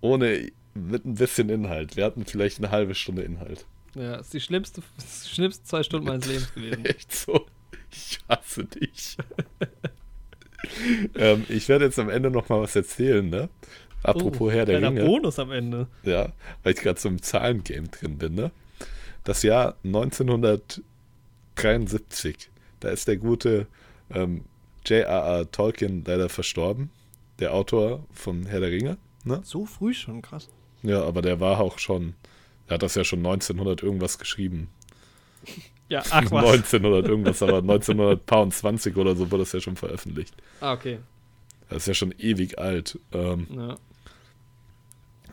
Ohne, 0.00 0.50
mit 0.74 1.04
ein 1.04 1.14
bisschen 1.16 1.50
Inhalt. 1.50 1.96
Wir 1.96 2.04
hatten 2.06 2.24
vielleicht 2.24 2.58
eine 2.58 2.70
halbe 2.70 2.94
Stunde 2.94 3.22
Inhalt. 3.22 3.66
Ja, 3.94 4.16
ist 4.16 4.32
die 4.34 4.40
schlimmste, 4.40 4.82
ist 4.98 5.26
die 5.26 5.34
schlimmsten 5.34 5.64
zwei 5.66 5.82
Stunden 5.82 6.06
meines 6.08 6.26
Lebens 6.26 6.52
gewesen. 6.54 6.84
Echt 6.84 7.14
so. 7.14 7.46
Ich 7.90 8.18
hasse 8.28 8.64
dich. 8.64 9.16
ähm, 11.14 11.44
ich 11.48 11.68
werde 11.68 11.84
jetzt 11.84 11.98
am 11.98 12.10
Ende 12.10 12.30
noch 12.30 12.48
mal 12.48 12.60
was 12.60 12.74
erzählen, 12.74 13.28
ne? 13.28 13.48
Apropos 14.02 14.48
Oh, 14.48 14.50
Herr 14.50 14.66
der 14.66 14.80
kleiner 14.80 15.00
Ringe. 15.00 15.08
Bonus 15.08 15.38
am 15.38 15.52
Ende. 15.52 15.86
Ja, 16.02 16.32
weil 16.62 16.74
ich 16.74 16.80
gerade 16.80 17.00
so 17.00 17.08
im 17.08 17.22
Zahlengame 17.22 17.88
drin 17.88 18.18
bin, 18.18 18.34
ne? 18.34 18.50
Das 19.22 19.42
Jahr 19.42 19.76
1973, 19.84 22.50
da 22.80 22.88
ist 22.90 23.08
der 23.08 23.16
gute 23.16 23.66
ähm, 24.10 24.44
J.R.R. 24.84 25.50
Tolkien 25.50 26.04
leider 26.06 26.28
verstorben, 26.28 26.90
der 27.38 27.54
Autor 27.54 28.04
von 28.12 28.44
Herr 28.44 28.60
der 28.60 28.70
Ringe, 28.70 28.98
ne? 29.24 29.40
So 29.44 29.64
früh 29.64 29.94
schon, 29.94 30.20
krass. 30.20 30.50
Ja, 30.82 31.02
aber 31.02 31.22
der 31.22 31.40
war 31.40 31.60
auch 31.60 31.78
schon, 31.78 32.14
er 32.68 32.74
hat 32.74 32.82
das 32.82 32.94
ja 32.94 33.04
schon 33.04 33.18
1900 33.20 33.82
irgendwas 33.82 34.18
geschrieben. 34.18 34.68
Ja, 35.90 36.02
ach 36.10 36.30
was. 36.30 36.44
1900 36.52 37.06
irgendwas, 37.06 37.42
aber 37.42 37.58
1920 37.58 38.96
oder 38.96 39.14
so 39.14 39.30
wurde 39.30 39.42
das 39.42 39.52
ja 39.52 39.60
schon 39.60 39.76
veröffentlicht. 39.76 40.34
Ah, 40.62 40.72
okay. 40.72 40.98
Das 41.68 41.82
ist 41.82 41.86
ja 41.88 41.94
schon 41.94 42.14
ewig 42.18 42.58
alt. 42.58 42.98
Ähm, 43.12 43.46
Ja. 43.54 43.76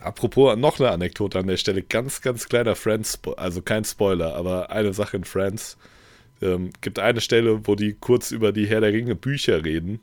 Apropos 0.01 0.57
noch 0.57 0.79
eine 0.79 0.91
Anekdote 0.91 1.37
an 1.39 1.47
der 1.47 1.57
Stelle, 1.57 1.83
ganz, 1.83 2.21
ganz 2.21 2.49
kleiner 2.49 2.75
Friends, 2.75 3.19
also 3.37 3.61
kein 3.61 3.85
Spoiler, 3.85 4.35
aber 4.35 4.71
eine 4.71 4.93
Sache 4.93 5.17
in 5.17 5.23
Friends. 5.25 5.77
Ähm, 6.41 6.71
gibt 6.81 6.97
eine 6.97 7.21
Stelle, 7.21 7.67
wo 7.67 7.75
die 7.75 7.93
kurz 7.93 8.31
über 8.31 8.51
die 8.51 8.65
Herr 8.67 8.81
der 8.81 8.93
Ringe 8.93 9.15
Bücher 9.15 9.63
reden. 9.63 9.99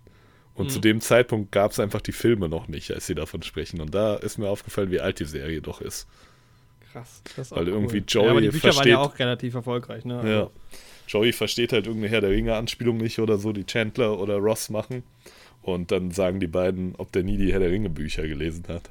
Und 0.55 0.67
Mhm. 0.67 0.71
zu 0.71 0.79
dem 0.79 1.01
Zeitpunkt 1.01 1.51
gab 1.53 1.73
es 1.73 1.81
einfach 1.81 2.01
die 2.01 2.13
Filme 2.13 2.49
noch 2.49 2.69
nicht, 2.69 2.93
als 2.93 3.07
sie 3.07 3.15
davon 3.17 3.43
sprechen. 3.43 3.81
Und 3.81 3.93
da 3.95 4.15
ist 4.15 4.39
mir 4.39 4.49
aufgefallen, 4.49 4.91
wie 4.93 5.01
alt 5.01 5.19
die 5.19 5.25
Serie 5.25 5.61
doch 5.61 5.81
ist. 5.81 6.07
Krass. 6.93 7.23
Weil 7.51 7.65
auch 7.65 7.67
irgendwie 7.67 7.99
cool. 7.99 8.05
Joey 8.07 8.25
ja, 8.25 8.31
aber 8.31 8.41
die 8.41 8.49
Bücher 8.49 8.63
waren 8.65 8.89
ja 8.89 8.97
versteht- 8.97 8.97
auch 8.97 9.19
relativ 9.19 9.55
erfolgreich, 9.55 10.05
ne? 10.05 10.23
Ja. 10.31 10.51
Joey 11.09 11.33
versteht 11.33 11.73
halt 11.73 11.87
irgendeine 11.87 12.13
Herr 12.13 12.21
der 12.21 12.31
Ringe-Anspielung 12.31 12.99
nicht 12.99 13.19
oder 13.19 13.39
so, 13.39 13.53
die 13.53 13.65
Chandler 13.65 14.19
oder 14.19 14.37
Ross 14.37 14.69
machen. 14.71 15.03
Und 15.63 15.91
dann 15.91 16.11
sagen 16.11 16.41
die 16.41 16.47
beiden, 16.47 16.95
ob 16.97 17.13
der 17.13 17.23
nie 17.23 17.37
die 17.37 17.53
Herr 17.53 17.61
der 17.61 17.71
Ringe-Bücher 17.71 18.27
gelesen 18.27 18.65
hat. 18.69 18.91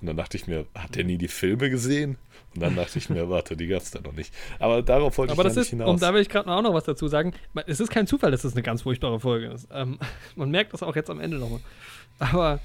Und 0.00 0.06
dann 0.08 0.16
dachte 0.16 0.36
ich 0.36 0.46
mir, 0.48 0.66
hat 0.74 0.96
der 0.96 1.04
nie 1.04 1.16
die 1.18 1.28
Filme 1.28 1.70
gesehen? 1.70 2.16
Und 2.54 2.62
dann 2.62 2.74
dachte 2.76 2.98
ich 2.98 3.08
mir, 3.08 3.28
warte, 3.30 3.56
die 3.56 3.66
gab 3.68 3.82
es 3.82 3.90
da 3.92 4.00
noch 4.00 4.12
nicht. 4.14 4.32
Aber 4.58 4.82
darauf 4.82 5.16
wollte 5.18 5.32
Aber 5.32 5.42
ich 5.42 5.48
das 5.48 5.56
ist, 5.56 5.62
nicht 5.64 5.70
hinaus. 5.80 5.90
und 5.90 6.02
da 6.02 6.12
will 6.12 6.20
ich 6.22 6.28
gerade 6.28 6.50
auch 6.50 6.62
noch 6.62 6.74
was 6.74 6.84
dazu 6.84 7.06
sagen. 7.08 7.32
Es 7.66 7.78
ist 7.80 7.90
kein 7.90 8.06
Zufall, 8.06 8.30
dass 8.32 8.42
das 8.42 8.52
eine 8.54 8.62
ganz 8.62 8.82
furchtbare 8.82 9.20
Folge 9.20 9.46
ist. 9.48 9.68
Ähm, 9.72 9.98
man 10.36 10.50
merkt 10.50 10.72
das 10.72 10.82
auch 10.82 10.96
jetzt 10.96 11.08
am 11.10 11.20
Ende 11.20 11.38
nochmal. 11.38 11.60
Aber 12.18 12.58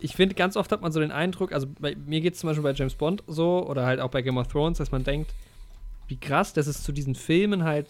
ich 0.00 0.16
finde, 0.16 0.34
ganz 0.34 0.56
oft 0.56 0.70
hat 0.72 0.82
man 0.82 0.92
so 0.92 1.00
den 1.00 1.12
Eindruck, 1.12 1.52
also 1.52 1.66
bei 1.78 1.94
mir 1.94 2.20
geht 2.20 2.34
es 2.34 2.40
zum 2.40 2.48
Beispiel 2.48 2.62
bei 2.62 2.72
James 2.72 2.94
Bond 2.94 3.22
so 3.26 3.66
oder 3.66 3.84
halt 3.86 4.00
auch 4.00 4.10
bei 4.10 4.22
Game 4.22 4.36
of 4.38 4.48
Thrones, 4.48 4.78
dass 4.78 4.90
man 4.92 5.04
denkt, 5.04 5.32
wie 6.08 6.16
krass, 6.16 6.52
dass 6.52 6.66
es 6.66 6.82
zu 6.82 6.92
diesen 6.92 7.14
Filmen 7.14 7.64
halt 7.64 7.86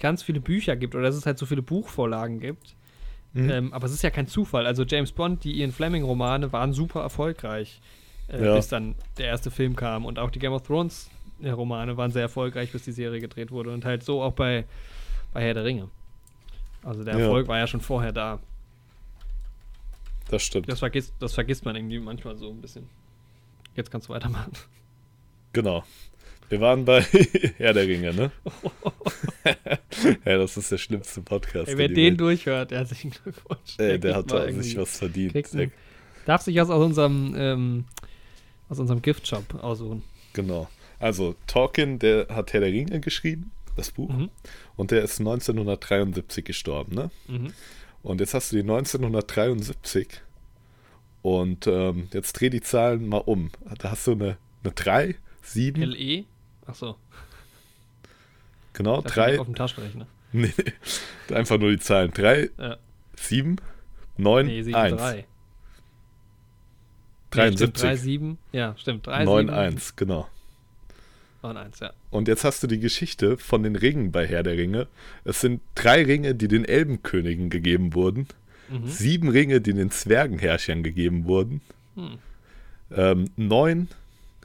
ganz 0.00 0.22
viele 0.22 0.40
Bücher 0.40 0.76
gibt 0.76 0.94
oder 0.94 1.04
dass 1.04 1.14
es 1.16 1.26
halt 1.26 1.38
so 1.38 1.46
viele 1.46 1.62
Buchvorlagen 1.62 2.40
gibt. 2.40 2.74
Mhm. 3.34 3.50
Ähm, 3.50 3.72
aber 3.72 3.86
es 3.86 3.92
ist 3.92 4.02
ja 4.02 4.10
kein 4.10 4.26
Zufall. 4.26 4.66
Also 4.66 4.84
James 4.84 5.12
Bond, 5.12 5.44
die 5.44 5.58
Ian 5.60 5.72
Fleming-Romane 5.72 6.52
waren 6.52 6.72
super 6.72 7.00
erfolgreich, 7.02 7.80
äh, 8.28 8.42
Ja. 8.44 8.54
bis 8.56 8.68
dann 8.68 8.94
der 9.18 9.26
erste 9.26 9.50
Film 9.50 9.76
kam. 9.76 10.04
Und 10.06 10.18
auch 10.18 10.30
die 10.30 10.38
Game 10.38 10.52
of 10.52 10.62
Thrones 10.62 11.10
äh, 11.42 11.50
Romane 11.50 11.96
waren 11.98 12.10
sehr 12.10 12.22
erfolgreich, 12.22 12.72
bis 12.72 12.84
die 12.84 12.92
Serie 12.92 13.20
gedreht 13.20 13.50
wurde. 13.50 13.72
Und 13.72 13.84
halt 13.84 14.02
so 14.02 14.22
auch 14.22 14.32
bei, 14.32 14.64
bei 15.34 15.42
Herr 15.42 15.54
der 15.54 15.64
Ringe. 15.64 15.88
Also 16.82 17.04
der 17.04 17.14
Ja. 17.14 17.20
Erfolg 17.24 17.48
war 17.48 17.58
ja 17.58 17.66
schon 17.66 17.80
vorher 17.82 18.12
da. 18.12 18.38
Das 20.28 20.42
stimmt. 20.42 20.68
Das 20.68 20.78
vergisst, 20.80 21.14
das 21.18 21.34
vergisst 21.34 21.64
man 21.64 21.76
irgendwie 21.76 21.98
manchmal 21.98 22.36
so 22.36 22.50
ein 22.50 22.60
bisschen. 22.60 22.88
Jetzt 23.74 23.90
kannst 23.90 24.08
du 24.08 24.12
weitermachen. 24.14 24.52
Genau. 25.52 25.84
Wir 26.48 26.60
waren 26.60 26.84
bei 26.84 27.00
Herr 27.58 27.72
der 27.72 27.86
Ringe, 27.88 28.12
ne? 28.14 28.30
ja, 30.24 30.38
das 30.38 30.56
ist 30.56 30.70
der 30.70 30.78
schlimmste 30.78 31.20
Podcast. 31.22 31.68
Ey, 31.68 31.78
wer 31.78 31.88
den 31.88 31.96
Welt- 32.12 32.20
durchhört, 32.20 32.70
herzlichen 32.72 33.10
Glückwunsch. 33.10 33.74
Ey, 33.78 33.98
der 33.98 34.16
hat 34.16 34.30
da 34.30 34.50
sich 34.52 34.76
was 34.76 34.98
verdient. 34.98 35.34
einen- 35.54 35.72
Darf 36.24 36.42
sich 36.42 36.56
was 36.56 36.70
aus 36.70 36.84
unserem, 36.84 37.34
ähm, 37.36 37.84
aus 38.68 38.78
unserem 38.78 39.02
Giftshop 39.02 39.54
aussuchen. 39.62 40.02
genau. 40.32 40.68
Also, 40.98 41.34
Tolkien, 41.46 41.98
der 41.98 42.26
hat 42.30 42.54
Herr 42.54 42.60
der 42.60 42.70
Ringe 42.72 43.00
geschrieben, 43.00 43.50
das 43.76 43.90
Buch. 43.90 44.08
Mhm. 44.08 44.30
Und 44.76 44.92
der 44.92 45.02
ist 45.02 45.18
1973 45.20 46.42
gestorben, 46.42 46.94
ne? 46.94 47.10
Mhm. 47.28 47.52
Und 48.06 48.20
jetzt 48.20 48.34
hast 48.34 48.52
du 48.52 48.56
die 48.56 48.62
1973. 48.62 50.22
Und 51.22 51.66
ähm, 51.66 52.08
jetzt 52.12 52.34
dreh 52.34 52.50
die 52.50 52.60
Zahlen 52.60 53.08
mal 53.08 53.18
um. 53.18 53.50
Da 53.78 53.90
hast 53.90 54.06
du 54.06 54.12
eine, 54.12 54.36
eine 54.62 54.72
3, 54.72 55.16
7, 55.42 55.82
LE? 55.82 56.24
Achso, 56.66 56.96
genau, 58.74 59.00
das 59.00 59.12
3, 59.12 59.40
auf 59.40 59.46
dem 59.46 59.56
Taschenrechner. 59.56 60.06
nee, 60.32 60.52
einfach 61.34 61.58
nur 61.58 61.70
die 61.70 61.80
Zahlen. 61.80 62.12
3, 62.12 62.50
Ja. 62.58 62.76
7, 63.16 63.56
9, 64.18 64.46
Nee, 64.46 64.62
7, 64.62 64.76
1. 64.76 64.96
3. 64.96 65.26
73, 67.30 67.82
3, 67.82 67.96
7. 67.96 68.38
Ja, 68.52 68.76
stimmt. 68.78 69.08
3, 69.08 69.24
9, 69.24 69.46
7, 69.48 69.58
1, 69.58 69.96
genau. 69.96 70.28
9, 71.46 71.56
1, 71.56 71.80
ja. 71.80 71.92
Und 72.10 72.28
jetzt 72.28 72.44
hast 72.44 72.62
du 72.62 72.66
die 72.66 72.80
Geschichte 72.80 73.38
von 73.38 73.62
den 73.62 73.76
Ringen 73.76 74.12
bei 74.12 74.26
Herr 74.26 74.42
der 74.42 74.56
Ringe. 74.56 74.88
Es 75.24 75.40
sind 75.40 75.60
drei 75.74 76.04
Ringe, 76.04 76.34
die 76.34 76.48
den 76.48 76.64
Elbenkönigen 76.64 77.50
gegeben 77.50 77.94
wurden. 77.94 78.26
Mhm. 78.68 78.86
Sieben 78.86 79.28
Ringe, 79.28 79.60
die 79.60 79.72
den 79.72 79.90
Zwergenherrschern 79.90 80.82
gegeben 80.82 81.26
wurden. 81.26 81.60
Hm. 81.94 82.18
Ähm, 82.94 83.30
neun 83.36 83.88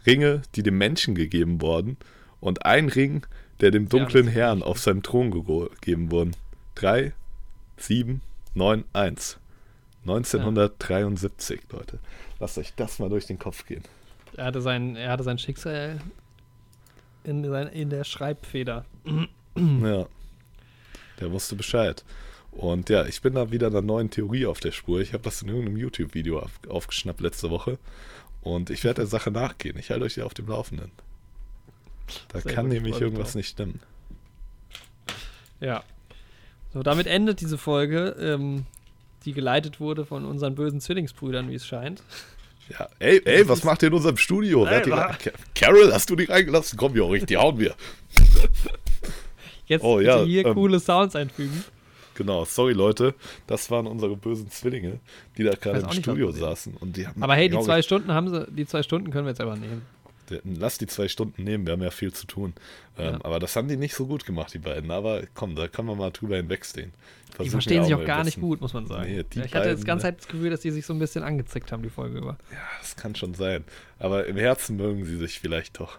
Ringe, 0.05 0.41
die 0.55 0.63
dem 0.63 0.77
Menschen 0.77 1.15
gegeben 1.15 1.61
wurden. 1.61 1.97
Und 2.39 2.65
ein 2.65 2.89
Ring, 2.89 3.25
der 3.61 3.71
dem 3.71 3.89
dunklen 3.89 4.27
ist 4.27 4.33
Herrn 4.33 4.63
auf 4.63 4.79
seinem 4.79 5.03
Thron 5.03 5.31
gegeben 5.31 6.11
wurden. 6.11 6.35
Drei, 6.75 7.13
sieben, 7.77 8.21
neun, 8.53 8.83
eins. 8.93 9.37
1973, 10.03 11.61
Leute. 11.71 11.99
Lasst 12.39 12.57
euch 12.57 12.73
das 12.75 12.97
mal 12.97 13.09
durch 13.09 13.27
den 13.27 13.37
Kopf 13.37 13.65
gehen. 13.65 13.83
Er 14.35 14.45
hatte 14.45 14.61
sein, 14.61 14.95
er 14.95 15.11
hatte 15.11 15.23
sein 15.23 15.37
Schicksal 15.37 15.99
in, 17.23 17.43
sein, 17.49 17.67
in 17.67 17.89
der 17.89 18.03
Schreibfeder. 18.03 18.85
Ja. 19.55 20.05
Der 21.19 21.31
wusste 21.31 21.55
Bescheid. 21.55 22.03
Und 22.51 22.89
ja, 22.89 23.05
ich 23.05 23.21
bin 23.21 23.35
da 23.35 23.51
wieder 23.51 23.67
einer 23.67 23.81
neuen 23.81 24.09
Theorie 24.09 24.45
auf 24.45 24.59
der 24.59 24.71
Spur. 24.71 24.99
Ich 24.99 25.13
habe 25.13 25.23
das 25.23 25.41
in 25.41 25.47
irgendeinem 25.47 25.77
YouTube-Video 25.77 26.39
auf, 26.39 26.51
aufgeschnappt 26.67 27.21
letzte 27.21 27.49
Woche. 27.49 27.77
Und 28.41 28.69
ich 28.69 28.83
werde 28.83 29.01
der 29.01 29.07
Sache 29.07 29.31
nachgehen. 29.31 29.77
Ich 29.77 29.89
halte 29.91 30.05
euch 30.05 30.15
hier 30.15 30.25
auf 30.25 30.33
dem 30.33 30.47
Laufenden. 30.47 30.91
Da 32.29 32.41
Sehr 32.41 32.53
kann 32.53 32.65
gut, 32.65 32.73
ich 32.73 32.81
nämlich 32.81 33.01
irgendwas 33.01 33.29
drauf. 33.29 33.35
nicht 33.35 33.49
stimmen. 33.49 33.79
Ja. 35.59 35.83
So, 36.73 36.83
damit 36.83 37.07
endet 37.07 37.41
diese 37.41 37.57
Folge, 37.57 38.15
ähm, 38.19 38.65
die 39.25 39.33
geleitet 39.33 39.79
wurde 39.79 40.05
von 40.05 40.25
unseren 40.25 40.55
bösen 40.55 40.81
Zwillingsbrüdern, 40.81 41.49
wie 41.49 41.55
es 41.55 41.65
scheint. 41.65 42.01
Ja, 42.71 42.87
ey, 42.99 43.21
ey, 43.25 43.47
was 43.49 43.63
macht 43.63 43.81
ihr 43.83 43.87
in 43.87 43.93
unserem 43.93 44.17
Studio? 44.17 44.65
Ey, 44.65 44.81
Carol, 45.55 45.93
hast 45.93 46.09
du 46.09 46.15
die 46.15 46.25
reingelassen? 46.25 46.77
Komm, 46.77 46.95
Jorik, 46.95 47.27
die 47.27 47.37
hauen 47.37 47.59
wir. 47.59 47.75
Jetzt 49.65 49.83
Oh, 49.83 49.99
ja, 49.99 50.23
hier 50.23 50.45
ähm, 50.45 50.53
coole 50.53 50.79
Sounds 50.79 51.15
einfügen. 51.15 51.63
Genau, 52.15 52.45
sorry 52.45 52.73
Leute, 52.73 53.15
das 53.47 53.71
waren 53.71 53.87
unsere 53.87 54.15
bösen 54.15 54.49
Zwillinge, 54.51 54.99
die 55.37 55.43
da 55.43 55.51
gerade 55.51 55.79
im 55.79 55.91
Studio 55.91 56.31
saßen. 56.31 56.75
Und 56.79 56.95
die 56.97 57.07
haben 57.07 57.21
Aber 57.23 57.35
hey, 57.35 57.47
die 57.47 57.53
Jorik, 57.53 57.65
zwei 57.65 57.81
Stunden 57.81 58.13
haben 58.13 58.29
sie, 58.29 58.45
die 58.51 58.65
zwei 58.65 58.83
Stunden 58.83 59.11
können 59.11 59.25
wir 59.25 59.31
jetzt 59.31 59.41
aber 59.41 59.55
nehmen. 59.55 59.81
Lass 60.43 60.77
die 60.77 60.87
zwei 60.87 61.07
Stunden 61.07 61.43
nehmen, 61.43 61.65
wir 61.65 61.73
haben 61.73 61.81
ja 61.81 61.91
viel 61.91 62.13
zu 62.13 62.27
tun. 62.27 62.53
Ähm, 62.97 63.13
Ja. 63.13 63.19
Aber 63.23 63.39
das 63.39 63.55
haben 63.55 63.67
die 63.67 63.77
nicht 63.77 63.95
so 63.95 64.07
gut 64.07 64.25
gemacht, 64.25 64.53
die 64.53 64.59
beiden. 64.59 64.91
Aber 64.91 65.23
komm, 65.33 65.55
da 65.55 65.67
kann 65.67 65.85
man 65.85 65.97
mal 65.97 66.11
drüber 66.11 66.37
hinwegstehen. 66.37 66.93
Die 67.29 67.35
Versuchen 67.35 67.51
verstehen 67.51 67.77
ja 67.77 67.83
sich 67.83 67.95
auch 67.95 68.05
gar 68.05 68.23
nicht 68.23 68.39
gut, 68.39 68.61
muss 68.61 68.73
man 68.73 68.85
sagen. 68.87 69.09
Nee, 69.09 69.23
die 69.23 69.41
ich 69.41 69.55
hatte 69.55 69.69
jetzt 69.69 69.85
ganz 69.85 70.03
ne? 70.03 70.09
Zeit 70.09 70.19
das 70.19 70.27
Gefühl, 70.27 70.49
dass 70.49 70.61
die 70.61 70.71
sich 70.71 70.85
so 70.85 70.93
ein 70.93 70.99
bisschen 70.99 71.23
angezickt 71.23 71.71
haben, 71.71 71.81
die 71.83 71.89
Folge 71.89 72.17
über. 72.17 72.37
Ja, 72.51 72.57
das 72.81 72.95
kann 72.95 73.15
schon 73.15 73.33
sein. 73.33 73.63
Aber 73.99 74.25
im 74.25 74.37
Herzen 74.37 74.75
mögen 74.75 75.05
sie 75.05 75.17
sich 75.17 75.39
vielleicht 75.39 75.79
doch. 75.79 75.97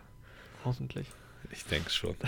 Hoffentlich. 0.65 1.07
Ich 1.51 1.65
denke 1.65 1.91
schon. 1.91 2.17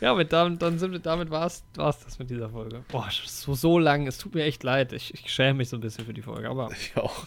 Ja, 0.00 0.14
mit 0.14 0.32
damit, 0.32 0.62
dann 0.62 0.78
sind 0.78 0.92
wir, 0.92 1.00
damit 1.00 1.30
war 1.30 1.46
es 1.46 1.64
das 1.72 2.18
mit 2.20 2.30
dieser 2.30 2.50
Folge. 2.50 2.84
Boah, 2.88 3.08
so, 3.10 3.54
so 3.54 3.78
lang, 3.80 4.06
es 4.06 4.16
tut 4.18 4.32
mir 4.34 4.44
echt 4.44 4.62
leid. 4.62 4.92
Ich, 4.92 5.12
ich 5.12 5.28
schäme 5.32 5.54
mich 5.54 5.70
so 5.70 5.76
ein 5.76 5.80
bisschen 5.80 6.04
für 6.04 6.14
die 6.14 6.22
Folge, 6.22 6.48
aber 6.48 6.70
Ich 6.70 6.96
auch. 6.96 7.26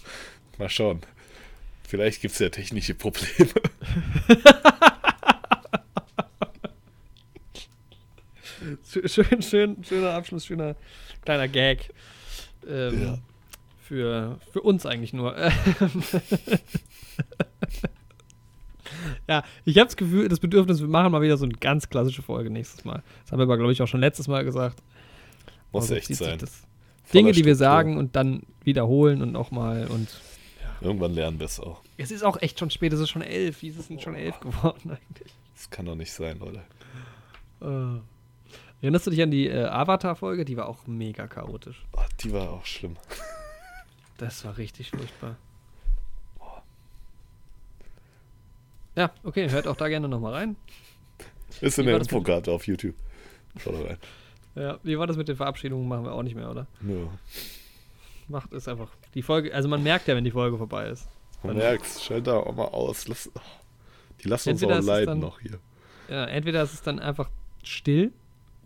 Mal 0.58 0.70
schauen. 0.70 1.02
Vielleicht 1.92 2.22
gibt 2.22 2.34
es 2.36 2.40
ja 2.40 2.48
technische 2.48 2.94
Probleme. 2.94 3.50
schön, 9.06 9.42
schön, 9.42 9.84
schöner 9.84 10.12
Abschluss, 10.14 10.46
schöner 10.46 10.78
kleiner 11.26 11.50
Gag. 11.50 11.90
Ähm, 12.66 13.02
Ja. 13.04 13.18
für, 13.82 14.40
für 14.54 14.62
uns 14.62 14.86
eigentlich 14.86 15.12
nur. 15.12 15.36
ja, 19.28 19.44
ich 19.66 19.78
habe 19.78 19.88
das 19.88 19.98
Gefühl, 19.98 20.30
das 20.30 20.40
Bedürfnis, 20.40 20.80
wir 20.80 20.88
machen 20.88 21.12
mal 21.12 21.22
wieder 21.22 21.36
so 21.36 21.44
eine 21.44 21.56
ganz 21.56 21.90
klassische 21.90 22.22
Folge 22.22 22.50
nächstes 22.50 22.86
Mal. 22.86 23.04
Das 23.24 23.34
haben 23.34 23.40
wir 23.40 23.44
aber, 23.44 23.58
glaube 23.58 23.74
ich, 23.74 23.82
auch 23.82 23.88
schon 23.88 24.00
letztes 24.00 24.30
Mal 24.30 24.46
gesagt. 24.46 24.82
Muss 25.74 25.92
Aber 25.92 25.96
so 26.02 26.14
echt 26.14 26.16
sein. 26.16 26.40
Dinge, 27.14 27.34
die 27.34 27.44
wir 27.44 27.58
sagen 27.58 27.98
und 27.98 28.16
dann 28.16 28.44
wiederholen 28.64 29.22
und 29.22 29.34
nochmal 29.34 29.88
und 29.88 30.08
Irgendwann 30.82 31.14
lernen 31.14 31.40
wir 31.40 31.46
es 31.46 31.60
auch. 31.60 31.82
Es 31.98 32.12
ist 32.12 32.24
auch 32.24 32.42
echt 32.42 32.60
schon 32.60 32.72
spät, 32.72 32.92
es 32.92 33.00
ist 33.00 33.10
schon 33.10 33.22
elf. 33.22 33.62
Wie 33.62 33.68
ist 33.68 33.78
es 33.78 33.88
denn 33.88 34.00
schon 34.00 34.16
elf 34.16 34.40
geworden 34.40 34.92
eigentlich? 34.92 35.34
Das 35.56 35.70
kann 35.70 35.86
doch 35.86 35.96
nicht 35.96 36.12
sein, 36.12 36.42
oder? 36.42 36.64
Äh. 37.62 38.00
Erinnerst 38.82 39.06
du 39.06 39.12
dich 39.12 39.22
an 39.22 39.30
die 39.30 39.48
äh, 39.48 39.66
Avatar-Folge? 39.66 40.44
Die 40.44 40.58
war 40.58 40.68
auch 40.68 40.88
mega 40.88 41.28
chaotisch. 41.28 41.86
Oh, 41.94 42.02
die 42.22 42.34
war 42.34 42.50
auch 42.50 42.66
schlimm. 42.66 42.98
Das 44.18 44.46
war 44.46 44.56
richtig 44.56 44.92
furchtbar. 44.92 45.36
Ja, 48.96 49.12
okay, 49.24 49.50
hört 49.50 49.66
auch 49.66 49.76
da 49.76 49.88
gerne 49.88 50.08
nochmal 50.08 50.34
rein. 50.34 50.56
Ist 51.60 51.80
in 51.80 51.88
der 51.88 51.98
Infokarte 51.98 52.52
auf 52.52 52.68
YouTube. 52.68 52.94
Schau 53.58 53.72
da 53.72 53.82
rein. 53.82 53.98
Ja, 54.54 54.80
wie 54.84 55.00
war 55.00 55.08
das 55.08 55.18
mit 55.18 55.28
den 55.28 55.38
Verabschiedungen? 55.38 55.88
Machen 55.88 56.06
wir 56.06 56.14
auch 56.14 56.22
nicht 56.22 56.36
mehr, 56.36 56.52
oder? 56.52 56.68
Nö. 56.82 57.08
Macht 58.32 58.54
es 58.54 58.68
einfach. 58.68 58.90
Die 59.14 59.22
Folge, 59.22 59.54
also 59.54 59.68
man 59.70 59.84
merkt 59.84 60.08
ja, 60.08 60.16
wenn 60.16 60.24
die 60.24 60.32
Folge 60.32 60.58
vorbei 60.58 60.88
ist. 60.88 61.08
Man 61.44 61.56
Dann- 61.58 61.66
merkt's, 61.66 62.04
schalt 62.04 62.26
da 62.28 62.38
auch 62.38 62.56
mal 62.56 62.66
aus. 62.66 63.08
Lass, 63.08 63.30
oh, 63.36 63.40
die 64.24 64.28
lassen 64.28 64.50
uns 64.52 64.64
auch 64.64 64.70
ist 64.72 64.78
es 64.80 64.86
leiden 64.86 65.08
dann- 65.08 65.20
noch 65.20 65.40
hier. 65.40 65.60
Ja, 66.10 66.26
entweder 66.26 66.64
ist 66.64 66.74
es 66.74 66.82
dann 66.82 67.00
einfach 67.00 67.30
still 67.64 68.12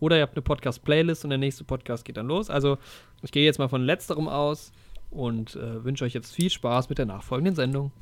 oder 0.00 0.16
ihr 0.16 0.22
habt 0.22 0.34
eine 0.34 0.42
Podcast-Playlist 0.42 1.24
und 1.24 1.30
der 1.30 1.38
nächste 1.38 1.64
Podcast 1.64 2.04
geht 2.04 2.16
dann 2.16 2.26
los. 2.26 2.50
Also 2.50 2.78
ich 3.22 3.32
gehe 3.32 3.44
jetzt 3.44 3.58
mal 3.58 3.68
von 3.68 3.82
letzterem 3.82 4.28
aus 4.28 4.72
und 5.10 5.54
äh, 5.56 5.84
wünsche 5.84 6.04
euch 6.04 6.12
jetzt 6.14 6.34
viel 6.34 6.50
Spaß 6.50 6.88
mit 6.88 6.98
der 6.98 7.06
nachfolgenden 7.06 7.54
Sendung. 7.54 7.92